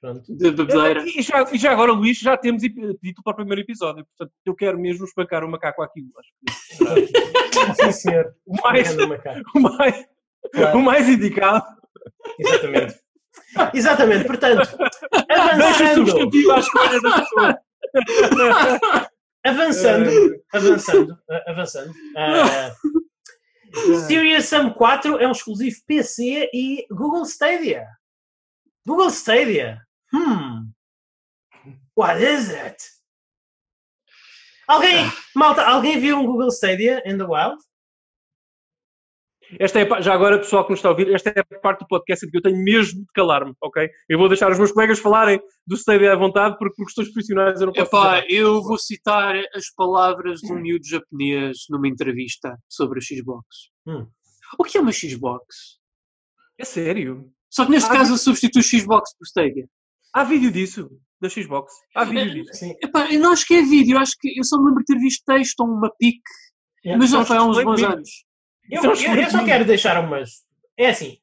Pronto. 0.01 0.22
de 0.28 0.51
bebedeira. 0.51 1.03
E 1.05 1.22
já, 1.22 1.43
e 1.51 1.57
já 1.57 1.72
agora, 1.72 1.91
Luís, 1.91 2.18
já 2.18 2.38
temos 2.38 2.61
título 2.61 3.24
para 3.24 3.34
o 3.34 3.36
primeiro 3.38 3.61
episódio. 3.61 4.05
Portanto, 4.05 4.34
eu 4.45 4.55
quero 4.55 4.80
mesmo 4.80 5.05
espancar 5.05 5.43
o 5.43 5.49
macaco 5.49 5.82
àquilo. 5.82 6.07
Acho 6.18 6.30
que 7.07 7.84
Sim, 7.86 7.91
senhor. 7.91 8.34
o 8.45 8.55
mais, 8.61 8.95
o 9.55 9.59
mais, 9.59 10.05
Claro. 10.53 10.78
o 10.78 10.82
mais 10.82 11.09
indicado. 11.09 11.66
Exatamente. 12.39 12.95
Exatamente, 13.74 14.26
portanto, 14.26 14.78
Deixa 15.28 15.51
avançando, 15.53 16.07
substantivo 16.07 16.51
à 16.51 16.59
escolha 16.59 17.01
da 17.01 17.20
pessoa. 17.20 17.59
avançando, 19.45 20.09
avançando, 20.53 21.17
a- 21.29 21.51
avançando. 21.51 21.93
ah, 22.17 22.75
Serious 24.07 24.45
Sam 24.45 24.71
4 24.73 25.17
é 25.19 25.27
um 25.27 25.31
exclusivo 25.31 25.75
PC 25.85 26.49
e 26.53 26.85
Google 26.89 27.23
Stadia. 27.25 27.85
Google 28.87 29.09
Stadia. 29.09 29.81
Hmm. 30.13 30.69
What 31.95 32.21
is 32.23 32.49
it? 32.49 32.77
Alguém, 34.67 35.05
malta, 35.35 35.63
alguém 35.63 35.99
viu 35.99 36.17
um 36.17 36.25
Google 36.25 36.49
Stadia 36.51 37.01
in 37.05 37.17
the 37.17 37.25
wild? 37.25 37.57
Esta 39.59 39.79
é, 39.79 40.01
já 40.01 40.13
agora, 40.13 40.39
pessoal 40.39 40.63
que 40.65 40.71
nos 40.71 40.79
está 40.79 40.89
a 40.89 40.91
ouvir, 40.91 41.13
esta 41.13 41.29
é 41.29 41.39
a 41.39 41.59
parte 41.59 41.79
do 41.81 41.87
podcast 41.87 42.25
em 42.25 42.29
que 42.29 42.37
eu 42.37 42.41
tenho 42.41 42.57
mesmo 42.63 43.01
de 43.01 43.05
calar-me, 43.13 43.53
ok? 43.61 43.87
Eu 44.09 44.17
vou 44.17 44.27
deixar 44.27 44.51
os 44.51 44.57
meus 44.57 44.71
colegas 44.71 44.99
falarem 44.99 45.39
do 45.67 45.75
Stadia 45.75 46.13
à 46.13 46.15
vontade, 46.15 46.57
porque 46.57 46.75
por 46.75 46.85
questões 46.85 47.09
profissionais 47.11 47.59
eu 47.61 47.67
não 47.67 47.73
posso 47.73 47.87
Epá, 47.87 48.21
dizer 48.21 48.33
eu 48.33 48.61
vou 48.63 48.77
citar 48.77 49.35
as 49.53 49.69
palavras 49.75 50.39
de 50.39 50.51
um 50.51 50.59
miúdo 50.59 50.85
japonês 50.87 51.57
numa 51.69 51.87
entrevista 51.87 52.57
sobre 52.67 52.99
a 52.99 53.01
Xbox. 53.01 53.45
Hum. 53.87 54.07
O 54.57 54.63
que 54.63 54.77
é 54.77 54.81
uma 54.81 54.91
Xbox? 54.91 55.77
É 56.57 56.65
sério? 56.65 57.29
Só 57.49 57.65
que 57.65 57.71
neste 57.71 57.89
Ah, 57.91 57.93
caso 57.97 58.17
substitui 58.17 58.63
Xbox 58.63 59.15
por 59.17 59.25
Stadia. 59.25 59.67
Há 60.13 60.23
vídeo 60.23 60.51
disso, 60.51 60.89
da 61.21 61.29
Xbox. 61.29 61.71
Há 61.95 62.03
vídeo 62.05 62.33
disso. 62.43 62.53
Sim. 62.53 62.73
Epá, 62.81 63.11
eu 63.11 63.19
não 63.19 63.31
acho 63.31 63.45
que 63.45 63.53
é 63.53 63.61
vídeo, 63.61 63.97
acho 63.97 64.13
que 64.19 64.37
eu 64.39 64.43
só 64.43 64.57
me 64.57 64.65
lembro 64.69 64.83
de 64.83 64.93
ter 64.93 64.99
visto 64.99 65.23
texto 65.25 65.59
ou 65.61 65.67
uma 65.67 65.91
pic, 65.99 66.19
Yeah. 66.85 67.01
mas 67.01 67.09
já 67.09 67.25
foi 67.25 67.35
há 67.37 67.43
uns 67.43 67.57
bons 67.63 67.81
mesmo. 67.81 67.93
anos. 67.95 68.09
Eu, 68.70 68.82
eu- 68.84 69.16
eu 69.22 69.30
só 69.30 69.45
quero 69.45 69.66
deixar 69.66 70.03
umas. 70.03 70.43
É 70.78 70.88
assim. 70.89 71.18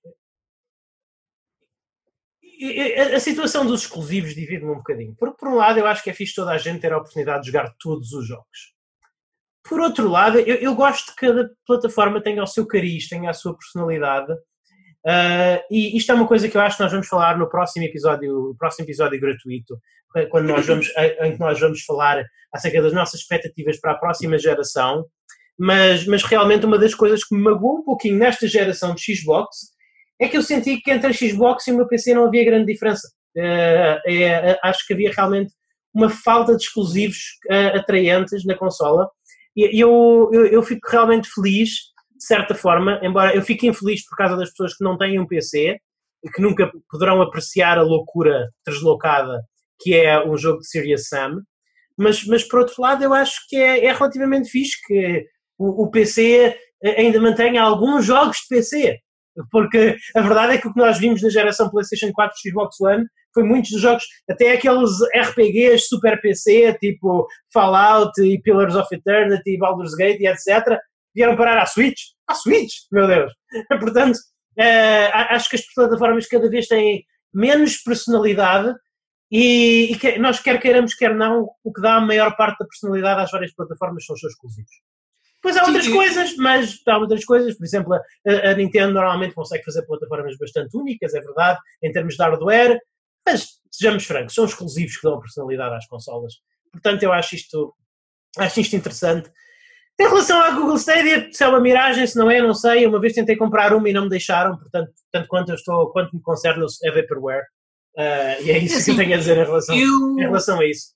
A, 3.13 3.17
a 3.17 3.21
situação 3.21 3.67
dos 3.67 3.83
exclusivos 3.83 4.35
divide-me 4.35 4.71
um 4.71 4.77
bocadinho. 4.77 5.17
Porque, 5.19 5.37
por 5.37 5.49
um 5.49 5.57
lado, 5.57 5.79
eu 5.79 5.87
acho 5.87 6.03
que 6.03 6.11
é 6.11 6.15
fixe 6.15 6.35
toda 6.35 6.53
a 6.53 6.59
gente 6.59 6.81
ter 6.81 6.93
a 6.93 6.99
oportunidade 6.99 7.43
de 7.45 7.51
jogar 7.51 7.75
todos 7.81 8.13
os 8.13 8.27
jogos. 8.27 8.73
Por 9.69 9.81
outro 9.81 10.09
lado, 10.09 10.39
eu, 10.39 10.57
eu 10.57 10.75
gosto 10.75 11.15
que 11.15 11.27
cada 11.27 11.51
plataforma 11.67 12.23
tenha 12.23 12.43
o 12.43 12.47
seu 12.47 12.67
cariz, 12.67 13.09
tenha 13.09 13.31
a 13.31 13.35
sua 13.35 13.57
personalidade. 13.57 14.33
Ah, 15.05 15.61
e 15.71 15.97
isto 15.97 16.13
é 16.13 16.15
uma 16.15 16.29
coisa 16.29 16.49
que 16.49 16.57
eu 16.57 16.61
acho 16.61 16.77
que 16.77 16.83
nós 16.85 16.93
vamos 16.93 17.09
falar 17.09 17.37
no 17.37 17.49
próximo 17.49 17.85
episódio, 17.85 18.33
no 18.51 18.57
próximo 18.57 18.85
episódio 18.87 19.21
gratuito, 19.21 19.81
quando 20.31 20.47
nós 20.47 20.65
vamos, 20.67 20.89
em 21.23 21.33
que 21.33 21.41
nós 21.41 21.59
vamos 21.59 21.83
falar 21.85 22.25
acerca 22.53 22.81
das 22.83 22.93
nossas 22.93 23.21
expectativas 23.21 23.81
para 23.81 23.93
a 23.93 23.99
próxima 23.99 24.39
geração 24.39 25.05
mas, 25.59 26.07
mas 26.07 26.23
realmente 26.23 26.67
uma 26.67 26.79
das 26.79 26.95
coisas 26.95 27.25
que 27.25 27.35
me 27.35 27.43
magoou 27.43 27.79
um 27.79 27.85
pouquinho 27.85 28.19
nesta 28.19 28.47
geração 28.47 28.95
de 28.95 29.03
Xbox 29.03 29.73
é 30.21 30.29
que 30.29 30.37
eu 30.37 30.43
senti 30.43 30.81
que 30.81 30.91
entre 30.91 31.09
a 31.09 31.13
Xbox 31.13 31.67
e 31.67 31.73
o 31.73 31.77
meu 31.77 31.87
PC 31.87 32.15
não 32.15 32.27
havia 32.27 32.45
grande 32.45 32.73
diferença. 32.73 33.09
Eh, 33.37 34.01
é, 34.07 34.59
acho 34.63 34.87
que 34.87 34.93
havia 34.93 35.11
realmente 35.11 35.53
uma 35.95 36.09
falta 36.09 36.57
de 36.57 36.63
exclusivos 36.63 37.39
eh, 37.51 37.79
atraentes 37.79 38.45
na 38.45 38.57
consola 38.57 39.09
e 39.57 39.81
eu, 39.81 40.31
eu, 40.33 40.47
eu 40.47 40.63
fico 40.63 40.89
realmente 40.91 41.29
feliz, 41.29 41.71
de 42.17 42.25
certa 42.25 42.55
forma, 42.55 43.01
embora 43.03 43.35
eu 43.35 43.43
fique 43.43 43.67
infeliz 43.67 44.05
por 44.07 44.17
causa 44.17 44.37
das 44.37 44.51
pessoas 44.51 44.77
que 44.77 44.85
não 44.85 44.97
têm 44.97 45.19
um 45.19 45.27
PC 45.27 45.79
e 46.25 46.31
que 46.31 46.41
nunca 46.41 46.71
poderão 46.91 47.21
apreciar 47.21 47.79
a 47.79 47.83
loucura 47.83 48.49
deslocada 48.67 49.43
que 49.81 49.95
é 49.95 50.25
um 50.25 50.37
jogo 50.37 50.61
de 50.61 50.69
Serious 50.69 51.09
Sam, 51.09 51.43
mas, 51.99 52.25
mas 52.25 52.45
por 52.45 52.61
outro 52.61 52.81
lado 52.81 53.03
eu 53.03 53.13
acho 53.13 53.41
que 53.49 53.57
é, 53.57 53.87
é 53.87 53.93
relativamente 53.93 54.49
fixe 54.49 54.77
que 54.87 55.27
o, 55.69 55.91
PC 55.91 56.57
ainda 56.83 57.21
mantenha 57.21 57.63
alguns 57.63 58.05
jogos 58.05 58.39
de 58.39 58.49
PC. 58.49 58.99
Porque 59.51 59.97
a 60.15 60.21
verdade 60.21 60.55
é 60.55 60.59
que 60.59 60.69
o 60.69 60.73
que 60.73 60.79
nós 60.79 60.99
vimos 60.99 61.23
na 61.23 61.31
geração 61.31 61.71
PlayStation 61.71 62.13
4 62.13 62.35
e 62.37 62.51
Xbox 62.51 62.81
One 62.81 63.07
foi 63.33 63.45
muitos 63.45 63.71
dos 63.71 63.81
jogos, 63.81 64.05
até 64.29 64.53
aqueles 64.53 64.91
RPGs 65.17 65.87
super 65.89 66.21
PC, 66.21 66.77
tipo 66.79 67.27
Fallout 67.53 68.13
e 68.21 68.41
Pillars 68.43 68.75
of 68.75 68.95
Eternity, 68.95 69.57
Baldur's 69.57 69.95
Gate 69.95 70.21
e 70.21 70.27
etc., 70.27 70.79
vieram 71.15 71.37
parar 71.37 71.59
à 71.59 71.67
Switch. 71.67 72.01
À 72.27 72.35
Switch, 72.35 72.73
meu 72.91 73.07
Deus! 73.07 73.33
Portanto, 73.81 74.19
eh, 74.59 75.11
acho 75.13 75.49
que 75.49 75.57
as 75.57 75.75
plataformas 75.75 76.27
cada 76.27 76.49
vez 76.49 76.67
têm 76.67 77.05
menos 77.33 77.79
personalidade 77.79 78.75
e, 79.31 79.93
e 79.93 79.99
que 79.99 80.19
nós, 80.19 80.41
quer 80.41 80.61
queiramos, 80.61 80.95
quer 80.95 81.15
não, 81.15 81.49
o 81.65 81.73
que 81.73 81.81
dá 81.81 81.97
a 81.97 82.01
maior 82.01 82.37
parte 82.37 82.59
da 82.59 82.67
personalidade 82.67 83.23
às 83.23 83.31
várias 83.31 83.55
plataformas 83.55 84.05
são 84.05 84.15
os 84.15 84.21
seus 84.21 84.33
exclusivos. 84.33 84.71
Depois 85.43 85.57
há 85.57 85.65
outras 85.67 85.85
Sim. 85.87 85.93
coisas, 85.93 86.37
mas 86.37 86.81
há 86.87 86.99
outras 86.99 87.25
coisas, 87.25 87.57
por 87.59 87.65
exemplo, 87.65 87.95
a, 87.95 88.01
a 88.51 88.55
Nintendo 88.55 88.93
normalmente 88.93 89.35
consegue 89.35 89.65
fazer 89.65 89.83
plataformas 89.87 90.37
bastante 90.39 90.77
únicas, 90.77 91.15
é 91.15 91.21
verdade, 91.21 91.59
em 91.83 91.91
termos 91.91 92.15
de 92.15 92.23
hardware, 92.23 92.79
mas 93.27 93.49
sejamos 93.71 94.05
francos, 94.05 94.35
são 94.35 94.45
exclusivos 94.45 94.97
que 94.97 95.03
dão 95.09 95.19
personalidade 95.19 95.75
às 95.75 95.87
consolas. 95.89 96.35
Portanto, 96.71 97.03
eu 97.03 97.13
acho 97.13 97.35
isto, 97.35 97.75
acho 98.39 98.61
isto 98.61 98.77
interessante. 98.77 99.31
Em 100.01 100.05
relação 100.09 100.41
à 100.41 100.51
Google 100.53 100.77
Stadia, 100.77 101.29
se 101.33 101.43
é 101.45 101.49
uma 101.49 101.61
miragem, 101.61 102.07
se 102.07 102.17
não 102.17 102.31
é, 102.31 102.41
não 102.41 102.55
sei. 102.55 102.87
Uma 102.87 103.01
vez 103.01 103.13
tentei 103.13 103.37
comprar 103.37 103.73
uma 103.75 103.89
e 103.89 103.93
não 103.93 104.05
me 104.05 104.09
deixaram, 104.09 104.57
portanto, 104.57 104.91
tanto 105.13 105.29
quanto 105.29 105.51
eu 105.51 105.55
estou, 105.55 105.91
quanto 105.93 106.15
me 106.17 106.23
concerne, 106.23 106.65
é 106.85 106.91
vaporware. 106.91 107.45
Ah, 107.97 108.41
e 108.41 108.51
é 108.51 108.59
isso 108.59 108.77
Assim, 108.79 108.85
que 108.95 109.01
eu 109.01 109.05
tenho 109.05 109.15
a 109.15 109.19
dizer 109.19 109.37
em 109.37 109.45
relação, 109.45 109.75
em 109.77 109.83
Eu, 109.83 110.15
relação 110.17 110.61
a 110.61 110.67
isso. 110.67 110.95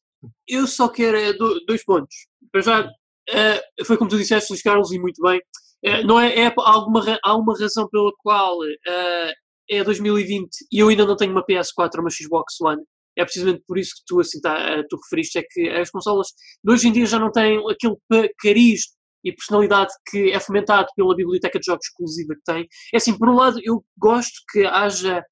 eu 0.49 0.67
só 0.67 0.89
quero 0.89 1.17
é, 1.17 1.33
do- 1.35 1.61
dois 1.67 1.85
pontos. 1.85 2.15
Para 2.51 2.61
já, 2.63 2.91
eh, 3.29 3.61
foi 3.85 3.97
como 3.97 4.11
tu 4.11 4.19
disseste, 4.19 4.53
Luís 4.53 4.63
Carlos, 4.63 4.93
e 4.93 4.99
muito 4.99 5.21
bem. 5.23 5.41
Eh, 5.85 6.03
não 6.05 6.19
é, 6.21 6.47
é 6.47 6.55
alguma, 6.57 7.03
há 7.23 7.37
uma 7.37 7.59
razão 7.59 7.89
pela 7.89 8.11
qual 8.19 8.59
eh, 8.65 9.33
é 9.71 9.85
2020 9.85 10.49
e 10.73 10.79
eu 10.79 10.89
ainda 10.89 11.05
não 11.07 11.17
tenho 11.17 11.33
uma 11.33 11.45
PS4 11.45 11.91
ou 11.97 12.01
uma 12.03 12.11
Xbox 12.11 12.61
One. 12.61 12.83
É 13.17 13.25
precisamente 13.25 13.63
por 13.67 13.79
isso 13.79 13.95
que 13.97 14.03
tu, 14.07 14.21
assim, 14.21 14.41
tá, 14.41 14.83
tu 14.89 14.99
referiste, 15.05 15.39
é 15.39 15.43
que 15.43 15.69
as 15.71 15.91
consolas 15.91 16.29
de 16.63 16.73
hoje 16.73 16.89
em 16.89 16.93
dia 16.93 17.07
já 17.07 17.19
não 17.19 17.33
têm 17.33 17.59
aquele 17.71 17.97
cariz 18.39 18.83
e 19.25 19.33
personalidade 19.33 19.93
que 20.09 20.31
é 20.33 20.39
fomentado 20.39 20.89
pela 20.95 21.17
biblioteca 21.17 21.59
de 21.59 21.65
jogos 21.67 21.87
exclusiva 21.87 22.35
que 22.35 22.53
tem. 22.53 22.69
É 22.95 22.99
assim, 22.99 23.17
por 23.17 23.29
um 23.29 23.35
lado, 23.35 23.59
eu 23.65 23.83
gosto 23.99 24.35
que 24.53 24.65
haja 24.67 25.25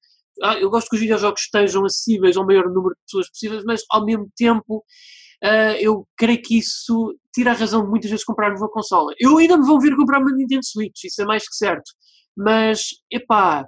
ah, 0.43 0.59
eu 0.59 0.69
gosto 0.69 0.89
que 0.89 0.95
os 0.95 1.01
videojogos 1.01 1.41
estejam 1.41 1.85
acessíveis 1.85 2.35
ao 2.35 2.45
maior 2.45 2.65
número 2.65 2.95
de 2.95 3.01
pessoas 3.05 3.29
possíveis, 3.29 3.63
mas 3.65 3.81
ao 3.89 4.05
mesmo 4.05 4.29
tempo 4.35 4.83
ah, 5.43 5.79
eu 5.79 6.07
creio 6.17 6.41
que 6.41 6.57
isso 6.57 7.15
tira 7.35 7.51
a 7.51 7.53
razão 7.53 7.83
de 7.83 7.89
muitas 7.89 8.09
vezes 8.09 8.25
comprarmos 8.25 8.61
uma 8.61 8.71
consola. 8.71 9.13
Eu 9.19 9.37
ainda 9.37 9.57
me 9.57 9.65
vou 9.65 9.79
vir 9.79 9.95
comprar 9.95 10.19
uma 10.19 10.31
Nintendo 10.31 10.65
Switch, 10.65 11.03
isso 11.03 11.21
é 11.21 11.25
mais 11.25 11.47
que 11.47 11.55
certo. 11.55 11.91
Mas, 12.35 12.87
epá, 13.11 13.65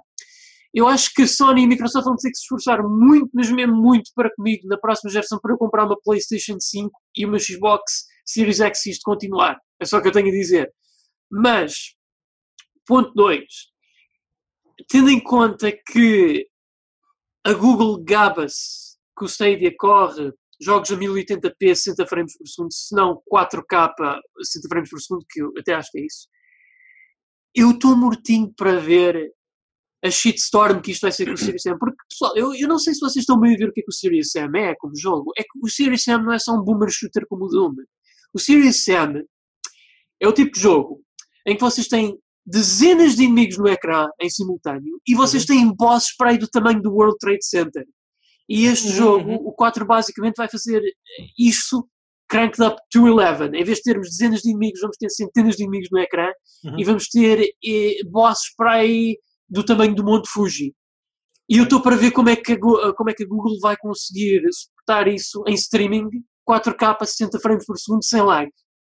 eu 0.74 0.88
acho 0.88 1.12
que 1.14 1.26
Sony 1.26 1.62
e 1.62 1.66
Microsoft 1.66 2.04
vão 2.04 2.16
ter 2.16 2.30
que 2.30 2.36
se 2.36 2.42
esforçar 2.42 2.82
muito, 2.82 3.30
mas 3.34 3.50
mesmo 3.50 3.76
muito 3.76 4.10
para 4.14 4.34
comigo 4.34 4.66
na 4.66 4.78
próxima 4.78 5.10
geração 5.10 5.38
para 5.40 5.52
eu 5.52 5.58
comprar 5.58 5.84
uma 5.84 5.98
PlayStation 6.02 6.58
5 6.58 6.90
e 7.16 7.26
uma 7.26 7.38
Xbox 7.38 8.06
Series 8.26 8.60
X 8.60 8.80
se 8.80 8.90
isto 8.90 9.02
continuar. 9.02 9.58
É 9.80 9.84
só 9.84 9.98
o 9.98 10.02
que 10.02 10.08
eu 10.08 10.12
tenho 10.12 10.28
a 10.28 10.32
dizer. 10.32 10.72
Mas, 11.30 11.94
ponto 12.86 13.12
2. 13.14 13.44
Tendo 14.88 15.10
em 15.10 15.20
conta 15.20 15.70
que 15.72 16.46
a 17.44 17.52
Google 17.52 18.02
gaba-se 18.02 18.96
que 19.16 19.24
o 19.24 19.28
Stadia 19.28 19.74
corre 19.76 20.32
jogos 20.60 20.90
a 20.90 20.96
1080p 20.96 21.74
60 21.74 22.06
frames 22.06 22.36
por 22.36 22.46
segundo, 22.46 22.72
se 22.72 22.94
não 22.94 23.22
4K 23.32 24.20
60 24.42 24.68
frames 24.68 24.90
por 24.90 25.00
segundo, 25.00 25.26
que 25.28 25.40
eu 25.40 25.52
até 25.58 25.74
acho 25.74 25.90
que 25.90 26.00
é 26.00 26.06
isso. 26.06 26.28
Eu 27.54 27.70
estou 27.70 27.96
mortinho 27.96 28.52
para 28.56 28.78
ver 28.78 29.32
a 30.04 30.10
shitstorm 30.10 30.80
que 30.80 30.92
isto 30.92 31.02
vai 31.02 31.12
ser 31.12 31.26
com 31.26 31.32
o 31.32 31.36
Serious 31.36 31.62
Sam. 31.62 31.76
Porque, 31.78 31.96
pessoal, 32.08 32.36
eu, 32.36 32.54
eu 32.54 32.68
não 32.68 32.78
sei 32.78 32.94
se 32.94 33.00
vocês 33.00 33.22
estão 33.22 33.38
bem 33.38 33.54
a 33.54 33.58
ver 33.58 33.68
o 33.68 33.72
que 33.72 33.80
é 33.80 33.82
que 33.82 33.90
o 33.90 33.92
Serious 33.92 34.30
Sam 34.30 34.50
é 34.56 34.74
como 34.76 34.96
jogo. 34.96 35.32
É 35.36 35.42
que 35.42 35.48
o 35.60 35.68
Serious 35.68 36.04
Sam 36.04 36.18
não 36.18 36.32
é 36.32 36.38
só 36.38 36.52
um 36.52 36.62
boomer 36.62 36.88
shooter 36.90 37.26
como 37.28 37.46
o 37.46 37.48
Doom. 37.48 37.74
O 38.32 38.38
Serious 38.38 38.84
Sam 38.84 39.22
é 40.20 40.28
o 40.28 40.32
tipo 40.32 40.52
de 40.52 40.60
jogo 40.60 41.02
em 41.46 41.56
que 41.56 41.60
vocês 41.60 41.88
têm 41.88 42.16
dezenas 42.46 43.16
de 43.16 43.24
inimigos 43.24 43.58
no 43.58 43.68
ecrã 43.68 44.06
em 44.20 44.30
simultâneo 44.30 45.00
e 45.06 45.14
vocês 45.14 45.42
uhum. 45.42 45.48
têm 45.48 45.74
bosses 45.74 46.16
para 46.16 46.30
aí 46.30 46.38
do 46.38 46.48
tamanho 46.48 46.80
do 46.80 46.92
World 46.92 47.16
Trade 47.18 47.44
Center. 47.44 47.84
E 48.48 48.64
este 48.64 48.88
uhum. 48.88 48.94
jogo, 48.94 49.34
o 49.34 49.52
4 49.52 49.84
basicamente 49.86 50.36
vai 50.36 50.48
fazer 50.48 50.82
isto 51.38 51.86
cranked 52.28 52.62
up 52.62 52.76
to 52.90 53.06
11. 53.06 53.46
Em 53.54 53.64
vez 53.64 53.78
de 53.78 53.82
termos 53.82 54.08
dezenas 54.10 54.40
de 54.40 54.50
inimigos, 54.50 54.80
vamos 54.80 54.96
ter 54.96 55.10
centenas 55.10 55.56
de 55.56 55.62
inimigos 55.62 55.88
no 55.90 55.98
ecrã 55.98 56.30
uhum. 56.64 56.78
e 56.78 56.84
vamos 56.84 57.08
ter 57.08 57.54
eh, 57.64 57.98
bosses 58.10 58.54
para 58.56 58.72
aí 58.74 59.18
do 59.48 59.64
tamanho 59.64 59.94
do 59.94 60.04
Monte 60.04 60.28
Fuji. 60.28 60.74
E 61.48 61.56
eu 61.56 61.64
estou 61.64 61.80
para 61.80 61.96
ver 61.96 62.10
como 62.10 62.28
é, 62.28 62.36
que 62.36 62.52
a, 62.52 62.58
como 62.94 63.10
é 63.10 63.14
que 63.14 63.24
a 63.24 63.26
Google 63.26 63.58
vai 63.60 63.76
conseguir 63.78 64.42
suportar 64.52 65.08
isso 65.08 65.42
em 65.46 65.54
streaming 65.54 66.08
4K 66.48 66.96
a 67.00 67.04
60 67.06 67.40
frames 67.40 67.64
por 67.64 67.78
segundo 67.78 68.04
sem 68.04 68.22
lag. 68.22 68.50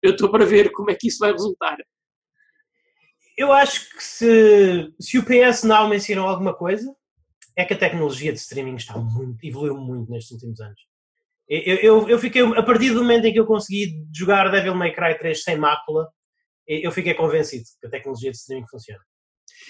Eu 0.02 0.12
estou 0.12 0.30
para 0.30 0.44
ver 0.44 0.72
como 0.72 0.90
é 0.90 0.96
que 0.98 1.06
isso 1.06 1.18
vai 1.18 1.30
resultar. 1.30 1.76
Eu 3.36 3.52
acho 3.52 3.88
que 3.96 4.02
se, 4.02 4.92
se 5.00 5.18
o 5.18 5.24
PS 5.24 5.62
não 5.62 5.88
mencionou 5.88 6.28
alguma 6.28 6.54
coisa, 6.54 6.92
é 7.56 7.64
que 7.64 7.74
a 7.74 7.78
tecnologia 7.78 8.32
de 8.32 8.38
streaming 8.38 8.76
está 8.76 8.96
muito, 8.98 9.44
evoluiu 9.44 9.76
muito 9.76 10.10
nestes 10.10 10.32
últimos 10.32 10.60
anos. 10.60 10.80
Eu, 11.48 11.76
eu, 11.76 12.08
eu, 12.08 12.18
fiquei, 12.18 12.42
a 12.42 12.62
partir 12.62 12.90
do 12.94 13.02
momento 13.02 13.24
em 13.24 13.32
que 13.32 13.40
eu 13.40 13.46
consegui 13.46 14.06
jogar 14.14 14.48
Devil 14.50 14.74
May 14.74 14.94
Cry 14.94 15.18
3 15.18 15.42
sem 15.42 15.56
mácula, 15.56 16.08
eu 16.66 16.92
fiquei 16.92 17.12
convencido 17.14 17.64
que 17.80 17.88
a 17.88 17.90
tecnologia 17.90 18.30
de 18.30 18.36
streaming 18.36 18.66
funciona. 18.68 19.02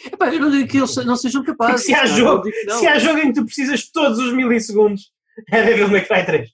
Epá, 0.05 0.33
eu 0.33 0.41
não 0.41 0.51
digo 0.51 0.69
que 0.69 0.77
eles 0.77 0.95
não 0.97 1.17
sejam 1.17 1.43
capazes. 1.43 1.87
se 1.87 1.95
há, 1.95 2.05
jogo, 2.05 2.49
se 2.79 2.87
há 2.87 2.99
jogo 2.99 3.19
em 3.19 3.29
que 3.29 3.41
tu 3.41 3.47
precisas 3.47 3.91
todos 3.91 4.19
os 4.19 4.35
milissegundos, 4.35 5.11
é 5.51 5.63
Devil 5.65 5.89
May 5.89 6.05
Cry 6.05 6.27
3. 6.27 6.51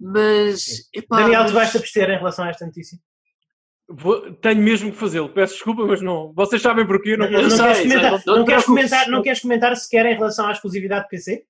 Mas. 0.00 0.88
Epá, 0.94 1.22
Daniel, 1.22 1.46
tu 1.46 1.52
vais-te 1.52 1.78
abster 1.78 2.10
em 2.10 2.18
relação 2.18 2.44
a 2.44 2.50
esta 2.50 2.66
notícia? 2.66 2.98
Vou, 3.92 4.32
tenho 4.34 4.62
mesmo 4.62 4.92
que 4.92 4.96
fazê-lo. 4.96 5.28
Peço 5.28 5.54
desculpa, 5.54 5.84
mas 5.84 6.00
não. 6.00 6.32
Vocês 6.32 6.62
sabem 6.62 6.86
porquê? 6.86 7.16
Não, 7.16 7.28
não, 7.28 7.42
não, 7.42 7.50
sei, 7.50 7.58
queres, 7.66 7.82
comentar, 7.82 8.22
não, 8.24 8.36
não 8.36 8.44
queres 8.44 8.64
comentar, 8.64 9.08
não 9.08 9.22
queres 9.22 9.40
comentar 9.40 9.76
sequer 9.76 10.06
em 10.06 10.14
relação 10.14 10.46
à 10.46 10.52
exclusividade 10.52 11.04
de 11.04 11.10
PC? 11.10 11.44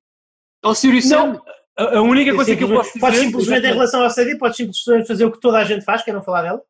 Ao 0.62 0.74
Sirius 0.74 1.06
Sam? 1.06 1.40
A, 1.76 1.98
a 1.98 2.02
única 2.02 2.34
coisa 2.34 2.56
que 2.56 2.64
eu 2.64 2.68
posso 2.68 2.88
dizer. 2.88 3.00
Podes 3.00 3.20
simplesmente, 3.20 3.66
em 3.66 3.72
relação 3.72 4.02
ao 4.02 4.10
CD, 4.10 4.36
podes 4.38 4.56
simplesmente 4.56 5.06
fazer 5.06 5.26
o 5.26 5.32
que 5.32 5.40
toda 5.40 5.58
a 5.58 5.64
gente 5.64 5.84
faz, 5.84 6.02
que 6.02 6.10
é 6.10 6.14
não 6.14 6.22
falar 6.22 6.42
dela? 6.42 6.62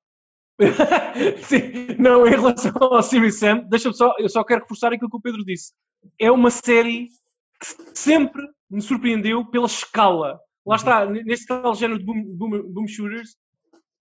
Sim, 1.43 1.97
não, 1.99 2.27
em 2.27 2.31
relação 2.31 2.73
ao 2.81 3.03
Sirius 3.03 3.39
Sam, 3.39 3.65
deixa-me 3.69 3.95
só, 3.95 4.13
eu 4.19 4.29
só 4.29 4.43
quero 4.43 4.63
reforçar 4.63 4.93
aquilo 4.93 5.09
que 5.09 5.17
o 5.17 5.21
Pedro 5.21 5.45
disse. 5.45 5.73
É 6.19 6.31
uma 6.31 6.51
série 6.51 7.09
que 7.61 7.99
sempre 7.99 8.43
me 8.69 8.83
surpreendeu 8.83 9.45
pela 9.47 9.67
escala. 9.67 10.41
Lá 10.67 10.77
está, 10.77 11.07
neste 11.07 11.47
tal 11.47 11.75
género 11.75 11.99
de 11.99 12.05
boom, 12.05 12.23
boom, 12.25 12.63
boom 12.73 12.87
shooters, 12.87 13.37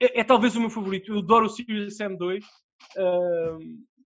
é, 0.01 0.21
é, 0.21 0.23
talvez 0.23 0.55
o 0.55 0.61
meu 0.61 0.69
favorito. 0.69 1.11
Eu 1.11 1.19
adoro 1.19 1.45
o 1.45 1.49
Sirius 1.49 1.97
Sam 1.97 2.15
2. 2.15 2.43
Uh, 2.97 3.59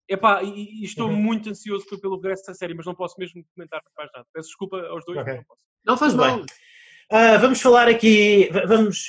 epá, 0.09 0.43
e, 0.43 0.81
e 0.81 0.83
estou 0.83 1.09
uhum. 1.09 1.15
muito 1.15 1.49
ansioso 1.49 1.85
pelo 2.01 2.15
regresso 2.15 2.45
da 2.47 2.53
série, 2.53 2.73
mas 2.73 2.85
não 2.85 2.95
posso 2.95 3.15
mesmo 3.17 3.43
comentar 3.55 3.81
mais 3.97 4.09
nada. 4.13 4.25
Peço 4.33 4.49
desculpa 4.49 4.77
aos 4.87 5.05
dois, 5.05 5.19
okay. 5.19 5.35
não 5.35 5.43
posso. 5.43 5.63
Não 5.85 5.97
faz 5.97 6.13
mal. 6.13 6.39
Uh, 6.39 7.39
vamos 7.39 7.61
falar 7.61 7.87
aqui, 7.87 8.49
vamos, 8.65 9.05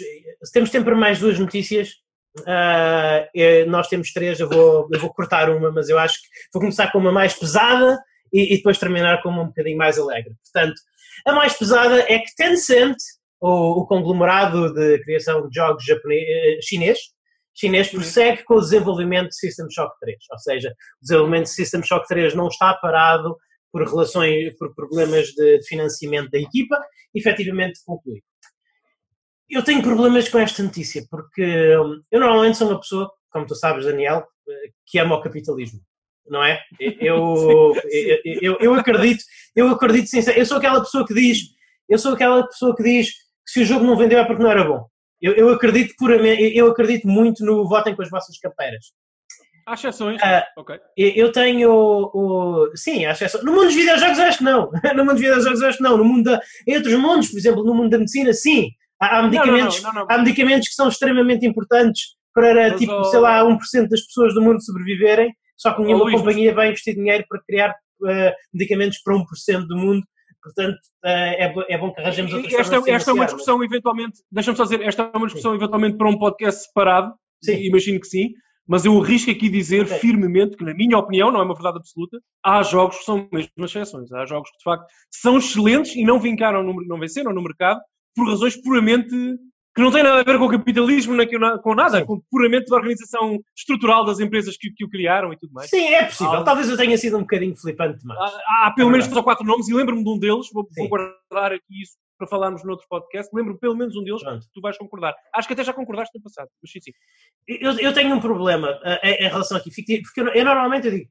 temos 0.52 0.70
tempo 0.70 0.85
para 0.85 0.97
mais 0.97 1.19
duas 1.19 1.39
notícias. 1.39 1.90
Uh, 2.40 3.69
nós 3.69 3.89
temos 3.89 4.12
três, 4.12 4.40
eu 4.40 4.48
vou, 4.48 4.89
eu 4.93 5.01
vou 5.01 5.12
cortar 5.15 5.48
uma, 5.48 5.70
mas 5.70 5.89
eu 5.89 5.98
acho 5.98 6.20
que 6.20 6.28
vou 6.52 6.61
começar 6.61 6.90
com 6.90 6.98
uma 6.98 7.12
mais 7.12 7.32
pesada 7.32 7.98
e, 8.32 8.55
e 8.55 8.56
depois 8.56 8.78
terminar 8.78 9.23
com 9.23 9.28
uma 9.28 9.43
um 9.43 9.47
bocadinho 9.47 9.78
mais 9.78 9.98
alegre. 9.98 10.35
Portanto, 10.43 10.81
a 11.27 11.32
mais 11.32 11.56
pesada 11.56 12.01
é 12.01 12.19
que 12.19 12.35
Tencent, 12.36 12.97
o, 13.40 13.82
o 13.82 13.86
conglomerado 13.86 14.73
de 14.73 14.98
criação 15.05 15.48
de 15.48 15.55
jogos 15.55 15.85
japonês, 15.85 16.23
eh, 16.23 16.59
chinês, 16.62 16.98
chinês 17.55 17.89
prossegue 17.89 18.43
com 18.44 18.55
o 18.55 18.61
desenvolvimento 18.61 19.28
de 19.28 19.36
System 19.36 19.66
Shock 19.70 19.93
3. 20.01 20.16
Ou 20.32 20.39
seja, 20.39 20.69
o 20.69 21.02
desenvolvimento 21.02 21.44
de 21.44 21.51
System 21.51 21.82
Shock 21.82 22.06
3 22.09 22.35
não 22.35 22.48
está 22.48 22.74
parado 22.74 23.36
por 23.73 23.86
relações, 23.86 24.56
por 24.56 24.74
problemas 24.74 25.28
de 25.28 25.61
financiamento 25.66 26.31
da 26.31 26.39
equipa, 26.39 26.81
efetivamente 27.15 27.81
conclui 27.85 28.20
eu 29.48 29.62
tenho 29.62 29.82
problemas 29.82 30.28
com 30.28 30.39
esta 30.39 30.62
notícia, 30.62 31.06
porque 31.11 31.77
hum, 31.78 32.02
eu 32.11 32.20
normalmente 32.20 32.59
sou 32.59 32.69
uma 32.69 32.81
pessoa, 32.81 33.11
como 33.31 33.47
tu 33.47 33.55
sabes, 33.55 33.85
Daniel, 33.85 34.27
eh, 34.48 34.70
que 34.86 34.98
ama 34.98 35.16
o 35.16 35.23
capitalismo, 35.23 35.81
não 36.27 36.43
é? 36.43 36.61
Eu, 36.81 37.73
eu, 37.90 38.40
eu, 38.43 38.59
eu, 38.61 38.74
acredito, 38.74 39.23
eu 39.55 39.69
acredito 39.69 40.09
sinceramente, 40.09 40.40
eu 40.40 40.47
sou 40.47 40.59
aquela 40.59 40.81
pessoa 40.81 41.06
que 41.06 41.15
diz, 41.15 41.39
eu 41.89 41.98
sou 41.98 42.15
aquela 42.15 42.47
pessoa 42.47 42.74
que 42.74 42.82
diz 42.82 43.12
se 43.47 43.62
o 43.62 43.65
jogo 43.65 43.85
não 43.85 43.97
vendeu 43.97 44.19
é 44.19 44.25
porque 44.25 44.43
não 44.43 44.51
era 44.51 44.65
bom. 44.65 44.87
Eu, 45.21 45.33
eu 45.35 45.49
acredito 45.51 45.95
puramente, 45.97 46.57
eu 46.57 46.69
acredito 46.69 47.09
muito 47.09 47.45
no 47.45 47.66
votem 47.69 47.95
com 47.95 48.03
as 48.03 48.11
vossas 48.11 48.39
carteiras. 48.39 48.87
Há 49.66 49.75
exceções. 49.75 50.21
Uh, 50.21 50.61
okay. 50.61 50.79
Eu 50.97 51.33
tenho. 51.33 51.71
O, 51.71 52.71
sim, 52.75 53.07
há 53.07 53.12
exceções. 53.12 53.43
No 53.45 53.53
mundo 53.53 53.66
dos 53.66 53.75
videojogos, 53.75 54.19
acho 54.19 54.39
que 54.39 54.45
não. 54.45 54.71
No 54.95 55.05
mundo 55.05 55.15
dos 55.15 55.21
videojogos, 55.21 55.62
acho 55.62 55.79
que 55.79 55.83
não. 55.83 55.97
No 55.97 56.05
mundo 56.05 56.25
da, 56.25 56.41
em 56.66 56.77
outros 56.77 56.95
mundos, 56.95 57.29
por 57.31 57.39
exemplo, 57.39 57.65
no 57.65 57.75
mundo 57.75 57.91
da 57.91 57.99
medicina, 57.99 58.33
sim. 58.33 58.71
Há, 59.01 59.19
há 59.19 59.23
medicamentos, 59.23 59.83
não, 59.83 59.93
não, 59.93 60.01
não, 60.03 60.07
há 60.11 60.19
medicamentos 60.19 60.69
que 60.69 60.75
são 60.75 60.89
extremamente 60.89 61.47
importantes 61.47 62.16
para, 62.33 62.71
mas, 62.71 62.79
tipo, 62.79 62.93
oh, 62.93 63.05
sei 63.05 63.21
lá, 63.21 63.43
1% 63.43 63.89
das 63.89 64.03
pessoas 64.03 64.35
do 64.35 64.43
mundo 64.43 64.62
sobreviverem, 64.62 65.33
só 65.57 65.73
que 65.73 65.83
nenhuma 65.83 66.05
oh, 66.07 66.11
companhia 66.11 66.55
vai 66.55 66.69
investir 66.69 66.95
dinheiro 66.95 67.25
para 67.29 67.41
criar 67.47 67.71
uh, 67.71 68.33
medicamentos 68.53 68.99
para 69.03 69.15
1% 69.15 69.66
do 69.66 69.77
mundo. 69.77 70.03
Portanto, 70.45 70.77
uh, 70.77 71.09
é, 71.09 71.55
é 71.71 71.79
bom 71.79 71.91
que 71.91 72.01
arranjemos 72.03 72.35
outras 72.35 72.53
esta, 72.53 72.77
esta 72.87 73.11
é 73.11 73.15
uma 73.15 73.25
discussão, 73.25 73.65
eventualmente, 73.65 74.21
deixa-me 74.31 74.57
só 74.57 74.65
dizer, 74.65 74.83
esta 74.83 75.11
é 75.12 75.16
uma 75.16 75.27
discussão, 75.27 75.53
sim. 75.53 75.57
eventualmente, 75.57 75.97
para 75.97 76.09
um 76.09 76.19
podcast 76.19 76.66
separado. 76.66 77.15
Sim. 77.43 77.65
Imagino 77.65 77.99
que 77.99 78.07
sim. 78.07 78.31
Mas 78.66 78.85
eu 78.85 78.99
arrisco 79.03 79.31
aqui 79.31 79.49
dizer 79.49 79.85
okay. 79.85 79.99
firmemente 79.99 80.57
que, 80.57 80.65
na 80.65 80.75
minha 80.75 80.99
opinião, 80.99 81.31
não 81.31 81.41
é 81.41 81.45
uma 81.45 81.55
verdade 81.55 81.79
absoluta, 81.79 82.19
há 82.45 82.62
jogos 82.62 82.99
que 82.99 83.05
são 83.05 83.29
mesmo 83.33 83.51
exceções. 83.59 84.12
Há 84.12 84.25
jogos 84.27 84.51
que, 84.51 84.59
de 84.59 84.65
facto, 84.65 84.87
são 85.11 85.39
excelentes 85.39 85.95
e 85.97 86.05
não 86.05 86.19
vincaram, 86.19 86.62
no, 86.62 86.75
não 86.87 86.99
venceram 86.99 87.33
no 87.33 87.43
mercado, 87.43 87.81
por 88.15 88.29
razões 88.29 88.57
puramente 88.57 89.15
que 89.75 89.83
não 89.83 89.91
têm 89.91 90.05
nada 90.05 90.21
a 90.21 90.23
ver 90.23 90.39
com 90.39 90.45
o 90.45 90.51
capitalismo, 90.51 91.17
nem 91.17 91.29
com 91.61 91.75
nada, 91.75 91.99
Sim. 91.99 92.07
com 92.07 92.21
puramente 92.31 92.67
da 92.71 92.77
organização 92.77 93.41
estrutural 93.57 94.05
das 94.05 94.21
empresas 94.21 94.57
que, 94.57 94.71
que 94.71 94.85
o 94.85 94.89
criaram 94.89 95.33
e 95.33 95.37
tudo 95.37 95.53
mais. 95.53 95.69
Sim, 95.69 95.93
é 95.95 96.05
possível. 96.05 96.35
Ah, 96.35 96.45
Talvez 96.45 96.69
eu 96.69 96.77
tenha 96.77 96.97
sido 96.97 97.17
um 97.17 97.23
bocadinho 97.23 97.57
flipante 97.57 97.99
demais. 97.99 98.21
Há, 98.21 98.67
há 98.67 98.71
pelo 98.73 98.91
é 98.91 98.93
menos 98.93 99.07
três 99.07 99.17
ou 99.17 99.25
quatro 99.25 99.45
nomes 99.45 99.69
e 99.69 99.75
lembro-me 99.75 100.05
de 100.05 100.11
um 100.11 100.19
deles, 100.19 100.47
vou, 100.53 100.69
vou, 100.77 100.89
guardar 100.89 101.53
aqui 101.53 101.83
isso 101.83 101.95
para 102.17 102.29
falarmos 102.29 102.65
noutro 102.65 102.87
podcast, 102.89 103.35
lembro-me 103.35 103.59
pelo 103.59 103.75
menos 103.75 103.97
um 103.97 104.05
deles 104.05 104.23
Pronto. 104.23 104.47
tu 104.55 104.61
vais 104.61 104.79
concordar. 104.79 105.13
Acho 105.35 105.49
que 105.49 105.55
até 105.55 105.65
já 105.65 105.73
concordaste 105.73 106.17
no 106.17 106.23
passado, 106.23 106.49
mas 106.63 106.71
sim, 106.71 106.81
sim. 106.81 106.93
Eu, 107.49 107.77
eu 107.81 107.93
tenho 107.93 108.15
um 108.15 108.21
problema 108.21 108.71
uh, 108.71 108.99
em, 109.03 109.29
relação 109.29 109.57
aqui, 109.57 109.71
porque 109.71 110.21
eu, 110.21 110.29
eu 110.29 110.45
normalmente 110.45 110.87
eu 110.87 110.93
digo, 110.93 111.11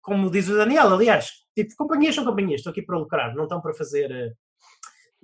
como 0.00 0.30
diz 0.30 0.48
o 0.48 0.56
Daniel, 0.56 0.94
aliás, 0.94 1.32
tipo, 1.56 1.74
companhias 1.76 2.14
são 2.14 2.24
companhias, 2.24 2.60
estão 2.60 2.70
aqui 2.70 2.82
para 2.82 2.96
lucrar, 2.96 3.34
não 3.34 3.42
estão 3.44 3.60
para 3.60 3.74
fazer... 3.74 4.08
Uh, 4.08 4.43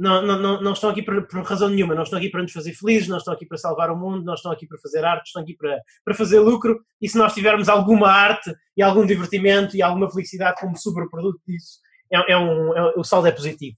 não, 0.01 0.23
não, 0.23 0.63
não, 0.63 0.73
estão 0.73 0.89
aqui 0.89 1.03
por, 1.03 1.27
por, 1.27 1.43
razão 1.43 1.69
nenhuma, 1.69 1.95
não 1.95 2.05
estão 2.05 2.19
aqui 2.19 2.31
para 2.31 2.41
nos 2.41 2.53
fazer 2.53 2.73
felizes, 2.73 3.07
não 3.07 3.19
estão 3.19 3.35
aqui 3.35 3.45
para 3.45 3.59
salvar 3.59 3.91
o 3.91 3.97
mundo, 3.97 4.25
não 4.25 4.33
estão 4.33 4.51
aqui 4.51 4.67
para 4.67 4.79
fazer 4.79 5.05
arte, 5.05 5.27
estão 5.27 5.43
aqui 5.43 5.55
para, 5.55 5.79
para 6.03 6.15
fazer 6.15 6.41
lucro. 6.41 6.81
E 7.03 7.07
se 7.07 7.19
nós 7.19 7.35
tivermos 7.35 7.69
alguma 7.69 8.09
arte 8.09 8.51
e 8.75 8.83
algum 8.83 9.05
divertimento 9.05 9.77
e 9.77 9.83
alguma 9.83 10.11
felicidade 10.11 10.59
como 10.59 10.75
sobreproduto 10.75 11.39
disso, 11.47 11.81
é, 12.11 12.33
é 12.33 12.39
um, 12.39 12.75
é, 12.75 12.95
o 12.97 13.05
saldo 13.05 13.29
é 13.29 13.33
positivo. 13.33 13.77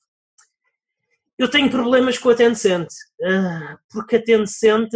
Eu 1.36 1.50
tenho 1.50 1.68
problemas 1.68 2.16
com 2.18 2.30
a 2.30 2.36
Tencent, 2.36 2.86
ah, 3.24 3.78
porque 3.90 4.14
a 4.14 4.22
Tencent 4.22 4.90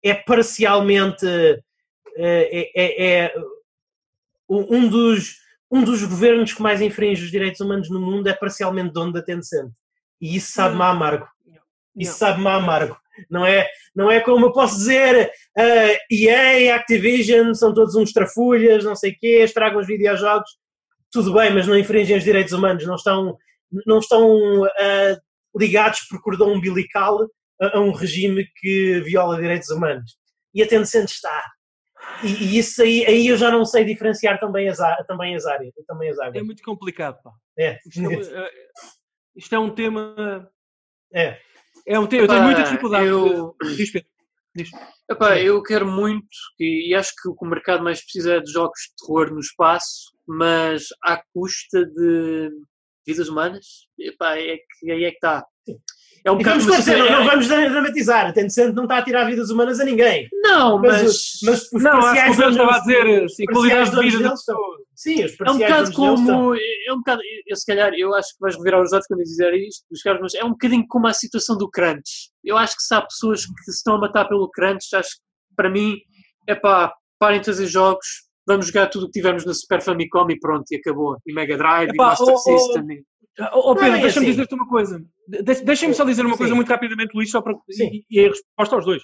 é 0.00 0.14
parcialmente 0.14 1.26
é, 2.16 2.70
é, 2.76 3.24
é 3.24 3.34
um 4.48 4.88
dos, 4.88 5.38
um 5.68 5.82
dos 5.82 6.04
governos 6.04 6.52
que 6.52 6.62
mais 6.62 6.80
infringe 6.80 7.24
os 7.24 7.32
direitos 7.32 7.60
humanos 7.60 7.90
no 7.90 8.00
mundo 8.00 8.28
é 8.28 8.32
parcialmente 8.32 8.92
dono 8.92 9.12
da 9.12 9.22
Tencent. 9.22 9.72
E 10.20 10.36
isso 10.36 10.52
sabe-me 10.52 10.82
amargo. 10.82 11.26
Isso 11.96 12.18
sabe-me 12.18 12.48
amargo. 12.48 12.96
Não 13.28 13.44
é, 13.44 13.68
não 13.94 14.10
é 14.10 14.20
como 14.20 14.46
eu 14.46 14.52
posso 14.52 14.76
dizer, 14.76 15.26
uh, 15.26 15.60
eh, 15.60 15.98
EA, 16.10 16.76
Activision, 16.76 17.52
são 17.52 17.74
todos 17.74 17.94
uns 17.94 18.12
trafulhas, 18.12 18.84
não 18.84 18.94
sei 18.94 19.12
o 19.12 19.16
quê, 19.18 19.42
estragam 19.42 19.80
os 19.80 19.86
videojogos. 19.86 20.50
Tudo 21.12 21.34
bem, 21.34 21.52
mas 21.52 21.66
não 21.66 21.76
infringem 21.76 22.16
os 22.16 22.24
direitos 22.24 22.52
humanos, 22.52 22.86
não 22.86 22.94
estão, 22.94 23.36
não 23.86 23.98
estão 23.98 24.62
uh, 24.62 25.20
ligados 25.56 26.00
por 26.08 26.22
cordão 26.22 26.52
umbilical 26.52 27.18
a, 27.60 27.76
a, 27.76 27.80
um 27.80 27.92
regime 27.92 28.46
que 28.56 29.00
viola 29.00 29.40
direitos 29.40 29.68
humanos. 29.70 30.16
E 30.54 30.62
a 30.62 30.68
Tencent 30.68 31.10
está. 31.10 31.44
E, 32.22 32.28
e, 32.28 32.58
isso 32.58 32.82
aí, 32.82 33.04
aí 33.06 33.26
eu 33.26 33.36
já 33.36 33.50
não 33.50 33.64
sei 33.64 33.84
diferenciar 33.84 34.38
também 34.38 34.68
as, 34.68 34.78
também 35.06 35.34
as 35.34 35.44
áreas. 35.46 35.72
Também 35.86 36.10
as 36.10 36.18
áreas. 36.18 36.36
É 36.36 36.42
muito 36.42 36.62
complicado, 36.62 37.18
pá. 37.22 37.32
É. 37.58 37.72
É, 37.72 37.80
isto 39.36 39.54
é 39.54 39.58
um 39.58 39.74
tema. 39.74 40.50
É. 41.12 41.38
É 41.86 41.98
um 41.98 42.06
tema. 42.06 42.24
Eu 42.24 42.28
tenho 42.28 42.42
muita 42.42 42.62
dificuldade. 42.62 43.06
Eu... 43.06 43.56
Diz, 43.76 43.90
Pedro. 43.90 44.08
Diz. 44.54 44.70
Epá, 45.10 45.38
eu 45.40 45.60
quero 45.62 45.86
muito, 45.86 46.28
e 46.58 46.94
acho 46.94 47.12
que 47.20 47.28
o 47.28 47.34
que 47.34 47.44
o 47.44 47.48
mercado 47.48 47.82
mais 47.82 48.00
precisa 48.00 48.34
é 48.34 48.40
de 48.40 48.52
jogos 48.52 48.78
de 48.80 49.06
terror 49.06 49.32
no 49.32 49.40
espaço, 49.40 50.12
mas 50.26 50.84
à 51.02 51.20
custa 51.32 51.84
de 51.84 52.50
vidas 53.06 53.28
humanas, 53.28 53.66
epá, 53.98 54.38
é 54.38 54.56
que 54.56 54.90
aí 54.90 55.04
é 55.04 55.10
que 55.10 55.16
está. 55.16 55.44
É 56.24 56.30
um 56.30 56.36
bocado, 56.36 56.60
vamos 56.60 56.86
não, 56.86 57.10
não 57.10 57.24
vamos 57.24 57.48
dramatizar, 57.48 58.32
tendo 58.34 58.50
sendo 58.50 58.74
não 58.74 58.82
está 58.82 58.98
a 58.98 59.02
tirar 59.02 59.24
vidas 59.24 59.48
humanas 59.48 59.80
a 59.80 59.84
ninguém. 59.84 60.28
Não, 60.42 60.78
mas. 60.78 61.02
Mas, 61.02 61.42
mas 61.42 61.72
os 61.72 61.82
não, 61.82 61.98
acho 61.98 62.24
que 62.24 62.42
o 62.42 62.50
estava 62.50 62.76
a 62.76 62.78
dizer, 62.80 63.28
sim, 63.30 63.44
qualidade 63.46 63.90
de 63.90 64.10
vida. 64.10 64.34
Sim, 64.94 65.24
os 65.24 65.32
É 65.40 65.50
um 65.50 65.58
bocado 65.58 65.92
como. 65.92 66.54
É 66.54 66.92
um 66.92 66.98
bocado. 66.98 67.22
Eu, 67.46 67.56
se 67.56 67.64
calhar, 67.64 67.92
eu 67.94 68.14
acho 68.14 68.34
que 68.34 68.40
vais 68.40 68.56
revirar 68.56 68.82
os 68.82 68.92
olhos 68.92 69.06
quando 69.06 69.20
eu 69.20 69.24
dizer 69.24 69.54
isto, 69.54 69.84
mas 70.20 70.34
é 70.34 70.44
um 70.44 70.50
bocadinho 70.50 70.84
como 70.86 71.06
a 71.06 71.14
situação 71.14 71.56
do 71.56 71.70
crunch. 71.70 72.30
Eu 72.44 72.58
acho 72.58 72.76
que 72.76 72.82
se 72.82 72.94
há 72.94 73.00
pessoas 73.00 73.46
que 73.46 73.64
se 73.64 73.78
estão 73.78 73.94
a 73.94 73.98
matar 73.98 74.26
pelo 74.28 74.50
crunch, 74.50 74.94
acho 74.94 75.10
que 75.10 75.22
para 75.56 75.70
mim 75.70 75.96
é 76.46 76.54
pá, 76.54 76.92
parem 77.18 77.40
de 77.40 77.46
fazer 77.46 77.66
jogos, 77.66 78.06
vamos 78.46 78.66
jogar 78.66 78.88
tudo 78.88 79.04
o 79.04 79.06
que 79.06 79.12
tivemos 79.12 79.44
na 79.46 79.54
Super 79.54 79.80
Famicom 79.80 80.26
e 80.30 80.38
pronto, 80.38 80.64
e 80.70 80.76
acabou. 80.76 81.16
E 81.26 81.32
Mega 81.32 81.56
Drive, 81.56 81.90
e 81.90 81.92
Epá, 81.94 82.08
Master 82.08 82.28
oh, 82.28 82.34
oh, 82.34 82.38
System. 82.38 82.84
e- 82.90 83.09
Oh, 83.38 83.70
oh, 83.70 83.72
é 83.72 83.74
Pedro, 83.76 83.92
bem 83.92 84.02
deixa-me 84.02 84.26
assim. 84.26 84.32
dizer-te 84.32 84.54
uma 84.54 84.68
coisa. 84.68 85.04
De- 85.28 85.62
Deixa-me 85.62 85.94
só 85.94 86.04
dizer 86.04 86.26
uma 86.26 86.36
coisa 86.36 86.52
Sim. 86.52 86.56
muito 86.56 86.68
rapidamente, 86.68 87.14
Luís, 87.14 87.30
só 87.30 87.40
para. 87.40 87.54
Sim. 87.70 87.90
E, 87.92 88.04
e 88.10 88.24
a 88.26 88.28
resposta 88.28 88.74
aos 88.76 88.84
dois. 88.84 89.02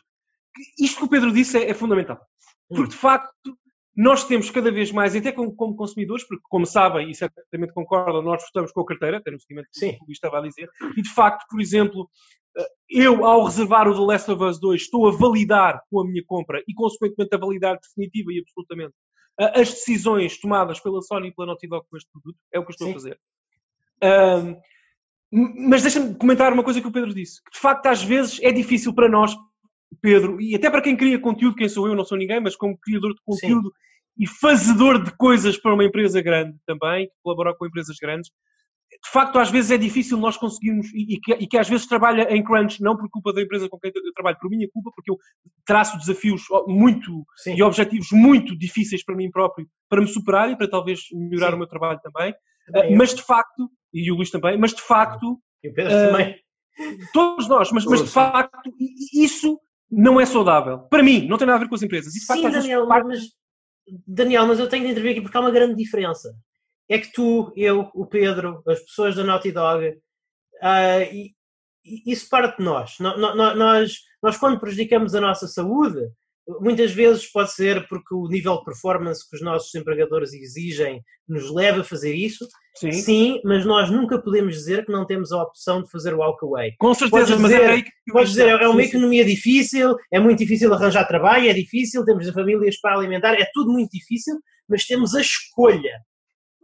Isto 0.79 0.99
que 0.99 1.05
o 1.05 1.09
Pedro 1.09 1.33
disse 1.33 1.59
é, 1.59 1.71
é 1.71 1.75
fundamental. 1.75 2.19
Hum. 2.71 2.77
Porque, 2.77 2.91
de 2.91 2.97
facto, 2.97 3.57
nós 3.97 4.25
temos 4.25 4.51
cada 4.51 4.71
vez 4.71 4.93
mais, 4.93 5.15
e 5.15 5.19
até 5.19 5.33
como, 5.33 5.55
como 5.55 5.75
consumidores, 5.77 6.27
porque, 6.27 6.43
como 6.51 6.67
sabem, 6.67 7.11
e 7.11 7.15
certamente 7.15 7.73
concordam, 7.73 8.21
nós 8.21 8.43
votamos 8.43 8.73
com 8.73 8.83
a 8.83 8.87
carteira, 8.87 9.23
tendo 9.25 9.37
o 9.37 9.41
seguimento 9.41 9.69
do 9.73 9.79
Sim. 9.79 9.93
que 9.93 10.03
o 10.03 10.07
Luís 10.07 10.17
estava 10.17 10.39
a 10.39 10.43
dizer, 10.43 10.69
e 10.97 11.01
de 11.03 11.15
facto, 11.15 11.47
por 11.49 11.61
exemplo, 11.61 12.09
eh, 12.59 12.69
eu, 12.91 13.25
ao 13.25 13.45
reservar 13.45 13.89
o 13.89 13.95
The 13.95 14.01
Last 14.01 14.31
of 14.31 14.43
Us 14.45 14.61
2, 14.61 14.83
estou 14.83 15.09
a 15.09 15.13
validar 15.13 15.81
com 15.91 16.01
a 16.01 16.05
minha 16.07 16.23
compra 16.27 16.63
e, 16.69 16.75
consequentemente, 16.75 17.35
a 17.35 17.39
validar 17.39 17.79
definitiva 17.81 18.33
e 18.33 18.41
absolutamente 18.41 18.95
eh, 19.41 19.61
as 19.61 19.71
decisões 19.71 20.39
tomadas 20.39 20.79
pela 20.81 21.01
Sony 21.01 21.29
e 21.29 21.35
pela 21.35 21.47
Naughty 21.47 21.67
Dog 21.67 21.87
com 21.89 21.97
este 21.97 22.11
produto. 22.13 22.39
É 22.53 22.59
o 22.59 22.65
que 22.65 22.71
eu 22.71 22.73
estou 22.73 22.87
Sim. 22.89 22.93
a 22.93 22.97
fazer. 22.97 23.19
Ahm, 24.03 24.57
mas 25.33 25.83
deixa-me 25.83 26.15
comentar 26.15 26.53
uma 26.53 26.63
coisa 26.63 26.81
que 26.81 26.87
o 26.87 26.93
Pedro 26.93 27.15
disse. 27.15 27.43
Que 27.45 27.53
de 27.53 27.59
facto, 27.59 27.87
às 27.87 28.03
vezes, 28.03 28.41
é 28.43 28.53
difícil 28.53 28.95
para 28.95 29.09
nós, 29.09 29.35
Pedro, 30.01 30.41
e 30.41 30.55
até 30.55 30.71
para 30.71 30.83
quem 30.83 30.97
cria 30.97 31.19
conteúdo, 31.19 31.57
quem 31.57 31.69
sou 31.69 31.87
eu, 31.87 31.95
não 31.95 32.05
sou 32.05 32.17
ninguém, 32.17 32.41
mas 32.41 32.57
como 32.57 32.79
criador 32.79 33.15
de 33.15 33.21
conteúdo 33.25 33.73
e 34.19 34.27
fazedor 34.27 35.03
de 35.03 35.15
coisas 35.17 35.59
para 35.59 35.75
uma 35.75 35.85
empresa 35.85 36.23
grande 36.23 36.57
também, 36.67 37.07
que 37.07 37.15
colabora 37.23 37.55
com 37.55 37.67
empresas 37.67 37.97
grandes, 38.01 38.31
de 39.05 39.11
facto, 39.11 39.39
às 39.39 39.51
vezes 39.51 39.71
é 39.71 39.77
difícil 39.77 40.17
nós 40.17 40.37
conseguirmos, 40.37 40.87
e, 40.95 41.15
e 41.15 41.21
que, 41.21 41.33
e 41.33 41.47
que 41.47 41.59
às 41.59 41.69
vezes 41.69 41.87
trabalha 41.87 42.23
em 42.35 42.43
crunch, 42.43 42.81
não 42.81 42.97
por 42.97 43.09
culpa 43.11 43.33
da 43.33 43.43
empresa 43.43 43.69
com 43.69 43.79
quem 43.79 43.93
eu 43.95 44.13
trabalho, 44.15 44.39
por 44.41 44.49
minha 44.49 44.69
culpa, 44.73 44.91
porque 44.95 45.11
eu 45.11 45.19
traço 45.67 45.99
desafios 45.99 46.43
muito 46.67 47.25
Sim. 47.37 47.57
e 47.57 47.63
objetivos 47.63 48.09
muito 48.13 48.57
difíceis 48.57 49.05
para 49.05 49.17
mim 49.17 49.31
próprio, 49.31 49.69
para 49.89 50.01
me 50.01 50.07
superar 50.07 50.51
e 50.51 50.57
para 50.57 50.71
talvez 50.71 51.01
melhorar 51.13 51.51
Sim. 51.51 51.55
o 51.55 51.59
meu 51.59 51.67
trabalho 51.67 52.01
também. 52.01 52.35
Também 52.67 52.93
eu. 52.93 52.99
mas 52.99 53.15
de 53.15 53.23
facto, 53.23 53.71
e 54.05 54.13
o 54.13 54.17
Luís 54.17 54.31
também, 54.31 54.59
mas 54.59 54.73
de 54.75 54.83
facto, 54.83 55.41
E 55.65 55.69
o 55.69 55.75
Pedro 55.75 55.93
Ah, 55.95 56.07
também. 56.11 56.37
todos 57.13 57.49
nós, 57.49 57.71
mas, 57.73 57.85
mas 57.85 58.03
de 58.03 58.09
facto, 58.09 58.71
isso 59.13 59.59
não 59.91 60.21
é 60.21 60.27
saudável. 60.27 60.81
Para 60.91 61.03
mim, 61.03 61.27
não 61.27 61.39
tem 61.39 61.47
nada 61.47 61.57
a 61.59 61.61
ver 61.63 61.69
com 61.69 61.75
as 61.75 61.83
empresas. 61.83 62.13
Facto, 62.27 62.41
Sim, 62.43 62.51
Daniel, 62.51 62.87
parte- 62.87 63.07
mas, 63.09 63.23
Daniel, 64.07 64.47
mas 64.47 64.59
eu 64.59 64.69
tenho 64.69 64.85
de 64.85 64.91
intervir 64.91 65.13
aqui 65.13 65.21
porque 65.23 65.37
há 65.37 65.41
uma 65.41 65.51
grande 65.51 65.75
diferença. 65.77 66.35
É 66.89 66.99
que 66.99 67.11
tu, 67.13 67.53
eu, 67.57 67.91
o 67.95 68.07
Pedro, 68.07 68.63
as 68.69 68.81
pessoas 68.81 69.17
da 69.17 69.25
Naughty 69.25 69.51
Dog, 69.53 69.97
ah, 70.63 71.01
e- 71.03 71.33
e 71.85 72.13
isso 72.13 72.29
parte 72.29 72.59
de 72.59 72.65
nós. 72.65 72.97
No- 73.01 73.17
no- 73.17 73.35
no- 73.35 73.55
Nós, 73.55 73.99
nós, 74.23 74.37
quando 74.37 74.61
prejudicamos 74.61 75.15
a 75.15 75.21
nossa 75.21 75.47
saúde, 75.47 76.01
muitas 76.61 76.93
vezes 76.93 77.31
pode 77.31 77.53
ser 77.53 77.89
porque 77.89 78.15
o 78.15 78.29
nível 78.29 78.59
de 78.59 78.65
performance 78.65 79.29
que 79.29 79.37
os 79.37 79.43
nossos 79.43 79.75
empregadores 79.75 80.33
exigem 80.33 81.03
nos 81.29 81.51
leva 81.51 81.81
a 81.81 81.85
fazer 81.85 82.15
isso. 82.15 82.47
Sim, 82.77 82.93
Sim, 82.93 83.41
mas 83.45 83.65
nós 83.65 83.91
nunca 83.91 84.21
podemos 84.21 84.55
dizer 84.55 84.85
que 84.85 84.93
não 84.93 85.05
temos 85.07 85.33
a 85.33 85.43
opção 85.43 85.83
de 85.83 85.91
fazer 85.91 86.15
o 86.15 86.19
walkaway. 86.19 86.73
com 86.79 86.93
certeza, 86.95 87.27
Podes 87.27 87.41
mas 87.41 87.51
dizer- 87.51 87.63
é 87.65 87.69
aí 87.71 87.83
que 87.83 87.91
Podes 88.13 88.31
dizer, 88.31 88.49
é 88.49 88.69
uma 88.69 88.83
economia 88.83 89.25
difícil, 89.25 89.97
é 90.13 90.21
muito 90.21 90.39
difícil 90.39 90.73
arranjar 90.73 91.05
trabalho, 91.07 91.49
é 91.49 91.53
difícil, 91.53 92.05
temos 92.05 92.29
famílias 92.31 92.79
para 92.81 92.95
alimentar, 92.97 93.35
é 93.35 93.47
tudo 93.53 93.73
muito 93.73 93.91
difícil, 93.91 94.35
mas 94.69 94.85
temos 94.87 95.15
a 95.15 95.21
escolha. 95.21 95.93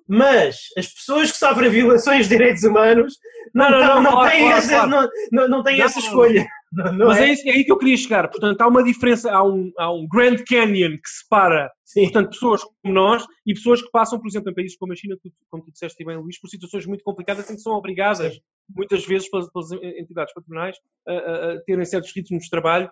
Mas 0.09 0.57
as 0.77 0.87
pessoas 0.89 1.31
que 1.31 1.39
sofrem 1.39 1.71
violações 1.71 2.29
de 2.29 2.37
direitos 2.37 2.65
humanos 2.65 3.15
não, 3.55 3.71
Não, 3.71 3.79
não, 3.79 3.87
tão- 3.87 3.95
não, 3.97 4.03
não 4.03 4.11
claro, 4.13 4.31
têm, 4.31 4.41
claro, 4.43 4.59
essa, 4.59 4.69
claro. 4.69 4.91
Não, 4.91 5.09
não, 5.33 5.49
não 5.49 5.63
têm 5.63 5.79
Não, 5.79 5.85
essa 5.87 6.01
não. 6.01 6.07
escolha. 6.07 6.47
Não, 6.73 6.93
não 6.93 7.07
Mas 7.09 7.19
é? 7.19 7.29
é, 7.29 7.33
isso, 7.33 7.49
é 7.49 7.53
aí 7.53 7.65
que 7.65 7.71
eu 7.73 7.79
queria 7.79 7.97
chegar. 7.97 8.29
Portanto, 8.31 8.61
há 8.61 8.67
uma 8.67 8.83
diferença, 8.83 9.31
há 9.31 9.45
um, 9.45 9.71
há 9.79 9.93
um 9.93 10.07
Grand 10.09 10.37
Canyon 10.49 10.93
que 10.93 11.09
separa 11.09 11.71
Sim, 11.85 12.05
portanto, 12.05 12.31
pessoas 12.31 12.63
como 12.65 12.95
nós 12.95 13.27
e 13.47 13.53
pessoas 13.53 13.83
que 13.83 13.91
passam, 13.91 14.19
por 14.19 14.27
exemplo, 14.27 14.51
em 14.51 14.55
países 14.55 14.77
como 14.79 14.93
a 14.93 14.97
China, 14.97 15.17
como 15.51 15.63
tu 15.63 15.71
disseste 15.71 16.03
bem, 16.05 16.17
Luís, 16.17 16.41
por 16.41 16.49
situações 16.49 16.87
muito 16.87 17.05
complicadas 17.05 17.51
em 17.51 17.55
que 17.55 17.61
são 17.61 17.73
obrigadas, 17.75 18.33
Sim. 18.35 18.41
muitas 18.75 19.05
vezes, 19.05 19.29
pelas, 19.31 19.51
pelas 19.53 19.71
entidades 19.73 20.33
patronais, 20.33 20.77
a, 21.07 21.13
a- 21.13 21.53
a 21.53 21.61
terem 21.65 21.85
certos 21.85 22.11
ritmos 22.17 22.45
de 22.45 22.51
trabalho. 22.51 22.91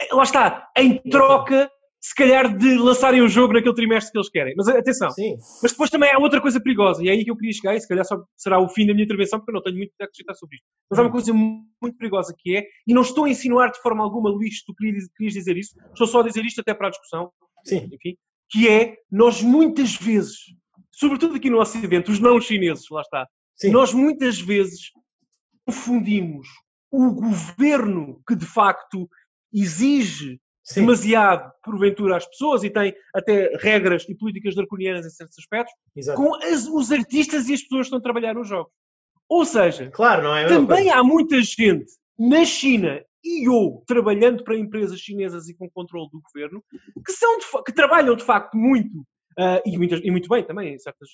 Eh, 0.00 0.14
Lá 0.14 0.22
está, 0.24 0.68
em 0.76 0.98
troca, 1.10 1.70
se 2.04 2.16
calhar, 2.16 2.56
de 2.58 2.74
lançarem 2.74 3.22
o 3.22 3.28
jogo 3.28 3.52
naquele 3.52 3.76
trimestre 3.76 4.10
que 4.10 4.18
eles 4.18 4.28
querem. 4.28 4.54
Mas 4.56 4.66
atenção, 4.66 5.08
sim. 5.10 5.36
mas 5.62 5.70
depois 5.70 5.88
também 5.88 6.10
há 6.10 6.18
outra 6.18 6.40
coisa 6.40 6.60
perigosa, 6.60 7.00
e 7.02 7.08
é 7.08 7.12
aí 7.12 7.24
que 7.24 7.30
eu 7.30 7.36
queria 7.36 7.52
chegar, 7.52 7.76
e 7.76 7.80
se 7.80 7.86
calhar 7.86 8.04
só 8.04 8.20
será 8.36 8.58
o 8.58 8.68
fim 8.68 8.84
da 8.86 8.92
minha 8.92 9.04
intervenção, 9.04 9.38
porque 9.38 9.52
eu 9.52 9.54
não 9.54 9.62
tenho 9.62 9.76
muito 9.76 9.92
a 10.00 10.04
acrescentar 10.04 10.34
sobre 10.34 10.56
isto. 10.56 10.66
Mas 10.90 10.98
há 10.98 11.02
uma 11.02 11.12
coisa 11.12 11.32
mu- 11.32 11.64
muito 11.80 11.96
perigosa 11.96 12.34
que 12.36 12.56
é, 12.56 12.66
e 12.88 12.92
não 12.92 13.02
estou 13.02 13.24
a 13.24 13.30
insinuar 13.30 13.70
de 13.70 13.80
forma 13.80 14.02
alguma, 14.02 14.30
Luís, 14.30 14.64
tu 14.64 14.74
querias, 14.74 15.08
querias 15.16 15.34
dizer 15.34 15.56
isso, 15.56 15.76
estou 15.92 16.08
só 16.08 16.20
a 16.20 16.24
dizer 16.24 16.44
isto 16.44 16.60
até 16.60 16.74
para 16.74 16.88
a 16.88 16.90
discussão, 16.90 17.30
Sim. 17.64 17.88
enfim, 17.92 18.16
que 18.50 18.68
é, 18.68 18.96
nós 19.08 19.40
muitas 19.40 19.94
vezes, 19.94 20.38
sobretudo 20.90 21.36
aqui 21.36 21.48
no 21.48 21.60
Ocidente, 21.60 22.10
os 22.10 22.18
não 22.18 22.40
chineses, 22.40 22.84
lá 22.90 23.02
está, 23.02 23.28
Sim. 23.54 23.70
nós 23.70 23.94
muitas 23.94 24.40
vezes 24.40 24.90
confundimos 25.64 26.48
o 26.90 27.12
governo 27.12 28.20
que 28.26 28.34
de 28.34 28.44
facto 28.44 29.08
exige 29.54 30.40
Sim. 30.64 30.82
demasiado, 30.82 31.52
porventura, 31.64 32.16
às 32.16 32.26
pessoas 32.26 32.62
e 32.62 32.70
tem 32.70 32.94
até 33.14 33.56
regras 33.60 34.06
e 34.08 34.14
políticas 34.14 34.54
draconianas 34.54 35.04
em 35.04 35.10
certos 35.10 35.38
aspectos, 35.38 35.74
Exato. 35.96 36.16
com 36.20 36.34
as- 36.36 36.66
os 36.68 36.92
artistas 36.92 37.48
e 37.48 37.54
as 37.54 37.62
pessoas 37.62 37.80
que 37.80 37.86
estão 37.86 37.98
a 37.98 38.02
trabalhar 38.02 38.34
nos 38.34 38.48
jogos. 38.48 38.72
Ou 39.28 39.44
seja, 39.44 39.90
Claro, 39.90 40.22
não 40.22 40.36
é? 40.36 40.46
também 40.46 40.84
coisa. 40.84 40.94
há 40.94 41.02
muita 41.02 41.40
gente 41.42 41.86
na 42.18 42.44
China 42.44 43.02
e 43.24 43.48
ou 43.48 43.82
trabalhando 43.86 44.44
para 44.44 44.56
empresas 44.56 44.98
chinesas 45.00 45.48
e 45.48 45.54
com 45.54 45.68
controle 45.70 46.08
do 46.10 46.20
governo 46.20 46.62
que, 47.04 47.12
são 47.12 47.38
de 47.38 47.46
que 47.64 47.72
trabalham 47.72 48.14
de 48.14 48.24
facto 48.24 48.56
muito 48.56 49.04
ah, 49.38 49.62
e, 49.64 49.78
muitas- 49.78 50.00
e 50.04 50.10
muito 50.10 50.28
bem 50.28 50.44
também. 50.44 50.78
Certas, 50.78 51.08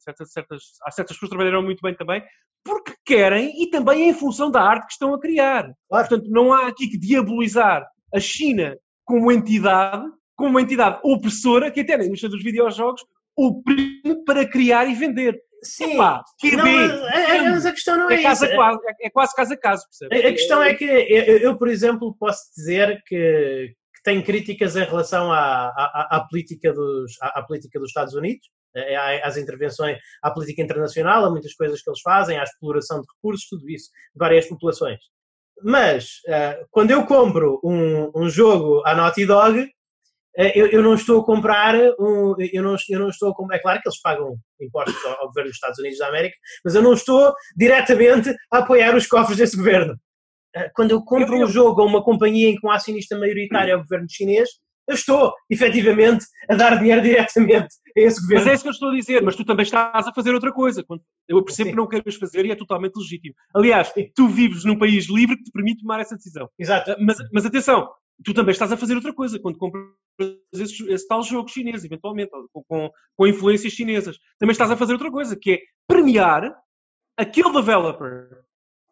certas, 0.00 0.32
certas, 0.32 0.62
há 0.82 0.90
certas 0.90 1.16
pessoas 1.16 1.28
que 1.30 1.36
trabalharam 1.36 1.62
muito 1.62 1.80
bem 1.82 1.94
também 1.94 2.22
porque 2.64 2.94
querem 3.04 3.62
e 3.62 3.68
também 3.70 4.08
em 4.08 4.14
função 4.14 4.50
da 4.50 4.62
arte 4.62 4.86
que 4.86 4.92
estão 4.92 5.12
a 5.14 5.20
criar. 5.20 5.72
Claro. 5.88 6.08
Portanto, 6.08 6.30
não 6.30 6.52
há 6.52 6.66
aqui 6.68 6.88
que 6.88 6.96
diabolizar 6.98 7.86
a 8.14 8.18
China 8.20 8.76
como 9.08 9.32
entidade, 9.32 10.04
como 10.36 10.50
uma 10.50 10.60
entidade 10.62 11.00
opressora 11.02 11.70
que 11.70 11.80
até 11.80 11.96
na 11.96 12.04
indústria 12.04 12.28
dos 12.30 12.44
videojogos 12.44 13.00
oprime 13.36 14.22
para 14.26 14.46
criar 14.46 14.86
e 14.86 14.94
vender. 14.94 15.40
Sim. 15.64 15.94
Epá, 15.94 16.22
que 16.38 16.54
Não, 16.54 16.62
bem. 16.64 16.74
mas, 16.76 17.00
é- 17.30 17.50
mas 17.50 17.66
a 17.66 17.72
questão 17.72 17.96
não 17.96 18.08
é, 18.10 18.14
É, 18.14 18.22
casa 18.22 18.46
essa. 18.46 18.54
quase, 18.54 18.78
é, 18.86 19.06
é 19.06 19.10
quase 19.10 19.34
casa 19.34 19.54
a 19.54 19.56
caso, 19.56 19.84
percebes? 19.88 20.24
A 20.24 20.28
a 20.28 20.32
questão 20.32 20.62
é 20.62 20.74
que 20.74 20.84
eu, 20.84 21.38
eu, 21.38 21.58
por 21.58 21.66
exemplo, 21.68 22.14
posso 22.16 22.42
dizer 22.56 23.02
que, 23.06 23.72
que 23.94 24.02
tenho 24.04 24.22
críticas 24.22 24.76
em 24.76 24.84
relação 24.84 25.32
à, 25.32 25.68
à, 25.68 26.16
à 26.18 26.26
política 26.30 26.72
dos, 26.72 27.12
à, 27.20 27.40
à 27.40 27.42
política 27.42 27.80
dos 27.80 27.88
Estados 27.88 28.14
Unidos, 28.14 28.46
eh, 28.76 28.94
à- 28.94 29.26
às 29.26 29.36
intervenções, 29.36 29.98
à 30.22 30.30
política 30.30 30.62
internacional, 30.62 31.24
a 31.24 31.30
muitas 31.30 31.54
coisas 31.54 31.82
que 31.82 31.90
eles 31.90 32.00
fazem, 32.02 32.38
à 32.38 32.44
exploração 32.44 33.00
de 33.00 33.06
recursos, 33.16 33.48
tudo 33.48 33.68
isso, 33.68 33.86
de 34.14 34.18
várias 34.18 34.46
populações. 34.46 35.00
Mas, 35.62 36.20
eh, 36.26 36.64
quando 36.70 36.90
eu 36.90 37.04
compro 37.06 37.60
um, 37.64 38.10
um 38.14 38.28
jogo 38.30 38.82
à 38.86 38.94
Naughty 38.94 39.26
Dog, 39.26 39.68
eh, 40.36 40.52
eu, 40.58 40.66
eu 40.68 40.82
não 40.82 40.94
estou 40.94 41.20
a 41.20 41.24
comprar 41.24 41.74
um, 41.98 42.34
eu 42.38 42.62
não, 42.62 42.76
eu 42.88 43.00
não 43.00 43.08
estou 43.08 43.30
a 43.30 43.34
comprar, 43.34 43.56
é 43.56 43.60
claro 43.60 43.80
que 43.82 43.88
eles 43.88 44.00
pagam 44.00 44.36
impostos 44.60 45.04
ao, 45.04 45.20
ao 45.22 45.26
governo 45.28 45.50
dos 45.50 45.56
Estados 45.56 45.78
Unidos 45.78 45.98
da 45.98 46.08
América, 46.08 46.36
mas 46.64 46.74
eu 46.74 46.82
não 46.82 46.92
estou 46.92 47.34
diretamente 47.56 48.30
a 48.52 48.58
apoiar 48.58 48.94
os 48.96 49.06
cofres 49.06 49.36
desse 49.38 49.56
governo. 49.56 49.96
Eh, 50.54 50.70
Quando 50.74 50.92
eu 50.92 51.02
compro 51.04 51.34
Eu- 51.34 51.40
eu- 51.40 51.46
um 51.46 51.50
jogo 51.50 51.82
a 51.82 51.84
uma 51.86 52.02
companhia 52.04 52.48
em 52.50 52.56
que 52.56 52.66
um 52.66 52.70
acionista 52.70 53.18
maioritário 53.18 53.72
é 53.72 53.76
o 53.76 53.80
governo 53.80 54.06
chinês, 54.10 54.48
eu 54.88 54.94
estou, 54.94 55.34
efetivamente, 55.50 56.24
a 56.48 56.54
dar 56.54 56.78
dinheiro 56.78 57.02
diretamente 57.02 57.68
a 57.96 58.00
esse 58.00 58.20
Mas 58.20 58.28
governo. 58.28 58.50
é 58.50 58.54
isso 58.54 58.62
que 58.62 58.68
eu 58.68 58.72
estou 58.72 58.88
a 58.88 58.94
dizer, 58.94 59.22
mas 59.22 59.36
tu 59.36 59.44
também 59.44 59.62
estás 59.62 60.06
a 60.06 60.12
fazer 60.12 60.34
outra 60.34 60.50
coisa. 60.50 60.84
Eu 61.28 61.44
percebo 61.44 61.68
Sim. 61.68 61.72
que 61.72 61.76
não 61.76 61.86
queres 61.86 62.16
fazer 62.16 62.46
e 62.46 62.50
é 62.50 62.56
totalmente 62.56 62.96
legítimo. 62.96 63.34
Aliás, 63.54 63.88
Sim. 63.88 64.10
tu 64.14 64.28
vives 64.28 64.64
num 64.64 64.78
país 64.78 65.08
livre 65.08 65.36
que 65.36 65.44
te 65.44 65.52
permite 65.52 65.82
tomar 65.82 66.00
essa 66.00 66.16
decisão. 66.16 66.48
Exato. 66.58 66.96
Mas, 66.98 67.18
mas 67.32 67.44
atenção, 67.44 67.88
tu 68.24 68.32
também 68.32 68.52
estás 68.52 68.72
a 68.72 68.76
fazer 68.76 68.94
outra 68.94 69.12
coisa 69.12 69.38
quando 69.38 69.58
compras 69.58 69.86
esse, 70.52 70.90
esse 70.90 71.06
tal 71.06 71.22
jogo 71.22 71.48
chinês, 71.48 71.84
eventualmente, 71.84 72.30
com, 72.30 72.64
com, 72.64 72.90
com, 73.16 73.26
influências 73.26 73.72
chinesas. 73.72 74.18
Também 74.38 74.52
estás 74.52 74.70
a 74.70 74.76
fazer 74.76 74.94
outra 74.94 75.10
coisa, 75.10 75.36
que 75.36 75.52
é 75.52 75.58
premiar 75.86 76.56
aquele 77.16 77.52
developer, 77.52 78.42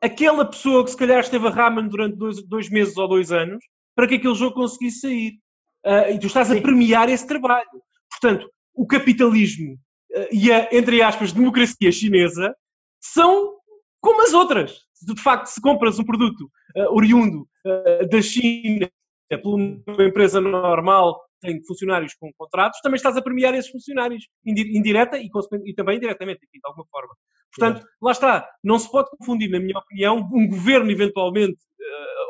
aquela 0.03 0.45
pessoa 0.45 0.85
que 0.85 0.91
se 0.91 0.97
calhar 0.97 1.21
esteve 1.21 1.47
a 1.47 1.51
ramen 1.51 1.89
durante 1.89 2.17
dois, 2.17 2.47
dois 2.47 2.69
meses 2.69 2.97
ou 2.97 3.09
dois 3.09 3.33
anos, 3.33 3.65
para 3.95 4.07
que 4.07 4.17
aquele 4.17 4.35
jogo 4.35 4.55
conseguisse 4.55 5.01
sair. 5.01 5.39
Uh, 5.87 6.11
e 6.13 6.19
tu 6.19 6.27
estás 6.27 6.49
Sim. 6.49 6.59
a 6.59 6.61
premiar 6.61 7.09
esse 7.09 7.25
trabalho. 7.25 7.69
Portanto, 8.11 8.51
o 8.75 8.85
capitalismo 8.85 9.75
uh, 9.75 10.29
e 10.33 10.51
a, 10.51 10.69
entre 10.73 11.01
aspas, 11.01 11.33
democracia 11.33 11.93
chinesa 11.93 12.57
são 13.01 13.55
como 14.01 14.21
as 14.23 14.35
outras. 14.35 14.81
De 15.01 15.21
facto, 15.23 15.47
se 15.47 15.61
compras 15.61 16.01
um 16.01 16.05
produto 16.05 16.51
uh, 16.77 16.93
oriundo 16.93 17.49
da 18.11 18.23
China 18.23 18.89
por 19.43 19.55
uma 19.55 20.05
empresa 20.05 20.41
normal 20.41 21.21
tem 21.41 21.61
funcionários 21.65 22.15
com 22.15 22.33
contratos, 22.39 22.81
também 22.81 22.95
estás 22.95 23.17
a 23.17 23.23
premiar 23.23 23.55
esses 23.55 23.71
funcionários, 23.71 24.25
indireta 24.45 25.19
e, 25.19 25.29
e 25.65 25.75
também 25.75 25.97
indiretamente, 25.97 26.41
de 26.41 26.61
alguma 26.65 26.87
forma. 26.87 27.13
Portanto, 27.53 27.85
lá 28.01 28.13
está, 28.13 28.49
não 28.63 28.79
se 28.79 28.89
pode 28.89 29.11
confundir, 29.11 29.51
na 29.51 29.59
minha 29.59 29.77
opinião, 29.77 30.19
um 30.33 30.49
governo 30.49 30.91
eventualmente 30.93 31.59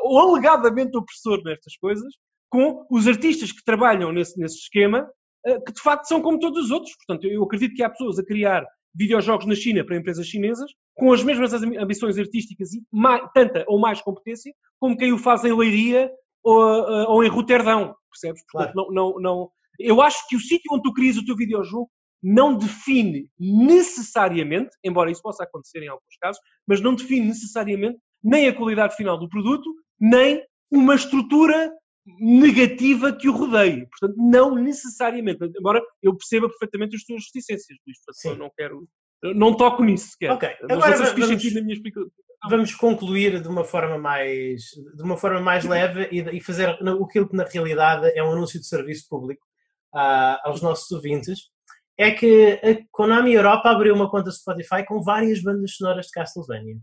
ou 0.01 0.19
alegadamente 0.19 0.97
opressor 0.97 1.43
nestas 1.43 1.77
coisas, 1.77 2.11
com 2.49 2.85
os 2.89 3.07
artistas 3.07 3.51
que 3.51 3.63
trabalham 3.63 4.11
nesse, 4.11 4.39
nesse 4.39 4.57
esquema, 4.57 5.09
eh, 5.45 5.59
que 5.61 5.73
de 5.73 5.81
facto 5.81 6.05
são 6.05 6.21
como 6.21 6.39
todos 6.39 6.65
os 6.65 6.71
outros. 6.71 6.95
Portanto, 6.95 7.27
eu 7.27 7.43
acredito 7.43 7.75
que 7.75 7.83
há 7.83 7.89
pessoas 7.89 8.19
a 8.19 8.25
criar 8.25 8.65
videojogos 8.95 9.45
na 9.45 9.55
China 9.55 9.85
para 9.85 9.97
empresas 9.97 10.25
chinesas 10.25 10.71
com 10.95 11.13
as 11.13 11.23
mesmas 11.23 11.53
ambições 11.53 12.17
artísticas 12.17 12.73
e 12.73 12.81
mais, 12.91 13.21
tanta 13.33 13.63
ou 13.67 13.79
mais 13.79 14.01
competência 14.01 14.51
como 14.79 14.97
quem 14.97 15.13
o 15.13 15.17
faz 15.17 15.43
em 15.43 15.55
Leiria 15.55 16.09
ou, 16.43 16.63
eh, 16.63 17.05
ou 17.07 17.23
em 17.23 17.29
Roterdão, 17.29 17.95
percebes? 18.11 18.43
Portanto, 18.51 18.73
claro. 18.73 18.91
não, 18.91 19.13
não, 19.13 19.19
não, 19.19 19.51
eu 19.79 20.01
acho 20.01 20.27
que 20.27 20.35
o 20.35 20.39
sítio 20.39 20.71
onde 20.73 20.83
tu 20.83 20.93
crias 20.93 21.17
o 21.17 21.25
teu 21.25 21.35
videojogo 21.35 21.89
não 22.21 22.57
define 22.57 23.29
necessariamente, 23.39 24.71
embora 24.83 25.11
isso 25.11 25.21
possa 25.21 25.43
acontecer 25.43 25.83
em 25.83 25.87
alguns 25.87 26.17
casos, 26.19 26.41
mas 26.65 26.81
não 26.81 26.95
define 26.95 27.27
necessariamente 27.27 27.99
nem 28.23 28.47
a 28.47 28.55
qualidade 28.55 28.95
final 28.95 29.19
do 29.19 29.29
produto, 29.29 29.69
nem 29.99 30.43
uma 30.71 30.95
estrutura 30.95 31.71
negativa 32.19 33.11
que 33.11 33.27
o 33.27 33.33
rodeie. 33.33 33.87
Portanto, 33.87 34.15
não 34.17 34.55
necessariamente. 34.55 35.39
Embora 35.57 35.81
eu 36.01 36.15
perceba 36.15 36.47
perfeitamente 36.47 36.95
as 36.95 37.03
tuas 37.03 37.23
reticências, 37.25 37.77
Luís. 37.85 38.37
Não 38.37 38.51
quero. 38.55 38.87
Não 39.35 39.55
toco 39.55 39.83
nisso 39.83 40.11
sequer. 40.11 40.31
Ok, 40.31 40.47
agora 40.69 40.95
vamos, 40.95 41.79
vamos, 42.49 42.75
concluir 42.75 43.41
de 43.41 43.47
uma 43.47 43.63
forma 43.63 43.97
mais, 43.97 44.61
de 44.95 45.01
uma 45.01 45.17
forma 45.17 45.41
mais 45.41 45.65
leve 45.65 46.07
e, 46.11 46.37
e 46.37 46.39
fazer 46.39 46.69
aquilo 46.69 47.27
que 47.27 47.35
na 47.35 47.43
realidade 47.43 48.11
é 48.15 48.23
um 48.23 48.31
anúncio 48.31 48.59
de 48.59 48.67
serviço 48.67 49.07
público 49.09 49.43
uh, 49.95 50.37
aos 50.43 50.61
nossos 50.61 50.89
ouvintes. 50.91 51.49
É 51.97 52.11
que 52.11 52.61
a 52.63 52.87
Konami 52.91 53.33
Europa 53.33 53.71
abriu 53.71 53.95
uma 53.95 54.09
conta 54.09 54.29
Spotify 54.29 54.85
com 54.85 55.01
várias 55.01 55.41
bandas 55.41 55.75
sonoras 55.75 56.05
de 56.05 56.11
Castlevania. 56.11 56.77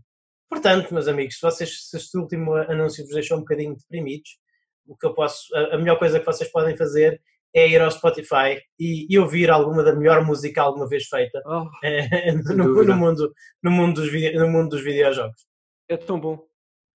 Portanto, 0.49 0.93
meus 0.93 1.07
amigos, 1.07 1.35
se, 1.35 1.41
vocês, 1.41 1.89
se 1.89 1.97
este 1.97 2.17
último 2.17 2.53
anúncio 2.53 3.05
vos 3.05 3.13
deixou 3.13 3.37
um 3.37 3.41
bocadinho 3.41 3.77
deprimidos, 3.77 4.37
o 4.87 4.95
que 4.95 5.05
eu 5.05 5.13
posso, 5.13 5.55
a, 5.55 5.75
a 5.75 5.77
melhor 5.77 5.97
coisa 5.97 6.19
que 6.19 6.25
vocês 6.25 6.51
podem 6.51 6.75
fazer 6.75 7.21
é 7.53 7.69
ir 7.69 7.81
ao 7.81 7.89
Spotify 7.89 8.61
e, 8.77 9.07
e 9.09 9.17
ouvir 9.17 9.49
alguma 9.49 9.81
da 9.81 9.95
melhor 9.95 10.25
música 10.25 10.61
alguma 10.61 10.87
vez 10.87 11.05
feita 11.07 11.41
oh, 11.45 11.65
é, 11.83 12.33
no, 12.33 12.83
no, 12.83 12.95
mundo, 12.95 13.33
no, 13.63 13.71
mundo 13.71 14.01
dos 14.01 14.11
video, 14.11 14.39
no 14.39 14.51
mundo 14.51 14.69
dos 14.71 14.83
videojogos. 14.83 15.45
É 15.87 15.95
tão 15.95 16.19
bom. 16.19 16.43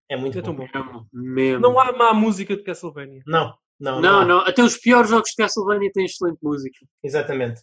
É 0.09 0.17
muito 0.17 0.39
é 0.39 0.41
bom. 0.41 0.53
bom. 0.53 1.05
Mesmo. 1.13 1.61
Não 1.61 1.79
há 1.79 1.91
má 1.93 2.13
música 2.13 2.55
de 2.57 2.63
Castlevania. 2.63 3.21
Não, 3.25 3.53
não, 3.79 4.01
não. 4.01 4.01
Não, 4.01 4.27
não. 4.27 4.39
Até 4.39 4.61
os 4.61 4.77
piores 4.77 5.09
jogos 5.09 5.29
de 5.29 5.35
Castlevania 5.37 5.91
têm 5.93 6.05
excelente 6.05 6.39
música. 6.41 6.79
Exatamente. 7.03 7.61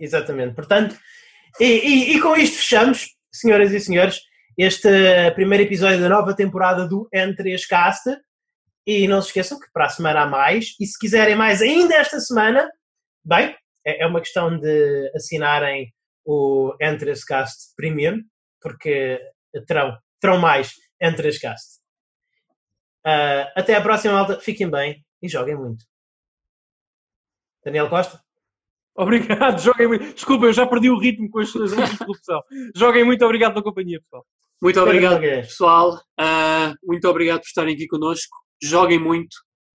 Exatamente. 0.00 0.54
Portanto, 0.54 0.96
e, 1.60 1.64
e, 1.64 2.16
e 2.16 2.20
com 2.20 2.34
isto 2.36 2.56
fechamos, 2.56 3.10
senhoras 3.32 3.72
e 3.72 3.78
senhores 3.78 4.20
este 4.56 5.30
primeiro 5.32 5.64
episódio 5.64 6.00
da 6.00 6.08
nova 6.08 6.34
temporada 6.34 6.88
do 6.88 7.08
N3Cast. 7.14 8.16
E 8.86 9.08
não 9.08 9.22
se 9.22 9.28
esqueçam 9.28 9.58
que 9.58 9.70
para 9.72 9.86
a 9.86 9.88
semana 9.88 10.22
há 10.22 10.26
mais. 10.26 10.74
E 10.80 10.86
se 10.86 10.98
quiserem 10.98 11.34
mais 11.34 11.62
ainda 11.62 11.94
esta 11.94 12.20
semana, 12.20 12.68
bem, 13.24 13.56
é, 13.84 14.02
é 14.02 14.06
uma 14.06 14.20
questão 14.20 14.58
de 14.58 15.10
assinarem 15.14 15.92
o 16.24 16.74
N3Cast 16.80 17.74
Premium, 17.76 18.22
porque 18.60 19.20
terão, 19.66 19.96
terão 20.20 20.38
mais 20.38 20.72
N3Cast. 21.02 21.82
Uh, 23.06 23.44
até 23.54 23.74
à 23.74 23.82
próxima, 23.82 24.14
malta. 24.14 24.40
Fiquem 24.40 24.70
bem 24.70 25.04
e 25.22 25.28
joguem 25.28 25.56
muito. 25.56 25.84
Daniel 27.64 27.88
Costa? 27.88 28.20
Obrigado, 28.96 29.60
joguem 29.60 29.88
muito. 29.88 30.14
Desculpa, 30.14 30.46
eu 30.46 30.52
já 30.52 30.66
perdi 30.66 30.88
o 30.90 30.98
ritmo 30.98 31.28
com 31.30 31.40
as 31.40 31.50
suas 31.50 31.70
de 31.70 31.98
corrupção. 31.98 32.40
joguem 32.74 33.04
muito, 33.04 33.24
obrigado 33.24 33.52
pela 33.52 33.64
companhia, 33.64 34.00
pessoal. 34.00 34.24
Muito 34.62 34.80
obrigado, 34.80 35.20
pessoal. 35.20 35.94
Uh, 36.18 36.74
muito 36.82 37.06
obrigado 37.08 37.40
por 37.40 37.46
estarem 37.46 37.74
aqui 37.74 37.86
connosco. 37.86 38.43
Joguem 38.64 38.98
muito 38.98 39.36